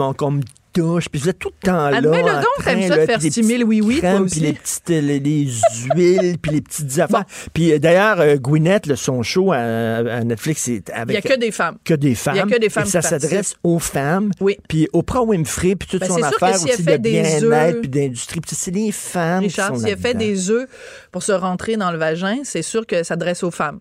touche. 0.71 1.09
Puis 1.09 1.27
êtes 1.29 1.39
tout 1.39 1.51
le 1.61 1.67
temps 1.67 1.89
là. 1.89 1.97
Admets-le 1.97 2.33
donc, 2.33 2.63
t'aimes 2.63 2.87
ça 2.87 2.97
de 2.97 3.05
faire 3.05 3.19
puis 3.19 3.29
des 3.29 3.31
stimer 3.31 3.57
le 3.57 3.65
oui-oui, 3.65 3.95
petites 3.95 4.11
toi 4.11 4.19
aussi. 4.21 4.39
Puis 4.39 4.47
les 4.47 4.53
petites 4.53 4.89
euh, 4.89 5.01
les, 5.01 5.19
les 5.19 5.47
huiles, 5.95 6.37
puis 6.41 6.51
les 6.51 6.61
petites 6.61 6.99
affaires. 6.99 7.25
Puis 7.53 7.73
euh, 7.73 7.79
d'ailleurs, 7.79 8.19
euh, 8.19 8.35
Gwyneth, 8.35 8.87
là, 8.87 8.95
son 8.95 9.23
show 9.23 9.51
à, 9.51 9.57
à 9.57 10.23
Netflix, 10.23 10.61
c'est 10.63 10.89
avec... 10.91 11.17
Il 11.17 11.27
y 11.27 11.31
a 11.31 11.35
que 11.35 11.39
des 11.39 11.51
femmes. 11.51 11.77
que 11.83 11.93
des 11.93 12.15
femmes. 12.15 12.35
Il 12.35 12.39
y 12.39 12.41
a 12.41 12.45
que 12.45 12.59
des 12.59 12.69
femmes 12.69 12.85
Et 12.85 12.89
ça 12.89 13.01
s'adresse 13.01 13.55
aux 13.63 13.79
femmes. 13.79 14.31
Oui. 14.39 14.57
Puis 14.67 14.87
Oprah 14.93 15.23
Winfrey, 15.23 15.75
puis 15.75 15.87
toute 15.87 16.01
Ben, 16.01 16.07
son 16.07 16.21
affaire 16.21 16.55
si 16.55 16.67
elle 16.67 16.73
aussi 16.73 16.83
de 16.83 16.95
des 16.97 17.21
bien-être, 17.21 17.81
puis 17.81 17.89
d'industrie. 17.89 18.41
Puis 18.41 18.55
c'est 18.55 18.71
les 18.71 18.91
femmes 18.91 19.43
Richard, 19.43 19.71
qui 19.71 19.79
sont 19.79 19.85
s'il 19.85 19.93
a 19.93 19.97
fait 19.97 20.13
des 20.13 20.49
œufs 20.49 20.67
pour 21.11 21.23
se 21.23 21.31
rentrer 21.31 21.77
dans 21.77 21.91
le 21.91 21.97
vagin, 21.97 22.39
c'est 22.43 22.61
sûr 22.61 22.85
que 22.85 22.97
ça 22.97 23.11
s'adresse 23.11 23.43
aux 23.43 23.51
femmes. 23.51 23.79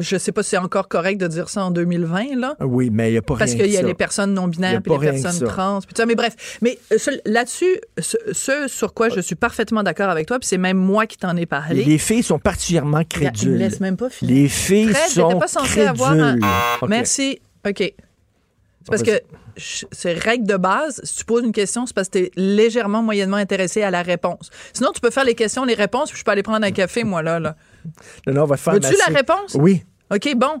Je 0.00 0.16
sais 0.18 0.32
pas 0.32 0.42
si 0.42 0.50
c'est 0.50 0.58
encore 0.58 0.88
correct 0.88 1.18
de 1.20 1.28
dire 1.28 1.48
ça 1.48 1.64
en 1.64 1.70
2020, 1.70 2.34
là. 2.36 2.56
Oui, 2.60 2.90
mais 2.90 3.10
il 3.10 3.12
n'y 3.12 3.18
a 3.18 3.22
pas 3.22 3.36
Parce 3.36 3.52
rien 3.52 3.62
qu'il 3.62 3.72
y 3.72 3.76
a 3.76 3.80
ça. 3.80 3.86
les 3.86 3.94
personnes 3.94 4.34
non 4.34 4.48
binaires, 4.48 4.82
puis 4.82 4.90
les 4.92 4.98
personnes 4.98 5.46
trans, 5.48 5.78
puis 5.80 5.94
ça. 5.96 6.04
Mais 6.04 6.16
bref, 6.16 6.58
mais 6.62 6.78
euh, 6.92 6.96
là-dessus, 7.26 7.80
ce, 8.00 8.16
ce 8.32 8.66
sur 8.66 8.92
quoi 8.92 9.08
je 9.08 9.20
suis 9.20 9.36
parfaitement 9.36 9.84
d'accord 9.84 10.08
avec 10.10 10.26
toi, 10.26 10.40
puis 10.40 10.48
c'est 10.48 10.58
même 10.58 10.78
moi 10.78 11.06
qui 11.06 11.16
t'en 11.16 11.36
ai 11.36 11.46
parlé. 11.46 11.84
Les 11.84 11.98
filles 11.98 12.24
sont 12.24 12.40
particulièrement 12.40 12.98
Il 13.02 13.20
me 13.20 13.24
crédules. 13.30 13.56
laisse 13.56 13.78
même 13.78 13.96
pas 13.96 14.10
finir. 14.10 14.34
Les 14.34 14.48
filles 14.48 14.88
Fred, 14.88 15.10
sont 15.10 15.38
pas 15.38 15.46
censé 15.46 15.68
crédules. 15.68 15.88
avoir 15.88 16.10
un... 16.12 16.38
OK. 16.82 16.88
Merci. 16.88 17.38
OK. 17.64 17.78
C'est 17.78 17.94
parce 18.88 19.02
vas-y. 19.02 19.18
que 19.20 19.24
c'est 19.92 20.12
règle 20.14 20.46
de 20.46 20.56
base. 20.56 21.00
Si 21.04 21.18
tu 21.18 21.24
poses 21.24 21.44
une 21.44 21.52
question, 21.52 21.86
c'est 21.86 21.94
parce 21.94 22.08
que 22.08 22.18
tu 22.18 22.24
es 22.24 22.30
légèrement, 22.34 23.00
moyennement 23.02 23.36
intéressé 23.36 23.82
à 23.84 23.92
la 23.92 24.02
réponse. 24.02 24.50
Sinon, 24.72 24.90
tu 24.92 25.00
peux 25.00 25.10
faire 25.10 25.24
les 25.24 25.36
questions, 25.36 25.64
les 25.64 25.74
réponses, 25.74 26.10
puis 26.10 26.18
je 26.18 26.24
peux 26.24 26.32
aller 26.32 26.42
prendre 26.42 26.66
un 26.66 26.72
café, 26.72 27.04
moi, 27.04 27.22
là. 27.22 27.38
là. 27.38 27.54
Non, 28.26 28.34
non, 28.34 28.42
on 28.42 28.46
va 28.46 28.56
faire 28.56 28.74
Veux-tu 28.74 28.94
la 29.08 29.14
réponse? 29.14 29.56
Oui. 29.58 29.84
OK, 30.10 30.34
bon. 30.36 30.60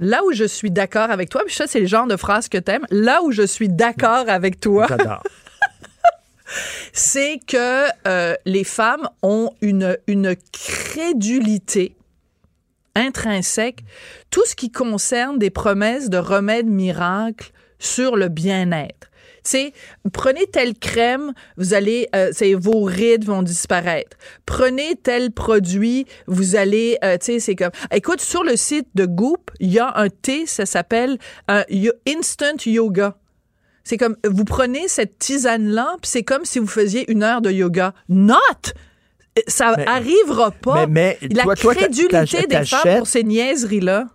Là 0.00 0.22
où 0.24 0.32
je 0.32 0.44
suis 0.44 0.70
d'accord 0.70 1.10
avec 1.10 1.28
toi, 1.28 1.42
puis 1.44 1.54
ça, 1.54 1.66
c'est 1.66 1.80
le 1.80 1.86
genre 1.86 2.06
de 2.06 2.16
phrase 2.16 2.48
que 2.48 2.58
t'aimes. 2.58 2.86
Là 2.90 3.22
où 3.22 3.32
je 3.32 3.42
suis 3.42 3.68
d'accord 3.68 4.28
avec 4.28 4.60
toi, 4.60 4.86
J'adore. 4.88 5.22
c'est 6.92 7.40
que 7.46 7.86
euh, 8.06 8.34
les 8.44 8.64
femmes 8.64 9.08
ont 9.22 9.50
une, 9.60 9.98
une 10.06 10.36
crédulité 10.52 11.96
intrinsèque, 12.94 13.84
tout 14.30 14.44
ce 14.44 14.54
qui 14.54 14.70
concerne 14.70 15.38
des 15.38 15.50
promesses 15.50 16.10
de 16.10 16.18
remèdes 16.18 16.66
miracles 16.66 17.52
sur 17.78 18.16
le 18.16 18.28
bien-être. 18.28 19.07
Sais, 19.48 19.72
prenez 20.12 20.46
telle 20.46 20.74
crème, 20.74 21.32
vous 21.56 21.72
allez, 21.72 22.06
euh, 22.14 22.30
c'est 22.32 22.52
vos 22.52 22.82
rides 22.82 23.24
vont 23.24 23.42
disparaître. 23.42 24.16
Prenez 24.44 24.94
tel 25.02 25.30
produit, 25.30 26.04
vous 26.26 26.54
allez, 26.54 26.98
euh, 27.02 27.16
tu 27.18 27.26
sais, 27.26 27.40
c'est 27.40 27.54
comme. 27.56 27.70
Écoute, 27.90 28.20
sur 28.20 28.44
le 28.44 28.56
site 28.56 28.88
de 28.94 29.06
Goop, 29.06 29.50
il 29.58 29.72
y 29.72 29.78
a 29.78 29.90
un 29.96 30.10
thé, 30.10 30.44
ça 30.44 30.66
s'appelle 30.66 31.18
un 31.48 31.64
yo- 31.70 31.92
Instant 32.06 32.56
Yoga. 32.66 33.16
C'est 33.84 33.96
comme, 33.96 34.16
vous 34.28 34.44
prenez 34.44 34.86
cette 34.86 35.18
tisane-là, 35.18 35.96
puis 36.02 36.10
c'est 36.10 36.24
comme 36.24 36.44
si 36.44 36.58
vous 36.58 36.66
faisiez 36.66 37.10
une 37.10 37.22
heure 37.22 37.40
de 37.40 37.50
yoga. 37.50 37.94
Not! 38.10 38.34
Ça 39.46 39.74
Mais- 39.78 39.86
arrivera 39.86 40.50
pas. 40.50 40.86
mais- 40.86 41.16
mais 41.22 41.28
La 41.34 41.44
toi- 41.54 41.74
crédulité 41.74 42.46
des 42.46 42.64
femmes 42.66 42.98
pour 42.98 43.06
ces 43.06 43.24
niaiseries-là. 43.24 44.08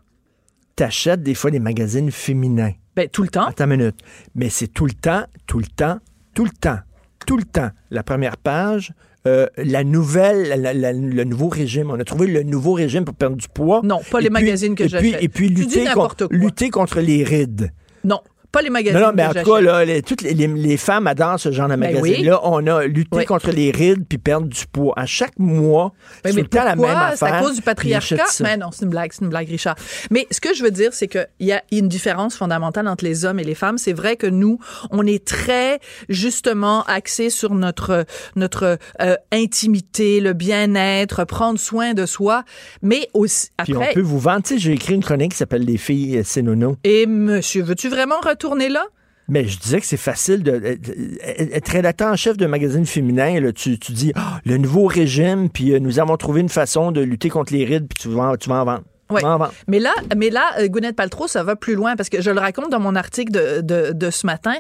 T'achètes 0.76 1.24
des 1.24 1.34
fois 1.34 1.50
des 1.50 1.60
magazines 1.60 2.12
féminins. 2.12 2.74
Ben, 2.96 3.08
tout 3.10 3.24
le 3.24 3.30
temps. 3.30 3.46
Attends 3.48 3.66
une 3.66 3.78
minute. 3.78 4.00
Mais 4.36 4.50
c'est 4.50 4.68
tout 4.68 4.86
le 4.86 4.94
temps, 4.94 5.24
tout 5.48 5.60
le 5.60 5.66
temps, 5.66 5.98
tout 6.34 6.46
le 6.46 6.52
temps, 6.52 6.80
tout 7.26 7.38
le 7.38 7.44
temps. 7.44 7.70
La 7.92 8.04
première 8.04 8.38
page, 8.38 8.94
euh, 9.26 9.48
la 9.58 9.84
nouvelle, 9.84 10.50
la- 10.50 10.58
la- 10.58 10.74
la- 10.74 10.94
le 10.94 11.24
nouveau 11.24 11.48
régime. 11.48 11.90
On 11.92 12.00
a 12.00 12.04
trouvé 12.04 12.28
le 12.28 12.44
nouveau 12.44 12.74
régime 12.74 13.06
pour 13.06 13.16
perdre 13.16 13.38
du 13.38 13.48
poids. 13.48 13.82
Non, 13.84 14.00
pas 14.12 14.20
les 14.20 14.28
Et 14.28 14.30
puis- 14.30 14.34
magazines 14.44 14.76
que 14.76 14.84
et 14.84 14.88
puis- 14.88 14.90
j'achète. 15.12 15.24
Et 15.24 15.30
puis 15.30 15.50
lutter, 15.50 15.86
con- 15.94 16.08
quoi. 16.10 16.28
lutter 16.30 16.70
contre 16.70 17.00
les 17.00 17.24
rides. 17.24 17.72
Non, 18.04 18.20
pas 18.54 18.62
les 18.62 18.70
magazines 18.70 18.98
Non, 19.02 19.08
non, 19.08 19.14
mais 19.14 19.26
en 19.26 19.34
tout 19.34 19.52
cas, 19.52 19.60
là, 19.60 19.84
les, 19.84 20.02
toutes 20.02 20.22
les, 20.22 20.34
les- 20.34 20.48
les 20.48 20.78
femmes 20.78 21.08
adorent 21.08 21.40
ce 21.40 21.52
genre 21.52 21.68
de 21.68 21.76
Ben 21.76 21.80
magazine-là. 21.94 22.40
On 22.44 22.66
a 22.68 22.86
lutté 22.86 23.18
Oui. 23.18 23.26
contre 23.26 23.52
les 23.52 23.72
rides 23.72 24.06
puis 24.08 24.18
perdre 24.18 24.48
du 24.48 24.66
poids. 24.72 24.94
À 24.96 25.06
chaque 25.06 25.38
mois, 25.38 25.92
Ben, 26.24 26.30
c'est 26.32 26.36
tout 26.38 26.44
le 26.44 26.48
temps 26.48 26.64
la 26.64 26.76
même 26.76 26.86
affaire. 26.86 27.18
C'est 27.18 27.26
à 27.26 27.40
cause 27.42 27.56
du 27.56 27.62
puis 27.62 27.66
patriarcat? 27.66 28.24
Mais 28.42 28.56
non, 28.56 28.68
c'est 28.72 28.86
une 28.86 28.92
blague, 28.92 29.12
c'est 29.12 29.24
une 29.26 29.30
blague, 29.30 29.50
Richard. 29.50 29.76
Mais 30.12 30.28
ce 30.32 30.40
que 30.40 30.54
je 30.54 30.64
veux 30.64 30.72
dire, 30.72 30.94
c'est 30.94 31.08
qu'il 31.08 31.28
y 31.40 31.52
a 31.52 31.62
une 31.72 31.88
différence 31.88 32.36
fondamentale 32.36 32.88
entre 32.88 33.04
les 33.04 33.26
hommes 33.26 33.40
et 33.40 33.44
les 33.44 33.56
femmes. 33.56 33.78
C'est 33.80 33.92
vrai 33.94 34.16
que 34.16 34.28
nous, 34.28 34.60
on 34.92 35.06
est 35.08 35.26
très, 35.26 35.80
justement, 36.08 36.84
axés 36.84 37.32
sur 37.32 37.56
notre, 37.56 38.06
notre 38.36 38.78
euh, 39.02 39.16
intimité, 39.32 40.20
le 40.20 40.34
bien-être, 40.34 41.26
prendre 41.26 41.58
soin 41.60 41.94
de 41.96 42.06
soi. 42.06 42.44
Mais 42.84 43.10
aussi, 43.16 43.48
Puis 43.64 43.74
après, 43.74 43.90
on 43.90 43.94
peut 43.96 44.02
vous 44.02 44.20
vendre. 44.20 44.44
Tu 44.44 44.54
sais, 44.54 44.60
j'ai 44.60 44.74
écrit 44.74 44.94
une 44.94 45.04
chronique 45.04 45.32
qui 45.32 45.38
s'appelle 45.38 45.64
Les 45.66 45.78
filles, 45.78 46.20
euh, 46.20 46.22
c'est 46.24 46.44
nono. 46.44 46.78
et 46.84 47.08
monsieur, 47.08 47.64
veux-tu 47.64 47.90
vraiment 47.90 48.20
retourner 48.24 48.43
là? 48.70 48.86
Mais 49.30 49.46
je 49.48 49.58
disais 49.58 49.80
que 49.80 49.86
c'est 49.86 49.98
facile 49.98 50.44
de. 50.44 50.62
Être 51.24 51.70
rédacteur 51.70 52.12
en 52.12 52.16
chef 52.16 52.36
d'un 52.36 52.50
magazine 52.50 52.86
féminin, 52.86 53.40
là, 53.40 53.54
tu, 53.54 53.80
tu 53.80 53.94
dis 53.94 54.12
Ah, 54.16 54.40
le 54.46 54.58
nouveau 54.58 54.86
régime, 54.86 55.50
puis 55.50 55.74
euh, 55.74 55.80
nous 55.80 56.00
avons 56.00 56.18
trouvé 56.18 56.42
une 56.42 56.50
façon 56.50 56.92
de 56.92 57.02
lutter 57.02 57.30
contre 57.30 57.54
les 57.54 57.64
rides, 57.64 57.88
puis 57.88 57.98
tu 58.02 58.10
vas, 58.10 58.36
tu 58.38 58.50
vas 58.50 58.62
en 58.62 58.66
vendre. 58.66 58.84
Vendre. 59.10 59.52
Mais 59.68 59.80
là, 59.80 59.94
mais 60.16 60.30
là, 60.30 60.44
euh, 60.60 60.68
Gwyneth 60.68 60.96
Paltrow, 60.96 61.28
ça 61.28 61.44
va 61.44 61.56
plus 61.56 61.76
loin 61.76 61.96
parce 61.96 62.10
que 62.10 62.22
je 62.22 62.32
le 62.32 62.40
raconte 62.40 62.70
dans 62.70 62.80
mon 62.80 62.96
article 62.96 63.32
de, 63.32 63.62
de, 63.62 63.92
de 63.92 64.10
ce 64.10 64.26
matin. 64.26 64.56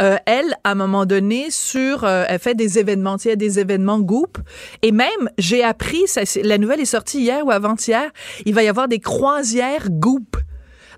Euh, 0.00 0.16
elle, 0.26 0.56
à 0.64 0.70
un 0.70 0.74
moment 0.74 1.04
donné, 1.04 1.50
sur, 1.50 2.04
euh, 2.04 2.24
elle 2.28 2.38
fait 2.38 2.54
des 2.54 2.78
événements, 2.78 3.16
il 3.24 3.28
y 3.28 3.32
a 3.32 3.36
des 3.36 3.58
événements 3.58 3.98
Goop. 3.98 4.38
Et 4.82 4.92
même, 4.92 5.08
j'ai 5.36 5.62
appris, 5.62 6.06
ça, 6.06 6.22
la 6.42 6.58
nouvelle 6.58 6.80
est 6.80 6.86
sortie 6.86 7.20
hier 7.20 7.44
ou 7.44 7.50
avant-hier, 7.50 8.10
il 8.46 8.54
va 8.54 8.62
y 8.62 8.68
avoir 8.68 8.88
des 8.88 9.00
croisières 9.00 9.88
Goop. 9.90 10.36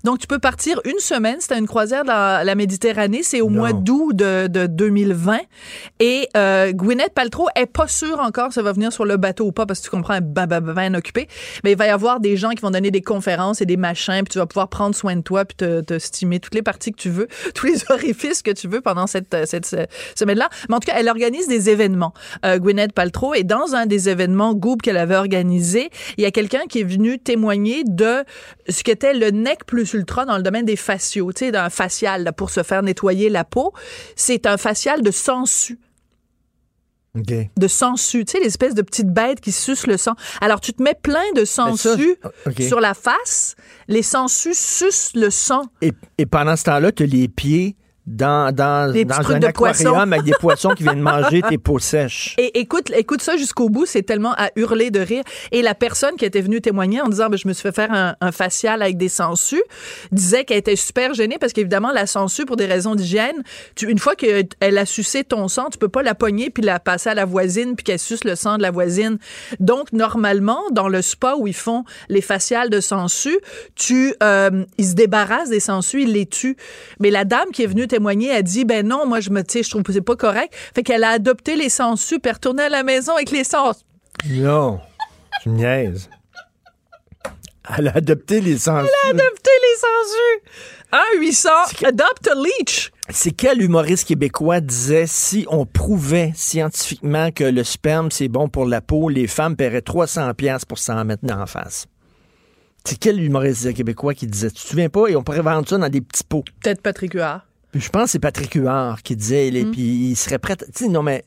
Donc, 0.03 0.19
tu 0.19 0.27
peux 0.27 0.39
partir 0.39 0.81
une 0.85 0.99
semaine. 0.99 1.37
C'était 1.39 1.59
une 1.59 1.67
croisière 1.67 2.03
dans 2.03 2.45
la 2.45 2.55
Méditerranée. 2.55 3.23
C'est 3.23 3.41
au 3.41 3.49
mois 3.49 3.73
d'août 3.73 4.15
de, 4.15 4.47
de 4.47 4.67
2020. 4.67 5.39
Et 5.99 6.27
euh, 6.35 6.71
Gwyneth 6.71 7.13
Paltrow 7.13 7.47
est 7.55 7.65
pas 7.65 7.87
sûre 7.87 8.19
encore 8.19 8.49
si 8.49 8.55
ça 8.55 8.61
va 8.61 8.73
venir 8.73 8.91
sur 8.91 9.05
le 9.05 9.17
bateau 9.17 9.45
ou 9.45 9.51
pas, 9.51 9.65
parce 9.65 9.79
que 9.79 9.85
tu 9.85 9.91
comprends, 9.91 10.15
elle 10.15 10.23
est 10.23 10.27
ben, 10.27 10.47
ben, 10.47 10.61
ben, 10.61 10.95
occupée. 10.95 11.27
Mais 11.63 11.71
il 11.71 11.77
va 11.77 11.87
y 11.87 11.89
avoir 11.89 12.19
des 12.19 12.37
gens 12.37 12.51
qui 12.51 12.61
vont 12.61 12.71
donner 12.71 12.91
des 12.91 13.01
conférences 13.01 13.61
et 13.61 13.65
des 13.65 13.77
machins, 13.77 14.23
puis 14.23 14.31
tu 14.31 14.39
vas 14.39 14.45
pouvoir 14.45 14.67
prendre 14.67 14.95
soin 14.95 15.15
de 15.15 15.21
toi, 15.21 15.45
puis 15.45 15.55
te, 15.55 15.81
te 15.81 15.99
stimer 15.99 16.39
toutes 16.39 16.55
les 16.55 16.61
parties 16.61 16.91
que 16.91 17.01
tu 17.01 17.09
veux, 17.09 17.27
tous 17.55 17.67
les 17.67 17.91
orifices 17.91 18.41
que 18.41 18.51
tu 18.51 18.67
veux 18.67 18.81
pendant 18.81 19.07
cette, 19.07 19.45
cette, 19.45 19.65
cette 19.65 19.89
semaine-là. 20.15 20.49
Mais 20.69 20.75
en 20.75 20.79
tout 20.79 20.91
cas, 20.91 20.97
elle 20.97 21.09
organise 21.09 21.47
des 21.47 21.69
événements, 21.69 22.13
euh, 22.45 22.57
Gwyneth 22.57 22.93
Paltrow. 22.93 23.33
Et 23.33 23.43
dans 23.43 23.75
un 23.75 23.85
des 23.85 24.09
événements 24.09 24.53
Goop 24.53 24.81
qu'elle 24.81 24.97
avait 24.97 25.15
organisé, 25.15 25.89
il 26.17 26.23
y 26.23 26.27
a 26.27 26.31
quelqu'un 26.31 26.65
qui 26.69 26.79
est 26.79 26.83
venu 26.83 27.19
témoigner 27.19 27.83
de 27.85 28.23
ce 28.69 28.83
qu'était 28.83 29.13
le 29.13 29.31
nec 29.31 29.65
plus 29.65 29.90
dans 29.97 30.37
le 30.37 30.43
domaine 30.43 30.65
des 30.65 30.75
faciaux, 30.75 31.31
tu 31.33 31.45
sais, 31.45 31.51
d'un 31.51 31.69
facial 31.69 32.23
là, 32.23 32.31
pour 32.31 32.49
se 32.49 32.63
faire 32.63 32.83
nettoyer 32.83 33.29
la 33.29 33.43
peau. 33.43 33.73
C'est 34.15 34.45
un 34.45 34.57
facial 34.57 35.01
de 35.01 35.11
sangsues 35.11 35.79
OK. 37.17 37.33
de 37.57 37.67
sangsues, 37.67 38.25
tu 38.25 38.37
sais, 38.37 38.43
l'espèce 38.43 38.73
de 38.73 38.81
petite 38.81 39.09
bête 39.09 39.41
qui 39.41 39.51
suce 39.51 39.85
le 39.85 39.97
sang. 39.97 40.13
Alors, 40.39 40.61
tu 40.61 40.73
te 40.73 40.81
mets 40.81 40.95
plein 40.95 41.31
de 41.35 41.43
sangsues 41.43 42.15
OK. 42.45 42.61
sur 42.61 42.79
la 42.79 42.93
face, 42.93 43.55
les 43.87 44.03
sangsues 44.03 44.53
sucent 44.53 45.13
le 45.15 45.29
sang. 45.29 45.63
Et, 45.81 45.91
et 46.17 46.25
pendant 46.25 46.55
ce 46.55 46.63
temps-là, 46.63 46.91
tu 46.91 47.03
as 47.03 47.07
les 47.07 47.27
pieds 47.27 47.75
dans, 48.07 48.53
dans, 48.53 48.91
Des 48.91 49.05
dans 49.05 49.31
un 49.31 49.41
aquarium 49.43 50.13
avec 50.13 50.23
des 50.25 50.33
poissons 50.39 50.69
qui 50.69 50.83
viennent 50.83 51.01
manger 51.01 51.41
tes 51.47 51.57
peaux 51.57 51.79
sèches. 51.79 52.35
Et 52.37 52.59
écoute, 52.59 52.91
écoute 52.95 53.21
ça 53.21 53.37
jusqu'au 53.37 53.69
bout, 53.69 53.85
c'est 53.85 54.01
tellement 54.01 54.33
à 54.37 54.49
hurler 54.55 54.89
de 54.89 54.99
rire. 54.99 55.23
Et 55.51 55.61
la 55.61 55.75
personne 55.75 56.15
qui 56.15 56.25
était 56.25 56.41
venue 56.41 56.61
témoigner 56.61 57.01
en 57.01 57.09
disant, 57.09 57.29
ben, 57.29 57.37
je 57.37 57.47
me 57.47 57.53
suis 57.53 57.61
fait 57.61 57.75
faire 57.75 57.91
un, 57.91 58.15
un 58.19 58.31
facial 58.31 58.81
avec 58.81 58.97
des 58.97 59.09
sangsues, 59.09 59.61
disait 60.11 60.45
qu'elle 60.45 60.57
était 60.57 60.75
super 60.75 61.13
gênée 61.13 61.37
parce 61.39 61.53
qu'évidemment, 61.53 61.91
la 61.91 62.05
sangsue, 62.07 62.45
pour 62.45 62.57
des 62.57 62.65
raisons 62.65 62.95
d'hygiène, 62.95 63.43
une 63.81 63.99
fois 63.99 64.15
qu'elle 64.15 64.77
a 64.77 64.85
sucé 64.85 65.23
ton 65.23 65.47
sang, 65.47 65.69
tu 65.71 65.77
peux 65.77 65.89
pas 65.89 66.01
la 66.01 66.15
pogner 66.15 66.49
puis 66.49 66.63
la 66.63 66.79
passer 66.79 67.09
à 67.09 67.13
la 67.13 67.25
voisine 67.25 67.75
puis 67.75 67.83
qu'elle 67.83 67.99
suce 67.99 68.23
le 68.23 68.35
sang 68.35 68.57
de 68.57 68.61
la 68.61 68.71
voisine. 68.71 69.17
Donc, 69.59 69.93
normalement, 69.93 70.61
dans 70.71 70.87
le 70.87 71.01
spa 71.01 71.35
où 71.37 71.47
ils 71.47 71.53
font 71.53 71.83
les 72.09 72.21
faciales 72.21 72.69
de 72.69 72.79
sangsues, 72.79 73.39
tu, 73.75 74.13
euh, 74.23 74.65
ils 74.77 74.87
se 74.87 74.93
débarrassent 74.93 75.49
des 75.49 75.59
sangsues, 75.59 76.03
ils 76.03 76.13
les 76.13 76.25
tuent. 76.25 76.57
Mais 76.99 77.11
la 77.11 77.25
dame 77.25 77.51
qui 77.53 77.63
est 77.63 77.67
venue 77.67 77.87
témoigner 77.91 78.31
a 78.31 78.41
dit, 78.41 78.65
ben 78.65 78.87
non, 78.87 79.05
moi, 79.05 79.19
je 79.19 79.29
me, 79.29 79.41
je 79.41 79.69
trouve 79.69 79.83
que 79.83 79.93
c'est 79.93 80.01
pas 80.01 80.15
correct. 80.15 80.53
Fait 80.73 80.83
qu'elle 80.83 81.03
a 81.03 81.09
adopté 81.09 81.55
les 81.55 81.67
elle 81.79 82.19
est 82.23 82.31
retournée 82.31 82.63
à 82.63 82.69
la 82.69 82.83
maison 82.83 83.15
avec 83.15 83.31
les 83.31 83.43
sangsues. 83.43 83.83
Non, 84.29 84.79
tu 85.41 85.49
me 85.49 85.57
niaises. 85.57 86.09
Elle 87.77 87.87
a 87.87 87.97
adopté 87.97 88.41
les 88.41 88.57
sangsues. 88.57 88.89
Elle 89.03 89.19
a 89.19 89.23
adopté 89.23 89.51
les 89.61 89.77
sangsues. 89.77 91.01
1 91.17 91.19
800 91.19 91.49
adopt 91.85 92.27
a 92.27 92.35
leech. 92.35 92.91
C'est 93.09 93.31
quel 93.31 93.61
humoriste 93.61 94.07
québécois 94.07 94.59
disait 94.59 95.05
si 95.07 95.45
on 95.49 95.65
prouvait 95.65 96.33
scientifiquement 96.35 97.31
que 97.31 97.45
le 97.45 97.63
sperme 97.63 98.11
c'est 98.11 98.27
bon 98.27 98.49
pour 98.49 98.65
la 98.65 98.81
peau, 98.81 99.07
les 99.07 99.27
femmes 99.27 99.55
paieraient 99.55 99.81
300 99.81 100.33
pièces 100.33 100.65
pour 100.65 100.79
s'en 100.79 101.05
mettre 101.05 101.25
la 101.25 101.45
face? 101.45 101.87
C'est 102.83 102.97
quel 102.97 103.23
humoriste 103.23 103.73
québécois 103.73 104.13
qui 104.13 104.27
disait 104.27 104.49
Tu 104.49 104.63
te 104.63 104.67
souviens 104.67 104.89
pas? 104.89 105.07
Et 105.07 105.15
on 105.15 105.23
pourrait 105.23 105.41
vendre 105.41 105.67
ça 105.67 105.77
dans 105.77 105.89
des 105.89 106.01
petits 106.01 106.23
pots. 106.23 106.43
Peut-être 106.61 106.81
Patrick 106.81 107.13
Huard. 107.13 107.45
Puis 107.71 107.81
je 107.81 107.89
pense 107.89 108.05
que 108.05 108.09
c'est 108.11 108.19
Patrick 108.19 108.53
Huard 108.55 109.01
qui 109.01 109.15
disait 109.15 109.47
et 109.47 109.63
Mm. 109.63 109.71
puis 109.71 109.81
il 110.11 110.15
serait 110.15 110.39
prêt. 110.39 110.55
Tu 110.57 110.65
sais 110.75 110.87
non 110.89 111.03
mais 111.03 111.23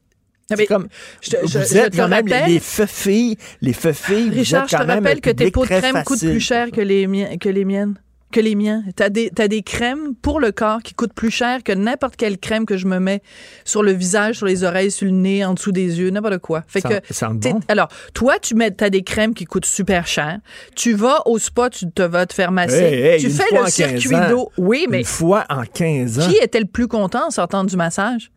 c'est 0.48 0.56
mais 0.58 0.66
comme 0.66 0.88
je 1.22 1.36
vous 1.38 1.48
je 1.48 1.58
êtes 1.78 1.92
te 1.92 1.96
quand 1.96 2.08
même 2.08 2.26
les, 2.26 2.34
rappelle- 2.34 2.52
les 2.52 2.60
feux 2.60 2.86
filles, 2.86 3.36
les 3.62 3.72
feux 3.72 3.92
filles, 3.94 4.28
vous 4.30 4.36
Richard, 4.36 4.68
je 4.68 4.76
te 4.76 4.82
rappelle 4.82 5.20
que 5.20 5.30
tes 5.30 5.50
pots 5.50 5.62
de 5.62 5.68
crème 5.68 6.02
coûtent 6.04 6.20
plus 6.20 6.40
cher 6.40 6.70
que 6.70 6.80
les, 6.82 7.06
miens, 7.06 7.36
que 7.38 7.48
les 7.48 7.64
miennes. 7.64 7.94
Que 8.32 8.40
les 8.40 8.56
miens. 8.56 8.82
T'as 8.96 9.10
des, 9.10 9.30
t'as 9.30 9.46
des 9.46 9.62
crèmes 9.62 10.14
pour 10.20 10.40
le 10.40 10.50
corps 10.50 10.82
qui 10.82 10.92
coûtent 10.94 11.12
plus 11.12 11.30
cher 11.30 11.62
que 11.62 11.70
n'importe 11.70 12.16
quelle 12.16 12.36
crème 12.36 12.66
que 12.66 12.76
je 12.76 12.86
me 12.86 12.98
mets 12.98 13.22
sur 13.64 13.84
le 13.84 13.92
visage, 13.92 14.38
sur 14.38 14.46
les 14.46 14.64
oreilles, 14.64 14.90
sur 14.90 15.04
le 15.06 15.12
nez, 15.12 15.44
en 15.44 15.54
dessous 15.54 15.70
des 15.70 16.00
yeux, 16.00 16.10
n'importe 16.10 16.38
quoi. 16.38 16.64
Fait 16.66 16.80
Ça- 16.80 16.88
que, 17.00 17.14
ça 17.14 17.28
bon? 17.28 17.60
alors, 17.68 17.86
toi, 18.12 18.40
tu 18.40 18.56
mets, 18.56 18.72
t'as 18.72 18.90
des 18.90 19.02
crèmes 19.04 19.34
qui 19.34 19.44
coûtent 19.44 19.66
super 19.66 20.08
cher. 20.08 20.40
Tu 20.74 20.94
vas 20.94 21.22
au 21.28 21.38
spa, 21.38 21.70
tu 21.70 21.88
te 21.88 22.02
vas 22.02 22.26
te 22.26 22.34
faire 22.34 22.50
masser. 22.50 22.74
Hey, 22.82 22.94
hey, 23.02 23.20
tu 23.20 23.30
fais 23.30 23.44
le 23.54 23.66
circuit 23.68 24.08
15 24.10 24.12
ans. 24.12 24.30
d'eau. 24.30 24.52
Oui, 24.58 24.86
mais 24.90 24.98
Une 25.00 25.04
fois 25.04 25.44
en 25.48 25.62
15 25.62 26.18
ans. 26.18 26.28
qui 26.28 26.36
était 26.38 26.58
le 26.60 26.66
plus 26.66 26.88
content 26.88 27.28
en 27.28 27.30
sortant 27.30 27.62
du 27.62 27.76
massage? 27.76 28.32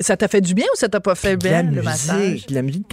Ça 0.00 0.16
t'a 0.16 0.28
fait 0.28 0.40
du 0.40 0.54
bien 0.54 0.66
ou 0.72 0.76
ça 0.76 0.88
t'a 0.88 1.00
pas 1.00 1.14
fait 1.16 1.36
bien, 1.36 1.62
le 1.64 1.68
musique, 1.70 1.84
massage? 1.84 2.46
de 2.46 2.54
la 2.54 2.62
musique. 2.62 2.86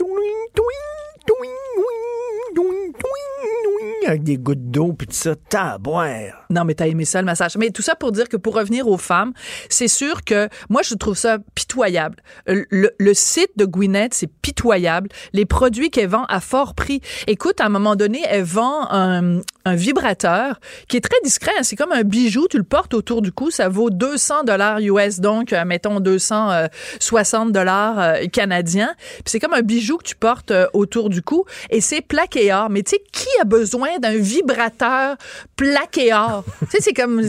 Avec 4.06 4.24
des 4.24 4.38
gouttes 4.38 4.72
d'eau 4.72 4.94
puis 4.94 5.08
tout 5.08 5.14
ça, 5.14 5.36
taboire. 5.36 6.46
Non, 6.50 6.64
mais 6.64 6.74
t'as 6.74 6.88
aimé 6.88 7.06
ça, 7.06 7.22
le 7.22 7.26
massage. 7.26 7.58
Mais 7.58 7.70
tout 7.70 7.82
ça 7.82 7.96
pour 7.96 8.12
dire 8.12 8.28
que 8.28 8.38
pour 8.38 8.56
revenir 8.56 8.88
aux 8.88 8.98
femmes, 8.98 9.34
c'est 9.70 9.88
sûr 9.88 10.24
que 10.24 10.50
moi, 10.70 10.82
je 10.84 10.96
trouve 10.96 11.18
ça 11.18 11.38
pitoyable. 11.54 12.18
Le, 12.48 13.14
site 13.14 13.52
de 13.58 13.66
Gwyneth, 13.66 14.14
c'est 14.14 14.32
pitoyable. 14.42 15.10
Les 15.34 15.46
produits 15.46 15.90
qu'elle 15.90 16.10
vend 16.10 16.26
à 16.26 16.40
fort 16.40 16.76
prix. 16.76 17.02
Écoute, 17.28 17.62
à 17.62 17.66
un 17.66 17.70
moment 17.70 17.96
donné, 17.96 18.24
elle 18.28 18.44
vend 18.44 18.88
un, 18.90 19.42
un 19.66 19.76
vibrateur 19.76 20.60
qui 20.88 20.98
est 20.98 21.02
très 21.02 21.20
discret. 21.24 21.52
hein. 21.58 21.64
C'est 21.64 21.76
comme 21.76 21.92
un 21.92 22.04
bijou. 22.04 22.48
Tu 22.50 22.58
le 22.58 22.64
portes 22.64 22.94
autour 22.94 23.22
du 23.22 23.32
cou. 23.32 23.52
Ça 23.52 23.70
vaut 23.70 23.90
200 23.90 24.44
dollars 24.44 24.80
US, 24.80 25.20
donc, 25.20 25.54
euh, 25.54 25.66
mettons, 25.66 26.00
260 26.00 27.52
dollars 27.52 28.00
euh, 28.00 28.26
canadiens. 28.28 28.94
Puis 28.98 29.24
c'est 29.28 29.40
comme 29.40 29.54
un 29.54 29.62
bijou 29.62 29.98
que 29.98 30.04
tu 30.04 30.16
portes 30.16 30.52
euh, 30.52 30.68
autour 30.74 31.10
du 31.10 31.22
cou. 31.22 31.46
Et 31.70 31.82
c'est 31.82 32.02
plaqué 32.02 32.54
or. 32.54 32.70
Mais 32.70 32.84
tu 32.84 32.92
sais, 32.92 33.04
qui 33.12 33.28
a 33.42 33.44
besoin 33.44 33.89
d'un 33.98 34.18
vibrateur 34.18 35.16
plaqué 35.56 36.14
or? 36.14 36.44
tu 36.60 36.68
sais, 36.70 36.78
c'est 36.82 36.94
comme 36.94 37.22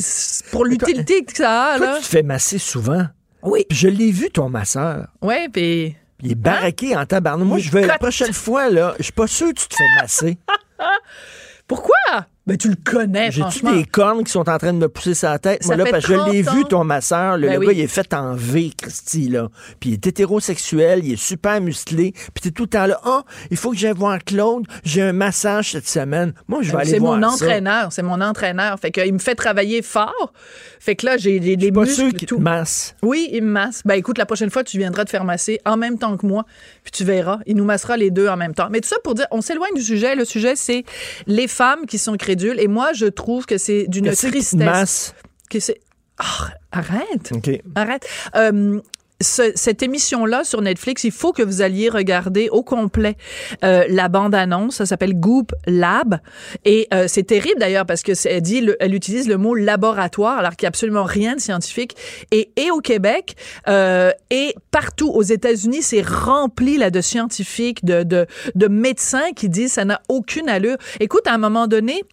pour 0.50 0.64
l'utilité 0.66 1.24
que 1.24 1.36
ça 1.36 1.72
a, 1.72 1.76
Toi, 1.78 1.86
là. 1.86 1.96
tu 1.96 2.02
te 2.02 2.08
fais 2.08 2.22
masser 2.22 2.58
souvent. 2.58 3.06
Oui. 3.42 3.64
Je 3.70 3.88
l'ai 3.88 4.10
vu, 4.10 4.30
ton 4.30 4.48
masseur. 4.50 5.06
Ouais, 5.22 5.48
puis... 5.48 5.96
Il 6.22 6.32
est 6.32 6.34
baraqué 6.34 6.94
en 6.94 7.06
tabarnak. 7.06 7.46
Moi, 7.46 7.58
je 7.58 7.70
vais 7.70 7.86
la 7.86 7.96
prochaine 7.96 8.34
fois, 8.34 8.68
là, 8.68 8.94
je 8.98 9.04
suis 9.04 9.12
pas 9.12 9.26
sûr 9.26 9.48
que 9.48 9.60
tu 9.60 9.68
te 9.68 9.74
fais 9.74 10.02
masser. 10.02 10.36
Pourquoi? 11.66 12.26
Ben, 12.50 12.56
tu 12.58 12.68
le 12.68 12.76
connais, 12.84 13.30
J'ai-tu 13.30 13.64
des 13.64 13.84
cornes 13.84 14.24
qui 14.24 14.32
sont 14.32 14.48
en 14.48 14.58
train 14.58 14.72
de 14.72 14.78
me 14.78 14.88
pousser 14.88 15.14
sa 15.14 15.38
tête? 15.38 15.62
Ça 15.62 15.76
Moi, 15.76 15.84
là, 15.84 15.90
parce 15.90 16.04
que 16.04 16.12
je 16.12 16.30
l'ai 16.32 16.42
30 16.42 16.56
vu, 16.56 16.64
ton 16.64 16.82
masseur. 16.82 17.36
là, 17.38 17.46
Ben 17.46 17.52
le 17.54 17.58
oui. 17.60 17.66
gars, 17.66 17.72
il 17.72 17.80
est 17.80 17.86
fait 17.86 18.12
en 18.12 18.34
V, 18.34 18.72
Christy, 18.76 19.28
là. 19.28 19.48
Puis 19.78 19.90
il 19.90 19.92
est 19.94 20.06
hétérosexuel, 20.06 21.02
il 21.04 21.12
est 21.12 21.16
super 21.22 21.60
musclé. 21.60 22.12
Puis 22.12 22.42
t'es 22.42 22.50
tout 22.50 22.64
le 22.64 22.68
temps 22.68 22.86
là, 22.86 23.00
oh, 23.06 23.20
il 23.52 23.56
faut 23.56 23.70
que 23.70 23.76
j'aille 23.76 23.94
voir 23.94 24.18
Claude, 24.24 24.66
j'ai 24.84 25.02
un 25.02 25.12
massage 25.12 25.70
cette 25.72 25.88
semaine. 25.88 26.32
Moi, 26.48 26.62
je 26.62 26.72
vais 26.72 26.78
aller 26.78 26.84
Ben, 26.86 26.90
C'est 26.94 26.98
voir 26.98 27.18
mon 27.18 27.28
ça. 27.30 27.34
entraîneur, 27.44 27.92
c'est 27.92 28.02
mon 28.02 28.20
entraîneur. 28.20 28.78
Fait 28.80 28.90
qu'il 28.90 29.12
me 29.12 29.18
fait 29.18 29.34
travailler 29.36 29.82
fort. 29.82 30.32
Fait 30.80 30.96
que 30.96 31.06
là, 31.06 31.16
j'ai 31.18 31.38
des 31.40 31.70
Pas 31.70 31.82
muscles 31.82 31.94
sûr 31.94 32.12
qu'il 32.12 32.26
te 32.26 32.34
masse. 32.34 32.94
Oui, 33.02 33.28
il 33.32 33.42
me 33.44 33.50
masse. 33.50 33.82
Ben 33.84 33.94
écoute, 33.94 34.18
la 34.18 34.26
prochaine 34.26 34.50
fois, 34.50 34.64
tu 34.64 34.76
viendras 34.78 35.04
te 35.04 35.10
faire 35.10 35.24
masser 35.24 35.60
en 35.64 35.76
même 35.76 35.98
temps 35.98 36.16
que 36.16 36.26
moi, 36.26 36.44
puis 36.82 36.90
tu 36.90 37.04
verras. 37.04 37.38
Il 37.46 37.56
nous 37.56 37.64
massera 37.64 37.96
les 37.96 38.10
deux 38.10 38.28
en 38.28 38.36
même 38.36 38.54
temps. 38.54 38.68
Mais 38.70 38.80
tout 38.80 38.88
ça 38.88 38.96
pour 39.04 39.14
dire, 39.14 39.26
on 39.30 39.40
s'éloigne 39.40 39.74
du 39.74 39.82
sujet. 39.82 40.16
Le 40.16 40.24
sujet, 40.24 40.56
c'est 40.56 40.84
les 41.26 41.46
femmes 41.46 41.86
qui 41.86 41.98
sont 41.98 42.16
Et 42.58 42.68
moi, 42.68 42.92
je 42.94 43.06
trouve 43.06 43.46
que 43.46 43.58
c'est 43.58 43.86
d'une 43.88 44.06
tristesse. 44.12 44.54
masse? 44.54 45.14
Que 45.50 45.60
c'est... 45.60 45.80
Ah, 46.18 46.48
arrête. 46.72 47.30
Arrête. 47.74 48.06
Euh, 48.36 48.80
ce- 49.22 49.52
cette 49.54 49.82
émission-là 49.82 50.44
sur 50.44 50.62
Netflix, 50.62 51.04
il 51.04 51.12
faut 51.12 51.32
que 51.32 51.42
vous 51.42 51.60
alliez 51.60 51.88
regarder 51.90 52.48
au 52.50 52.62
complet 52.62 53.16
euh, 53.64 53.84
la 53.88 54.08
bande-annonce. 54.08 54.76
Ça 54.76 54.86
s'appelle 54.86 55.14
Goop 55.14 55.52
Lab. 55.66 56.20
Et 56.64 56.88
euh, 56.94 57.06
c'est 57.08 57.24
terrible 57.24 57.58
d'ailleurs 57.58 57.84
parce 57.84 58.02
que 58.02 58.14
c'est- 58.14 58.30
elle 58.30 58.40
dit, 58.42 58.60
le- 58.60 58.76
elle 58.80 58.94
utilise 58.94 59.28
le 59.28 59.36
mot 59.38 59.54
laboratoire 59.54 60.38
alors 60.38 60.52
qu'il 60.56 60.64
n'y 60.64 60.68
a 60.68 60.70
absolument 60.70 61.04
rien 61.04 61.36
de 61.36 61.40
scientifique. 61.40 61.96
Et, 62.30 62.50
et 62.56 62.70
au 62.70 62.80
Québec 62.80 63.34
euh, 63.68 64.10
et 64.30 64.54
partout 64.70 65.10
aux 65.10 65.22
États-Unis, 65.22 65.82
c'est 65.82 66.02
rempli 66.06 66.78
là 66.78 66.90
de 66.90 67.00
scientifiques, 67.02 67.84
de, 67.84 68.02
de, 68.04 68.26
de 68.54 68.68
médecins 68.68 69.32
qui 69.36 69.48
disent 69.50 69.72
ça 69.72 69.84
n'a 69.84 70.00
aucune 70.08 70.48
allure. 70.48 70.76
Écoute, 70.98 71.26
à 71.26 71.34
un 71.34 71.38
moment 71.38 71.66
donné, 71.66 72.04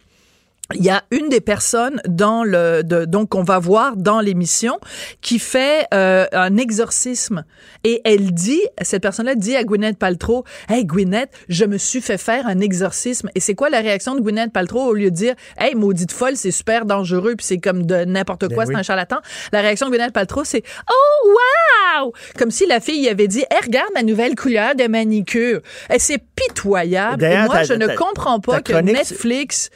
il 0.74 0.84
y 0.84 0.90
a 0.90 1.02
une 1.10 1.30
des 1.30 1.40
personnes 1.40 2.00
dans 2.06 2.44
le 2.44 2.82
de, 2.84 3.06
donc 3.06 3.30
qu'on 3.30 3.42
va 3.42 3.58
voir 3.58 3.96
dans 3.96 4.20
l'émission 4.20 4.78
qui 5.22 5.38
fait 5.38 5.86
euh, 5.94 6.26
un 6.32 6.58
exorcisme. 6.58 7.44
Et 7.84 8.02
elle 8.04 8.32
dit 8.32 8.60
cette 8.82 9.02
personne-là 9.02 9.34
dit 9.34 9.56
à 9.56 9.64
Gwyneth 9.64 9.98
Paltrow 9.98 10.44
hey 10.68 10.84
Gwyneth 10.84 11.30
je 11.48 11.64
me 11.64 11.78
suis 11.78 12.02
fait 12.02 12.18
faire 12.18 12.46
un 12.46 12.60
exorcisme 12.60 13.30
et 13.34 13.40
c'est 13.40 13.54
quoi 13.54 13.70
la 13.70 13.80
réaction 13.80 14.14
de 14.14 14.20
Gwyneth 14.20 14.52
Paltrow 14.52 14.82
au 14.82 14.92
lieu 14.92 15.10
de 15.10 15.16
dire 15.16 15.34
hey 15.58 15.74
maudite 15.74 16.12
folle 16.12 16.36
c'est 16.36 16.50
super 16.50 16.84
dangereux 16.84 17.34
puis 17.36 17.46
c'est 17.46 17.58
comme 17.58 17.86
de 17.86 18.04
n'importe 18.04 18.48
quoi 18.48 18.64
Ben 18.64 18.66
c'est 18.66 18.74
oui. 18.74 18.80
un 18.80 18.82
charlatan 18.82 19.16
la 19.52 19.60
réaction 19.60 19.86
de 19.86 19.92
Gwyneth 19.92 20.12
Paltrow 20.12 20.44
c'est 20.44 20.62
oh 20.90 21.34
wow 21.98 22.12
comme 22.36 22.50
si 22.50 22.66
la 22.66 22.80
fille 22.80 23.00
y 23.00 23.08
avait 23.08 23.28
dit 23.28 23.44
hey 23.50 23.58
regarde 23.64 23.90
ma 23.94 24.02
nouvelle 24.02 24.34
couleur 24.34 24.74
de 24.74 24.86
manicure 24.86 25.60
et 25.90 25.98
c'est 25.98 26.18
pitoyable. 26.18 27.24
Et 27.24 27.42
moi 27.44 27.62
je 27.62 27.74
ne 27.74 27.86
comprends 27.96 28.40
pas 28.40 28.60
que 28.60 28.74
Netflix 28.74 29.70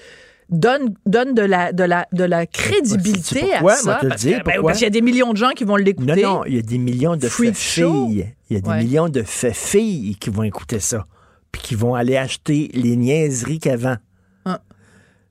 donne 0.50 0.94
donne 1.06 1.34
de 1.34 1.42
la 1.42 1.72
de 1.72 1.84
la 1.84 2.06
de 2.12 2.24
la 2.24 2.46
crédibilité 2.46 3.40
pourquoi? 3.52 3.72
à 3.72 3.76
ça 3.76 3.94
te 3.96 4.04
le 4.04 4.08
parce 4.10 4.20
dire, 4.22 4.38
que- 4.40 4.44
ben, 4.44 4.62
parce 4.62 4.78
qu'il 4.78 4.84
y 4.84 4.86
a 4.86 4.90
des 4.90 5.00
millions 5.00 5.32
de 5.32 5.36
gens 5.38 5.50
qui 5.50 5.64
vont 5.64 5.76
Non, 5.78 5.84
l'écouter. 5.84 6.22
non, 6.22 6.44
il 6.44 6.56
y 6.56 6.58
a 6.58 6.62
des 6.62 6.78
millions 6.78 7.16
de 7.16 7.28
Freak 7.28 7.54
filles. 7.54 8.34
Il 8.50 8.54
y 8.56 8.58
a 8.58 8.60
des 8.60 8.68
Ouais. 8.68 8.78
millions 8.84 9.08
de 9.08 9.22
filles 9.22 10.16
qui 10.20 10.30
vont 10.30 10.42
écouter 10.42 10.80
ça. 10.80 11.06
Puis 11.52 11.62
qui 11.62 11.74
vont 11.74 11.94
aller 11.94 12.16
acheter 12.16 12.70
les 12.74 12.96
niaiseries 12.96 13.58
qu'avant. 13.58 13.96
Ah. 14.44 14.60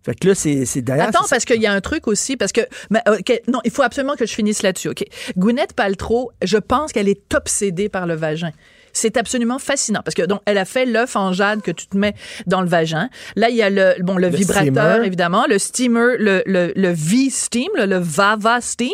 Fait 0.03 0.15
que 0.15 0.27
là, 0.29 0.35
c'est 0.35 0.65
c'est. 0.65 0.87
Attends, 0.89 1.23
c'est- 1.23 1.29
parce 1.35 1.45
qu'il 1.45 1.61
y 1.61 1.67
a 1.67 1.73
un 1.73 1.81
truc 1.81 2.07
aussi, 2.07 2.37
parce 2.37 2.51
que, 2.51 2.61
mais, 2.89 3.01
ok, 3.07 3.41
non, 3.47 3.59
il 3.63 3.71
faut 3.71 3.83
absolument 3.83 4.15
que 4.15 4.25
je 4.25 4.33
finisse 4.33 4.63
là-dessus, 4.63 4.89
ok. 4.89 5.03
Gwyneth 5.37 5.73
Paltrow, 5.73 6.31
je 6.43 6.57
pense 6.57 6.91
qu'elle 6.91 7.09
est 7.09 7.33
obsédée 7.35 7.89
par 7.89 8.07
le 8.07 8.15
vagin. 8.15 8.51
C'est 8.93 9.17
absolument 9.17 9.59
fascinant 9.59 10.01
parce 10.03 10.15
que 10.15 10.23
donc 10.23 10.41
elle 10.45 10.57
a 10.57 10.65
fait 10.65 10.85
l'œuf 10.85 11.15
en 11.15 11.33
jade 11.33 11.61
que 11.61 11.71
tu 11.71 11.87
te 11.87 11.97
mets 11.97 12.13
dans 12.47 12.61
le 12.61 12.67
vagin. 12.67 13.09
Là 13.35 13.49
il 13.49 13.55
y 13.55 13.61
a 13.61 13.69
le 13.69 13.95
bon 14.01 14.15
le, 14.15 14.29
Le 14.29 14.35
vibrateur 14.35 14.91
steamer. 14.93 15.05
évidemment, 15.05 15.45
le 15.47 15.57
steamer, 15.59 16.17
le 16.17 16.43
le, 16.45 16.71
le 16.75 16.89
V 16.89 17.29
steam, 17.29 17.69
le, 17.77 17.85
le 17.85 17.97
Vava 17.97 18.61
steam 18.61 18.89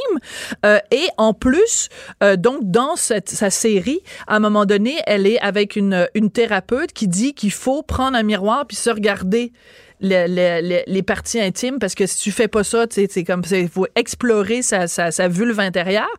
Euh, 0.65 0.79
et 0.91 1.07
en 1.17 1.33
plus 1.33 1.89
euh, 2.23 2.35
donc 2.35 2.59
dans 2.63 2.95
cette 2.95 3.29
sa 3.29 3.49
série 3.49 3.99
à 4.27 4.35
un 4.35 4.39
moment 4.39 4.65
donné 4.65 4.95
elle 5.05 5.27
est 5.27 5.39
avec 5.39 5.75
une 5.75 6.07
une 6.15 6.31
thérapeute 6.31 6.93
qui 6.93 7.07
dit 7.07 7.33
qu'il 7.33 7.51
faut 7.51 7.83
prendre 7.83 8.17
un 8.17 8.23
miroir 8.23 8.65
puis 8.67 8.77
se 8.77 8.89
regarder 8.89 9.51
le- 9.99 10.27
le- 10.27 10.67
le- 10.67 10.83
les 10.85 11.03
parties 11.03 11.39
intimes 11.39 11.79
parce 11.79 11.95
que 11.95 12.05
si 12.05 12.19
tu 12.19 12.31
fais 12.31 12.47
pas 12.47 12.63
ça, 12.63 12.85
c'est 12.89 13.23
comme 13.23 13.41
il 13.51 13.69
faut 13.69 13.87
explorer 13.95 14.61
sa, 14.61 14.87
sa, 14.87 15.11
sa 15.11 15.27
vulve 15.27 15.59
intérieure. 15.59 16.09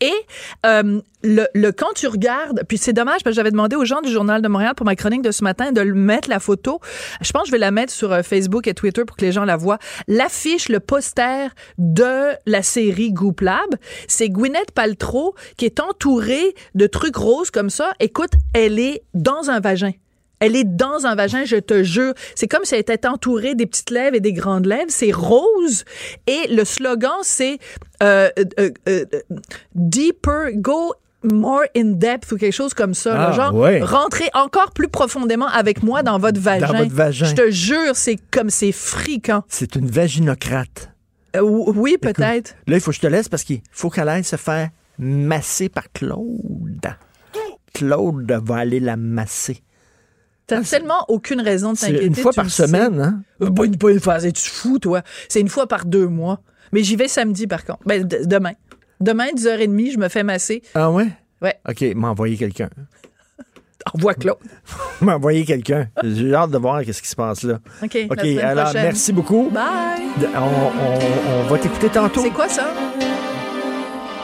Et 0.00 0.12
euh, 0.64 1.00
le, 1.22 1.46
le 1.54 1.72
quand 1.72 1.92
tu 1.94 2.06
regardes, 2.06 2.62
puis 2.68 2.78
c'est 2.78 2.92
dommage 2.92 3.22
parce 3.24 3.34
que 3.34 3.36
j'avais 3.36 3.50
demandé 3.50 3.76
aux 3.76 3.84
gens 3.84 4.00
du 4.00 4.10
journal 4.10 4.40
de 4.42 4.48
Montréal 4.48 4.74
pour 4.76 4.86
ma 4.86 4.94
chronique 4.96 5.22
de 5.22 5.30
ce 5.32 5.42
matin 5.44 5.72
de 5.72 5.82
mettre 5.82 6.28
la 6.28 6.40
photo. 6.40 6.80
Je 7.20 7.30
pense 7.32 7.42
que 7.42 7.48
je 7.48 7.52
vais 7.52 7.58
la 7.58 7.70
mettre 7.70 7.92
sur 7.92 8.12
euh, 8.12 8.22
Facebook 8.22 8.66
et 8.68 8.74
Twitter 8.74 9.04
pour 9.04 9.16
que 9.16 9.24
les 9.24 9.32
gens 9.32 9.44
la 9.44 9.56
voient. 9.56 9.78
L'affiche, 10.08 10.68
le 10.68 10.80
poster 10.80 11.48
de 11.78 12.32
la 12.46 12.62
série 12.62 13.12
Goop 13.12 13.40
Lab, 13.40 13.74
c'est 14.08 14.28
Gwyneth 14.28 14.70
Paltrow 14.72 15.34
qui 15.56 15.64
est 15.66 15.80
entourée 15.80 16.54
de 16.74 16.86
trucs 16.86 17.16
roses 17.16 17.50
comme 17.50 17.70
ça. 17.70 17.92
Écoute, 18.00 18.30
elle 18.54 18.78
est 18.78 19.02
dans 19.14 19.50
un 19.50 19.60
vagin. 19.60 19.92
Elle 20.40 20.56
est 20.56 20.64
dans 20.64 21.06
un 21.06 21.14
vagin, 21.14 21.44
je 21.44 21.56
te 21.56 21.82
jure. 21.82 22.12
C'est 22.34 22.46
comme 22.46 22.64
si 22.64 22.74
elle 22.74 22.80
était 22.80 23.06
entourée 23.06 23.54
des 23.54 23.66
petites 23.66 23.90
lèvres 23.90 24.16
et 24.16 24.20
des 24.20 24.32
grandes 24.32 24.66
lèvres. 24.66 24.88
C'est 24.88 25.12
rose. 25.12 25.84
Et 26.26 26.48
le 26.48 26.64
slogan, 26.64 27.18
c'est 27.22 27.58
euh, 28.02 28.28
euh, 28.60 28.70
euh, 28.88 29.04
Deeper, 29.74 30.52
go 30.54 30.94
more 31.22 31.62
in 31.76 31.92
depth 31.92 32.30
ou 32.32 32.36
quelque 32.36 32.52
chose 32.52 32.74
comme 32.74 32.94
ça. 32.94 33.14
là. 33.14 33.28
Ah, 33.30 33.32
genre, 33.32 33.54
ouais. 33.54 33.82
rentrez 33.82 34.28
encore 34.34 34.72
plus 34.72 34.88
profondément 34.88 35.48
avec 35.48 35.82
moi 35.82 36.02
dans 36.02 36.18
votre 36.18 36.40
vagin. 36.40 36.66
votre 36.66 36.94
vagin. 36.94 37.26
Je 37.26 37.34
te 37.34 37.50
jure, 37.50 37.94
c'est 37.94 38.16
comme 38.30 38.50
c'est 38.50 38.72
fréquent. 38.72 39.42
C'est 39.48 39.74
une 39.76 39.90
vaginocrate. 39.90 40.90
Euh, 41.34 41.40
oui, 41.40 41.96
peut-être. 42.00 42.54
Là, 42.66 42.76
il 42.76 42.80
faut 42.80 42.90
que 42.90 42.96
je 42.96 43.00
te 43.00 43.06
laisse 43.06 43.28
parce 43.28 43.42
qu'il 43.44 43.60
faut 43.72 43.90
qu'elle 43.90 44.08
aille 44.08 44.24
se 44.24 44.36
faire 44.36 44.70
masser 44.98 45.68
par 45.68 45.90
Claude. 45.92 46.96
Claude 47.74 48.40
va 48.44 48.56
aller 48.56 48.80
la 48.80 48.96
masser. 48.96 49.62
T'as 50.46 50.62
tellement 50.62 51.04
aucune 51.08 51.40
raison 51.40 51.72
de 51.72 51.76
C'est 51.78 51.86
t'inquiéter. 51.86 52.06
une 52.06 52.14
fois 52.14 52.30
tu 52.32 52.36
par 52.36 52.44
le 52.44 52.50
sais. 52.50 52.66
semaine, 52.66 53.00
hein? 53.00 53.22
Euh, 53.42 53.50
Pas 53.50 53.64
une, 53.64 53.76
pas 53.76 53.90
une 53.90 54.00
fois, 54.00 54.20
c'est-tu 54.20 54.48
fou, 54.48 54.78
toi? 54.78 55.02
C'est 55.28 55.40
une 55.40 55.48
fois 55.48 55.66
par 55.66 55.84
deux 55.86 56.06
mois. 56.06 56.40
Mais 56.72 56.82
j'y 56.84 56.94
vais 56.96 57.08
samedi, 57.08 57.46
par 57.46 57.64
contre. 57.64 57.80
Ben, 57.84 58.04
demain. 58.04 58.52
Demain, 59.00 59.26
10h30, 59.34 59.92
je 59.92 59.98
me 59.98 60.08
fais 60.08 60.22
masser. 60.22 60.62
Ah 60.74 60.90
ouais? 60.90 61.08
Ouais. 61.42 61.54
OK, 61.68 61.82
m'a 61.96 62.10
envoyé 62.10 62.36
quelqu'un. 62.36 62.68
Envoie 63.94 64.14
Claude. 64.14 64.38
m'a 65.00 65.16
envoyé 65.16 65.44
quelqu'un. 65.44 65.88
J'ai 66.02 66.34
hâte 66.34 66.50
de 66.50 66.58
voir 66.58 66.82
qu'est-ce 66.84 67.02
qui 67.02 67.08
se 67.08 67.14
passe 67.16 67.42
là. 67.42 67.58
OK, 67.82 67.96
OK, 68.10 68.24
alors 68.42 68.64
prochaine. 68.64 68.82
merci 68.82 69.12
beaucoup. 69.12 69.50
Bye! 69.50 70.02
On- 70.34 71.40
on 71.40 71.42
va 71.48 71.58
t'écouter 71.58 71.88
tantôt. 71.88 72.22
C'est 72.22 72.30
quoi 72.30 72.48
ça? 72.48 72.68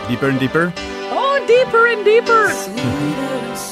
Deeper 0.08 0.30
and 0.32 0.38
deeper. 0.38 0.70
Oh, 1.14 1.36
deeper 1.46 1.96
and 1.96 2.04
deeper! 2.04 3.71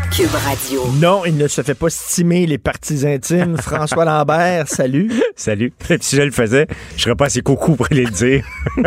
Cube 0.15 0.35
Radio. 0.45 0.83
Non, 0.99 1.23
il 1.25 1.37
ne 1.37 1.47
se 1.47 1.61
fait 1.61 1.73
pas 1.73 1.89
stimer 1.89 2.45
les 2.45 2.57
parties 2.57 3.07
intimes. 3.07 3.55
François 3.61 4.03
Lambert, 4.03 4.67
salut. 4.67 5.09
Salut. 5.37 5.71
si 6.01 6.17
je 6.17 6.21
le 6.21 6.31
faisais, 6.31 6.67
je 6.97 7.03
serais 7.03 7.15
pas 7.15 7.27
assez 7.27 7.41
coucou 7.41 7.75
pour 7.77 7.87
aller 7.89 8.03
le 8.03 8.11
dire. 8.11 8.45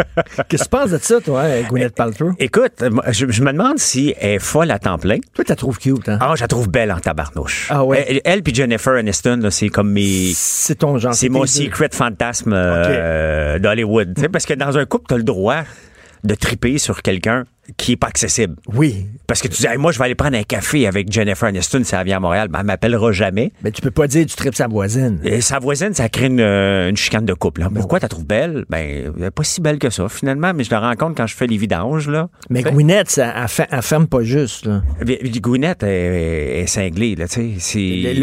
Qu'est-ce 0.48 0.64
que 0.64 0.64
tu 0.64 0.68
penses 0.68 0.90
de 0.90 0.98
ça, 0.98 1.22
toi, 1.22 1.44
Gwyneth 1.62 1.94
Paltrow? 1.94 2.32
Écoute, 2.38 2.84
je, 3.09 3.26
je 3.30 3.42
me 3.42 3.52
demande 3.52 3.78
si 3.78 4.14
elle 4.20 4.32
est 4.32 4.38
folle 4.38 4.70
à 4.70 4.78
temps 4.78 4.98
plein. 4.98 5.16
Toi, 5.32 5.44
tu 5.44 5.51
la 5.51 5.56
trouves 5.56 5.78
cute, 5.78 6.09
hein? 6.10 6.18
Ah, 6.20 6.34
je 6.36 6.42
la 6.42 6.48
trouve 6.48 6.68
belle 6.68 6.92
en 6.92 7.01
tabarnouche. 7.01 7.68
Ah 7.70 7.84
ouais? 7.84 8.05
Elle, 8.06 8.20
elle 8.24 8.42
puis 8.42 8.55
Jennifer 8.55 8.92
Aniston, 8.92 9.38
là, 9.42 9.51
c'est 9.51 9.70
comme 9.70 9.92
mes... 9.92 10.32
C'est 10.34 10.76
ton 10.76 10.98
genre. 10.98 11.14
C'est 11.14 11.30
mon 11.30 11.40
deux. 11.40 11.46
secret 11.46 11.88
fantasme 11.90 12.52
euh, 12.55 13.59
d'Hollywood. 13.59 14.14
Tu 14.14 14.20
sais, 14.20 14.28
Parce 14.28 14.44
que 14.44 14.55
dans 14.55 14.76
un 14.76 14.84
couple, 14.84 15.06
tu 15.09 15.14
as 15.14 15.18
le 15.18 15.24
droit 15.24 15.62
de 16.22 16.34
triper 16.34 16.76
sur 16.76 17.01
quelqu'un 17.01 17.44
qui 17.76 17.92
est 17.92 17.96
pas 17.96 18.08
accessible. 18.08 18.56
Oui. 18.74 19.06
Parce 19.26 19.40
que 19.40 19.48
tu 19.48 19.60
dis, 19.62 19.66
Hey, 19.66 19.78
moi, 19.78 19.90
je 19.92 19.98
vais 19.98 20.04
aller 20.04 20.14
prendre 20.14 20.36
un 20.36 20.42
café 20.42 20.86
avec 20.86 21.10
Jennifer 21.10 21.48
Aniston 21.48 21.82
si 21.84 21.94
elle 21.94 22.04
vient 22.04 22.18
à 22.18 22.20
Montréal. 22.20 22.48
Ben, 22.48 22.60
elle 22.60 22.66
m'appellera 22.66 23.10
jamais. 23.12 23.52
Mais 23.62 23.70
tu 23.70 23.80
peux 23.80 23.90
pas 23.90 24.06
dire 24.06 24.26
tu 24.26 24.36
tripes 24.36 24.54
sa 24.54 24.66
voisine. 24.68 25.18
Et 25.24 25.40
sa 25.40 25.58
voisine, 25.58 25.94
ça 25.94 26.08
crée 26.08 26.26
une, 26.26 26.40
euh, 26.40 26.88
une 26.90 26.96
chicane 26.96 27.24
de 27.24 27.32
couple. 27.34 27.62
là. 27.62 27.70
Pourquoi 27.74 28.00
tu 28.00 28.04
la 28.04 28.08
trouves 28.08 28.26
belle? 28.26 28.64
Ben, 28.68 29.12
elle 29.16 29.24
est 29.24 29.30
pas 29.30 29.44
si 29.44 29.60
belle 29.60 29.78
que 29.78 29.90
ça, 29.90 30.08
finalement, 30.08 30.52
mais 30.54 30.64
je 30.64 30.70
le 30.70 30.76
rends 30.76 30.94
compte 30.94 31.16
quand 31.16 31.26
je 31.26 31.34
fais 31.34 31.46
les 31.46 31.56
vidanges, 31.56 32.08
là. 32.08 32.28
Mais 32.50 32.62
sais? 32.62 32.70
Gwyneth, 32.70 33.10
ça, 33.10 33.32
elle, 33.42 33.48
fait- 33.48 33.68
elle 33.70 33.82
ferme 33.82 34.06
pas 34.08 34.22
juste. 34.22 34.66
Là. 34.66 34.82
Puis 35.04 35.40
Gwyneth 35.40 35.82
est, 35.82 36.60
est 36.60 36.66
cinglée, 36.66 37.14
là, 37.16 37.26
tu 37.28 37.58
sais. 37.60 38.14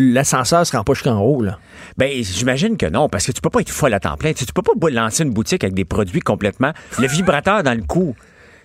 L'ascenseur 0.00 0.66
se 0.66 0.76
rend 0.76 0.84
pas 0.84 0.94
jusqu'en 0.94 1.20
haut. 1.20 1.42
Là. 1.42 1.58
Ben, 1.96 2.10
j'imagine 2.22 2.76
que 2.76 2.86
non, 2.86 3.08
parce 3.08 3.26
que 3.26 3.32
tu 3.32 3.40
peux 3.40 3.50
pas 3.50 3.60
être 3.60 3.70
folle 3.70 3.94
à 3.94 4.00
temps 4.00 4.16
plein. 4.16 4.32
Tu, 4.32 4.44
tu 4.46 4.52
peux 4.52 4.62
pas 4.62 4.72
lancer 4.90 5.22
une 5.22 5.30
boutique 5.30 5.64
avec 5.64 5.74
des 5.74 5.84
produits 5.84 6.20
complètement. 6.20 6.72
Le 7.00 7.06
vibrateur 7.06 7.62
dans 7.62 7.74
le 7.74 7.82
cou. 7.82 8.14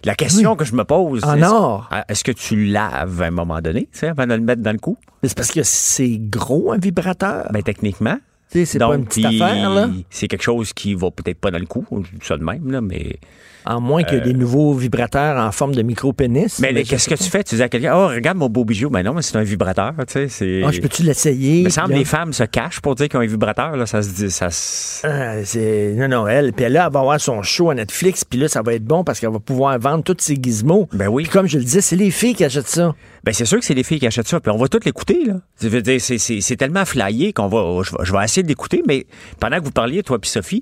La 0.05 0.15
question 0.15 0.55
que 0.55 0.65
je 0.65 0.73
me 0.75 0.83
pose. 0.83 1.23
En 1.23 1.35
est-ce- 1.37 1.45
or. 1.45 1.89
Est-ce 2.09 2.23
que 2.23 2.31
tu 2.31 2.65
laves 2.65 3.21
à 3.21 3.25
un 3.25 3.31
moment 3.31 3.61
donné, 3.61 3.87
tu 3.91 3.99
sais, 3.99 4.07
avant 4.07 4.25
de 4.27 4.33
le 4.33 4.41
mettre 4.41 4.61
dans 4.61 4.71
le 4.71 4.79
cou? 4.79 4.97
C'est 5.23 5.35
parce 5.35 5.51
que 5.51 5.61
c'est 5.63 6.17
gros 6.17 6.71
un 6.71 6.77
vibrateur. 6.77 7.47
Ben, 7.51 7.61
techniquement. 7.61 8.17
C'est 8.65 8.79
pas 8.79 8.95
une 8.95 9.05
petite 9.05 9.25
affaire, 9.27 9.69
là. 9.69 9.89
C'est 10.09 10.27
quelque 10.27 10.41
chose 10.43 10.73
qui 10.73 10.93
va 10.93 11.09
peut-être 11.11 11.39
pas 11.39 11.51
dans 11.51 11.59
le 11.59 11.65
cou, 11.65 11.85
ça 12.21 12.35
de 12.37 12.43
même, 12.43 12.69
là, 12.71 12.81
mais. 12.81 13.17
En 13.65 13.79
moins 13.81 14.03
qu'il 14.03 14.17
y 14.17 14.21
ait 14.21 14.23
des 14.23 14.33
nouveaux 14.33 14.73
vibrateurs 14.73 15.37
en 15.37 15.51
forme 15.51 15.75
de 15.75 15.81
micro-pénis. 15.81 16.59
Mais 16.59 16.83
qu'est-ce 16.83 17.07
que 17.09 17.15
tu 17.15 17.29
fais? 17.29 17.43
Tu 17.43 17.55
dis 17.55 17.61
à 17.63 17.69
quelqu'un, 17.69 17.93
oh, 17.95 18.07
regarde 18.07 18.37
mon 18.37 18.49
beau 18.49 18.65
bijou. 18.65 18.89
Ben 18.89 19.03
non, 19.03 19.13
mais 19.13 19.21
c'est 19.21 19.35
un 19.37 19.43
vibrateur, 19.43 19.93
tu 20.07 20.27
sais. 20.29 20.61
Ah, 20.65 20.71
je 20.71 20.79
peux-tu 20.81 21.03
l'essayer? 21.03 21.59
Il 21.59 21.63
me 21.65 21.69
semble 21.69 21.91
là- 21.91 21.97
les 21.97 22.05
femmes 22.05 22.33
se 22.33 22.43
cachent 22.43 22.79
pour 22.81 22.95
dire 22.95 23.07
qu'ils 23.09 23.19
ont 23.19 23.23
un 23.23 23.27
vibrateur, 23.27 23.75
là. 23.75 23.85
Ça 23.85 24.01
se 24.01 24.09
dit, 24.09 24.31
ça 24.31 24.49
se- 24.49 25.05
Ah, 25.05 25.43
c'est... 25.43 25.93
Non, 25.95 26.07
non, 26.07 26.27
elle. 26.27 26.53
Puis 26.53 26.67
là, 26.69 26.85
elle 26.87 26.93
va 26.93 26.99
avoir 26.99 27.19
son 27.19 27.41
show 27.43 27.69
à 27.69 27.75
Netflix. 27.75 28.23
Puis 28.25 28.39
là, 28.39 28.47
ça 28.47 28.61
va 28.61 28.73
être 28.73 28.83
bon 28.85 29.03
parce 29.03 29.19
qu'elle 29.19 29.31
va 29.31 29.39
pouvoir 29.39 29.77
vendre 29.79 30.03
tous 30.03 30.17
ses 30.19 30.35
gizmos. 30.41 30.87
Ben 30.93 31.07
oui. 31.07 31.23
Puis 31.23 31.31
comme 31.31 31.47
je 31.47 31.57
le 31.57 31.63
disais, 31.63 31.81
c'est 31.81 31.95
les 31.95 32.11
filles 32.11 32.35
qui 32.35 32.43
achètent 32.43 32.67
ça. 32.67 32.93
Ben 33.23 33.33
c'est 33.33 33.45
sûr 33.45 33.59
que 33.59 33.65
c'est 33.65 33.75
les 33.75 33.83
filles 33.83 33.99
qui 33.99 34.07
achètent 34.07 34.27
ça, 34.27 34.39
puis 34.39 34.51
on 34.51 34.57
va 34.57 34.67
toutes 34.67 34.85
l'écouter 34.85 35.25
là. 35.25 35.35
C'est, 35.57 35.99
c'est, 36.17 36.41
c'est 36.41 36.55
tellement 36.55 36.85
flyé 36.85 37.33
qu'on 37.33 37.47
va, 37.47 37.83
je, 37.83 37.91
vais- 37.91 37.97
je 38.03 38.11
vais 38.11 38.23
essayer 38.23 38.41
de 38.41 38.47
l'écouter, 38.47 38.81
mais 38.87 39.05
pendant 39.39 39.59
que 39.59 39.63
vous 39.63 39.71
parliez 39.71 40.01
toi 40.01 40.17
puis 40.17 40.29
Sophie, 40.29 40.61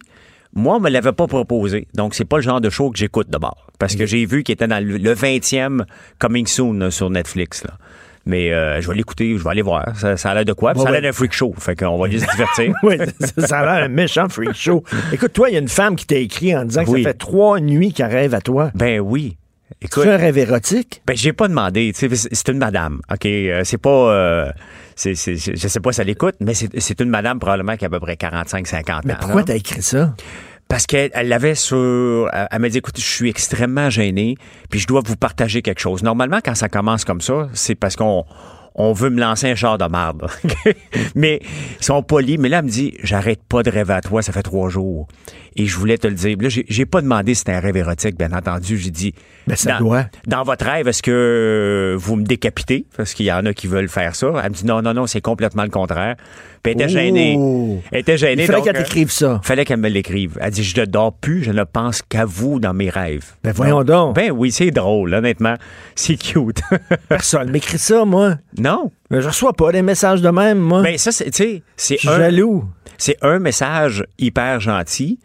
moi 0.53 0.77
on 0.77 0.79
me 0.79 0.89
l'avait 0.89 1.11
pas 1.11 1.27
proposé, 1.27 1.87
donc 1.93 2.15
c'est 2.15 2.25
pas 2.25 2.37
le 2.37 2.43
genre 2.43 2.61
de 2.61 2.69
show 2.69 2.89
que 2.91 2.97
j'écoute 2.97 3.29
d'abord, 3.29 3.67
parce 3.79 3.95
que 3.95 4.05
j'ai 4.05 4.25
vu 4.25 4.43
qu'il 4.43 4.53
était 4.53 4.67
dans 4.67 4.83
le, 4.83 4.97
le 4.97 5.13
20e 5.13 5.83
Coming 6.19 6.47
Soon 6.47 6.73
là, 6.73 6.91
sur 6.91 7.09
Netflix 7.09 7.63
là. 7.63 7.71
Mais 8.25 8.51
euh, 8.51 8.79
je 8.79 8.87
vais 8.87 8.95
l'écouter, 8.95 9.37
je 9.37 9.43
vais 9.43 9.49
aller 9.49 9.61
voir. 9.63 9.97
Ça, 9.97 10.15
ça 10.15 10.29
a 10.29 10.33
l'air 10.35 10.45
de 10.45 10.53
quoi? 10.53 10.73
Puis 10.73 10.81
Ouais, 10.81 10.83
ça 10.83 10.89
a 10.89 10.91
l'air 10.91 11.01
d'un 11.01 11.13
freak 11.13 11.33
show. 11.33 11.51
Fait 11.57 11.75
qu'on 11.75 11.97
va 11.97 12.09
juste 12.09 12.25
se 12.27 12.31
divertir. 12.31 12.75
oui, 12.83 12.97
ça, 13.19 13.47
ça 13.47 13.59
a 13.59 13.65
l'air 13.65 13.85
un 13.85 13.87
méchant 13.87 14.29
freak 14.29 14.53
show. 14.53 14.83
Écoute, 15.11 15.33
toi, 15.33 15.49
il 15.49 15.53
y 15.53 15.55
a 15.55 15.59
une 15.59 15.69
femme 15.69 15.95
qui 15.95 16.05
t'a 16.05 16.17
écrit 16.17 16.55
en 16.55 16.65
disant 16.65 16.83
que 16.83 16.91
ça 16.91 16.97
fait 17.09 17.13
trois 17.17 17.59
nuits 17.59 17.91
qu'elle 17.91 18.11
rêve 18.11 18.35
à 18.35 18.41
toi. 18.41 18.69
Ben 18.75 18.99
oui. 18.99 19.37
Écoute, 19.81 20.03
fais 20.03 20.11
un 20.13 20.17
rêve 20.17 20.37
érotique? 20.37 21.01
Ben, 21.05 21.15
j'ai 21.15 21.33
pas 21.33 21.47
demandé. 21.47 21.91
C'est 21.95 22.13
c'est 22.15 22.49
une 22.49 22.57
madame. 22.57 23.01
OK? 23.11 23.25
Euh, 23.25 23.61
C'est 23.63 23.77
pas. 23.77 23.89
euh, 23.89 24.51
c'est, 24.95 25.15
c'est- 25.15 25.37
c'est- 25.37 25.55
je 25.55 25.67
sais 25.67 25.79
pas 25.79 25.91
si 25.91 26.01
elle 26.01 26.09
écoute, 26.09 26.35
mais 26.39 26.53
c'est, 26.53 26.69
c'est 26.79 26.99
une 27.01 27.09
madame 27.09 27.39
probablement 27.39 27.77
qui 27.77 27.85
a 27.85 27.87
à 27.87 27.89
peu 27.89 27.99
près 27.99 28.15
45-50 28.15 28.91
ans. 28.91 29.01
Mais 29.05 29.15
pourquoi 29.19 29.43
t'as 29.43 29.55
écrit 29.55 29.81
ça? 29.81 30.13
Parce 30.67 30.85
qu'elle 30.85 31.09
elle 31.13 31.29
l'avait 31.29 31.55
sur. 31.55 32.29
Elle, 32.33 32.47
elle 32.51 32.59
m'a 32.59 32.69
dit 32.69 32.77
écoute, 32.79 32.97
je 32.99 33.03
suis 33.05 33.29
extrêmement 33.29 33.89
gêné, 33.89 34.35
puis 34.69 34.79
je 34.79 34.87
dois 34.87 35.01
vous 35.05 35.15
partager 35.15 35.61
quelque 35.61 35.79
chose. 35.79 36.03
Normalement, 36.03 36.39
quand 36.43 36.55
ça 36.55 36.67
commence 36.69 37.05
comme 37.05 37.21
ça, 37.21 37.47
c'est 37.53 37.75
parce 37.75 37.95
qu'on. 37.95 38.25
On 38.75 38.93
veut 38.93 39.09
me 39.09 39.19
lancer 39.19 39.49
un 39.49 39.55
char 39.55 39.77
de 39.77 39.85
marde. 39.85 40.27
mais 41.15 41.41
ils 41.79 41.83
sont 41.83 42.01
polis. 42.03 42.37
Mais 42.37 42.49
là, 42.49 42.59
elle 42.59 42.65
me 42.65 42.69
dit 42.69 42.93
J'arrête 43.03 43.41
pas 43.49 43.61
de 43.63 43.69
rêver 43.69 43.93
à 43.93 44.01
toi, 44.01 44.21
ça 44.21 44.31
fait 44.31 44.43
trois 44.43 44.69
jours. 44.69 45.07
Et 45.59 45.65
je 45.65 45.75
voulais 45.75 45.97
te 45.97 46.07
le 46.07 46.13
dire. 46.13 46.37
Là, 46.39 46.47
j'ai, 46.47 46.85
pas 46.85 47.01
demandé 47.01 47.33
si 47.33 47.39
c'était 47.39 47.51
un 47.51 47.59
rêve 47.59 47.75
érotique, 47.75 48.17
bien 48.17 48.31
entendu. 48.31 48.77
J'ai 48.77 48.91
dit 48.91 49.13
Mais 49.45 49.57
ça 49.57 49.73
dans, 49.73 49.79
doit. 49.79 50.05
dans 50.25 50.43
votre 50.43 50.65
rêve, 50.65 50.87
est-ce 50.87 51.03
que 51.03 51.97
vous 51.99 52.15
me 52.15 52.23
décapitez? 52.23 52.85
Parce 52.95 53.13
qu'il 53.13 53.25
y 53.25 53.31
en 53.31 53.45
a 53.45 53.53
qui 53.53 53.67
veulent 53.67 53.89
faire 53.89 54.15
ça. 54.15 54.31
Elle 54.41 54.51
me 54.51 54.55
dit 54.55 54.65
non, 54.65 54.81
non, 54.81 54.93
non, 54.93 55.05
c'est 55.05 55.19
complètement 55.19 55.63
le 55.63 55.69
contraire. 55.69 56.15
Puis 56.63 56.71
elle 56.71 56.81
était 56.81 56.87
gênée. 56.87 57.35
Oh. 57.37 57.81
Elle 57.91 57.99
était 57.99 58.17
gênée. 58.17 58.43
Il 58.43 58.45
fallait 58.45 58.61
qu'elle 58.61 58.77
euh, 58.77 58.83
t'écrive 58.83 59.11
ça. 59.11 59.41
Fallait 59.43 59.65
qu'elle 59.65 59.81
me 59.81 59.89
l'écrive. 59.89 60.37
Elle 60.39 60.51
dit, 60.51 60.63
je 60.63 60.79
ne 60.79 60.85
dors 60.85 61.11
plus, 61.11 61.43
je 61.43 61.51
ne 61.51 61.65
pense 61.65 62.03
qu'à 62.03 62.23
vous 62.23 62.61
dans 62.61 62.73
mes 62.73 62.89
rêves. 62.89 63.33
Ben 63.43 63.51
voyons 63.51 63.83
donc. 63.83 64.15
Ben 64.15 64.31
oui, 64.31 64.53
c'est 64.53 64.71
drôle, 64.71 65.13
honnêtement. 65.13 65.55
C'est 65.93 66.15
cute. 66.15 66.61
Personne 67.09 67.51
m'écrit 67.51 67.79
ça, 67.79 68.05
moi. 68.05 68.35
non. 68.57 68.91
Mais 69.11 69.21
je 69.21 69.27
reçois 69.27 69.51
pas 69.51 69.73
des 69.73 69.81
messages 69.81 70.21
de 70.21 70.29
même, 70.29 70.59
moi. 70.59 70.83
Ben 70.83 70.97
ça, 70.97 71.11
c'est, 71.11 71.31
tu 71.31 71.43
sais, 71.43 71.63
c'est 71.75 72.07
un, 72.07 72.17
jaloux. 72.17 72.63
c'est 72.97 73.17
un 73.21 73.39
message 73.39 74.05
hyper 74.19 74.61
gentil 74.61 75.19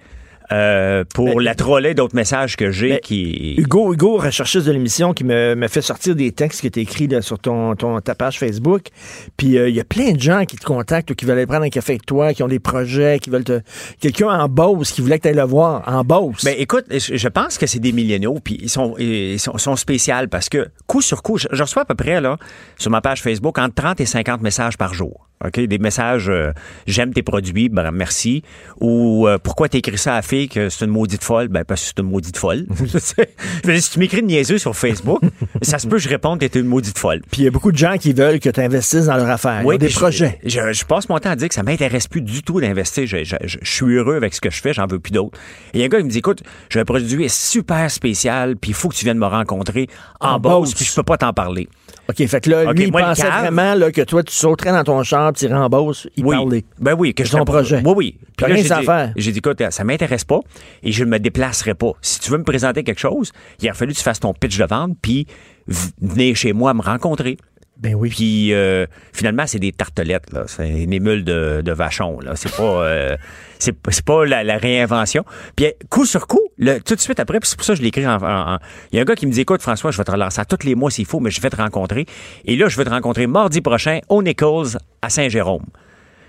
euh, 0.53 1.05
pour 1.15 1.27
Ben, 1.27 1.41
la 1.41 1.55
trollée 1.55 1.95
d'autres 1.95 2.15
messages 2.15 2.57
que 2.57 2.71
j'ai 2.71 2.91
ben, 2.91 3.01
qui... 3.01 3.55
Hugo, 3.57 3.93
Hugo, 3.93 4.19
recherchiste 4.19 4.67
de 4.67 4.73
l'émission, 4.73 5.13
qui 5.13 5.25
me, 5.25 5.55
me 5.55 5.69
fait 5.69 5.81
sortir 5.81 6.15
des 6.15 6.33
textes 6.33 6.61
qui 6.61 6.67
étaient 6.67 6.83
écrits 6.83 7.07
là, 7.07 7.23
sur 7.23 7.39
ton, 7.39 7.75
ton, 7.75 8.01
ta 8.01 8.15
page 8.15 8.39
Facebook. 8.39 8.89
Puis 9.37 9.59
euh, 9.59 9.69
il 9.69 9.75
y 9.75 9.81
a 9.81 9.85
plein 9.85 10.13
de 10.13 10.21
gens 10.21 10.45
qui 10.45 10.57
te 10.57 10.65
contactent 10.65 11.11
ou 11.11 11.15
qui 11.15 11.25
veulent 11.25 11.39
aller 11.39 11.47
prendre 11.47 11.65
un 11.65 11.71
café 11.71 11.93
avec 11.93 12.07
toi, 12.07 12.35
qui 12.35 12.43
ont 12.43 12.49
des 12.49 12.61
projets, 12.61 13.19
qui 13.19 13.31
veulent 13.31 13.45
te. 13.45 13.61
Quelqu'un 14.01 14.29
en 14.29 14.49
Beauce 14.49 14.93
qui 14.93 15.01
voulait 15.01 15.19
que 15.19 15.23
tu 15.23 15.29
ailles 15.29 15.37
le 15.37 15.43
voir. 15.43 15.83
En 15.87 16.05
Beauce. 16.05 16.45
Ben 16.45 16.55
écoute, 16.59 16.85
je 16.91 17.17
je 17.25 17.29
pense 17.29 17.57
que 17.57 17.67
c'est 17.67 17.79
des 17.79 17.93
milléniaux, 17.93 18.39
puis 18.45 18.59
ils 18.61 18.69
sont, 18.69 18.95
ils 18.99 19.41
sont, 19.41 19.57
sont 19.57 19.77
spéciaux 19.77 20.15
parce 20.31 20.51
que 20.51 20.69
coup 20.87 21.01
sur 21.01 21.23
coup, 21.23 21.39
je, 21.39 21.49
je 21.51 21.63
reçois 21.63 21.83
à 21.83 21.85
peu 21.87 21.95
près 21.95 22.21
là 22.21 22.37
sur 22.79 22.91
ma 22.91 23.01
page 23.01 23.23
Facebook 23.23 23.59
entre 23.59 23.75
30 23.75 24.01
et 24.01 24.07
50 24.07 24.43
messages 24.43 24.77
par 24.77 24.93
jour. 24.93 25.27
OK? 25.45 25.61
Des 25.61 25.79
messages 25.79 26.29
euh, 26.29 26.53
j'aime 26.87 27.13
tes 27.13 27.23
produits, 27.23 27.69
ben 27.69 27.91
merci. 27.91 28.43
Ou 28.81 29.27
euh, 29.29 29.39
pourquoi 29.39 29.69
t'as 29.69 29.79
écrit 29.79 29.99
ça 29.99 30.13
à 30.13 30.17
la 30.17 30.23
fille 30.23 30.49
que 30.49 30.69
c'est 30.69 30.85
une 30.85 30.91
maudite 30.91 31.23
folle? 31.25 31.49
Ben 31.49 31.65
parce 31.65 31.83
que 31.83 31.87
c'est 31.89 31.99
une 32.01 32.11
maudite 32.11 32.37
folle. 32.37 32.67
Je 32.79 32.85
veux 32.85 33.73
dire, 33.75 33.83
si 33.83 33.91
tu 33.91 33.99
m'écris 33.99 34.21
une 34.21 34.27
niaiseux 34.27 34.59
sur 34.59 34.75
Facebook, 34.77 35.21
ça 35.63 35.79
se 35.79 35.87
peut 35.87 35.97
que 35.97 36.03
je 36.03 36.09
réponde 36.09 36.41
que 36.41 36.47
t'es 36.47 36.61
une 36.61 36.67
maudite 36.67 36.99
folle. 36.99 37.21
Puis 37.31 37.43
il 37.43 37.45
y 37.45 37.49
a 37.49 37.51
beaucoup 37.51 37.73
de 37.73 37.77
gens 37.79 37.97
qui 37.99 38.13
veulent 38.13 38.41
que 38.41 38.49
tu 38.51 38.61
investisses 38.61 39.07
dans 39.07 39.17
leur 39.17 39.29
affaire. 39.31 39.65
Ont 39.65 39.77
des 39.77 39.89
je- 39.89 39.99
projets. 39.99 40.39
Je, 40.45 40.73
je 40.73 40.85
passe 40.85 41.09
mon 41.09 41.19
temps 41.19 41.31
à 41.31 41.37
dire 41.37 41.49
que 41.49 41.55
ça 41.55 41.63
m'intéresse 41.63 42.09
plus 42.09 42.21
du 42.23 42.43
tout 42.43 42.61
d'investir. 42.61 43.07
Je, 43.07 43.19
je- 43.25 43.59
suis 43.63 43.95
heureux 43.95 44.17
avec 44.17 44.35
ce 44.35 44.41
que 44.41 44.51
je 44.51 44.61
fais, 44.61 44.73
j'en 44.73 44.87
veux 44.87 44.99
plus 44.99 45.13
d'autres. 45.13 45.39
Et 45.73 45.79
il 45.79 45.81
y 45.81 45.83
a 45.83 45.87
un 45.87 45.89
gars 45.89 45.99
qui 45.99 46.05
me 46.05 46.11
dit 46.11 46.19
écoute, 46.19 46.43
j'ai 46.71 46.81
un 46.81 46.85
produit 46.85 47.29
super 47.29 47.91
spécial, 47.91 48.57
puis 48.57 48.71
il 48.71 48.75
faut 48.75 48.89
que 48.89 48.95
tu 48.95 49.05
viennes 49.05 49.19
me 49.19 49.27
rencontrer 49.27 49.89
en, 50.21 50.35
En 50.35 50.41
Beauce. 50.41 50.75
puis 50.75 50.85
je 50.85 50.95
peux 50.95 51.03
pas 51.03 51.17
t'en 51.19 51.33
parler. 51.33 51.69
OK, 52.09 52.27
fait 52.27 52.41
que 52.43 52.51
là, 52.51 52.73
lui, 52.73 52.85
il 52.85 52.93
moi, 52.93 53.01
pensait 53.03 53.23
cave- 53.23 53.41
vraiment 53.41 53.75
là, 53.75 53.91
que 53.91 54.03
toi, 54.03 54.23
tu 54.23 54.35
sauterais 54.35 54.73
dans 54.73 54.85
ton 54.85 55.03
char, 55.03 55.33
tu 55.33 55.45
irais 55.47 55.55
en 55.55 55.69
Beauce, 55.69 56.07
il 56.17 56.25
Oui. 56.25 56.37
parlait. 56.37 56.65
Ben 56.79 56.95
oui, 56.99 57.15
que 57.15 57.25
je 57.25 57.31
ton 57.33 57.45
projet. 57.45 57.81
Oui, 57.85 57.93
oui. 57.97 58.19
T'as 58.37 58.49
là, 58.49 58.55
rien 58.55 58.63
j'ai 58.63 58.75
dit- 58.81 58.85
faire. 58.85 59.13
J'ai 59.17 59.33
dit, 59.33 59.39
écoute, 59.39 59.63
ça 59.71 59.85
m'intéresse 59.85 60.25
pas 60.25 60.41
et 60.83 60.93
je 60.93 61.03
ne 61.05 61.11
me 61.11 61.19
déplacerai 61.19 61.75
pas. 61.75 61.93
Si 62.03 62.21
tu 62.21 62.31
veux 62.31 62.39
me 62.39 62.45
présenter 62.45 62.85
quelque 62.85 63.01
chose, 63.01 63.33
il 63.61 63.69
a 63.69 63.75
fallu 63.75 63.93
que 63.93 63.99
tu 63.99 64.05
fasses 64.05 64.21
ton 64.21 64.35
pitch 64.35 64.59
de 64.59 64.65
vente, 64.65 64.97
puis 65.01 65.27
v- 65.67 65.89
venir 66.03 66.37
chez 66.37 66.53
moi 66.53 66.75
me 66.75 66.83
rencontrer. 66.83 67.37
Ben 67.85 67.95
oui. 67.95 68.09
Puis 68.09 68.55
euh, 68.55 68.87
finalement, 69.13 69.47
c'est 69.47 69.59
des 69.59 69.71
tartelettes, 69.71 70.33
là. 70.33 70.45
C'est 70.47 70.69
une 70.69 70.93
émule 70.95 71.23
de, 71.23 71.61
de 71.63 71.73
vachon, 71.73 72.19
là. 72.21 72.35
C'est 72.35 72.51
pas, 72.57 72.63
euh, 72.63 73.17
c'est, 73.59 73.75
pas 74.05 74.25
la, 74.25 74.57
réinvention. 74.57 75.23
Puis 75.55 75.67
coup 75.91 76.07
sur 76.07 76.27
coup, 76.27 76.41
le- 76.57 76.79
tout 76.81 76.95
de 76.95 77.01
suite 77.01 77.21
après, 77.21 77.41
puis 77.41 77.49
c'est 77.51 77.57
pour 77.57 77.67
ça 77.67 77.75
que 77.75 77.79
je 77.81 77.83
l'écris 77.83 78.07
en- 78.07 78.59
Il 78.91 78.97
y 78.97 78.99
a 78.99 79.03
un 79.03 79.05
gars 79.05 79.15
qui 79.15 79.27
me 79.27 79.33
dit, 79.33 79.43
écoute, 79.43 79.61
François, 79.61 79.91
je 79.91 79.99
vais 79.99 80.05
te 80.05 80.11
relancer 80.11 80.41
à 80.41 80.47
tous 80.47 80.65
les 80.65 80.75
mois 80.75 80.91
s'il 80.91 81.05
faut, 81.05 81.21
mais 81.21 81.31
je 81.31 81.43
vais 81.43 81.51
te 81.51 81.57
rencontrer. 81.57 82.07
Et 82.47 82.57
là, 82.57 82.69
je 82.69 82.77
vais 82.79 82.85
te 82.85 82.91
rencontrer 82.91 83.27
mardi 83.27 83.61
prochain 83.61 84.01
au 84.09 84.23
Nichols 84.23 84.79
à 85.03 85.11
Saint-Jérôme. 85.11 85.67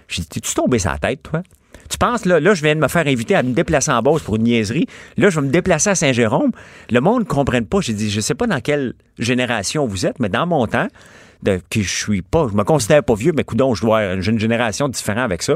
J'ai 0.10 0.23
dit, 0.23 0.27
t'es-tu 0.27 0.53
tombé 0.53 0.77
sa 0.77 0.98
tête, 0.98 1.23
toi? 1.23 1.41
Tu 1.90 1.98
penses, 1.98 2.26
là, 2.26 2.41
là, 2.41 2.53
je 2.53 2.64
viens 2.64 2.76
de 2.76 2.82
me 2.82 2.88
faire 2.90 3.07
inviter 3.07 3.36
à 3.36 3.44
me 3.44 3.53
déplacer 3.53 3.91
en 3.91 4.02
Beauce 4.02 4.23
pour 4.23 4.36
une 4.36 4.44
niaiserie. 4.44 4.88
Là, 5.15 5.30
je 5.30 5.40
vais 5.40 5.45
me 5.48 5.52
déplacer 5.52 5.91
à 5.91 5.95
Saint-Jérôme. 5.95 6.52
Le 6.91 6.99
monde 6.99 7.19
ne 7.22 7.26
comprenne 7.26 7.65
pas. 7.65 7.80
J'ai 7.80 7.94
dit, 7.94 8.10
je 8.10 8.19
sais 8.19 8.34
pas 8.36 8.48
dans 8.48 8.60
quelle 8.60 8.94
génération 9.19 9.86
vous 9.86 10.06
êtes, 10.06 10.19
mais 10.19 10.27
dans 10.30 10.48
mon 10.48 10.65
temps, 10.68 10.88
que 11.69 11.81
je 11.81 11.95
suis 11.95 12.22
pas, 12.22 12.47
je 12.49 12.55
me 12.55 12.63
considère 12.63 13.03
pas 13.03 13.15
vieux, 13.15 13.34
mais 13.35 13.43
coudon, 13.43 13.73
je 13.73 13.81
dois, 13.81 14.19
j'ai 14.19 14.31
une 14.31 14.39
génération 14.39 14.89
différente 14.89 15.23
avec 15.23 15.41
ça. 15.41 15.55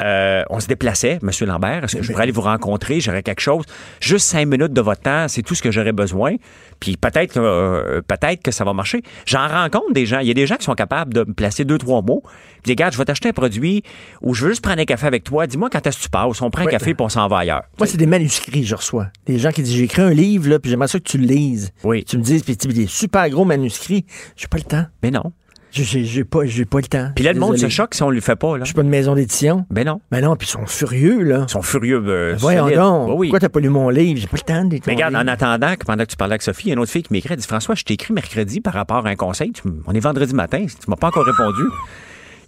Euh, 0.00 0.42
on 0.50 0.60
se 0.60 0.66
déplaçait, 0.68 1.18
Monsieur 1.22 1.46
Lambert. 1.46 1.84
Est-ce 1.84 1.96
que 1.96 2.02
je 2.02 2.10
pourrais 2.12 2.22
aller 2.24 2.32
vous 2.32 2.40
rencontrer? 2.42 3.00
J'aurais 3.00 3.22
quelque 3.22 3.40
chose. 3.40 3.64
Juste 4.00 4.26
cinq 4.26 4.46
minutes 4.46 4.72
de 4.72 4.80
votre 4.80 5.00
temps, 5.02 5.26
c'est 5.28 5.42
tout 5.42 5.54
ce 5.54 5.62
que 5.62 5.70
j'aurais 5.72 5.92
besoin. 5.92 6.36
Puis 6.80 6.96
peut-être 6.96 7.34
que 7.34 7.40
euh, 7.40 8.00
peut-être 8.06 8.42
que 8.42 8.50
ça 8.50 8.64
va 8.64 8.72
marcher. 8.72 9.02
J'en 9.26 9.48
rencontre 9.48 9.92
des 9.92 10.06
gens. 10.06 10.20
Il 10.20 10.28
y 10.28 10.30
a 10.30 10.34
des 10.34 10.46
gens 10.46 10.56
qui 10.56 10.64
sont 10.64 10.74
capables 10.74 11.12
de 11.12 11.20
me 11.20 11.32
placer 11.34 11.64
deux, 11.64 11.78
trois 11.78 12.02
mots. 12.02 12.22
Puis 12.62 12.72
regarde, 12.72 12.92
je 12.92 12.98
vais 12.98 13.04
t'acheter 13.04 13.28
un 13.30 13.32
produit 13.32 13.82
ou 14.22 14.34
je 14.34 14.44
veux 14.44 14.50
juste 14.50 14.62
prendre 14.62 14.80
un 14.80 14.84
café 14.84 15.06
avec 15.06 15.24
toi. 15.24 15.46
Dis-moi 15.46 15.68
quand 15.70 15.86
est-ce 15.86 15.98
que 15.98 16.02
tu 16.04 16.10
passes. 16.10 16.40
On 16.42 16.50
prend 16.50 16.62
un 16.62 16.66
café 16.66 16.94
puis 16.94 17.04
on 17.04 17.08
s'en 17.08 17.26
va 17.28 17.38
ailleurs. 17.38 17.62
Moi, 17.78 17.86
c'est 17.86 17.96
des 17.96 18.06
manuscrits, 18.06 18.64
je 18.64 18.74
reçois. 18.74 19.08
Des 19.26 19.38
gens 19.38 19.50
qui 19.50 19.62
disent, 19.62 19.74
j'ai 19.74 19.84
écrit 19.84 20.02
un 20.02 20.10
livre, 20.10 20.48
là, 20.50 20.58
puis 20.58 20.70
j'aimerais 20.70 20.88
ça 20.88 20.98
que 20.98 21.04
tu 21.04 21.18
le 21.18 21.26
lises. 21.26 21.72
Oui. 21.84 22.04
Tu 22.04 22.18
me 22.18 22.22
dis, 22.22 22.38
puis 22.40 22.56
tu- 22.56 22.68
des 22.68 22.86
super 22.86 23.28
gros 23.30 23.44
manuscrits. 23.44 24.04
J'ai 24.36 24.46
pas 24.48 24.58
le 24.58 24.64
temps. 24.64 24.86
Mais 25.02 25.10
non. 25.10 25.32
J'ai- 25.70 26.24
pas, 26.24 26.40
j'ai 26.44 26.64
pas 26.64 26.78
le 26.78 26.86
temps. 26.86 27.10
Puis 27.14 27.24
là, 27.24 27.32
le 27.32 27.38
monde 27.40 27.56
se 27.58 27.68
choque 27.68 27.94
si 27.94 28.02
on 28.02 28.10
le 28.10 28.20
fait 28.20 28.36
pas. 28.36 28.56
Là. 28.56 28.64
Je 28.64 28.68
suis 28.68 28.74
pas 28.74 28.82
une 28.82 28.88
maison 28.88 29.14
d'édition. 29.14 29.66
Ben 29.70 29.84
non. 29.86 30.00
Ben 30.10 30.22
non, 30.24 30.34
puis 30.36 30.48
ils 30.48 30.50
sont 30.50 30.66
furieux, 30.66 31.22
là. 31.22 31.44
Ils 31.46 31.50
sont 31.52 31.62
furieux. 31.62 32.02
euh, 32.06 32.34
Voyons 32.38 32.64
solides. 32.64 32.78
donc. 32.78 33.08
Oui, 33.08 33.14
oui. 33.18 33.26
Pourquoi 33.28 33.40
t'as 33.40 33.48
pas 33.48 33.60
lu 33.60 33.68
mon 33.68 33.88
livre? 33.90 34.18
J'ai 34.20 34.26
pas 34.26 34.36
le 34.38 34.42
temps 34.42 34.64
de 34.64 34.78
Mais 34.86 34.92
regarde, 34.94 35.12
livre. 35.12 35.24
en 35.24 35.28
attendant, 35.28 35.74
que 35.76 35.84
pendant 35.84 36.04
que 36.04 36.10
tu 36.10 36.16
parlais 36.16 36.32
avec 36.32 36.42
Sophie, 36.42 36.66
il 36.66 36.68
y 36.68 36.72
a 36.72 36.74
une 36.74 36.80
autre 36.80 36.90
fille 36.90 37.02
qui 37.02 37.12
m'écrit, 37.12 37.34
elle 37.34 37.38
dit 37.40 37.46
François, 37.46 37.74
je 37.74 37.84
t'ai 37.84 37.94
écrit 37.94 38.12
mercredi 38.14 38.60
par 38.60 38.72
rapport 38.74 39.06
à 39.06 39.10
un 39.10 39.16
conseil. 39.16 39.52
Tu 39.52 39.62
on 39.86 39.92
est 39.92 40.00
vendredi 40.00 40.34
matin, 40.34 40.64
tu 40.66 40.90
m'as 40.90 40.96
pas 40.96 41.08
encore 41.08 41.24
répondu. 41.26 41.62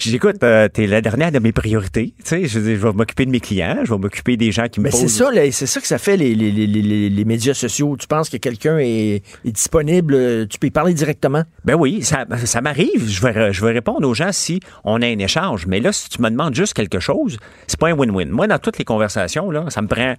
Je 0.01 0.09
dis, 0.09 0.17
écoute, 0.17 0.43
euh, 0.43 0.67
t'es 0.67 0.87
la 0.87 1.03
dernière 1.03 1.31
de 1.31 1.39
mes 1.41 1.53
priorités. 1.53 2.15
Tu 2.25 2.47
sais, 2.47 2.47
je, 2.47 2.59
vais 2.59 2.93
m'occuper 2.95 3.27
de 3.27 3.31
mes 3.31 3.39
clients, 3.41 3.81
je 3.85 3.93
vais 3.93 3.99
m'occuper 3.99 4.39
des 4.39 4.51
gens 4.51 4.67
qui 4.67 4.81
me 4.81 4.85
Mais 4.85 4.91
posent. 4.91 5.01
c'est 5.01 5.09
ça, 5.09 5.31
c'est 5.53 5.67
ça 5.67 5.79
que 5.79 5.87
ça 5.87 5.99
fait 5.99 6.17
les, 6.17 6.35
les, 6.35 6.51
les, 6.51 6.67
les, 6.67 7.11
les 7.11 7.25
médias 7.27 7.53
sociaux. 7.53 7.99
Tu 7.99 8.07
penses 8.07 8.31
que 8.31 8.39
quelqu'un 8.39 8.79
est, 8.79 9.23
est 9.45 9.53
disponible, 9.53 10.15
euh, 10.15 10.47
tu 10.49 10.59
peux 10.59 10.69
y 10.69 10.71
parler 10.71 10.95
directement? 10.95 11.43
Ben 11.67 11.75
oui, 11.75 12.03
ça, 12.03 12.25
ça 12.47 12.63
m'arrive. 12.63 13.07
Je 13.07 13.21
vais, 13.21 13.53
je 13.53 13.63
vais 13.63 13.73
répondre 13.73 14.09
aux 14.09 14.15
gens 14.15 14.33
si 14.33 14.61
on 14.85 15.03
a 15.03 15.07
un 15.07 15.19
échange. 15.19 15.67
Mais 15.67 15.81
là, 15.81 15.93
si 15.93 16.09
tu 16.09 16.23
me 16.23 16.31
demandes 16.31 16.55
juste 16.55 16.73
quelque 16.73 16.99
chose, 16.99 17.37
c'est 17.67 17.79
pas 17.79 17.89
un 17.89 17.95
win-win. 17.95 18.31
Moi, 18.31 18.47
dans 18.47 18.59
toutes 18.59 18.79
les 18.79 18.87
conversations, 18.87 19.51
là, 19.51 19.67
ça 19.69 19.83
me 19.83 19.87
prend 19.87 20.15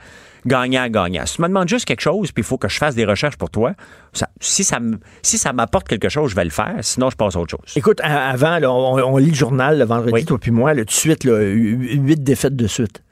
gagnant-gagnant. 0.45 1.25
Si 1.25 1.35
tu 1.35 1.41
me 1.41 1.47
demandes 1.47 1.69
juste 1.69 1.85
quelque 1.85 2.01
chose, 2.01 2.31
puis 2.31 2.41
il 2.41 2.45
faut 2.45 2.57
que 2.57 2.67
je 2.67 2.77
fasse 2.77 2.95
des 2.95 3.05
recherches 3.05 3.37
pour 3.37 3.49
toi, 3.49 3.73
ça- 4.13 4.29
si 4.39 4.63
ça 4.63 4.79
me- 4.79 4.99
si 5.21 5.37
ça 5.37 5.53
m'apporte 5.53 5.87
quelque 5.87 6.09
chose, 6.09 6.31
je 6.31 6.35
vais 6.35 6.43
le 6.45 6.49
faire. 6.49 6.75
Sinon, 6.81 7.09
je 7.09 7.15
passe 7.15 7.35
à 7.35 7.39
autre 7.39 7.51
chose. 7.51 7.73
Écoute, 7.75 7.99
avant, 8.03 8.57
là, 8.59 8.71
on, 8.71 8.97
on 9.13 9.17
lit 9.17 9.29
le 9.29 9.35
journal 9.35 9.77
le 9.77 9.85
vendredi, 9.85 10.11
toi 10.25 10.37
puis 10.39 10.51
moi, 10.51 10.73
là, 10.73 10.81
tout 10.81 10.85
de 10.87 10.91
suite, 10.91 11.23
là, 11.23 11.39
huit 11.41 12.23
défaites 12.23 12.55
de 12.55 12.67
suite. 12.67 13.03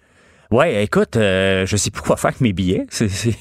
Ouais, 0.52 0.84
écoute, 0.84 1.16
euh, 1.16 1.68
je 1.68 1.78
sais 1.78 1.92
plus 1.92 2.02
quoi 2.02 2.18
faire 2.18 2.30
avec 2.30 2.42
mes 2.42 2.54
billets. 2.54 2.88
C'est- 2.90 3.08
c'est- 3.08 3.36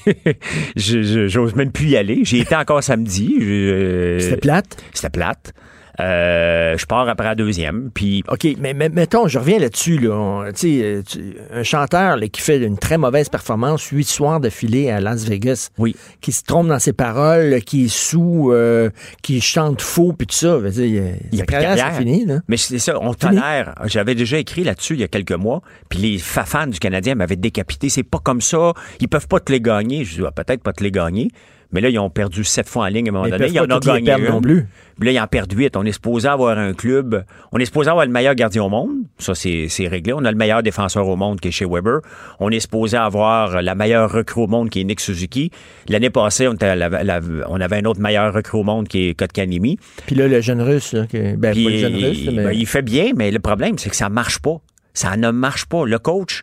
je- 0.75 1.01
je- 1.01 1.27
J'ose 1.27 1.55
même 1.55 1.71
plus 1.71 1.87
y 1.87 1.97
aller. 1.97 2.19
J'ai 2.23 2.37
été 2.39 2.55
encore 2.55 2.83
samedi. 2.83 3.35
Je- 3.39 4.17
C'était 4.21 4.37
plate? 4.37 4.77
C'était 4.93 5.09
plate. 5.09 5.53
Euh, 5.99 6.77
je 6.77 6.85
pars 6.85 7.07
après 7.09 7.27
la 7.27 7.35
deuxième. 7.35 7.89
Puis 7.93 8.23
OK, 8.29 8.47
mais, 8.59 8.73
mais 8.73 8.89
mettons, 8.89 9.27
je 9.27 9.37
reviens 9.39 9.59
là-dessus. 9.59 9.97
Là, 9.99 10.11
On- 10.15 10.45
tu 10.51 10.51
sais, 10.55 10.81
euh, 10.83 11.01
tu- 11.05 11.35
un 11.51 11.63
chanteur 11.63 12.15
là, 12.17 12.27
qui 12.27 12.41
fait 12.41 12.57
une 12.59 12.77
très 12.77 12.97
mauvaise 12.97 13.29
performance 13.29 13.83
huit 13.87 14.05
soirs 14.07 14.39
d'affilée 14.39 14.89
à 14.89 14.99
Las 15.01 15.25
Vegas, 15.27 15.69
oui. 15.77 15.95
qui 16.21 16.31
se 16.31 16.43
trompe 16.43 16.67
dans 16.67 16.79
ses 16.79 16.93
paroles, 16.93 17.61
qui 17.61 17.85
est 17.85 17.93
sous, 17.93 18.51
euh, 18.51 18.89
qui 19.21 19.41
chante 19.41 19.81
faux, 19.81 20.13
puis 20.13 20.27
tout 20.27 20.35
ça. 20.35 20.59
dire, 20.69 21.15
il 21.31 21.37
y 21.37 21.41
a 21.41 21.45
carrière, 21.45 21.75
carrière. 21.75 21.97
fini. 21.97 22.25
Là. 22.25 22.39
Mais 22.47 22.57
c'est 22.57 22.79
ça, 22.79 22.97
on 23.01 23.13
tolère. 23.13 23.75
J'avais 23.85 24.15
déjà 24.15 24.37
écrit 24.37 24.63
là-dessus 24.63 24.93
il 24.93 24.99
y 25.01 25.03
a 25.03 25.07
quelques 25.07 25.31
mois, 25.33 25.61
puis 25.89 25.99
les 25.99 26.17
fa- 26.17 26.45
fans 26.45 26.67
du 26.67 26.79
Canadien 26.79 27.15
m'avaient 27.15 27.35
décapité. 27.35 27.89
C'est 27.89 28.03
pas 28.03 28.19
comme 28.19 28.41
ça. 28.41 28.73
Ils 28.99 29.07
peuvent 29.07 29.27
pas 29.27 29.39
te 29.39 29.51
les 29.51 29.61
gagner. 29.61 30.05
Je 30.05 30.15
dis, 30.15 30.21
ah, 30.25 30.31
peut-être 30.31 30.63
pas 30.63 30.73
te 30.73 30.83
les 30.83 30.91
gagner. 30.91 31.29
Mais 31.71 31.81
là, 31.81 31.89
ils 31.89 31.99
ont 31.99 32.09
perdu 32.09 32.43
sept 32.43 32.67
fois 32.67 32.85
en 32.85 32.87
ligne 32.87 33.07
à 33.07 33.09
un 33.09 33.11
moment 33.11 33.23
Mais 33.25 33.29
ils 33.29 33.31
donné. 33.33 33.45
peuvent 33.45 33.53
Ils 33.55 33.59
en 33.59 33.79
pas 33.79 33.91
ont 33.91 33.99
gagné 34.01 34.25
une. 34.25 34.31
non 34.31 34.41
plus. 34.41 34.65
Puis 34.99 35.05
là, 35.05 35.11
ils 35.11 35.19
en 35.19 35.27
perdent 35.27 35.53
huit. 35.53 35.77
On 35.77 35.85
est 35.85 35.91
supposé 35.91 36.27
avoir 36.27 36.57
un 36.57 36.73
club. 36.73 37.23
On 37.51 37.59
est 37.59 37.65
supposé 37.65 37.89
avoir 37.91 38.05
le 38.07 38.11
meilleur 38.11 38.33
gardien 38.33 38.63
au 38.63 38.69
monde. 38.69 38.89
Ça, 39.19 39.35
c'est 39.35 39.67
c'est 39.69 39.87
réglé. 39.87 40.13
On 40.13 40.25
a 40.25 40.31
le 40.31 40.37
meilleur 40.37 40.63
défenseur 40.63 41.07
au 41.07 41.15
monde 41.15 41.39
qui 41.39 41.49
est 41.49 41.51
chez 41.51 41.65
Weber. 41.65 41.99
On 42.39 42.49
est 42.49 42.59
supposé 42.59 42.97
avoir 42.97 43.61
la 43.61 43.75
meilleure 43.75 44.11
recrue 44.11 44.41
au 44.41 44.47
monde 44.47 44.69
qui 44.71 44.81
est 44.81 44.83
Nick 44.83 44.99
Suzuki. 44.99 45.51
L'année 45.87 46.09
passée, 46.09 46.47
on, 46.47 46.55
la- 46.59 46.75
la- 46.89 47.19
on 47.47 47.61
avait 47.61 47.77
un 47.77 47.85
autre 47.85 47.99
meilleur 48.01 48.33
recrue 48.33 48.57
au 48.57 48.63
monde 48.63 48.87
qui 48.87 49.09
est 49.09 49.13
Kotkaniemi. 49.13 49.77
Puis 50.07 50.15
là, 50.15 50.27
le 50.27 50.41
jeune 50.41 50.61
russe, 50.61 50.93
là, 50.93 51.05
qui- 51.05 51.19
ben, 51.37 51.51
Puis 51.53 51.65
pas 51.65 51.69
le 51.69 51.77
jeune 51.77 51.95
russe, 51.95 52.25
là, 52.25 52.31
mais... 52.35 52.43
ben, 52.45 52.51
il 52.51 52.65
fait 52.65 52.81
bien, 52.81 53.11
mais 53.15 53.29
le 53.29 53.39
problème, 53.39 53.77
c'est 53.77 53.91
que 53.91 53.95
ça 53.95 54.09
marche 54.09 54.39
pas. 54.39 54.57
Ça 54.95 55.15
ne 55.17 55.29
marche 55.29 55.65
pas. 55.67 55.85
Le 55.85 55.99
coach, 55.99 56.41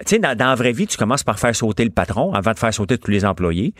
tu 0.00 0.06
sais, 0.06 0.18
dans, 0.18 0.36
dans 0.36 0.46
la 0.48 0.54
vraie 0.56 0.72
vie, 0.72 0.88
tu 0.88 0.96
commences 0.98 1.22
par 1.22 1.38
faire 1.38 1.54
sauter 1.54 1.84
le 1.84 1.90
patron 1.90 2.32
avant 2.34 2.52
de 2.52 2.58
faire 2.58 2.74
sauter 2.74 2.98
tous 2.98 3.12
les 3.12 3.24
employés. 3.24 3.72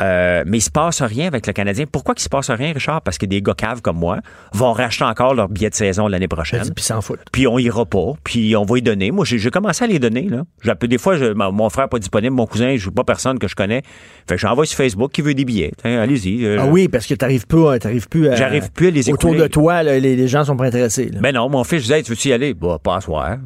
Euh, 0.00 0.44
mais 0.46 0.58
il 0.58 0.62
se 0.62 0.70
passe 0.70 1.02
rien 1.02 1.26
avec 1.26 1.46
le 1.46 1.52
Canadien. 1.52 1.84
Pourquoi 1.90 2.14
qu'il 2.14 2.22
se 2.22 2.28
passe 2.28 2.50
rien, 2.50 2.72
Richard? 2.72 3.02
Parce 3.02 3.18
que 3.18 3.26
des 3.26 3.42
gars 3.42 3.54
caves 3.54 3.82
comme 3.82 3.98
moi 3.98 4.18
vont 4.52 4.72
racheter 4.72 5.04
encore 5.04 5.34
leur 5.34 5.48
billet 5.48 5.70
de 5.70 5.74
saison 5.74 6.08
l'année 6.08 6.28
prochaine. 6.28 6.62
Puis 6.74 6.84
s'en 6.84 7.00
foutent. 7.00 7.20
Puis 7.32 7.46
on 7.46 7.58
ira 7.58 7.84
pas. 7.84 8.12
Puis 8.24 8.56
on 8.56 8.64
va 8.64 8.78
y 8.78 8.82
donner. 8.82 9.10
Moi, 9.10 9.24
j'ai 9.24 9.50
commencé 9.50 9.84
à 9.84 9.86
les 9.86 9.98
donner. 9.98 10.28
Là. 10.28 10.74
Des 10.82 10.98
fois, 10.98 11.16
je- 11.16 11.32
mon 11.32 11.68
frère 11.70 11.88
pas 11.88 11.98
disponible, 11.98 12.34
mon 12.34 12.46
cousin, 12.46 12.76
je 12.76 12.86
veux 12.86 12.90
pas 12.90 13.04
personne 13.04 13.38
que 13.38 13.48
je 13.48 13.54
connais. 13.54 13.82
Fait 14.28 14.36
que 14.36 14.40
j'envoie 14.40 14.66
sur 14.66 14.76
Facebook 14.76 15.12
qui 15.12 15.22
veut 15.22 15.34
des 15.34 15.44
billets. 15.44 15.72
Allez-y. 15.84 16.44
euh, 16.44 16.56
Ah 16.60 16.66
oui, 16.66 16.88
parce 16.88 17.06
que 17.06 17.14
t'arrives 17.14 17.46
pas, 17.46 17.78
t'arrives 17.78 18.08
plus 18.08 18.28
à... 18.28 18.36
J'arrive 18.36 18.70
plus 18.72 18.88
à 18.88 18.90
les 18.90 19.10
Autour 19.10 19.34
de 19.34 19.46
toi, 19.46 19.82
là, 19.82 19.98
les, 19.98 20.16
les 20.16 20.28
gens 20.28 20.44
sont 20.44 20.56
pas 20.56 20.66
intéressés. 20.66 21.10
là. 21.12 21.20
Ben 21.20 21.34
non, 21.34 21.48
mon 21.48 21.64
fils, 21.64 21.78
je 21.78 21.82
disais, 21.82 21.96
Hey, 21.98 22.02
tu 22.04 22.10
veux-tu 22.12 22.28
y 22.28 22.32
aller? 22.32 22.54
Bah, 22.54 22.78
pas 22.82 22.96
à 22.96 23.00
soir. 23.00 23.36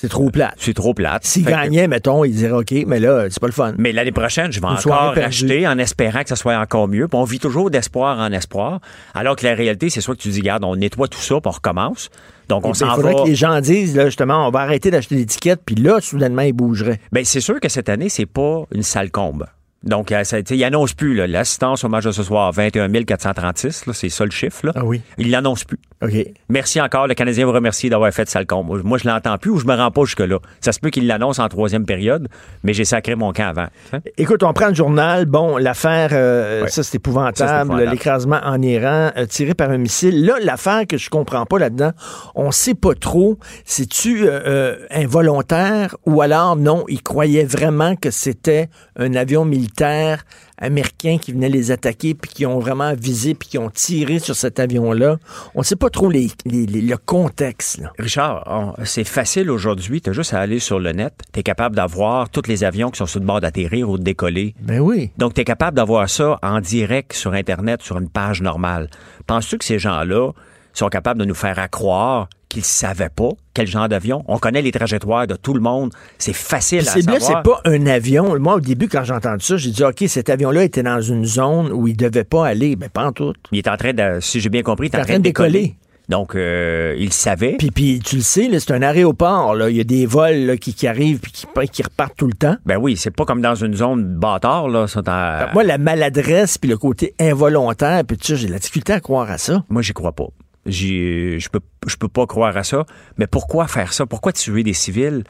C'est 0.00 0.08
trop 0.08 0.30
plate. 0.30 0.54
C'est 0.56 0.72
trop 0.72 0.94
plate. 0.94 1.22
Que- 1.22 1.40
gagnaient, 1.50 1.86
mettons, 1.86 2.24
ils 2.24 2.34
diraient 2.34 2.52
OK, 2.52 2.72
mais 2.86 3.00
là, 3.00 3.26
c'est 3.28 3.38
pas 3.40 3.46
le 3.48 3.52
fun. 3.52 3.74
Mais 3.76 3.92
l'année 3.92 4.12
prochaine, 4.12 4.50
je 4.50 4.58
vais 4.60 4.66
Une 4.66 4.72
encore 4.74 5.12
acheter 5.18 5.68
en 5.68 5.76
espérant 5.78 6.22
que 6.22 6.28
ça 6.30 6.36
soit 6.36 6.56
encore 6.58 6.88
mieux. 6.88 7.06
Puis 7.06 7.18
on 7.18 7.24
vit 7.24 7.38
toujours 7.38 7.70
d'espoir 7.70 8.18
en 8.18 8.32
espoir. 8.32 8.80
Alors 9.14 9.36
que 9.36 9.46
la 9.46 9.54
réalité, 9.54 9.90
c'est 9.90 10.00
soit 10.00 10.14
que 10.16 10.20
tu 10.22 10.28
dis, 10.30 10.40
garde, 10.40 10.64
on 10.64 10.74
nettoie 10.76 11.06
tout 11.08 11.18
ça, 11.20 11.34
puis 11.40 11.48
on 11.48 11.50
recommence. 11.50 12.08
Donc 12.48 12.64
on 12.64 12.72
Il 12.72 12.76
s'en 12.76 12.94
faudrait 12.94 13.12
va. 13.12 13.22
que 13.24 13.28
les 13.28 13.34
gens 13.34 13.60
disent, 13.60 13.94
là, 13.94 14.06
justement, 14.06 14.46
on 14.46 14.50
va 14.50 14.60
arrêter 14.60 14.90
d'acheter 14.90 15.16
l'étiquette, 15.16 15.60
puis 15.66 15.74
là, 15.74 16.00
soudainement, 16.00 16.42
ils 16.42 16.52
bougeraient. 16.54 16.98
Ben, 17.12 17.24
c'est 17.24 17.40
sûr 17.42 17.60
que 17.60 17.68
cette 17.68 17.90
année, 17.90 18.08
c'est 18.08 18.24
pas 18.26 18.64
une 18.74 18.82
sale 18.82 19.10
combe. 19.10 19.46
Donc, 19.82 20.12
euh, 20.12 20.24
ça- 20.24 20.38
il 20.40 20.64
annonce 20.64 20.92
plus 20.94 21.14
l'assistance 21.26 21.84
au 21.84 21.88
match 21.88 22.04
de 22.04 22.12
ce 22.12 22.22
soir, 22.22 22.52
21 22.52 22.88
436, 23.04 23.86
là, 23.86 23.92
c'est 23.92 24.08
ça 24.08 24.24
le 24.24 24.30
chiffre. 24.30 24.66
Là. 24.66 24.72
Ah 24.76 24.84
oui. 24.84 25.00
Il 25.18 25.30
l'annonce 25.30 25.64
plus. 25.64 25.78
OK. 26.02 26.12
Merci 26.48 26.80
encore. 26.80 27.06
Le 27.06 27.14
Canadien 27.14 27.44
vous 27.44 27.52
remercie 27.52 27.90
d'avoir 27.90 28.10
fait 28.12 28.28
sale 28.28 28.46
combe. 28.46 28.82
Moi, 28.84 28.96
je 28.96 29.06
l'entends 29.06 29.36
plus 29.36 29.50
ou 29.50 29.58
je 29.58 29.66
me 29.66 29.74
rends 29.74 29.90
pas 29.90 30.04
jusque-là? 30.04 30.38
Ça 30.60 30.72
se 30.72 30.80
peut 30.80 30.88
qu'il 30.90 31.06
l'annonce 31.06 31.38
en 31.38 31.48
troisième 31.48 31.84
période, 31.84 32.28
mais 32.64 32.72
j'ai 32.72 32.86
sacré 32.86 33.16
mon 33.16 33.32
camp 33.34 33.48
avant. 33.48 33.66
Hein? 33.92 33.98
Écoute, 34.16 34.42
on 34.42 34.52
prend 34.54 34.68
le 34.68 34.74
journal. 34.74 35.26
Bon, 35.26 35.58
l'affaire, 35.58 36.10
euh, 36.12 36.62
Ouais. 36.62 36.68
ça, 36.68 36.82
c'est 36.82 36.92
Ça, 36.92 36.96
épouvantable. 36.96 37.62
épouvantable. 37.64 37.90
L'écrasement 37.90 38.40
en 38.42 38.62
Iran, 38.62 39.10
euh, 39.16 39.26
tiré 39.26 39.52
par 39.54 39.70
un 39.70 39.76
missile. 39.78 40.24
Là, 40.24 40.36
l'affaire 40.42 40.86
que 40.88 40.96
je 40.96 41.10
comprends 41.10 41.44
pas 41.44 41.58
là-dedans, 41.58 41.92
on 42.34 42.50
sait 42.50 42.74
pas 42.74 42.94
trop. 42.94 43.38
C'est-tu 43.66 44.26
euh, 44.26 44.40
euh, 44.46 44.76
involontaire 44.90 45.96
ou 46.06 46.22
alors 46.22 46.56
non, 46.56 46.84
il 46.88 47.02
croyait 47.02 47.44
vraiment 47.44 47.94
que 47.94 48.10
c'était 48.10 48.68
un 48.96 49.14
avion 49.14 49.44
militaire 49.44 50.24
américains 50.60 51.18
qui 51.18 51.32
venaient 51.32 51.48
les 51.48 51.70
attaquer, 51.70 52.14
puis 52.14 52.30
qui 52.30 52.46
ont 52.46 52.58
vraiment 52.58 52.94
visé, 52.94 53.34
puis 53.34 53.48
qui 53.48 53.58
ont 53.58 53.70
tiré 53.70 54.18
sur 54.18 54.34
cet 54.36 54.60
avion-là. 54.60 55.16
On 55.54 55.62
sait 55.62 55.76
pas 55.76 55.90
trop 55.90 56.10
les, 56.10 56.28
les- 56.44 56.66
les- 56.66 56.82
le 56.82 56.96
contexte. 56.96 57.78
là. 57.78 57.92
Richard, 57.98 58.42
on- 58.46 58.84
c'est 58.84 59.04
facile 59.04 59.50
aujourd'hui. 59.50 60.00
Tu 60.00 60.10
as 60.10 60.12
juste 60.12 60.34
à 60.34 60.40
aller 60.40 60.58
sur 60.58 60.78
le 60.78 60.92
net. 60.92 61.14
Tu 61.32 61.40
es 61.40 61.42
capable 61.42 61.76
d'avoir 61.76 62.28
tous 62.30 62.46
les 62.46 62.64
avions 62.64 62.90
qui 62.90 62.98
sont 62.98 63.06
sur 63.06 63.20
le 63.20 63.26
bord 63.26 63.40
d'atterrir 63.40 63.88
ou 63.88 63.98
de 63.98 64.02
décoller. 64.02 64.54
Ben 64.60 64.80
oui. 64.80 65.10
Donc, 65.18 65.34
tu 65.34 65.40
es 65.40 65.44
capable 65.44 65.76
d'avoir 65.76 66.08
ça 66.08 66.38
en 66.42 66.60
direct 66.60 67.12
sur 67.12 67.32
Internet, 67.32 67.82
sur 67.82 67.98
une 67.98 68.08
page 68.08 68.42
normale. 68.42 68.88
Penses-tu 69.26 69.58
que 69.58 69.64
ces 69.64 69.78
gens-là 69.78 70.32
sont 70.72 70.88
capables 70.88 71.18
de 71.20 71.24
nous 71.24 71.34
faire 71.34 71.58
à 71.58 71.68
croire 71.68 72.28
qu'ils 72.50 72.64
savaient 72.64 73.08
pas 73.08 73.30
quel 73.54 73.66
genre 73.66 73.88
d'avion? 73.88 74.22
On 74.28 74.36
connaît 74.38 74.60
les 74.60 74.72
trajectoires 74.72 75.26
de 75.26 75.36
tout 75.36 75.54
le 75.54 75.60
monde. 75.60 75.92
C'est 76.18 76.34
facile 76.34 76.80
à 76.80 76.82
savoir. 77.18 77.22
c'est 77.44 77.50
pas 77.50 77.60
un 77.64 77.86
avion. 77.86 78.38
Moi, 78.38 78.56
au 78.56 78.60
début, 78.60 78.88
quand 78.88 79.04
j'ai 79.04 79.14
entendu 79.14 79.42
ça, 79.44 79.56
j'ai 79.56 79.70
dit, 79.70 79.82
OK, 79.84 80.04
cet 80.06 80.28
avion-là 80.28 80.64
était 80.64 80.82
dans 80.82 81.00
une 81.00 81.24
zone 81.24 81.72
où 81.72 81.88
il 81.88 81.96
devait 81.96 82.24
pas 82.24 82.46
aller. 82.46 82.76
Ben, 82.76 82.90
pas 82.90 83.06
en 83.06 83.12
tout. 83.12 83.32
Il 83.52 83.58
est 83.58 83.68
en 83.68 83.76
train 83.78 83.94
de, 83.94 84.18
si 84.20 84.40
j'ai 84.40 84.50
bien 84.50 84.62
compris, 84.62 84.88
il 84.88 84.94
est 84.96 85.00
en 85.00 85.04
train 85.04 85.18
de 85.18 85.22
décoller. 85.22 85.76
Donc, 86.08 86.34
euh, 86.34 86.96
il 86.98 87.12
savait. 87.12 87.54
Puis, 87.56 87.70
puis 87.70 88.00
tu 88.04 88.16
le 88.16 88.22
sais, 88.22 88.50
c'est 88.58 88.72
un 88.72 88.82
aéroport. 88.82 89.54
Là. 89.54 89.70
Il 89.70 89.76
y 89.76 89.80
a 89.80 89.84
des 89.84 90.06
vols 90.06 90.38
là, 90.44 90.56
qui, 90.56 90.74
qui 90.74 90.88
arrivent 90.88 91.20
puis 91.20 91.30
qui, 91.30 91.46
qui 91.70 91.82
repartent 91.84 92.16
tout 92.16 92.26
le 92.26 92.32
temps. 92.32 92.56
Ben 92.66 92.78
oui, 92.78 92.96
c'est 92.96 93.12
pas 93.12 93.24
comme 93.24 93.40
dans 93.40 93.54
une 93.54 93.74
zone 93.76 94.16
bâtard, 94.16 94.68
là. 94.68 94.86
t'en- 94.88 95.52
Moi, 95.54 95.62
la 95.62 95.78
maladresse 95.78 96.58
puis 96.58 96.68
le 96.68 96.76
côté 96.78 97.14
involontaire, 97.20 98.02
puis 98.04 98.16
tout 98.16 98.26
ça, 98.26 98.34
j'ai 98.34 98.48
la 98.48 98.58
difficulté 98.58 98.92
à 98.92 98.98
croire 98.98 99.30
à 99.30 99.38
ça. 99.38 99.64
Moi, 99.68 99.82
j'y 99.82 99.92
crois 99.92 100.10
pas. 100.10 100.26
Je 100.66 101.48
peux, 101.48 101.60
je 101.86 101.96
peux 101.96 102.08
pas 102.08 102.26
croire 102.26 102.56
à 102.56 102.62
ça. 102.64 102.84
Mais 103.16 103.26
pourquoi 103.26 103.66
faire 103.66 103.92
ça? 103.92 104.06
Pourquoi 104.06 104.32
tuer 104.32 104.62
des 104.62 104.74
civils 104.74 105.24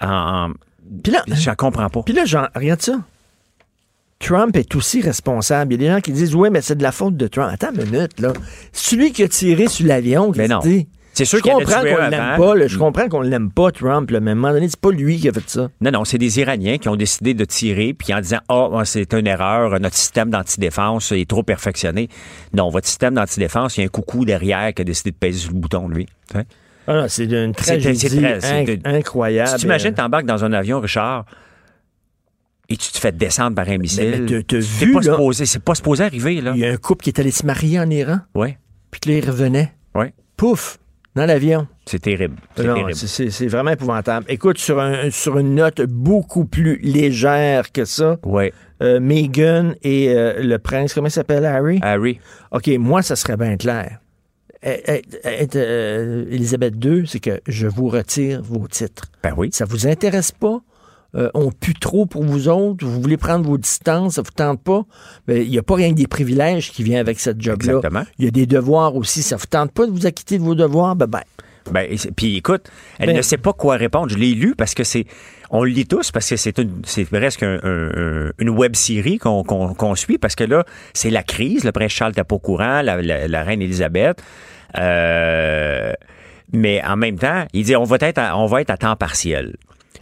en. 0.00 0.50
Puis 1.02 1.12
là, 1.12 1.22
je 1.26 1.50
comprends 1.52 1.88
pas. 1.88 2.02
Puis 2.02 2.14
là, 2.14 2.24
genre, 2.24 2.48
regarde 2.54 2.82
ça. 2.82 3.00
Trump 4.18 4.56
est 4.56 4.74
aussi 4.74 5.02
responsable. 5.02 5.74
Il 5.74 5.82
y 5.82 5.84
a 5.84 5.88
des 5.88 5.94
gens 5.94 6.00
qui 6.00 6.12
disent, 6.12 6.34
oui, 6.34 6.48
mais 6.50 6.62
c'est 6.62 6.76
de 6.76 6.82
la 6.82 6.92
faute 6.92 7.16
de 7.16 7.26
Trump. 7.26 7.50
Attends 7.52 7.72
une 7.74 7.90
minute, 7.90 8.18
là. 8.20 8.32
Celui 8.72 9.12
qui 9.12 9.22
a 9.22 9.28
tiré 9.28 9.68
sur 9.68 9.86
l'avion. 9.86 10.32
qui 10.32 10.38
Mais 10.38 10.48
non. 10.48 10.60
dit- 10.60 10.88
C'est 11.16 11.24
sûr 11.24 11.38
Je 11.38 11.42
qu'il 11.44 11.52
comprends 11.52 11.80
qu'on 11.80 11.84
l'aime 12.10 12.36
pas. 12.36 12.54
là. 12.54 12.66
Je 12.66 12.76
comprends 12.78 13.08
qu'on 13.08 13.22
l'aime 13.22 13.50
pas, 13.50 13.70
Trump. 13.70 14.10
là, 14.10 14.20
mais 14.20 14.30
à 14.30 14.32
un 14.32 14.34
moment 14.34 14.52
donné, 14.52 14.68
c'est 14.68 14.78
pas 14.78 14.90
lui 14.90 15.18
qui 15.18 15.28
a 15.28 15.32
fait 15.32 15.48
ça. 15.48 15.68
Non, 15.80 15.90
non, 15.90 16.04
c'est 16.04 16.18
des 16.18 16.38
Iraniens 16.40 16.76
qui 16.76 16.90
ont 16.90 16.96
décidé 16.96 17.32
de 17.32 17.44
tirer, 17.46 17.94
puis 17.94 18.12
en 18.12 18.20
disant 18.20 18.40
Ah, 18.50 18.68
oh, 18.70 18.80
c'est 18.84 19.12
une 19.14 19.26
erreur, 19.26 19.80
notre 19.80 19.96
système 19.96 20.28
d'antidéfense 20.28 21.12
est 21.12 21.26
trop 21.26 21.42
perfectionné. 21.42 22.08
Non, 22.52 22.68
votre 22.68 22.86
système 22.86 23.14
d'antidéfense, 23.14 23.76
il 23.76 23.80
y 23.80 23.82
a 23.84 23.86
un 23.86 23.88
coucou 23.88 24.26
derrière 24.26 24.74
qui 24.74 24.82
a 24.82 24.84
décidé 24.84 25.10
de 25.10 25.16
peser 25.16 25.38
sur 25.38 25.52
le 25.52 25.58
bouton, 25.58 25.88
lui. 25.88 26.06
Ah 26.86 27.08
c'est 27.08 27.24
une 27.24 27.52
tragédie 27.54 28.06
inc- 28.20 28.80
incroyable. 28.84 29.48
Si 29.48 29.56
tu 29.56 29.64
imagines, 29.64 29.94
t'embarques 29.94 30.26
dans 30.26 30.44
un 30.44 30.52
avion, 30.52 30.80
Richard, 30.80 31.24
et 32.68 32.76
tu 32.76 32.90
te 32.92 32.98
fais 32.98 33.12
descendre 33.12 33.54
par 33.56 33.68
un 33.68 33.78
missile. 33.78 34.44
c'est 34.60 34.92
pas 34.92 35.02
supposé, 35.02 35.46
c'est 35.46 35.62
pas 35.64 35.74
supposé 35.74 36.04
arriver, 36.04 36.40
là. 36.40 36.52
Il 36.54 36.60
y 36.60 36.66
a 36.66 36.70
un 36.72 36.76
couple 36.76 37.04
qui 37.04 37.10
est 37.10 37.18
allé 37.20 37.30
se 37.30 37.46
marier 37.46 37.80
en 37.80 37.88
Iran, 37.90 38.18
Ouais, 38.34 38.58
puis 38.90 39.00
là, 39.12 39.18
il 39.18 39.26
revenait. 39.26 39.72
ouais. 39.94 40.12
Pouf, 40.36 40.78
dans 41.16 41.26
l'avion. 41.26 41.66
C'est 41.86 42.00
terrible. 42.00 42.36
C'est 42.94 43.46
vraiment 43.48 43.70
épouvantable. 43.72 44.26
Écoute, 44.28 44.58
sur, 44.58 44.78
un, 44.80 45.10
sur 45.10 45.38
une 45.38 45.54
note 45.56 45.80
beaucoup 45.82 46.44
plus 46.44 46.78
légère 46.82 47.72
que 47.72 47.84
ça, 47.84 48.18
Ouais. 48.24 48.52
euh, 48.82 49.00
Meghan 49.00 49.72
et 49.82 50.10
euh, 50.10 50.42
le 50.42 50.58
prince, 50.58 50.94
comment 50.94 51.08
il 51.08 51.10
s'appelle, 51.12 51.44
Harry? 51.44 51.78
Harry. 51.82 52.20
OK, 52.52 52.68
moi, 52.78 53.02
ça 53.02 53.16
serait 53.16 53.36
bien 53.36 53.56
clair. 53.56 53.98
Eh, 54.62 54.82
eh, 54.88 55.02
eh, 55.24 55.46
euh, 55.56 56.24
Élisabeth 56.30 56.74
II, 56.84 57.06
c'est 57.06 57.20
que 57.20 57.40
je 57.46 57.66
vous 57.66 57.88
retire 57.88 58.42
vos 58.42 58.66
titres. 58.68 59.04
Ben 59.22 59.32
oui. 59.36 59.50
Ça 59.52 59.64
vous 59.64 59.86
intéresse 59.86 60.32
pas? 60.32 60.60
Euh, 61.16 61.30
on 61.34 61.50
pue 61.50 61.72
trop 61.74 62.04
pour 62.06 62.22
vous 62.24 62.48
autres? 62.48 62.84
Vous 62.84 63.00
voulez 63.00 63.16
prendre 63.16 63.46
vos 63.46 63.56
distances? 63.58 64.14
Ça 64.14 64.22
vous 64.22 64.30
tente 64.30 64.62
pas? 64.62 64.84
Il 65.28 65.48
n'y 65.48 65.58
a 65.58 65.62
pas 65.62 65.74
rien 65.76 65.90
que 65.90 65.94
des 65.96 66.06
privilèges 66.06 66.70
qui 66.70 66.82
viennent 66.82 67.00
avec 67.00 67.18
cette 67.20 67.40
job-là. 67.40 67.74
Exactement. 67.76 68.04
Il 68.18 68.26
y 68.26 68.28
a 68.28 68.30
des 68.30 68.46
devoirs 68.46 68.94
aussi. 68.96 69.22
Ça 69.22 69.36
vous 69.36 69.46
tente 69.46 69.72
pas 69.72 69.86
de 69.86 69.90
vous 69.92 70.06
acquitter 70.06 70.36
de 70.38 70.42
vos 70.42 70.54
devoirs? 70.54 70.94
Ben, 70.94 71.06
ben, 71.06 71.20
Ben, 71.72 71.88
puis 72.14 72.36
écoute, 72.36 72.70
elle 72.98 73.08
Ben- 73.08 73.16
ne 73.16 73.22
sait 73.22 73.38
pas 73.38 73.52
quoi 73.52 73.76
répondre. 73.76 74.08
Je 74.10 74.18
l'ai 74.18 74.34
lu 74.34 74.54
parce 74.56 74.72
que 74.74 74.84
c'est, 74.84 75.04
on 75.50 75.64
le 75.64 75.70
lit 75.70 75.86
tous 75.86 76.12
parce 76.12 76.28
que 76.28 76.36
c'est 76.36 76.58
une, 76.58 76.82
c'est 76.84 77.06
presque 77.06 77.42
un- 77.42 77.58
un- 77.62 77.90
un- 78.28 78.30
une 78.38 78.50
web 78.50 78.76
série 78.76 79.18
qu'on, 79.18 79.94
suit 79.96 80.18
parce 80.18 80.36
que 80.36 80.44
là, 80.44 80.64
c'est 80.94 81.10
la 81.10 81.22
crise. 81.24 81.64
Le 81.64 81.72
prince 81.72 81.90
Charles 81.92 82.12
n'était 82.12 82.22
pas 82.24 82.36
au 82.36 82.38
courant, 82.38 82.82
la, 82.82 83.00
la- 83.02 83.26
la 83.26 83.42
reine 83.42 83.62
Élisabeth. 83.62 84.22
Euh, 84.78 85.92
mais 86.52 86.82
en 86.84 86.96
même 86.96 87.18
temps, 87.18 87.46
il 87.52 87.64
dit 87.64 87.74
on 87.74 87.84
va 87.84 87.96
être, 88.00 88.18
à, 88.18 88.38
on 88.38 88.46
va 88.46 88.60
être 88.60 88.70
à 88.70 88.76
temps 88.76 88.94
partiel. 88.96 89.56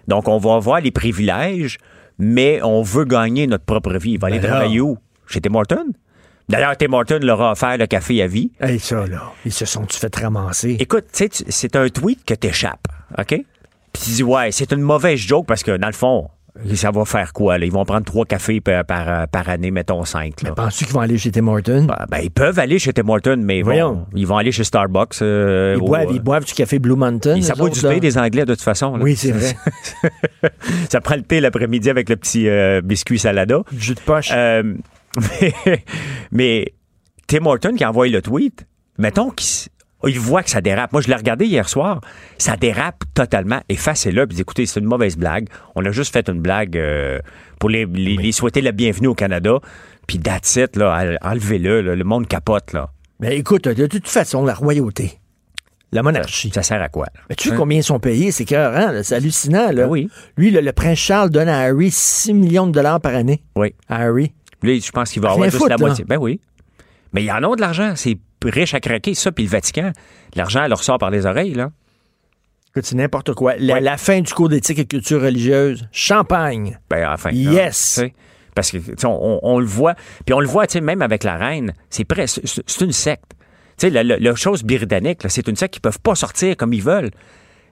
Donc 0.08 0.28
on 0.28 0.38
va 0.38 0.54
avoir 0.54 0.80
les 0.80 0.90
privilèges, 0.90 1.78
mais 2.18 2.60
on 2.62 2.82
veut 2.82 3.04
gagner 3.04 3.46
notre 3.46 3.64
propre 3.64 3.94
vie. 3.94 4.12
Il 4.12 4.18
va 4.20 4.28
aller 4.28 4.38
Ben 4.38 4.48
travailler 4.50 4.80
où? 4.80 4.98
Chez 5.26 5.40
Tim 5.40 5.54
Horton. 5.54 5.86
D'ailleurs, 6.48 6.76
Tim 6.76 6.92
Horton 6.92 7.20
leur 7.22 7.40
a 7.40 7.52
offert 7.52 7.78
le 7.78 7.86
café 7.86 8.20
à 8.22 8.26
vie. 8.26 8.52
hey, 8.60 8.78
ça, 8.78 9.06
là, 9.06 9.32
ils 9.46 9.52
se 9.52 9.64
sont-tu 9.64 9.98
fait 9.98 10.14
ramasser? 10.16 10.76
Écoute, 10.78 11.04
tu 11.12 11.18
sais, 11.24 11.28
tu- 11.30 11.44
c'est 11.48 11.74
un 11.76 11.88
tweet 11.88 12.22
que 12.24 12.34
t'échappes, 12.34 12.86
OK? 13.18 13.28
Puis 13.28 14.02
tu 14.04 14.10
dis, 14.10 14.22
ouais, 14.22 14.52
c'est 14.52 14.70
une 14.72 14.82
mauvaise 14.82 15.18
joke 15.20 15.46
parce 15.46 15.62
que, 15.62 15.76
dans 15.76 15.86
le 15.86 15.92
fond, 15.94 16.28
ça 16.74 16.90
va 16.90 17.04
faire 17.04 17.32
quoi? 17.32 17.58
Là? 17.58 17.66
Ils 17.66 17.72
vont 17.72 17.84
prendre 17.84 18.04
trois 18.04 18.24
cafés 18.24 18.60
par, 18.60 18.84
par, 18.84 19.26
par 19.28 19.48
année, 19.48 19.70
mettons 19.70 20.04
cinq. 20.04 20.42
Là. 20.42 20.52
Penses-tu 20.52 20.84
qu'ils 20.84 20.94
vont 20.94 21.00
aller 21.00 21.18
chez 21.18 21.30
Tim 21.32 21.48
Hortons? 21.48 21.84
Ben, 21.84 21.96
ben, 22.08 22.18
ils 22.22 22.30
peuvent 22.30 22.58
aller 22.58 22.78
chez 22.78 22.92
Tim 22.92 23.08
Hortons, 23.08 23.38
mais 23.38 23.60
bon, 23.62 23.66
Voyons. 23.70 24.06
ils 24.14 24.26
vont 24.26 24.36
aller 24.36 24.52
chez 24.52 24.64
Starbucks. 24.64 25.20
euh, 25.22 25.74
ils, 25.76 25.82
au- 25.82 25.86
boivent, 25.86 26.06
ils 26.12 26.20
boivent 26.20 26.44
du 26.44 26.52
café 26.54 26.78
Blue 26.78 26.94
Mountain. 26.96 27.36
Ils- 27.36 27.44
ça 27.44 27.54
boit 27.54 27.70
du 27.70 27.80
thé 27.80 27.98
des 28.00 28.16
Anglais 28.18 28.44
de 28.44 28.54
toute 28.54 28.62
façon. 28.62 28.96
là. 28.96 29.02
Oui, 29.02 29.16
c'est 29.16 29.32
vrai. 29.32 29.56
ça 30.90 31.00
prend 31.00 31.16
le 31.16 31.22
thé 31.22 31.40
l'après-midi 31.40 31.90
avec 31.90 32.08
le 32.08 32.16
petit 32.16 32.48
euh, 32.48 32.80
biscuit 32.82 33.18
salada. 33.18 33.58
Jus 33.76 33.94
de 33.94 34.00
poche. 34.00 34.30
Euh, 34.32 34.74
mais, 35.40 35.84
mais 36.30 36.74
Tim 37.26 37.46
Horton 37.46 37.74
qui 37.76 37.84
envoie 37.84 38.08
le 38.08 38.22
tweet, 38.22 38.66
mettons 38.98 39.30
qu'il 39.30 39.46
il 40.08 40.18
voit 40.18 40.42
que 40.42 40.50
ça 40.50 40.60
dérape. 40.60 40.92
Moi, 40.92 41.00
je 41.02 41.08
l'ai 41.08 41.14
regardé 41.14 41.46
hier 41.46 41.68
soir. 41.68 42.00
Ça 42.38 42.56
dérape 42.56 43.04
totalement. 43.14 43.60
Et 43.68 43.76
face 43.76 44.06
est 44.06 44.12
là. 44.12 44.26
Puis 44.26 44.40
écoutez, 44.40 44.66
c'est 44.66 44.80
une 44.80 44.86
mauvaise 44.86 45.16
blague. 45.16 45.48
On 45.74 45.84
a 45.84 45.90
juste 45.90 46.12
fait 46.12 46.28
une 46.28 46.40
blague 46.40 46.76
euh, 46.76 47.18
pour 47.60 47.70
les, 47.70 47.86
les- 47.86 48.16
les 48.16 48.32
souhaiter 48.32 48.60
la 48.60 48.72
bienvenue 48.72 49.08
au 49.08 49.14
Canada. 49.14 49.58
Puis 50.06 50.18
that's 50.18 50.56
it, 50.56 50.76
là. 50.76 51.16
Enlevez-le. 51.22 51.80
là. 51.80 51.94
Le 51.94 52.04
monde 52.04 52.26
capote, 52.28 52.72
là. 52.72 52.90
Ben 53.20 53.32
écoute, 53.32 53.68
de 53.68 53.86
toute 53.86 54.08
façon, 54.08 54.44
la 54.44 54.54
royauté, 54.54 55.18
la 55.92 56.02
monarchie. 56.02 56.50
Ça 56.52 56.62
sert 56.62 56.82
à 56.82 56.88
quoi? 56.88 57.06
là? 57.14 57.20
Mais 57.30 57.36
tu 57.36 57.48
sais 57.48 57.54
Hein? 57.54 57.58
combien 57.58 57.78
ils 57.78 57.84
sont 57.84 58.00
payés? 58.00 58.32
C'est 58.32 58.42
écœurant, 58.42 58.90
là. 58.90 59.02
c'est 59.04 59.14
hallucinant. 59.14 59.66
Là. 59.70 59.84
Ben 59.84 59.88
oui. 59.88 60.10
Lui, 60.36 60.50
le, 60.50 60.60
le 60.60 60.72
prince 60.72 60.98
Charles 60.98 61.30
donne 61.30 61.48
à 61.48 61.60
Harry 61.60 61.90
6 61.90 62.34
millions 62.34 62.66
de 62.66 62.72
dollars 62.72 63.00
par 63.00 63.14
année. 63.14 63.42
Oui. 63.56 63.74
À 63.88 64.02
Harry. 64.02 64.32
Lui, 64.62 64.80
je 64.80 64.90
pense 64.90 65.10
qu'il 65.12 65.22
va 65.22 65.30
avoir 65.30 65.48
juste 65.48 65.68
la 65.68 65.76
moitié. 65.78 66.04
Ben 66.04 66.16
oui. 66.18 66.40
Mais 67.14 67.24
ils 67.24 67.30
en 67.30 67.42
ont 67.44 67.54
de 67.54 67.60
l'argent. 67.62 67.94
C'est 67.96 68.18
riche 68.44 68.74
à 68.74 68.80
craquer, 68.80 69.14
ça. 69.14 69.32
Puis 69.32 69.44
le 69.44 69.50
Vatican, 69.50 69.92
l'argent 70.34 70.66
leur 70.66 70.82
sort 70.82 70.98
par 70.98 71.10
les 71.10 71.24
oreilles, 71.24 71.54
là. 71.54 71.70
C'est 72.82 72.96
n'importe 72.96 73.34
quoi. 73.34 73.54
La, 73.56 73.74
Ouais. 73.74 73.80
la 73.80 73.96
fin 73.96 74.20
du 74.20 74.32
cours 74.34 74.48
d'éthique 74.48 74.80
et 74.80 74.84
culture 74.84 75.22
religieuse, 75.22 75.86
champagne. 75.92 76.78
Ben, 76.90 77.08
enfin. 77.12 77.30
Yes. 77.30 77.98
là. 78.02 78.08
Parce 78.56 78.70
que, 78.72 78.78
on, 79.06 79.40
on 79.42 79.58
le 79.60 79.66
voit. 79.66 79.94
Puis 80.26 80.34
on 80.34 80.40
le 80.40 80.46
voit, 80.48 80.66
tu 80.66 80.74
sais, 80.74 80.80
même 80.80 81.00
avec 81.02 81.22
la 81.24 81.36
reine, 81.36 81.72
c'est 81.88 82.04
presque, 82.04 82.40
c'est 82.44 82.84
une 82.84 82.92
secte. 82.92 83.32
Tu 83.78 83.86
sais, 83.86 83.90
la, 83.90 84.02
la- 84.04 84.18
la 84.18 84.34
chose 84.34 84.62
britannique, 84.64 85.22
là, 85.22 85.28
c'est 85.30 85.46
une 85.48 85.56
secte 85.56 85.74
qui 85.74 85.80
peuvent 85.80 85.98
pas 86.00 86.14
sortir 86.16 86.56
comme 86.56 86.72
ils 86.72 86.82
veulent. 86.82 87.10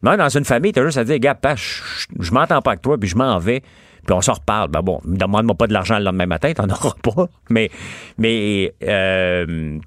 Même 0.02 0.16
dans 0.16 0.28
une 0.28 0.44
famille, 0.44 0.72
t'as 0.72 0.84
juste 0.84 0.98
à 0.98 1.04
dire, 1.04 1.18
gars, 1.20 1.36
je- 1.56 1.82
je 2.18 2.30
m'entends 2.32 2.60
pas 2.62 2.72
avec 2.72 2.82
toi, 2.82 2.96
puis 2.98 3.08
je 3.08 3.16
m'en 3.16 3.38
vais, 3.38 3.62
puis 4.06 4.14
on 4.14 4.20
s'en 4.20 4.34
reparle. 4.34 4.68
Ben 4.70 4.82
bon, 4.82 5.00
demande-moi 5.04 5.54
pas 5.54 5.66
de 5.66 5.72
l'argent 5.72 5.98
le 5.98 6.04
lendemain 6.04 6.26
matin, 6.26 6.52
t'en 6.52 6.68
auras 6.68 6.94
pas. 7.02 7.28
Mais, 7.50 7.70
mais, 8.18 8.72
euh, 8.82 9.78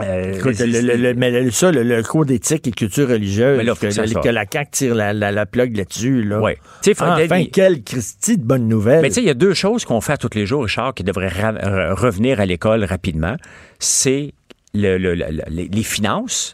euh, 0.00 0.38
Écoute, 0.38 0.58
le, 0.60 0.80
le- 0.80 0.96
le- 0.96 1.14
mais 1.14 1.50
ça, 1.50 1.70
le, 1.70 1.82
le 1.82 2.02
cours 2.02 2.24
d'éthique 2.24 2.66
et 2.66 2.70
culture 2.70 3.08
religieuse, 3.08 3.58
là, 3.64 3.74
que, 4.22 4.28
la 4.30 4.44
CAQ 4.50 4.70
tire 4.70 4.94
la, 4.94 5.12
la, 5.12 5.30
la 5.30 5.44
plug 5.44 5.76
là-dessus. 5.76 6.22
Là. 6.22 6.40
Ouais. 6.40 6.56
Tu 6.82 6.90
sais, 6.90 6.94
faut- 6.94 7.04
enfin, 7.04 7.36
il- 7.38 7.50
quelle 7.50 7.82
Christie 7.82 8.38
de 8.38 8.42
bonne 8.44 8.66
nouvelle. 8.66 9.02
Mais 9.02 9.08
tu 9.08 9.16
sais, 9.16 9.20
il 9.22 9.26
y 9.26 9.30
a 9.30 9.34
deux 9.34 9.52
choses 9.52 9.84
qu'on 9.84 10.00
fait 10.00 10.12
à 10.14 10.16
tous 10.16 10.30
les 10.34 10.46
jours, 10.46 10.62
Richard, 10.64 10.94
qui 10.94 11.04
devraient 11.04 11.28
ra- 11.28 11.52
re- 11.52 11.92
revenir 11.92 12.40
à 12.40 12.46
l'école 12.46 12.84
rapidement. 12.84 13.36
C'est 13.78 14.32
le- 14.72 14.96
le- 14.96 15.14
le- 15.14 15.26
le- 15.30 15.42
les 15.48 15.68
les 15.68 15.82
finances 15.82 16.52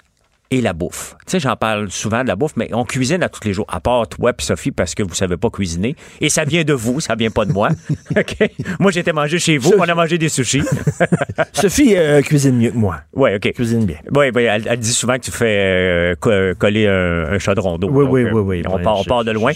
et 0.51 0.61
la 0.61 0.73
bouffe. 0.73 1.15
Tu 1.27 1.33
sais, 1.33 1.41
j'en 1.41 1.57
parle 1.57 1.91
souvent 1.91 2.23
de 2.23 2.29
la 2.29 2.37
bouffe, 2.37 2.53
mais 2.57 2.69
on 2.73 2.85
cuisine 2.85 3.23
à 3.23 3.29
tous 3.29 3.41
les 3.45 3.53
jours, 3.53 3.67
à 3.69 3.81
part 3.81 4.07
toi 4.09 4.31
et 4.31 4.43
Sophie, 4.43 4.71
parce 4.71 4.95
que 4.95 5.03
vous 5.03 5.15
savez 5.15 5.37
pas 5.37 5.51
cuisiner. 5.51 5.97
Et 6.21 6.29
ça 6.29 6.45
vient 6.45 6.63
de 6.63 6.73
vous, 6.73 7.01
ça 7.01 7.15
vient 7.17 7.31
pas 7.31 7.45
de 7.45 7.53
moi. 7.53 7.71
OK? 8.17 8.37
Moi, 8.79 8.93
j'étais 8.93 9.13
mangé 9.13 9.39
chez 9.39 9.59
vous, 9.59 9.73
on 9.79 9.83
a 9.83 9.95
mangé 9.95 10.19
des 10.19 10.29
sushis. 10.29 10.63
Sophie 11.53 11.95
euh, 11.97 12.23
cuisine 12.23 12.57
mieux 12.57 12.71
que 12.71 12.77
moi. 12.77 13.01
Oui, 13.15 13.31
OK. 13.35 13.53
Cuisine 13.53 13.85
bien. 13.85 13.97
Oui, 14.15 14.27
oui, 14.35 14.43
elle, 14.45 14.67
elle 14.69 14.79
dit 14.79 14.93
souvent 14.93 15.15
que 15.15 15.23
tu 15.25 15.31
fais 15.31 15.47
euh, 15.59 16.15
co- 16.21 16.55
coller 16.59 16.87
un, 16.87 17.33
un 17.33 17.39
chaudron 17.39 17.79
d'eau. 17.79 17.89
Oui, 17.91 18.05
Donc, 18.05 18.13
oui, 18.15 18.23
euh, 18.25 18.31
oui, 18.33 18.41
oui. 18.59 18.63
On, 18.69 18.77
Ouais, 18.77 18.83
part, 18.83 18.99
on 19.01 19.05
part 19.05 19.25
de 19.25 19.31
loin. 19.33 19.53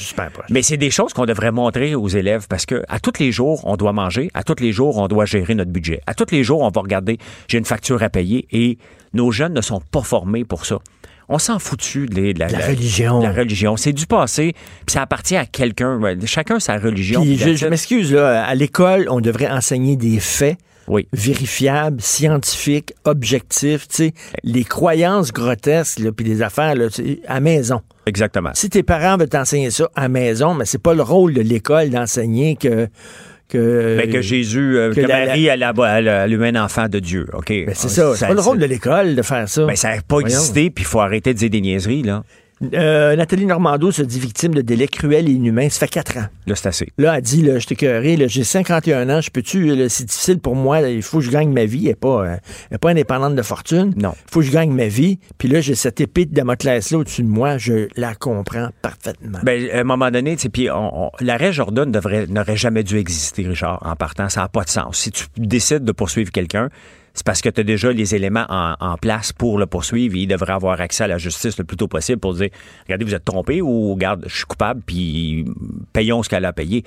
Mais 0.50 0.62
c'est 0.62 0.76
des 0.76 0.90
choses 0.90 1.12
qu'on 1.12 1.26
devrait 1.26 1.52
montrer 1.52 1.94
aux 1.94 2.08
élèves 2.08 2.46
parce 2.48 2.66
que 2.66 2.82
à 2.88 2.98
tous 3.00 3.12
les 3.20 3.32
jours, 3.32 3.60
on 3.64 3.76
doit 3.76 3.92
manger. 3.92 4.30
À 4.34 4.42
tous 4.42 4.56
les 4.60 4.72
jours, 4.72 4.96
on 4.98 5.08
doit 5.08 5.24
gérer 5.26 5.54
notre 5.54 5.70
budget. 5.70 6.00
À 6.06 6.14
tous 6.14 6.26
les 6.32 6.42
jours, 6.42 6.62
on 6.62 6.70
va 6.70 6.80
regarder, 6.80 7.18
j'ai 7.48 7.58
une 7.58 7.64
facture 7.64 8.02
à 8.02 8.08
payer 8.08 8.46
et 8.50 8.78
nos 9.12 9.30
jeunes 9.30 9.54
ne 9.54 9.60
sont 9.60 9.80
pas 9.90 10.02
formés 10.02 10.44
pour 10.44 10.66
ça. 10.66 10.78
On 11.28 11.38
s'en 11.38 11.60
foutu 11.60 12.06
de, 12.06 12.32
de 12.32 12.38
la, 12.40 12.48
La 12.48 12.66
religion. 12.66 13.20
la 13.20 13.32
religion. 13.32 13.76
C'est 13.76 13.92
du 13.92 14.06
passé, 14.06 14.52
puis 14.84 14.92
ça 14.94 15.02
appartient 15.02 15.36
à 15.36 15.46
quelqu'un. 15.46 16.00
Chacun 16.26 16.58
sa 16.58 16.76
religion. 16.76 17.22
Puis 17.22 17.36
je, 17.56 17.66
m'excuse, 17.68 18.12
là, 18.12 18.44
à 18.44 18.54
l'école, 18.56 19.06
on 19.10 19.20
devrait 19.20 19.48
enseigner 19.48 19.94
des 19.96 20.18
faits 20.18 20.58
Oui. 20.88 21.06
vérifiables, 21.12 22.00
scientifiques, 22.00 22.94
objectifs, 23.04 23.86
tu 23.86 23.94
sais, 23.96 24.14
les 24.42 24.64
croyances 24.64 25.32
grotesques, 25.32 26.00
puis 26.10 26.26
les 26.26 26.42
affaires, 26.42 26.74
là, 26.74 26.86
à 27.28 27.38
maison. 27.38 27.80
Exactement. 28.06 28.50
Si 28.54 28.68
tes 28.68 28.82
parents 28.82 29.16
veulent 29.16 29.28
t'enseigner 29.28 29.70
ça 29.70 29.88
à 29.94 30.08
maison, 30.08 30.54
mais 30.54 30.64
c'est 30.64 30.82
pas 30.82 30.94
le 30.94 31.02
rôle 31.02 31.32
de 31.32 31.42
l'école 31.42 31.90
d'enseigner 31.90 32.56
que 32.56 32.88
que, 33.50 33.96
Ben, 33.98 34.10
que 34.10 34.20
Jésus, 34.22 34.76
euh, 34.76 34.90
que, 34.90 35.00
que 35.00 35.06
la- 35.06 35.26
Marie, 35.26 35.46
elle, 35.46 35.62
a- 35.62 35.72
elle, 35.98 36.08
a- 36.08 36.22
un 36.24 36.64
enfant 36.64 36.88
de 36.88 36.98
Dieu. 36.98 37.26
OK? 37.32 37.48
Ben, 37.48 37.70
c'est 37.74 37.88
ça, 37.88 38.14
c'est 38.16 38.26
pas 38.26 38.34
le 38.34 38.40
rôle 38.40 38.58
de 38.58 38.66
l'école 38.66 39.14
de 39.14 39.22
faire 39.22 39.48
ça. 39.48 39.66
Ben, 39.66 39.76
ça 39.76 39.90
n'a 39.90 39.96
pas 39.96 40.02
Voyons. 40.16 40.28
existé, 40.28 40.70
puis 40.70 40.84
il 40.84 40.86
faut 40.86 41.00
arrêter 41.00 41.34
de 41.34 41.38
dire 41.38 41.50
des 41.50 41.60
niaiseries, 41.60 42.02
là. 42.02 42.22
Euh, 42.74 43.16
Nathalie 43.16 43.46
Normando 43.46 43.90
se 43.90 44.02
dit 44.02 44.20
victime 44.20 44.52
de 44.54 44.60
délais 44.60 44.86
cruels 44.88 45.28
et 45.28 45.32
inhumains. 45.32 45.68
Ça 45.70 45.80
fait 45.80 45.88
quatre 45.88 46.18
ans. 46.18 46.26
Là, 46.46 46.54
c'est 46.54 46.68
assez. 46.68 46.88
Là, 46.98 47.16
elle 47.16 47.22
dit, 47.22 47.42
là, 47.42 47.58
je 47.58 47.66
t'ai 47.66 48.28
j'ai 48.28 48.44
51 48.44 49.08
ans, 49.08 49.20
je 49.20 49.30
peux-tu, 49.30 49.88
c'est 49.88 50.04
difficile 50.04 50.38
pour 50.38 50.54
moi, 50.54 50.80
là, 50.80 50.90
il 50.90 51.02
faut 51.02 51.18
que 51.18 51.24
je 51.24 51.30
gagne 51.30 51.50
ma 51.52 51.64
vie, 51.64 51.84
elle 51.84 51.88
n'est 51.90 51.94
pas, 51.94 52.26
euh, 52.72 52.78
pas 52.78 52.90
indépendante 52.90 53.34
de 53.34 53.42
fortune. 53.42 53.94
Non. 53.96 54.12
Il 54.26 54.30
faut 54.30 54.40
que 54.40 54.46
je 54.46 54.52
gagne 54.52 54.72
ma 54.72 54.88
vie. 54.88 55.18
Puis 55.38 55.48
là, 55.48 55.60
j'ai 55.60 55.74
cette 55.74 56.00
épée 56.00 56.26
de 56.26 56.34
Damoclès-là 56.34 56.98
au-dessus 56.98 57.22
de 57.22 57.28
moi, 57.28 57.56
je 57.56 57.88
la 57.96 58.14
comprends 58.14 58.68
parfaitement. 58.82 59.38
Ben, 59.42 59.70
à 59.72 59.78
un 59.78 59.84
moment 59.84 60.10
donné, 60.10 60.36
puis 60.52 60.68
l'arrêt 61.20 61.52
Jordan 61.52 61.90
devrait- 61.90 62.26
n'aurait 62.26 62.56
jamais 62.56 62.82
dû 62.82 62.98
exister, 62.98 63.46
Richard, 63.48 63.78
en 63.82 63.96
partant. 63.96 64.28
Ça 64.28 64.42
n'a 64.42 64.48
pas 64.48 64.64
de 64.64 64.68
sens. 64.70 64.98
Si 64.98 65.10
tu 65.10 65.24
décides 65.38 65.84
de 65.84 65.92
poursuivre 65.92 66.30
quelqu'un, 66.30 66.68
c'est 67.20 67.26
parce 67.26 67.42
que 67.42 67.50
tu 67.50 67.60
as 67.60 67.64
déjà 67.64 67.92
les 67.92 68.14
éléments 68.14 68.46
en, 68.48 68.96
place 68.96 69.30
pour 69.34 69.58
le 69.58 69.66
poursuivre 69.66 70.16
et 70.16 70.20
il 70.20 70.26
devrait 70.26 70.54
avoir 70.54 70.80
accès 70.80 71.04
à 71.04 71.06
la 71.06 71.18
justice 71.18 71.58
le 71.58 71.64
plus 71.64 71.76
tôt 71.76 71.86
possible 71.86 72.18
pour 72.18 72.32
dire 72.32 72.48
regardez, 72.86 73.04
vous 73.04 73.14
êtes 73.14 73.26
trompé 73.26 73.60
ou 73.60 73.92
regarde, 73.92 74.24
je 74.26 74.34
suis 74.34 74.46
coupable, 74.46 74.80
puis 74.86 75.44
payons 75.92 76.22
ce 76.22 76.30
qu'elle 76.30 76.46
a 76.46 76.54
payé. 76.54 76.82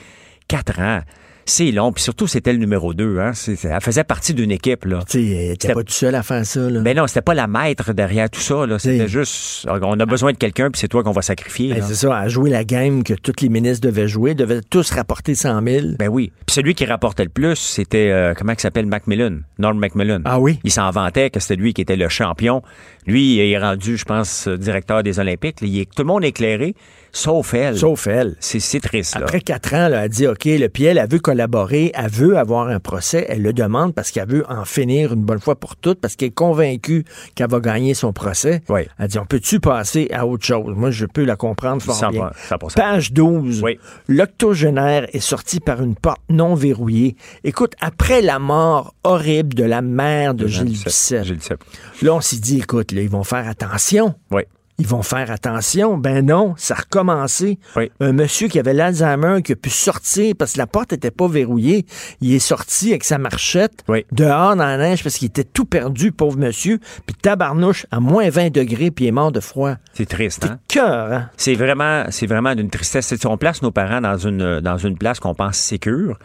Quatre 0.48 0.80
ans. 0.80 1.02
C'est 1.45 1.72
long, 1.72 1.91
puis 1.91 2.02
surtout, 2.03 2.26
c'était 2.28 2.53
le 2.53 2.60
numéro 2.60 2.94
2. 2.94 3.20
Hein? 3.20 3.32
Elle 3.48 3.82
faisait 3.82 4.03
partie 4.03 4.34
d'une 4.34 4.52
équipe. 4.52 4.86
Là. 4.86 4.99
C'était- 5.07 5.74
pas 5.74 5.84
tout 5.84 5.91
seul 5.94 6.15
à 6.15 6.24
faire 6.24 6.45
ça, 6.45 6.70
là. 6.70 6.80
Ben 6.82 6.95
non, 6.95 7.06
c'était 7.07 7.22
pas 7.22 7.34
la 7.34 7.48
maître 7.48 7.91
derrière 7.94 8.30
tout 8.30 8.40
ça. 8.40 8.65
C'était 8.80 9.07
juste, 9.07 9.68
on 9.70 9.99
a 9.99 10.06
besoin 10.06 10.32
de 10.32 10.38
quelqu'un, 10.38 10.70
puis 10.72 10.80
c'est 10.80 10.88
toi 10.88 11.03
qu'on 11.03 11.11
va 11.11 11.22
sacrifier. 11.22 11.74
Ben, 11.74 11.84
c'est 11.86 11.95
ça, 11.95 12.18
à 12.18 12.28
jouer 12.28 12.49
la 12.49 12.64
game 12.64 13.03
que 13.03 13.14
tous 13.14 13.34
les 13.41 13.49
ministres 13.49 13.88
devaient 13.88 14.07
jouer, 14.07 14.36
devaient 14.36 14.61
tous 14.70 14.91
rapporter 14.91 15.36
100 15.36 15.61
000. 15.64 15.88
Ben 15.99 16.07
oui. 16.07 16.32
Puis 16.45 16.53
celui 16.56 16.76
qui 16.76 16.86
rapportait 16.86 17.24
le 17.24 17.30
plus, 17.30 17.56
c'était, 17.56 18.10
euh, 18.11 18.34
comment 18.38 18.53
il 18.53 18.60
s'appelle, 18.60 18.86
Macmillan, 18.86 19.40
Norm 19.60 19.78
Macmillan. 19.78 20.22
Ah 20.26 20.40
oui? 20.40 20.60
Il 20.64 20.72
s'en 20.72 20.90
vantait 20.91 21.30
que 21.30 21.40
c'était 21.40 21.56
lui 21.56 21.74
qui 21.74 21.82
était 21.82 21.95
le 21.98 22.07
champion. 22.10 22.61
Lui, 23.06 23.36
il 23.36 23.52
est 23.52 23.57
rendu, 23.57 23.98
je 23.98 24.06
pense, 24.06 24.48
directeur 24.48 25.03
des 25.03 25.20
Olympiques. 25.20 25.57
Il 25.61 25.78
est- 25.78 25.86
tout 25.94 26.03
le 26.03 26.07
monde 26.07 26.24
est 26.24 26.30
éclairé, 26.30 26.74
sauf 27.14 27.53
elle. 27.53 27.77
Sauf 27.77 28.07
elle. 28.07 28.35
C'est, 28.40 28.81
triste, 28.81 29.15
là. 29.15 29.22
Après 29.22 29.40
quatre 29.40 29.73
ans, 29.73 29.88
là, 29.88 30.06
elle 30.06 30.10
dit 30.10 30.27
OK, 30.27 30.45
le 30.45 30.68
puis 30.68 30.84
elle, 30.85 30.98
elle 30.98 31.10
veut 31.10 31.19
collaborer, 31.19 31.91
elle 31.94 32.10
veut 32.10 32.38
avoir 32.38 32.68
un 32.68 32.80
procès, 32.80 33.26
elle 33.30 33.41
le 33.41 33.53
demande 33.53 33.94
parce 33.94 34.11
qu'elle 34.11 34.27
veut 34.27 34.44
en 34.49 34.65
finir 34.65 35.14
une 35.14 35.23
bonne 35.23 35.40
fois 35.40 35.56
pour 35.56 35.76
toutes, 35.76 36.02
parce 36.02 36.15
qu'elle 36.15 36.30
est 36.30 36.31
convaincue 36.31 37.06
qu'elle 37.35 37.49
va 37.49 37.60
gagner 37.60 37.94
son 37.94 38.11
procès. 38.11 38.61
Oui. 38.68 38.81
Elle 38.98 39.07
dit 39.07 39.19
On 39.19 39.26
peut-tu 39.26 39.60
passer 39.60 40.10
à 40.11 40.26
autre 40.26 40.45
chose? 40.45 40.76
Moi, 40.76 40.91
je 40.91 41.06
peux 41.06 41.23
la 41.23 41.35
comprendre 41.35 41.81
fort 41.81 41.95
100%, 41.95 42.11
bien. 42.11 42.31
100%. 42.49 42.73
Page 42.76 43.14
12. 43.14 43.61
Oui. 43.64 43.80
L'octogénaire 44.07 45.07
est 45.14 45.19
sorti 45.19 45.60
par 45.60 45.81
une 45.81 45.95
porte 45.95 46.22
non 46.30 46.56
verrouillée. 46.56 47.15
Écoute, 47.44 47.73
après 47.80 48.22
la 48.22 48.40
mort 48.40 48.95
horrible 49.03 49.53
de 49.53 49.64
la 49.64 49.81
mère 49.81 50.34
de 50.34 50.48
Gilles 50.48 50.72
Duceppe, 50.72 51.23
Gilles 51.23 51.38
Duceppe. 51.38 51.64
là, 52.02 52.15
on 52.15 52.22
s'est 52.22 52.38
dit 52.38 52.57
Écoute, 52.57 52.91
là, 52.91 53.02
ils 53.02 53.10
vont 53.10 53.23
faire 53.23 53.48
attention. 53.48 54.15
Oui. 54.31 54.44
Ils 54.80 54.88
vont 54.88 55.04
faire 55.04 55.30
attention. 55.30 55.98
Ben 55.98 56.26
non, 56.26 56.56
ça 56.58 56.74
a 56.74 56.78
recommencé. 56.80 57.60
Oui. 57.76 57.91
Un 58.00 58.12
monsieur 58.12 58.48
qui 58.48 58.58
avait 58.58 58.74
l'Alzheimer, 58.74 59.41
qui 59.44 59.52
a 59.52 59.56
pu 59.56 59.70
sortir 59.70 60.34
parce 60.38 60.54
que 60.54 60.58
la 60.58 60.66
porte 60.68 60.94
n'était 60.94 61.12
pas 61.12 61.28
verrouillée. 61.28 61.86
Il 62.22 62.34
est 62.34 62.40
sorti 62.40 62.90
avec 62.90 63.04
sa 63.04 63.20
marchette 63.20 63.84
Oui. 63.88 64.04
dehors 64.12 64.56
dans 64.56 64.66
la 64.66 64.78
neige 64.78 65.04
parce 65.04 65.18
qu'il 65.18 65.28
était 65.28 65.44
tout 65.44 65.66
perdu, 65.66 66.12
pauvre 66.12 66.38
monsieur. 66.40 66.80
Puis 67.06 67.16
tabarnouche 67.16 67.86
à 67.91 68.00
moins 68.00 68.30
20 68.30 68.52
degrés, 68.52 68.90
puis 68.90 69.06
il 69.06 69.10
est 69.10 69.12
mort 69.12 69.32
de 69.32 69.40
froid. 69.40 69.76
C'est 69.94 70.08
triste, 70.10 70.45
hein? 70.45 70.58
Cœur, 70.68 71.14
hein? 71.14 71.30
C'est 71.38 71.54
vraiment, 71.54 72.06
c'est 72.10 72.26
vraiment 72.28 72.56
d'une 72.56 72.70
tristesse. 72.72 73.06
C'est- 73.06 73.26
On 73.28 73.38
place 73.38 73.62
nos 73.62 73.72
parents 73.72 74.02
dans 74.02 74.18
une, 74.18 74.60
dans 74.60 74.78
une 74.78 74.98
place 74.98 75.20
qu'on 75.20 75.36
pense 75.36 75.58
sécure. 75.58 76.18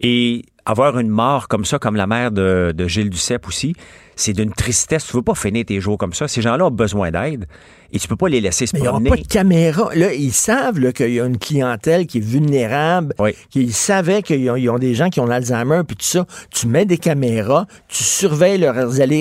Et 0.00 0.44
avoir 0.66 0.98
une 0.98 1.08
mort 1.08 1.48
comme 1.48 1.64
ça, 1.64 1.78
comme 1.78 1.96
la 1.96 2.06
mère 2.06 2.30
de, 2.30 2.74
de 2.76 2.86
Gilles 2.88 3.08
Duceppe 3.08 3.46
aussi, 3.48 3.74
c'est 4.14 4.32
d'une 4.34 4.52
tristesse. 4.52 5.06
Tu 5.06 5.16
veux 5.16 5.22
pas 5.22 5.34
finir 5.34 5.64
tes 5.64 5.80
jours 5.80 5.96
comme 5.96 6.12
ça. 6.12 6.28
Ces 6.28 6.42
gens-là 6.42 6.66
ont 6.66 6.70
besoin 6.70 7.10
d'aide 7.10 7.46
et 7.92 7.98
tu 7.98 8.08
peux 8.08 8.16
pas 8.16 8.28
les 8.28 8.40
laisser 8.40 8.66
se 8.66 8.74
Mais 8.74 8.80
il 8.80 8.82
n'y 8.82 8.88
aura 8.88 8.98
promener. 9.00 9.10
pas 9.10 9.16
de 9.22 9.26
caméra. 9.28 9.90
Là, 9.94 10.12
ils 10.12 10.32
savent 10.32 10.92
qu'il 10.92 11.12
y 11.12 11.20
a 11.20 11.24
une 11.26 11.38
clientèle 11.38 12.06
qui 12.06 12.18
est 12.18 12.20
vulnérable. 12.20 13.14
Oui. 13.18 13.32
Qu'ils 13.50 13.72
savaient 13.72 14.22
qu'ils 14.22 14.48
ont, 14.50 14.56
ils 14.56 14.68
ont 14.70 14.78
des 14.78 14.94
gens 14.94 15.08
qui 15.10 15.20
ont 15.20 15.26
l'Alzheimer, 15.26 15.82
puis 15.86 15.96
tout 15.96 16.04
ça. 16.04 16.26
Tu 16.50 16.66
mets 16.66 16.84
des 16.84 16.98
caméras, 16.98 17.66
tu 17.88 18.02
surveilles 18.02 18.58
leurs 18.58 19.00
allées 19.00 19.20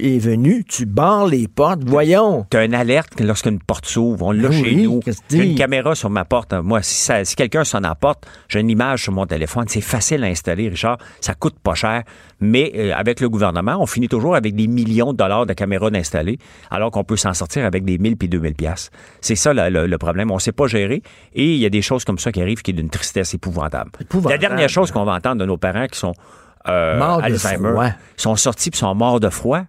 et 0.00 0.18
venues, 0.18 0.64
tu 0.68 0.86
barres 0.86 1.26
les 1.26 1.48
portes. 1.48 1.80
Voyons. 1.86 2.46
Tu 2.50 2.56
as 2.56 2.64
une 2.64 2.74
alerte 2.74 3.20
lorsqu'une 3.20 3.58
porte 3.58 3.86
s'ouvre. 3.86 4.26
On 4.26 4.32
l'a 4.32 4.48
Ah 4.50 4.52
chez 4.52 4.74
nous. 4.76 5.00
J'ai 5.30 5.44
une 5.50 5.54
caméra 5.56 5.94
sur 5.94 6.10
ma 6.10 6.24
porte. 6.24 6.52
Moi, 6.52 6.82
si, 6.82 6.94
ça- 6.94 7.24
si 7.24 7.34
quelqu'un 7.36 7.64
sonne 7.64 7.84
à 7.84 7.88
la 7.90 7.94
porte, 7.94 8.24
j'ai 8.48 8.60
une 8.60 8.70
image 8.70 9.02
sur 9.04 9.12
mon 9.12 9.26
téléphone. 9.26 9.64
C'est 9.68 9.80
facile 9.80 10.22
à 10.24 10.26
installer, 10.26 10.68
Richard. 10.68 10.98
Ça 11.20 11.34
coûte 11.34 11.56
pas 11.62 11.74
cher. 11.74 12.02
Mais 12.40 12.72
euh, 12.76 12.92
avec 12.94 13.20
le 13.20 13.28
gouvernement, 13.28 13.76
on 13.80 13.86
finit 13.86 14.08
toujours 14.08 14.36
avec 14.36 14.54
des 14.54 14.66
millions 14.66 15.12
de 15.12 15.16
dollars 15.16 15.46
de 15.46 15.52
caméras 15.54 15.90
d'installer, 15.90 16.38
alors 16.70 16.90
qu'on 16.90 17.04
peut 17.04 17.16
s'en 17.16 17.32
sortir 17.32 17.64
avec 17.64 17.84
des 17.84 17.96
1000 18.04 18.16
puis 18.16 18.28
2000 18.28 18.54
pièces. 18.54 18.90
C'est 19.20 19.34
ça 19.34 19.52
le, 19.52 19.68
le- 19.68 19.86
le 19.86 19.98
problème. 19.98 20.30
On 20.30 20.38
sait 20.38 20.52
pas 20.52 20.66
gérer. 20.66 21.02
Et 21.34 21.54
il 21.54 21.58
y 21.58 21.66
a 21.66 21.70
des 21.70 21.82
choses 21.82 22.04
comme 22.04 22.18
ça 22.18 22.30
qui 22.32 22.40
arrivent 22.40 22.62
qui 22.62 22.70
est 22.70 22.74
d'une 22.74 22.90
tristesse 22.90 23.34
épouvantable. 23.34 23.90
Épouvantable. 24.00 24.32
La 24.34 24.38
dernière 24.38 24.68
chose 24.68 24.90
qu'on 24.92 25.04
va 25.04 25.12
entendre 25.14 25.40
de 25.40 25.46
nos 25.46 25.56
parents 25.56 25.86
qui 25.86 25.98
sont 25.98 26.14
euh, 26.68 26.98
Alzheimer, 27.24 27.68
sont 28.16 28.36
sortis 28.36 28.70
puis 28.70 28.78
sont 28.78 28.94
morts 28.94 29.20
de 29.20 29.28
froid. 29.28 29.62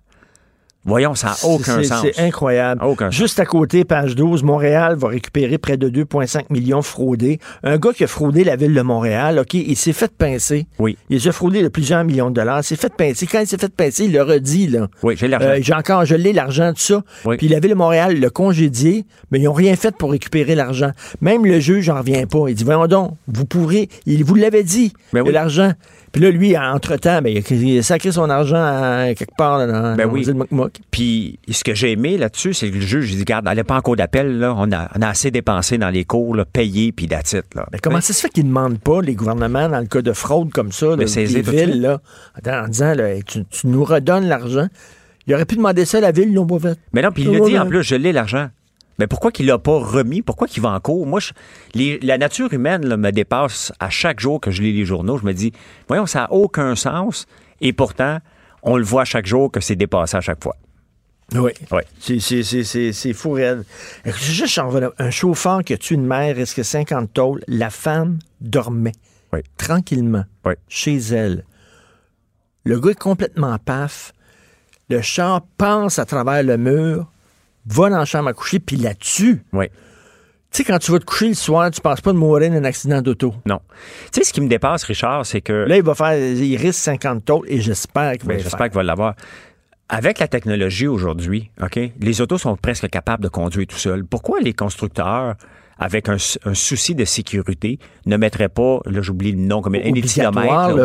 Voyons, 0.85 1.15
ça 1.15 1.27
n'a 1.29 1.49
aucun 1.49 1.83
sens. 1.83 2.05
C'est 2.13 2.21
incroyable. 2.21 2.83
Aucun 2.83 3.05
sens. 3.05 3.15
Juste 3.15 3.39
à 3.39 3.45
côté, 3.45 3.83
page 3.85 4.15
12, 4.15 4.43
Montréal 4.43 4.95
va 4.95 5.07
récupérer 5.07 5.57
près 5.57 5.77
de 5.77 5.89
2,5 5.89 6.45
millions 6.51 6.83
fraudés. 6.83 7.39
Un 7.63 7.77
gars 7.77 7.91
qui 7.91 8.03
a 8.03 8.07
fraudé 8.07 8.43
la 8.43 8.55
ville 8.55 8.73
de 8.73 8.81
Montréal, 8.81 9.39
OK, 9.39 9.55
il 9.55 9.75
s'est 9.75 9.93
fait 9.93 10.11
pincer. 10.15 10.67
Oui. 10.77 10.97
Il 11.09 11.19
s'est 11.19 11.31
fraudé 11.31 11.63
de 11.63 11.69
plusieurs 11.69 12.03
millions 12.03 12.29
de 12.29 12.35
dollars. 12.35 12.59
Il 12.59 12.63
s'est 12.63 12.75
fait 12.75 12.93
pincer. 12.93 13.25
Quand 13.25 13.39
il 13.39 13.47
s'est 13.47 13.57
fait 13.57 13.73
pincer, 13.73 14.05
il 14.05 14.13
le 14.13 14.21
redit, 14.21 14.67
là. 14.67 14.87
Oui, 15.01 15.15
j'ai 15.17 15.27
l'argent. 15.27 15.47
Euh, 15.47 15.57
j'ai 15.59 15.73
encore, 15.73 16.03
l'ai, 16.03 16.33
l'argent, 16.33 16.71
tout 16.73 16.81
ça. 16.81 17.03
Oui. 17.25 17.37
Puis 17.37 17.47
la 17.47 17.59
ville 17.59 17.71
de 17.71 17.75
Montréal 17.75 18.19
l'a 18.19 18.29
congédié, 18.29 19.05
mais 19.31 19.39
ils 19.39 19.45
n'ont 19.45 19.53
rien 19.53 19.75
fait 19.75 19.95
pour 19.95 20.11
récupérer 20.11 20.53
l'argent. 20.53 20.91
Même 21.21 21.45
le 21.45 21.59
juge 21.59 21.89
n'en 21.89 21.97
revient 21.97 22.25
pas. 22.29 22.45
Il 22.47 22.53
dit, 22.53 22.63
voyons 22.63 22.85
donc, 22.87 23.13
vous 23.27 23.45
pourrez, 23.45 23.89
il 24.05 24.23
vous 24.23 24.35
l'avait 24.35 24.63
dit, 24.63 24.93
Ben 25.13 25.23
de 25.23 25.27
oui. 25.29 25.33
l'argent. 25.33 25.71
Puis 26.15 26.23
là, 26.23 26.31
lui, 26.31 26.57
entre-temps, 26.57 27.21
ben, 27.21 27.43
il, 27.51 27.77
a, 27.77 27.83
sacré 27.83 28.09
son 28.09 28.29
argent 28.29 28.55
à- 28.55 29.13
quelque 29.13 29.35
part 29.35 29.57
là, 29.57 29.67
dans, 29.67 29.97
Ben 29.97 30.07
dans 30.07 30.13
oui. 30.13 30.23
le 30.23 30.33
Mokmok. 30.33 30.79
Puis 30.89 31.39
ce 31.51 31.61
que 31.61 31.73
j'ai 31.73 31.91
aimé 31.91 32.17
là-dessus, 32.17 32.53
c'est 32.53 32.69
que 32.69 32.75
le 32.75 32.79
juge, 32.79 33.11
il 33.11 33.15
dit, 33.17 33.23
regarde, 33.23 33.43
n'allez 33.43 33.65
pas 33.65 33.75
en 33.75 33.81
cours 33.81 33.97
d'appel, 33.97 34.39
là. 34.39 34.55
On 34.57 34.71
a, 34.71 34.89
on 34.97 35.01
a 35.01 35.09
assez 35.09 35.29
dépensé 35.29 35.77
dans 35.77 35.89
les 35.89 36.05
cours, 36.05 36.33
là, 36.33 36.45
payé, 36.45 36.93
puis 36.93 37.07
d'attitude, 37.07 37.43
là. 37.53 37.67
Mais 37.73 37.79
comment 37.79 37.99
ça 37.99 38.13
se 38.13 38.21
fait 38.21 38.29
qu'ils 38.29 38.45
ne 38.45 38.47
demandent 38.47 38.79
pas, 38.79 39.01
les 39.01 39.13
gouvernements, 39.13 39.67
dans 39.67 39.81
le 39.81 39.87
cas 39.87 40.01
de 40.01 40.13
fraude 40.13 40.53
comme 40.53 40.71
ça, 40.71 40.95
de 40.95 41.03
villes, 41.03 41.81
là, 41.81 41.99
en 42.47 42.67
disant, 42.69 42.93
là, 42.93 43.21
tu, 43.21 43.43
tu 43.43 43.67
nous 43.67 43.83
redonnes 43.83 44.29
l'argent. 44.29 44.67
Il 45.27 45.33
aurait 45.33 45.43
pu 45.43 45.57
demander 45.57 45.83
ça 45.83 45.97
à 45.97 46.01
la 46.01 46.11
ville, 46.13 46.33
pas 46.47 46.59
fait. 46.59 46.79
Mais 46.93 47.01
non, 47.01 47.11
puis 47.11 47.23
il 47.23 47.31
l'a 47.31 47.45
dit 47.45 47.59
en 47.59 47.67
plus, 47.67 47.83
je 47.83 47.95
l'ai 47.95 48.13
l'argent. 48.13 48.47
Mais 48.99 49.07
pourquoi 49.07 49.31
qu'il 49.31 49.45
l'a 49.47 49.57
pas 49.57 49.77
remis? 49.77 50.21
Pourquoi 50.21 50.47
qu'il 50.47 50.61
va 50.63 50.69
en 50.71 50.79
cours? 50.79 51.05
Moi, 51.05 51.19
je- 51.19 51.33
les- 51.73 51.99
la 51.99 52.17
nature 52.17 52.53
humaine 52.53 52.85
là, 52.85 52.95
me 52.97 53.11
dépasse 53.11 53.73
à 53.79 53.89
chaque 53.89 54.19
jour 54.19 54.39
que 54.39 54.51
je 54.51 54.61
lis 54.61 54.71
les 54.73 54.85
journaux. 54.85 55.17
Je 55.17 55.25
me 55.25 55.33
dis, 55.33 55.51
voyons, 55.87 56.05
ça 56.05 56.21
n'a 56.21 56.31
aucun 56.31 56.75
sens. 56.75 57.25
Et 57.61 57.73
pourtant, 57.73 58.19
on 58.63 58.77
le 58.77 58.83
voit 58.83 59.03
chaque 59.05 59.25
jour 59.25 59.51
que 59.51 59.59
c'est 59.59 59.75
dépassé 59.75 60.15
à 60.17 60.21
chaque 60.21 60.41
fois. 60.43 60.55
Oui. 61.33 61.51
Oui. 61.71 61.81
C'est, 61.99 63.13
fou, 63.13 63.31
raide. 63.31 63.63
Juste 64.05 64.59
un 64.99 65.09
chauffeur 65.11 65.63
qui 65.63 65.73
a 65.73 65.77
tué 65.77 65.95
une 65.95 66.05
mère 66.05 66.35
risque 66.35 66.63
50 66.63 67.11
tôles. 67.13 67.41
La 67.47 67.69
femme 67.71 68.19
dormait 68.41 68.91
Oui. 69.33 69.39
tranquillement 69.57 70.23
Oui. 70.45 70.53
chez 70.67 70.97
elle. 70.97 71.43
Le 72.63 72.79
gars 72.79 72.91
est 72.91 72.99
complètement 72.99 73.57
paf. 73.57 74.13
Le 74.89 75.01
char 75.01 75.41
passe 75.57 75.97
à 75.99 76.05
travers 76.05 76.43
le 76.43 76.57
mur, 76.57 77.07
va 77.67 77.89
dans 77.89 77.97
la 77.97 78.05
chambre 78.05 78.29
à 78.29 78.33
coucher, 78.33 78.59
puis 78.59 78.77
la 78.77 78.93
tue. 78.93 79.43
Oui. 79.53 79.67
Tu 80.51 80.63
sais, 80.63 80.63
quand 80.63 80.79
tu 80.79 80.91
vas 80.91 80.99
te 80.99 81.05
coucher 81.05 81.27
le 81.27 81.33
soir, 81.33 81.69
tu 81.69 81.81
penses 81.81 81.99
pas 81.99 82.13
de 82.13 82.17
mourir 82.17 82.49
d'un 82.49 82.63
accident 82.63 83.01
d'auto. 83.01 83.33
Non. 83.45 83.59
Tu 84.13 84.21
sais, 84.21 84.23
ce 84.23 84.33
qui 84.33 84.39
me 84.39 84.47
dépasse, 84.47 84.83
Richard, 84.83 85.25
c'est 85.25 85.41
que. 85.41 85.51
Là, 85.51 85.75
il 85.75 85.83
va 85.83 85.95
faire, 85.95 86.17
il 86.17 86.55
risque 86.55 86.79
50 86.79 87.25
tôles 87.25 87.45
et 87.49 87.59
j'espère 87.59 88.13
qu'il 88.13 88.27
va 88.27 88.35
Ben, 88.35 88.39
J'espère 88.41 88.67
qu'il 88.67 88.75
va 88.75 88.83
l'avoir. 88.83 89.15
Avec 89.89 90.19
la 90.19 90.27
technologie 90.27 90.87
aujourd'hui, 90.87 91.51
OK, 91.61 91.77
les 91.99 92.21
autos 92.21 92.37
sont 92.37 92.55
presque 92.55 92.89
capables 92.89 93.21
de 93.21 93.27
conduire 93.27 93.67
tout 93.67 93.77
seuls. 93.77 94.05
Pourquoi 94.05 94.39
les 94.39 94.53
constructeurs 94.53 95.35
avec 95.77 96.09
un, 96.09 96.17
un 96.45 96.53
souci 96.53 96.95
de 96.95 97.05
sécurité, 97.05 97.79
ne 98.05 98.17
mettrait 98.17 98.49
pas, 98.49 98.79
là 98.85 99.01
j'oublie 99.01 99.31
le 99.31 99.39
nom, 99.39 99.61
comme 99.61 99.75
un 99.75 99.79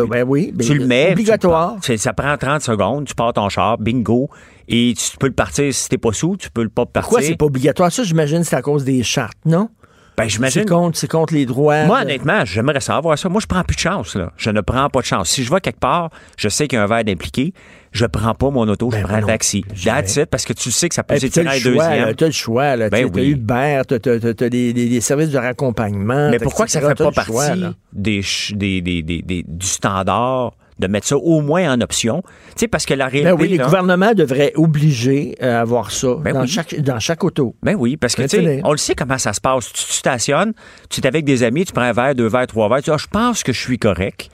ben 0.06 0.24
oui, 0.26 0.52
ben, 0.54 0.66
tu 0.66 0.74
le 0.74 0.86
mets, 0.86 1.12
obligatoire. 1.12 1.76
tu 1.80 1.96
ça 1.96 2.12
prend 2.12 2.36
30 2.36 2.60
secondes, 2.62 3.06
tu 3.06 3.14
pars 3.14 3.32
ton 3.32 3.48
char, 3.48 3.78
bingo, 3.78 4.30
et 4.70 4.94
tu 4.94 5.16
peux 5.18 5.26
le 5.26 5.32
partir 5.34 5.72
si 5.74 5.88
t'es 5.88 5.98
pas 5.98 6.12
sous, 6.12 6.36
tu 6.38 6.50
peux 6.50 6.62
le 6.62 6.68
pas 6.68 6.86
partir. 6.86 7.08
Pourquoi 7.08 7.22
c'est 7.22 7.36
pas 7.36 7.46
obligatoire? 7.46 7.90
Ça, 7.92 8.04
j'imagine, 8.04 8.44
c'est 8.44 8.56
à 8.56 8.62
cause 8.62 8.84
des 8.84 9.02
chartes, 9.02 9.36
non? 9.44 9.68
Ben, 10.16 10.28
j'imagine. 10.28 10.64
C'est 10.92 11.08
contre, 11.08 11.32
les 11.32 11.46
droits. 11.46 11.84
Moi, 11.84 12.02
honnêtement, 12.02 12.44
j'aimerais 12.44 12.80
savoir 12.80 13.16
ça. 13.18 13.30
Moi, 13.30 13.40
je 13.40 13.46
prends 13.46 13.62
plus 13.62 13.76
de 13.76 13.80
chance, 13.80 14.14
là. 14.16 14.32
Je 14.36 14.50
ne 14.50 14.60
prends 14.60 14.90
pas 14.90 15.00
de 15.00 15.06
chance. 15.06 15.30
Si 15.30 15.44
je 15.44 15.50
vais 15.50 15.60
quelque 15.60 15.80
part, 15.80 16.10
je 16.36 16.48
sais 16.50 16.68
qu'il 16.68 16.76
y 16.76 16.80
a 16.80 16.84
un 16.84 16.86
verre 16.86 17.04
d'impliqué, 17.04 17.54
je 17.90 18.04
prends 18.04 18.34
pas 18.34 18.50
mon 18.50 18.68
auto, 18.68 18.90
je 18.92 19.00
prends 19.02 19.14
un 19.14 19.22
taxi. 19.22 19.64
That's 19.82 20.16
it, 20.16 20.26
parce 20.26 20.44
que 20.44 20.52
tu 20.52 20.70
sais 20.70 20.90
que 20.90 20.94
ça 20.94 21.02
peut 21.04 21.18
s'étirer 21.18 21.44
le 21.46 21.50
à 21.50 21.54
deuxième. 21.54 22.06
là, 22.06 22.14
t'as 22.14 22.26
le 22.26 22.32
choix, 22.32 22.76
là. 22.76 22.90
Ben 22.90 23.10
Tu 23.10 23.18
oui. 23.18 23.28
Uber, 23.30 23.80
t'as, 23.88 23.98
t'as, 23.98 24.18
t'as- 24.18 24.34
t'as 24.34 24.48
des, 24.50 25.00
services 25.00 25.30
de 25.30 25.38
raccompagnement. 25.38 26.30
Mais 26.30 26.38
pourquoi 26.38 26.66
que 26.66 26.72
ça 26.72 26.80
etc., 26.80 26.94
fait 26.98 27.04
pas 27.04 27.22
le 27.22 27.26
choix, 27.26 27.46
partie 27.46 27.76
des- 27.92 29.22
des- 29.22 29.44
du 29.46 29.66
standard 29.66 30.52
de 30.80 30.86
mettre 30.88 31.06
ça 31.06 31.16
au 31.16 31.40
moins 31.42 31.72
en 31.72 31.80
option? 31.80 32.22
Tu 32.22 32.30
sais, 32.56 32.68
parce 32.68 32.86
que 32.86 32.94
la 32.94 33.06
réalité. 33.06 33.30
Ben 33.32 33.40
oui, 33.40 33.48
les 33.48 33.56
là- 33.58 33.64
gouvernements 33.64 34.14
devraient 34.14 34.52
obliger 34.56 35.36
euh, 35.42 35.58
à 35.58 35.60
avoir 35.60 35.90
ça 35.92 36.14
Ben 36.16 36.32
dans, 36.34 36.40
oui. 36.42 36.48
chaque, 36.48 36.74
dans 36.80 36.98
chaque 36.98 37.22
auto. 37.22 37.54
Ben 37.62 37.76
oui, 37.78 37.96
parce 37.96 38.14
que 38.16 38.22
tu 38.22 38.28
sais, 38.28 38.60
on 38.64 38.72
le 38.72 38.78
sait 38.78 38.94
comment 38.94 39.18
ça 39.18 39.32
se 39.32 39.40
passe. 39.40 39.66
Tu, 39.72 39.84
tu 39.84 39.92
stationnes, 39.92 40.52
tu 40.88 41.00
es 41.00 41.06
avec 41.06 41.24
des 41.24 41.42
amis, 41.42 41.64
tu 41.64 41.72
prends 41.72 41.82
un 41.82 41.92
verre, 41.92 42.14
deux 42.14 42.26
verres, 42.28 42.46
trois 42.46 42.68
verres, 42.68 42.78
tu 42.78 42.90
dis, 42.90 42.94
ah, 42.94 42.98
je 42.98 43.06
pense 43.06 43.42
que 43.42 43.52
je 43.52 43.60
suis 43.60 43.78
correct, 43.78 44.28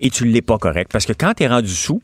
et 0.00 0.10
tu 0.10 0.24
l'es 0.26 0.42
pas 0.42 0.58
correct. 0.58 0.90
Parce 0.92 1.06
que 1.06 1.12
quand 1.12 1.32
tu 1.34 1.44
es 1.44 1.46
rendu 1.48 1.68
sous, 1.72 2.02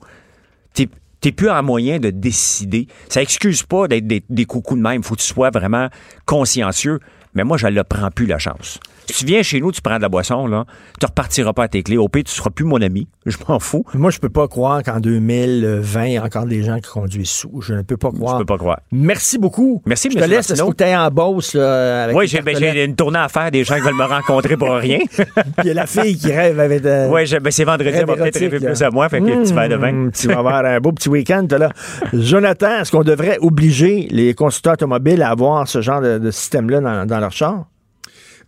t'es 0.75 0.89
t'es 1.21 1.33
plus 1.33 1.51
en 1.51 1.65
moyen 1.65 1.99
de 1.99 2.11
décider. 2.11 2.87
Ça 3.09 3.21
excuse 3.21 3.65
pas 3.65 3.89
d'être 3.89 4.07
des, 4.07 4.23
des 4.31 4.45
coucous 4.45 4.77
de 4.77 4.81
même. 4.83 5.03
Faut 5.03 5.17
que 5.17 5.21
tu 5.21 5.27
sois 5.27 5.51
vraiment 5.51 5.89
consciencieux. 6.27 7.01
Mais 7.35 7.43
moi, 7.43 7.57
je 7.57 7.67
ne 7.67 7.73
le 7.73 7.83
prends 7.85 8.11
plus 8.13 8.27
la 8.27 8.39
chance. 8.39 8.79
Tu 9.09 9.25
viens 9.25 9.43
chez 9.43 9.61
nous, 9.61 9.73
tu 9.73 9.81
prends 9.81 9.97
de 9.97 10.03
la 10.03 10.09
boisson, 10.09 10.47
là, 10.47 10.65
tu 11.01 11.07
repartiras 11.07 11.53
pas 11.55 11.65
à 11.65 11.69
tes 11.69 11.83
clés. 11.83 11.97
Au 11.97 12.09
pire, 12.09 12.25
tu 12.25 12.33
seras 12.33 12.51
plus 12.51 12.65
mon 12.65 12.81
ami. 12.83 13.09
Je 13.27 13.37
m'en 13.49 13.59
fous. 13.59 13.85
Moi, 13.95 14.11
je 14.11 14.19
peux 14.19 14.29
pas 14.29 14.49
croire 14.49 14.83
qu'en 14.83 15.01
2020, 15.01 16.05
il 16.07 16.13
y 16.13 16.17
a 16.19 16.25
encore 16.25 16.45
des 16.47 16.63
gens 16.63 16.77
qui 16.77 16.91
conduisent 16.91 17.29
sous. 17.31 17.61
Je 17.63 17.75
ne 17.75 17.83
peux 17.83 17.97
pas 17.97 18.11
croire. 18.11 18.35
Je 18.37 18.39
peux 18.41 18.47
pas 18.47 18.59
croire. 18.59 18.81
Merci 18.93 19.39
beaucoup. 19.39 19.83
Merci, 19.87 20.11
Je 20.11 20.19
te 20.19 20.25
laisse, 20.25 20.49
Martineau. 20.51 20.73
que 20.73 20.97
en 21.07 21.11
bosse. 21.11 21.55
Là, 21.55 22.05
avec 22.05 22.17
Oui, 22.17 22.27
j'ai 22.27 22.41
ben, 22.43 22.57
j'ai 22.57 22.85
une 22.85 22.95
tournée 22.97 23.19
à 23.19 23.29
faire 23.29 23.51
des 23.51 23.65
gens 23.65 23.75
qui 23.77 23.81
veulent 23.83 23.95
me 23.95 24.05
rencontrer 24.05 24.57
pour 24.57 24.71
rien. 24.71 24.99
Puis 25.09 25.25
il 25.65 25.67
y 25.67 25.71
a 25.71 25.75
la 25.75 25.87
fille 25.87 26.17
qui 26.17 26.33
rêve 26.33 26.59
avec. 26.61 26.85
euh, 26.85 27.09
Oui, 27.11 27.23
ben, 27.43 27.51
c'est 27.51 27.65
vendredi, 27.65 27.91
elle 27.95 28.07
va 28.07 28.15
peut-être 28.15 28.37
érotique, 28.37 28.43
rêver 28.53 28.59
là. 28.61 28.71
plus 28.73 28.83
à 28.83 28.91
moi, 28.91 29.09
fait 29.09 29.21
que 29.21 29.43
petit 29.43 29.53
verre 29.53 29.69
de 29.69 29.77
vin. 29.77 29.93
Mmh, 29.93 30.13
tu 30.13 30.29
vas 30.29 30.39
avoir 30.39 30.65
un 30.65 30.79
beau 30.81 30.93
petit 30.93 31.09
week-end. 31.09 31.47
toi, 31.49 31.59
Là. 31.59 31.73
Jonathan, 32.13 32.81
est-ce 32.81 32.91
qu'on 32.93 33.03
devrait 33.05 33.39
obliger 33.41 34.07
les 34.11 34.35
constructeurs 34.35 34.75
automobiles 34.75 35.23
à 35.23 35.31
avoir 35.31 35.67
ce 35.69 35.81
genre 35.81 36.01
de, 36.01 36.19
de 36.19 36.31
système-là 36.31 36.81
dans, 36.81 37.07
dans 37.07 37.21
leur 37.21 37.33
char? 37.33 37.67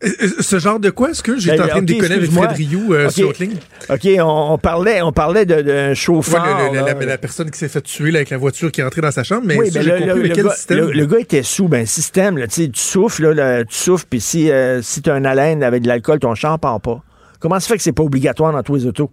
Euh, 0.03 0.09
euh, 0.23 0.29
Ce 0.41 0.59
genre 0.59 0.81
de 0.81 0.89
quoi? 0.91 1.11
Est-ce 1.11 1.23
que 1.23 1.39
j'étais 1.39 1.59
Ben, 1.59 1.65
en 1.65 1.69
train 1.69 1.81
de 1.83 1.87
déconner 1.87 2.15
avec. 2.15 2.31
Fred 2.31 2.53
Rioux 2.53 2.95
euh, 2.95 3.11
sur 3.11 3.33
ligne? 3.39 3.57
OK, 3.91 4.09
on, 4.19 4.53
on 4.53 4.59
parlait, 4.59 5.03
on 5.03 5.13
parlait 5.13 5.45
d'un 5.45 5.89
Ouais, 5.91 5.95
chauffeur. 5.95 6.43
le- 6.73 6.79
le- 6.79 6.87
là. 6.87 6.95
la, 6.99 7.07
la 7.07 7.19
personne 7.19 7.51
qui 7.51 7.59
s'est 7.59 7.69
fait 7.69 7.83
tuer 7.83 8.11
là, 8.11 8.19
avec 8.21 8.31
la 8.31 8.39
voiture 8.39 8.73
qui 8.73 8.81
est 8.81 8.85
entrée 8.85 9.03
dans 9.03 9.11
sa 9.11 9.25
chambre, 9.25 9.43
mais 9.45 9.59
oui, 9.59 9.71
ben 9.71 9.83
j'ai 9.83 9.91
le, 10.01 10.13
compris, 10.15 10.31
quel 10.35 10.45
gars, 10.47 10.55
système? 10.55 10.89
le- 10.91 11.07
gars 11.07 11.19
était 11.19 11.43
sous, 11.43 11.69
ben 11.69 11.85
système, 11.85 12.39
là, 12.39 12.47
tu 12.47 12.71
souffles, 12.75 13.31
là, 13.33 13.65
tu 13.65 13.75
souffles, 13.77 14.07
puis 14.09 14.21
si, 14.21 14.51
euh, 14.51 14.81
si 14.81 15.03
tu 15.03 15.11
as 15.11 15.15
un 15.15 15.25
haleine 15.27 15.63
avec 15.63 15.83
de 15.83 15.89
l'alcool, 15.89 16.19
ton 16.19 16.35
char 16.35 16.59
part 16.59 16.81
pas. 16.81 17.03
Comment 17.39 17.61
ça 17.61 17.69
fait 17.69 17.77
que 17.77 17.83
c'est 17.83 17.93
pas 17.93 18.03
obligatoire 18.03 18.53
dans 18.53 18.63
tous 18.63 18.77
les 18.77 18.87
autos? 18.87 19.11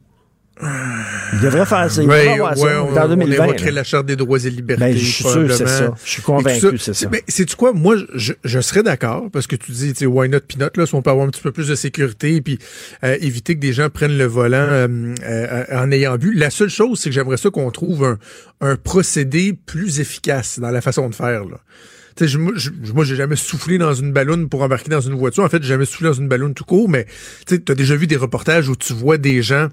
Il 1.34 1.40
devrait 1.42 1.66
faire 1.66 1.92
ça. 1.92 2.02
Il 2.02 2.06
devrait 2.08 2.28
avoir 2.30 2.58
ça 2.58 2.64
ouais, 2.66 2.76
on, 2.76 2.94
dans 2.94 3.06
on 3.06 3.16
2020. 3.16 3.44
évoquerait 3.44 3.66
là. 3.68 3.72
la 3.72 3.84
Charte 3.84 4.06
des 4.06 4.16
droits 4.16 4.40
et 4.44 4.50
libertés. 4.50 4.80
Ben, 4.86 4.94
je 4.98 5.04
suis 5.06 5.24
sûr 5.24 5.54
c'est 5.54 5.68
ça. 5.68 5.94
Je 6.04 6.10
suis 6.10 6.22
convaincu 6.22 6.78
c'est 6.78 6.94
ça. 6.94 7.08
Mais 7.12 7.24
sais-tu 7.28 7.56
quoi? 7.56 7.74
Moi, 7.74 7.96
je, 8.16 8.34
je 8.44 8.60
serais 8.60 8.84
d'accord 8.84 9.30
parce 9.32 9.46
que 9.48 9.56
tu 9.56 9.72
dis, 9.72 9.94
tu 9.94 10.00
sais, 10.00 10.06
why 10.06 10.30
not 10.30 10.40
peanut, 10.48 10.76
là, 10.78 10.86
si 10.86 10.96
on 10.96 11.02
peut 11.02 11.10
avoir 11.12 11.28
un 11.28 11.30
petit 11.30 11.42
peu 11.42 11.52
plus 11.52 11.68
de 11.68 11.76
sécurité 11.76 12.36
et 12.36 12.42
puis 12.42 12.58
euh, 13.04 13.18
éviter 13.22 13.56
que 13.56 13.60
des 13.60 13.74
gens 13.74 13.90
prennent 13.90 14.18
le 14.18 14.26
volant 14.26 14.58
euh, 14.58 15.14
euh, 15.24 15.64
en 15.72 15.92
ayant 15.92 16.18
bu. 16.18 16.34
La 16.34 16.50
seule 16.50 16.70
chose, 16.70 17.00
c'est 17.00 17.10
que 17.10 17.16
j'aimerais 17.16 17.38
ça 17.38 17.50
qu'on 17.50 17.70
trouve 17.72 18.04
un, 18.06 18.18
un 18.62 18.76
procédé 18.76 19.58
plus 19.66 20.00
efficace 20.00 20.60
dans 20.60 20.72
la 20.72 20.82
façon 20.82 21.10
de 21.10 21.16
faire, 21.16 21.46
là. 21.46 21.58
Je- 22.20 22.40
moi, 22.40 23.06
j'ai 23.06 23.16
jamais 23.16 23.36
soufflé 23.36 23.78
dans 23.78 23.94
une 23.94 24.12
ballonne 24.12 24.50
pour 24.50 24.64
embarquer 24.64 24.90
dans 24.90 25.02
une 25.02 25.14
voiture. 25.14 25.44
En 25.44 25.50
fait, 25.50 25.62
j'ai 25.62 25.70
jamais 25.70 25.86
soufflé 25.86 26.08
dans 26.08 26.14
une 26.16 26.28
ballonne 26.28 26.56
tout 26.56 26.66
court, 26.66 26.90
mais 26.90 27.06
tu 27.46 27.62
as 27.70 27.76
déjà 27.76 27.96
vu 27.96 28.08
des 28.08 28.16
reportages 28.16 28.70
où 28.70 28.76
tu 28.76 28.92
vois 28.94 29.20
des 29.20 29.44
gens 29.44 29.68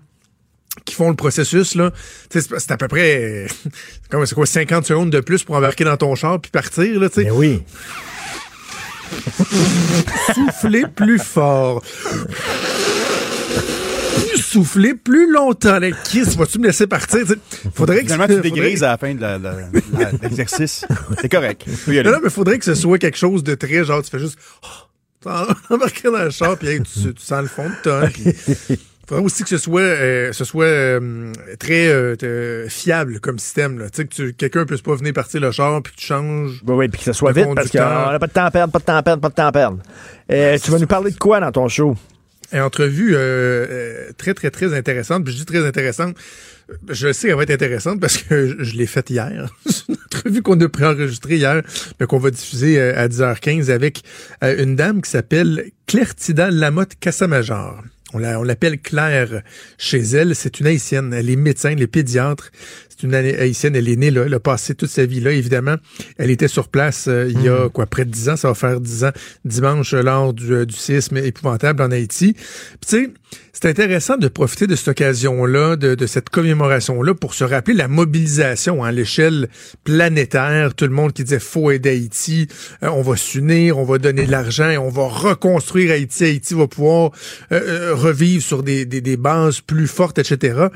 qui 0.85 0.95
font 0.95 1.09
le 1.11 1.17
processus, 1.17 1.75
là, 1.77 1.93
tu 2.31 2.41
sais, 2.41 2.49
c'est 2.59 2.71
à 2.73 2.77
peu 2.77 2.89
près, 2.89 3.47
comment 4.11 4.27
c'est 4.27 4.35
quoi, 4.35 4.47
50 4.47 4.87
secondes 4.87 5.11
de 5.11 5.21
plus 5.21 5.43
pour 5.45 5.55
embarquer 5.57 5.85
dans 5.85 5.97
ton 5.97 6.15
char 6.15 6.41
puis 6.41 6.51
partir, 6.51 6.99
là, 7.01 7.09
tu 7.09 7.17
sais? 7.17 7.25
Ben 7.25 7.33
oui. 7.33 7.63
Souffler 10.35 10.85
plus 10.95 11.19
fort. 11.23 11.83
Souffler 14.37 14.95
plus 14.95 15.31
longtemps. 15.33 15.79
Là, 15.79 15.91
Kiss, 15.93 16.37
vas-tu 16.37 16.59
me 16.59 16.67
laisser 16.67 16.87
partir? 16.87 17.21
Faudrait 17.75 17.99
que 17.99 18.03
Finalement, 18.05 18.27
tu 18.27 18.35
faudrait- 18.35 18.51
dégrises 18.51 18.83
à 18.85 18.89
la 18.89 18.99
fin 18.99 19.15
de 19.15 19.25
l'exercice. 20.23 20.85
C'est 21.21 21.29
correct. 21.29 21.65
Non, 21.87 22.03
non, 22.13 22.19
mais 22.23 22.31
faudrait 22.31 22.59
que 22.59 22.65
ce 22.65 22.75
soit 22.75 22.99
quelque 22.99 23.19
chose 23.19 23.43
de 23.43 23.55
très 23.55 23.85
genre, 23.85 24.03
tu 24.03 24.11
fais 24.11 24.19
juste 24.19 24.39
oh, 25.27 25.31
embarquer 25.71 26.11
dans 26.11 26.25
le 26.25 26.31
char, 26.31 26.57
puis 26.57 26.69
hey, 26.69 26.81
tu, 26.83 27.15
tu 27.15 27.23
sens 27.23 27.43
le 27.43 27.49
fond 27.49 27.69
de 27.69 27.75
tonne. 27.83 28.11
puis 28.11 28.79
faudrait 29.09 29.25
aussi 29.25 29.43
que 29.43 29.49
ce 29.49 29.59
soit, 29.59 29.81
euh, 29.81 30.33
ce 30.33 30.45
soit 30.45 30.65
euh, 30.65 31.33
très 31.59 31.89
euh, 31.89 32.17
euh, 32.23 32.69
fiable 32.69 33.21
comme 33.21 33.39
système. 33.39 33.79
Là. 33.79 33.91
Tu 33.91 33.97
sais, 34.03 34.05
que 34.07 34.15
tu- 34.15 34.33
quelqu'un 34.35 34.65
puisse 34.67 34.83
pas 34.83 34.95
venir 34.95 35.13
partir 35.13 35.41
le 35.41 35.51
char, 35.51 35.83
puis 35.83 35.93
que 35.95 35.99
tu 36.01 36.07
changes. 36.07 36.63
Oui, 36.67 36.75
oui, 36.75 36.89
puis 36.89 36.99
que 36.99 37.05
ça 37.05 37.13
soit 37.13 37.33
vite 37.33 37.49
parce 37.55 37.71
qu'on 37.71 37.79
n'a 37.79 38.19
pas 38.19 38.27
de 38.27 38.33
temps 38.33 38.45
à 38.45 38.51
perdre, 38.51 38.73
pas 38.73 38.79
de 38.79 38.85
temps 38.85 38.97
à 38.97 39.03
perdre, 39.03 39.21
pas 39.21 39.29
de 39.29 39.35
temps 39.35 39.47
à 39.47 39.53
perdre. 39.53 39.79
Euh, 40.31 40.59
tu 40.63 40.71
vas 40.71 40.79
nous 40.79 40.87
parler 40.87 41.11
de 41.11 41.19
quoi 41.19 41.41
dans 41.41 41.53
ton 41.53 41.69
show? 41.69 41.97
Une 42.53 42.61
entrevue 42.61 43.15
euh, 43.17 44.11
très, 44.17 44.33
très, 44.35 44.51
très 44.51 44.75
intéressante. 44.75 45.25
Puis 45.25 45.33
je 45.33 45.39
dis 45.39 45.47
très 45.47 45.67
intéressante. 45.67 46.17
Je 46.89 47.13
sais 47.13 47.29
qu'elle 47.29 47.37
va 47.37 47.43
être 47.43 47.51
intéressante 47.51 48.01
parce 48.01 48.17
que 48.17 48.57
je, 48.63 48.77
l'ai 48.77 48.87
faite 48.87 49.11
hier. 49.11 49.51
C'est 49.67 49.89
une 49.89 49.97
entrevue 50.07 50.43
qu'on 50.43 50.59
a 50.61 50.69
préenregistrée 50.69 51.37
hier, 51.37 51.63
mais 51.99 52.07
qu'on 52.07 52.19
va 52.19 52.31
diffuser 52.31 52.81
à 52.81 53.09
10h15 53.09 53.71
avec 53.71 54.03
une 54.41 54.77
dame 54.77 55.03
qui 55.03 55.11
s'appelle 55.11 55.73
Clertida 55.87 56.51
Lamotte 56.51 56.95
Cassamajor. 57.01 57.83
On 58.15 58.19
la- 58.19 58.39
on 58.41 58.43
l'appelle 58.45 58.79
Claire 58.81 59.43
chez 59.77 59.99
elle. 60.01 60.35
C'est 60.35 60.61
une 60.61 60.67
haïtienne. 60.69 61.13
Elle 61.13 61.29
est 61.29 61.37
médecin, 61.37 61.71
elle 61.71 61.83
est 61.83 61.87
pédiatre. 61.87 62.51
C'est 62.89 63.03
une 63.07 63.15
haïtienne. 63.15 63.75
Elle 63.77 63.89
est 63.89 63.97
née 63.97 64.11
là. 64.11 64.23
Elle 64.27 64.35
a 64.35 64.41
passé 64.41 64.75
toute 64.75 64.89
sa 64.91 65.05
vie 65.05 65.21
là, 65.21 65.33
évidemment. 65.33 65.75
Elle 66.17 66.31
était 66.31 66.49
sur 66.49 66.69
place 66.69 67.07
euh, 67.09 67.29
il 67.29 67.43
y 67.43 67.49
a 67.49 67.69
quoi, 67.69 67.87
près 67.87 68.05
de 68.05 68.11
10 68.11 68.29
ans. 68.31 68.37
Ça 68.37 68.49
va 68.49 68.55
faire 68.55 68.81
10 68.81 69.05
ans 69.05 69.13
dimanche 69.45 69.93
lors 69.95 70.33
du, 70.33 70.53
euh, 70.53 70.65
du 70.65 70.77
séisme 70.77 71.17
épouvantable 71.19 71.83
en 71.83 71.91
Haïti. 71.91 72.35
Puis, 72.35 72.79
tu 72.89 72.97
sais, 73.05 73.11
c'est 73.55 73.69
intéressant 73.69 74.17
de 74.17 74.27
profiter 74.27 74.67
de 74.67 74.75
cette 74.75 74.89
occasion-là, 74.89 75.77
de, 75.77 75.95
de 75.95 76.07
cette 76.07 76.29
commémoration-là, 76.29 77.15
pour 77.15 77.35
se 77.35 77.45
rappeler 77.45 77.75
la 77.75 77.87
mobilisation 77.87 78.83
à 78.83 78.91
l'échelle 78.91 79.49
planétaire. 79.85 80.75
Tout 80.75 80.87
le 80.87 80.91
monde 80.91 81.13
qui 81.13 81.23
disait 81.23 81.39
faut 81.39 81.71
aider 81.71 81.91
Haïti, 81.91 82.49
euh, 82.83 82.89
on 82.89 83.03
va 83.03 83.17
s'unir, 83.17 83.79
on 83.79 83.85
va 83.85 83.99
donner 83.99 84.27
de 84.27 84.31
l'argent, 84.33 84.75
on 84.81 84.91
va 84.91 85.05
reconstruire 85.05 85.93
Haïti. 85.93 86.25
Haïti 86.25 86.55
va 86.55 86.67
pouvoir 86.67 87.13
euh, 87.53 87.61
euh, 87.61 87.95
revivre 87.95 88.43
sur 88.43 88.65
des, 88.65 88.87
des, 88.87 89.01
des 89.01 89.17
bases 89.17 89.61
plus 89.61 89.87
fortes, 89.87 90.19
etc. 90.19 90.67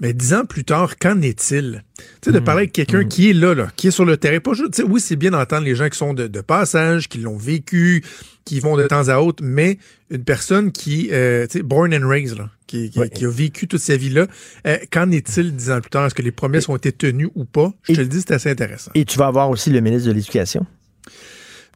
Mais 0.00 0.12
dix 0.12 0.34
ans 0.34 0.44
plus 0.44 0.64
tard, 0.64 0.98
qu'en 0.98 1.22
est-il? 1.22 1.82
Tu 1.96 2.04
sais, 2.24 2.32
de 2.32 2.38
parler 2.38 2.62
avec 2.62 2.72
quelqu'un 2.72 3.04
qui 3.04 3.30
est 3.30 3.32
là, 3.32 3.54
là, 3.54 3.68
qui 3.76 3.88
est 3.88 3.90
sur 3.90 4.04
le 4.04 4.18
terrain. 4.18 4.40
Pas 4.40 4.52
juste, 4.52 4.82
oui, 4.86 5.00
c'est 5.00 5.16
bien 5.16 5.30
d'entendre 5.30 5.64
les 5.64 5.74
gens 5.74 5.88
qui 5.88 5.96
sont 5.96 6.12
de, 6.12 6.26
de 6.26 6.40
passage, 6.42 7.08
qui 7.08 7.18
l'ont 7.18 7.38
vécu, 7.38 8.04
qui 8.44 8.60
vont 8.60 8.76
de 8.76 8.86
temps 8.86 9.08
à 9.08 9.18
autre, 9.18 9.42
mais 9.42 9.78
une 10.10 10.22
personne 10.22 10.70
qui, 10.70 11.08
euh, 11.12 11.46
tu 11.46 11.58
sais, 11.58 11.62
born 11.62 11.94
and 11.94 12.06
raised, 12.06 12.36
là, 12.36 12.50
qui, 12.66 12.90
qui, 12.90 13.08
qui 13.08 13.24
a 13.24 13.30
vécu 13.30 13.68
toute 13.68 13.80
sa 13.80 13.96
vie-là, 13.96 14.26
euh, 14.66 14.76
qu'en 14.90 15.10
est-il 15.10 15.56
dix 15.56 15.70
ans 15.70 15.80
plus 15.80 15.90
tard? 15.90 16.06
Est-ce 16.06 16.14
que 16.14 16.22
les 16.22 16.30
promesses 16.30 16.68
ont 16.68 16.76
été 16.76 16.92
tenues 16.92 17.30
ou 17.34 17.46
pas? 17.46 17.72
Je 17.84 17.94
te 17.94 18.00
le 18.00 18.06
dis, 18.06 18.20
c'est 18.20 18.32
assez 18.32 18.50
intéressant. 18.50 18.90
Et 18.94 19.06
tu 19.06 19.18
vas 19.18 19.28
avoir 19.28 19.48
aussi 19.48 19.70
le 19.70 19.80
ministre 19.80 20.08
de 20.08 20.12
l'Éducation. 20.12 20.66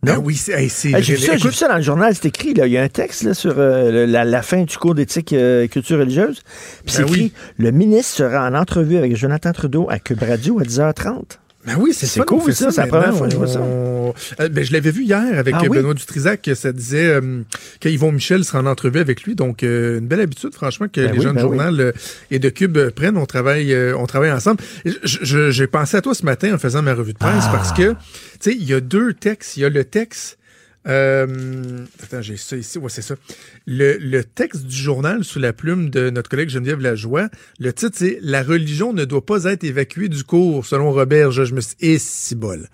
Ben 0.03 0.17
oui, 0.17 0.35
c'est 0.35 0.53
hey, 0.53 0.69
c'est 0.71 0.93
Hey, 0.93 1.03
j'ai, 1.03 1.15
vu 1.17 1.37
vu 1.37 1.53
ça 1.53 1.69
dans 1.69 1.77
le 1.77 1.83
journal, 1.83 2.15
c'est 2.15 2.27
écrit. 2.27 2.55
Là. 2.55 2.67
Il 2.67 2.73
y 2.73 2.79
a 2.79 2.83
un 2.83 2.89
texte 2.89 3.23
là, 3.23 3.35
sur 3.35 3.55
euh, 3.59 4.07
la, 4.07 4.25
la 4.25 4.43
fin 4.43 4.63
du 4.63 4.77
cours 4.79 4.95
d'éthique 4.95 5.33
euh, 5.33 5.65
et 5.65 5.69
culture 5.69 5.99
religieuse. 5.99 6.41
Puis 6.85 6.95
c'est 6.95 7.03
Ben 7.03 7.09
écrit 7.09 7.23
oui. 7.23 7.33
Le 7.59 7.71
ministre 7.71 8.17
sera 8.17 8.49
en 8.49 8.55
entrevue 8.55 8.97
avec 8.97 9.15
Jonathan 9.15 9.53
Trudeau 9.53 9.89
à 9.91 9.99
Cube 9.99 10.23
Radio 10.23 10.59
à 10.59 10.63
10h30. 10.63 11.40
Ben 11.67 11.77
oui, 11.79 11.93
c'est 11.93 12.25
cool, 12.25 12.55
ça, 12.55 12.71
c'est 12.71 12.81
la 12.81 12.87
première 12.87 13.09
maintenant. 13.13 13.19
fois 13.19 13.27
que 13.27 13.33
je 13.33 13.37
vois 13.37 13.47
ça. 13.47 13.61
Euh, 13.61 14.49
ben, 14.49 14.65
je 14.65 14.73
l'avais 14.73 14.91
vu 14.91 15.05
hier 15.05 15.39
avec 15.39 15.55
Ah 15.55 15.61
euh, 15.63 15.69
oui? 15.69 15.77
Benoît 15.77 15.93
Dutrisac, 15.93 16.49
ça 16.55 16.73
disait 16.73 17.07
euh, 17.07 17.43
que 17.81 17.89
Yvon 17.91 18.13
Michel 18.13 18.45
sera 18.45 18.61
en 18.61 18.67
entrevue 18.67 18.99
avec 18.99 19.25
lui. 19.25 19.35
Donc, 19.35 19.63
euh, 19.63 19.99
une 19.99 20.07
belle 20.07 20.23
habitude, 20.23 20.55
franchement, 20.55 20.87
que 20.91 21.03
Ben 21.03 21.13
les 21.13 21.19
oui, 21.19 21.25
gens 21.25 21.35
ben 21.35 21.43
oui. 21.43 21.49
journal 21.49 21.93
et 22.31 22.39
de 22.39 22.49
Cube 22.49 22.79
prennent. 22.91 23.19
On 23.19 23.27
travaille, 23.27 23.77
on 23.95 24.07
travaille 24.07 24.33
ensemble. 24.33 24.63
J'ai 25.05 25.67
pensé 25.67 25.99
à 25.99 26.01
toi 26.01 26.15
ce 26.15 26.25
matin 26.25 26.55
en 26.55 26.59
faisant 26.59 26.81
ma 26.81 26.95
revue 26.95 27.13
de 27.13 27.19
presse 27.19 27.45
Ah. 27.47 27.51
parce 27.53 27.73
que, 27.73 27.91
tu 27.93 27.97
sais, 28.41 28.57
il 28.59 28.65
y 28.65 28.73
a 28.73 28.81
deux 28.81 29.13
textes. 29.13 29.57
Il 29.59 29.61
y 29.61 29.65
a 29.67 29.69
le 29.69 29.85
texte... 29.85 30.39
Euh, 30.87 31.85
attends, 32.03 32.23
j'ai 32.23 32.37
ça 32.37 32.57
ici. 32.57 32.79
Ouais, 32.79 32.89
c'est 32.89 33.03
ça. 33.03 33.17
Le, 33.67 34.23
texte 34.23 34.65
du 34.65 34.77
journal 34.77 35.25
sous 35.25 35.39
la 35.39 35.53
plume 35.53 35.91
de 35.91 36.11
notre 36.11 36.31
collègue 36.31 36.49
Geneviève 36.49 36.81
Lajoie, 36.81 37.29
le 37.59 37.73
titre, 37.73 37.97
c'est 37.97 38.19
«La 38.23 38.43
religion 38.43 38.93
ne 38.93 39.05
doit 39.05 39.25
pas 39.25 39.45
être 39.45 39.65
évacuée 39.65 40.09
du 40.09 40.25
cours, 40.25 40.67
selon 40.67 40.93
Robert. 40.93 41.31
Je. 41.31 41.43
Et 41.81 41.99
si 41.99 42.35
bol. 42.35 42.69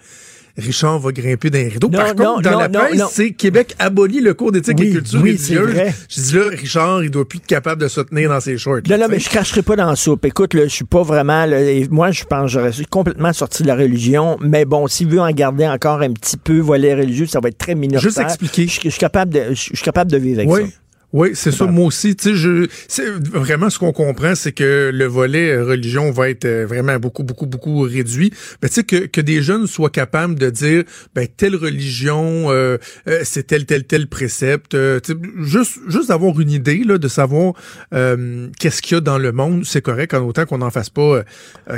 Richard 0.59 0.99
va 0.99 1.13
grimper 1.13 1.51
d'un 1.51 1.69
rideau. 1.69 1.89
Non, 1.89 1.99
Par 1.99 2.15
non, 2.15 2.25
contre, 2.37 2.43
dans 2.43 2.51
non, 2.53 2.59
la 2.61 2.69
presse, 2.69 3.03
c'est 3.11 3.31
Québec 3.33 3.75
abolit 3.79 4.21
le 4.21 4.33
cours 4.35 4.53
d'éthique 4.53 4.77
Oui, 4.79 4.89
et 4.89 4.93
culture 4.93 5.21
oui, 5.23 5.31
religieuse. 5.33 5.93
Je 6.09 6.21
dis 6.23 6.35
là, 6.35 6.43
Richard, 6.51 7.05
il 7.05 7.11
doit 7.11 7.29
plus 7.29 7.39
être 7.39 7.47
capable 7.47 7.83
de 7.83 7.89
se 7.89 8.01
tenir 8.01 8.31
dans 8.31 8.41
ses 8.41 8.57
shorts. 8.57 8.77
Non, 8.89 8.97
là, 8.97 8.99
non, 8.99 9.07
mais 9.11 9.19
je 9.19 9.29
cracherai 9.29 9.63
pas 9.63 9.77
dans 9.77 9.87
la 9.91 9.97
soupe. 9.97 10.25
Écoute, 10.25 10.55
là, 10.55 10.63
je 10.65 10.73
suis 10.73 10.85
pas 10.85 11.03
vraiment. 11.03 11.45
là, 11.47 11.61
et 11.61 11.87
moi, 11.91 12.11
je 12.11 12.25
pense 12.25 12.45
que 12.45 12.49
j'aurais 12.59 12.73
complètement 12.89 13.33
sorti 13.33 13.63
de 13.63 13.69
la 13.69 13.77
religion. 13.77 14.39
Mais 14.41 14.65
bon, 14.65 14.87
s'il 14.87 15.09
veut 15.09 15.21
en 15.21 15.31
garder 15.31 15.67
encore 15.67 16.01
un 16.01 16.13
petit 16.13 16.37
peu 16.37 16.59
volet 16.61 16.95
religieux, 16.95 17.27
ça 17.27 17.41
va 17.41 17.49
être 17.49 17.59
très 17.59 17.75
minoritaire. 17.75 18.01
Juste 18.11 18.19
expliquer. 18.21 18.67
Je, 18.67 18.81
je 18.85 18.89
suis 18.89 18.99
capable 19.01 19.35
de, 19.35 19.41
je, 19.51 19.55
je 19.55 19.77
suis 19.77 19.85
capable 19.85 20.11
de 20.11 20.17
vivre 20.17 20.39
avec 20.41 20.51
Oui. 20.51 20.63
ça. 20.63 20.77
Oui, 21.17 21.31
c'est 21.33 21.51
ça. 21.51 21.65
Moi 21.65 21.87
aussi, 21.87 22.15
tu 22.15 22.25
sais, 22.31 22.35
je, 22.35 22.67
c'est 22.89 23.09
vraiment 23.09 23.71
ce 23.71 23.79
qu'on 23.79 23.93
comprend, 23.93 24.35
c'est 24.35 24.53
que 24.53 24.91
le 24.93 25.07
volet 25.07 25.51
euh, 25.51 25.65
religion 25.65 26.11
va 26.11 26.29
être 26.29 26.45
euh, 26.45 26.67
vraiment 26.67 26.99
beaucoup, 26.99 27.23
beaucoup, 27.23 27.47
beaucoup 27.47 27.81
réduit. 27.81 28.35
Mais 28.63 28.69
tu 28.69 28.75
sais 28.75 28.85
que, 28.85 29.07
que 29.07 29.23
des 29.23 29.41
jeunes 29.41 29.67
soient 29.67 29.89
capables 29.89 30.35
de 30.35 30.51
dire, 30.51 30.85
ben 31.15 31.27
telle 31.35 31.57
religion, 31.57 32.51
euh, 32.51 32.77
euh, 33.09 33.21
c'est 33.25 33.47
tel, 33.47 33.65
tel, 33.65 33.85
tel 33.85 34.09
précepte. 34.09 34.75
euh, 34.75 35.01
juste, 35.39 35.79
juste 35.89 36.09
d'avoir 36.11 36.39
une 36.39 36.51
idée 36.51 36.83
là, 36.85 36.99
de 36.99 37.09
savoir 37.09 37.55
euh, 37.95 38.49
qu'est-ce 38.59 38.83
qu'il 38.83 38.97
y 38.97 38.99
a 38.99 39.01
dans 39.01 39.17
le 39.19 39.33
monde, 39.33 39.65
c'est 39.65 39.81
correct, 39.81 40.13
en 40.13 40.21
autant 40.27 40.45
qu'on 40.45 40.59
n'en 40.59 40.71
fasse 40.71 40.91
pas 40.91 41.23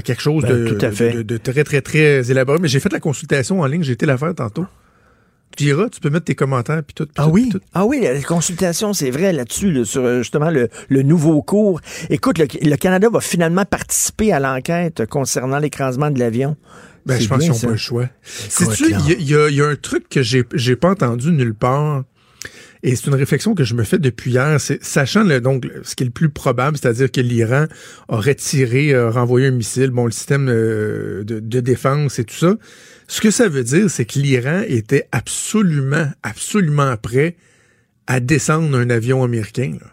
quelque 0.04 0.20
chose 0.20 0.42
Ben, 0.42 0.64
de, 0.64 0.68
tout 0.74 0.84
à 0.84 0.90
fait. 0.90 1.12
de, 1.12 1.22
de 1.22 1.36
très, 1.36 1.62
très, 1.62 1.80
très 1.80 2.28
élaboré. 2.28 2.58
Mais 2.60 2.66
j'ai 2.68 2.80
fait 2.80 2.92
la 2.92 2.98
consultation 3.00 3.60
en 3.60 3.66
ligne, 3.66 3.84
j'ai 3.84 3.92
été 3.92 4.04
la 4.04 4.18
faire 4.18 4.34
tantôt. 4.34 4.66
Tu 5.58 5.64
iras, 5.64 5.88
tu 5.88 6.00
peux 6.00 6.08
mettre 6.10 6.24
tes 6.26 6.34
commentaires 6.34 6.82
puis 6.84 6.94
tout. 6.94 7.08
Ah 7.16 7.24
tout, 7.24 7.30
oui? 7.30 7.48
tout. 7.50 7.60
Ah 7.74 7.84
oui, 7.84 8.00
la 8.02 8.20
consultation, 8.22 8.92
c'est 8.92 9.10
vrai 9.10 9.32
là-dessus, 9.32 9.70
là, 9.72 9.84
sur 9.84 10.02
euh, 10.04 10.18
justement 10.18 10.50
le, 10.50 10.68
le 10.88 11.02
nouveau 11.02 11.42
cours. 11.42 11.80
Écoute, 12.10 12.38
le, 12.38 12.46
le 12.62 12.76
Canada 12.76 13.08
va 13.10 13.20
finalement 13.20 13.64
participer 13.64 14.32
à 14.32 14.40
l'enquête 14.40 15.04
concernant 15.06 15.58
l'écrasement 15.58 16.10
de 16.10 16.18
l'avion. 16.18 16.56
Ben, 17.06 17.18
je 17.20 17.26
pense 17.28 17.40
qu'ils 17.40 17.50
n'ont 17.50 17.58
pas 17.58 17.70
le 17.70 17.76
choix. 17.76 18.06
Sais-tu, 18.22 18.84
il 18.90 19.20
y, 19.20 19.30
y 19.30 19.34
a- 19.34 19.48
il 19.48 19.54
y 19.56 19.62
a 19.62 19.66
un 19.66 19.76
truc 19.76 20.08
que 20.08 20.22
j'ai 20.22 20.44
j'ai 20.54 20.76
pas 20.76 20.90
entendu 20.90 21.32
nulle 21.32 21.54
part? 21.54 22.04
Et 22.82 22.94
c'est 22.94 23.06
une 23.06 23.14
réflexion 23.14 23.54
que 23.54 23.64
je 23.64 23.74
me 23.74 23.84
fais 23.84 23.98
depuis 23.98 24.32
hier. 24.32 24.60
C'est 24.60 24.82
sachant 24.82 25.24
le, 25.24 25.40
donc 25.40 25.66
ce 25.82 25.94
qui 25.94 26.04
est 26.04 26.06
le 26.06 26.12
plus 26.12 26.28
probable, 26.28 26.76
c'est-à-dire 26.76 27.10
que 27.10 27.20
l'Iran 27.20 27.66
aurait 28.08 28.34
tiré, 28.34 28.92
euh, 28.92 29.10
renvoyé 29.10 29.48
un 29.48 29.52
missile, 29.52 29.90
bon 29.90 30.04
le 30.04 30.12
système 30.12 30.48
euh, 30.48 31.24
de, 31.24 31.40
de 31.40 31.60
défense 31.60 32.18
et 32.18 32.24
tout 32.24 32.36
ça. 32.36 32.54
Ce 33.08 33.20
que 33.20 33.30
ça 33.30 33.48
veut 33.48 33.64
dire, 33.64 33.90
c'est 33.90 34.04
que 34.04 34.18
l'Iran 34.18 34.62
était 34.66 35.08
absolument, 35.12 36.08
absolument 36.22 36.96
prêt 36.96 37.36
à 38.06 38.20
descendre 38.20 38.76
un 38.78 38.90
avion 38.90 39.24
américain. 39.24 39.76
là. 39.80 39.86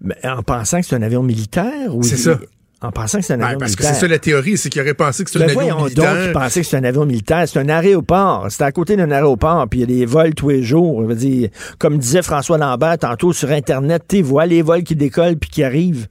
Mais 0.00 0.16
en 0.24 0.42
pensant 0.42 0.80
que 0.80 0.86
c'est 0.86 0.96
un 0.96 1.02
avion 1.02 1.22
militaire? 1.22 1.94
ou 1.94 2.02
C'est 2.02 2.16
ça. 2.16 2.40
En 2.82 2.90
pensant 2.90 3.18
que 3.20 3.24
c'est 3.24 3.34
un 3.34 3.38
Ben, 3.38 3.44
avion 3.44 3.58
parce 3.60 3.76
que 3.76 3.82
militaire. 3.82 3.94
c'est 3.94 4.00
ça 4.00 4.08
la 4.08 4.18
théorie, 4.18 4.58
c'est 4.58 4.68
qu'il 4.68 4.82
aurait 4.82 4.94
pensé 4.94 5.22
que 5.24 5.30
Ben 5.38 5.42
un 5.42 5.44
avion 5.44 5.54
voyons 5.60 5.84
militaire. 5.84 6.14
donc, 6.14 6.22
il 6.26 6.32
pensait 6.32 6.60
que 6.60 6.66
c'était 6.66 6.76
un 6.78 6.84
avion 6.84 7.06
militaire. 7.06 7.44
C'est 7.48 7.58
un 7.60 7.68
aéroport. 7.68 8.46
C'est 8.50 8.62
à 8.64 8.72
côté 8.72 8.96
d'un 8.96 9.10
aéroport, 9.12 9.68
puis 9.68 9.80
il 9.80 9.90
y 9.90 9.94
a 9.94 9.98
des 10.00 10.06
vols 10.06 10.34
tous 10.34 10.48
les 10.48 10.62
jours. 10.62 11.02
Je 11.02 11.06
veux 11.06 11.14
dire, 11.14 11.48
comme 11.78 11.96
disait 11.98 12.22
François 12.22 12.58
Lambert 12.58 12.98
tantôt 12.98 13.32
sur 13.32 13.50
Internet, 13.50 14.02
tu 14.08 14.22
vois 14.22 14.46
les 14.46 14.62
vols 14.62 14.82
qui 14.82 14.96
décollent 14.96 15.36
puis 15.36 15.48
qui 15.50 15.62
arrivent. 15.62 16.08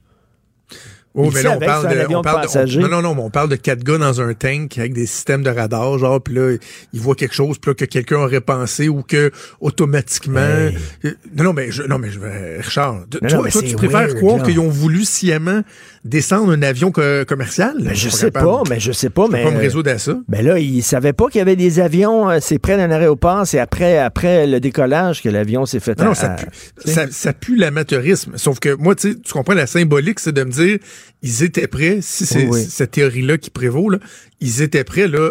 Oh, 1.14 1.30
mais 1.30 1.42
là, 1.42 1.50
on 1.56 1.58
parle 1.60 1.88
c'est 1.90 2.08
de, 2.08 2.14
on 2.14 2.22
parle 2.22 2.46
de- 2.46 2.78
on- 2.78 2.80
non, 2.80 2.88
non, 2.88 3.02
non, 3.02 3.14
mais 3.14 3.20
on 3.20 3.28
parle 3.28 3.50
de 3.50 3.56
quatre 3.56 3.84
gars 3.84 3.98
dans 3.98 4.22
un 4.22 4.32
tank 4.32 4.78
avec 4.78 4.94
des 4.94 5.04
systèmes 5.04 5.42
de 5.42 5.50
radar, 5.50 5.98
genre, 5.98 6.22
puis 6.22 6.32
là, 6.34 6.56
ils 6.94 7.00
voient 7.02 7.14
quelque 7.14 7.34
chose, 7.34 7.58
puis 7.58 7.70
là, 7.70 7.74
que 7.74 7.84
quelqu'un 7.84 8.16
aurait 8.16 8.40
pensé 8.40 8.88
ou 8.88 9.02
que 9.02 9.30
automatiquement. 9.60 10.40
Euh, 10.40 10.70
Non, 11.36 11.44
non, 11.44 11.52
mais 11.52 11.70
je, 11.70 11.82
non, 11.82 11.98
mais 11.98 12.10
je 12.10 12.18
vais, 12.18 12.60
Richard, 12.62 12.94
Non, 12.94 13.00
toi, 13.10 13.20
non, 13.28 13.42
mais 13.42 13.50
toi, 13.50 13.60
c'est 13.62 13.66
tu 13.68 13.76
préfères 13.76 14.06
weird, 14.06 14.16
croire 14.16 14.42
qu'ils 14.42 14.58
ont 14.58 14.70
voulu 14.70 15.04
sciemment 15.04 15.60
descendre 16.04 16.52
un 16.52 16.62
avion 16.62 16.90
co- 16.90 17.24
commercial? 17.26 17.74
Ben, 17.80 17.94
je 17.94 18.08
sais 18.08 18.26
capable. 18.30 18.46
pas, 18.46 18.62
mais 18.70 18.80
je 18.80 18.92
sais 18.92 19.10
pas, 19.10 19.26
Je 19.26 19.30
peux 19.30 19.36
mais. 19.36 19.44
pas 19.44 19.50
me 19.50 19.56
euh, 19.56 19.60
résoudre 19.60 19.90
à 19.90 19.98
ça. 19.98 20.18
Ben 20.28 20.44
là, 20.44 20.58
il 20.58 20.82
savait 20.82 21.12
pas 21.12 21.28
qu'il 21.28 21.38
y 21.38 21.42
avait 21.42 21.56
des 21.56 21.78
avions. 21.80 22.28
euh, 22.30 22.38
C'est 22.40 22.58
près 22.58 22.76
d'un 22.76 22.90
aéroport. 22.90 23.46
C'est 23.46 23.58
après, 23.60 23.98
après 23.98 24.46
le 24.46 24.58
décollage 24.60 25.22
que 25.22 25.28
l'avion 25.28 25.64
s'est 25.66 25.80
fait. 25.80 25.96
Non, 25.98 26.04
à- 26.04 26.08
non, 26.08 26.14
ça 26.14 26.28
pue, 26.30 26.46
ça, 26.90 27.06
ça 27.10 27.32
pue 27.32 27.56
l'amateurisme. 27.56 28.32
Sauf 28.36 28.58
que 28.58 28.74
moi, 28.74 28.94
tu 28.94 29.16
comprends 29.32 29.54
la 29.54 29.66
symbolique, 29.66 30.18
c'est 30.20 30.32
de 30.32 30.44
me 30.44 30.50
dire, 30.50 30.78
ils 31.22 31.42
étaient 31.44 31.68
prêts, 31.68 31.98
si 32.00 32.26
c'est 32.26 32.46
oui. 32.46 32.64
cette 32.68 32.92
théorie-là 32.92 33.38
qui 33.38 33.50
prévaut, 33.50 33.88
là, 33.90 33.98
ils 34.40 34.62
étaient 34.62 34.84
prêts, 34.84 35.06
là, 35.08 35.30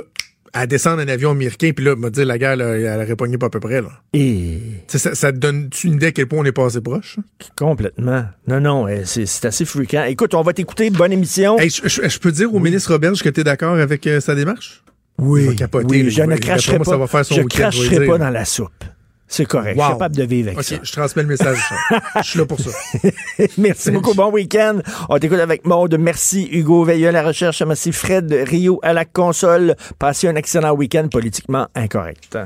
à 0.53 0.67
descendre 0.67 1.01
un 1.01 1.07
avion 1.07 1.31
américain, 1.31 1.71
puis 1.75 1.85
là, 1.85 1.95
me 1.95 2.09
dire, 2.09 2.25
la 2.25 2.37
guerre, 2.37 2.55
là, 2.55 2.77
elle 2.77 3.01
aurait 3.01 3.15
pogné 3.15 3.37
pas 3.37 3.47
à 3.47 3.49
peu 3.49 3.59
près, 3.59 3.81
là. 3.81 3.89
Et 4.13 4.59
Ça, 4.87 5.15
ça 5.15 5.31
te 5.31 5.37
donne-tu 5.37 5.87
une 5.87 5.93
idée 5.93 6.07
à 6.07 6.11
quel 6.11 6.27
point 6.27 6.39
on 6.39 6.45
est 6.45 6.51
passé 6.51 6.81
proche? 6.81 7.17
complètement. 7.55 8.25
Non, 8.47 8.59
non, 8.59 8.87
euh, 8.87 9.01
c'est 9.05 9.45
assez 9.45 9.65
fréquent. 9.65 10.03
Écoute, 10.05 10.33
on 10.33 10.41
va 10.41 10.53
t'écouter. 10.53 10.89
Bonne 10.89 11.11
émission. 11.11 11.57
Hey, 11.57 11.69
je, 11.69 12.19
peux 12.19 12.31
dire 12.31 12.53
au 12.53 12.59
ministre 12.59 12.91
Roberge 12.91 13.21
que 13.21 13.29
tu 13.29 13.41
es 13.41 13.43
d'accord 13.43 13.75
avec 13.75 14.05
euh, 14.07 14.19
sa 14.19 14.35
démarche? 14.35 14.83
Oui, 15.17 15.55
capoter, 15.55 16.03
oui, 16.03 16.09
je 16.09 16.23
ne 16.23 16.35
cracherai 16.35 16.79
pas. 16.79 16.83
ça 16.85 16.97
va 16.97 17.07
faire 17.07 17.25
son 17.25 17.35
je 17.35 17.41
cracherai 17.43 18.07
pas 18.07 18.17
dans 18.17 18.29
la 18.29 18.45
soupe. 18.45 18.83
C'est 19.33 19.45
correct. 19.45 19.77
Je 19.77 19.81
suis 19.81 19.87
Wow. 19.91 19.93
capable 19.97 20.15
de 20.17 20.23
vivre 20.23 20.49
avec 20.49 20.59
OK, 20.59 20.65
ça. 20.65 20.75
je 20.83 20.91
transmets 20.91 21.23
le 21.23 21.29
message. 21.29 21.57
Je 22.17 22.21
suis 22.29 22.39
là 22.39 22.45
pour 22.45 22.59
ça. 22.59 22.69
Merci 23.57 23.89
beaucoup. 23.91 24.13
Bon 24.13 24.29
week-end. 24.29 24.79
On 25.07 25.17
t'écoute 25.19 25.39
avec 25.39 25.65
Maude. 25.65 25.95
Merci 25.97 26.49
Hugo 26.51 26.83
Veilleux 26.83 27.07
à 27.07 27.11
la 27.13 27.23
recherche. 27.23 27.61
Merci 27.61 27.93
Fred 27.93 28.31
Rio 28.45 28.79
à 28.83 28.91
la 28.91 29.05
console. 29.05 29.75
Passez 29.97 30.27
un 30.27 30.35
excellent 30.35 30.73
week-end 30.73 31.07
politiquement 31.09 31.67
incorrect. 31.75 32.37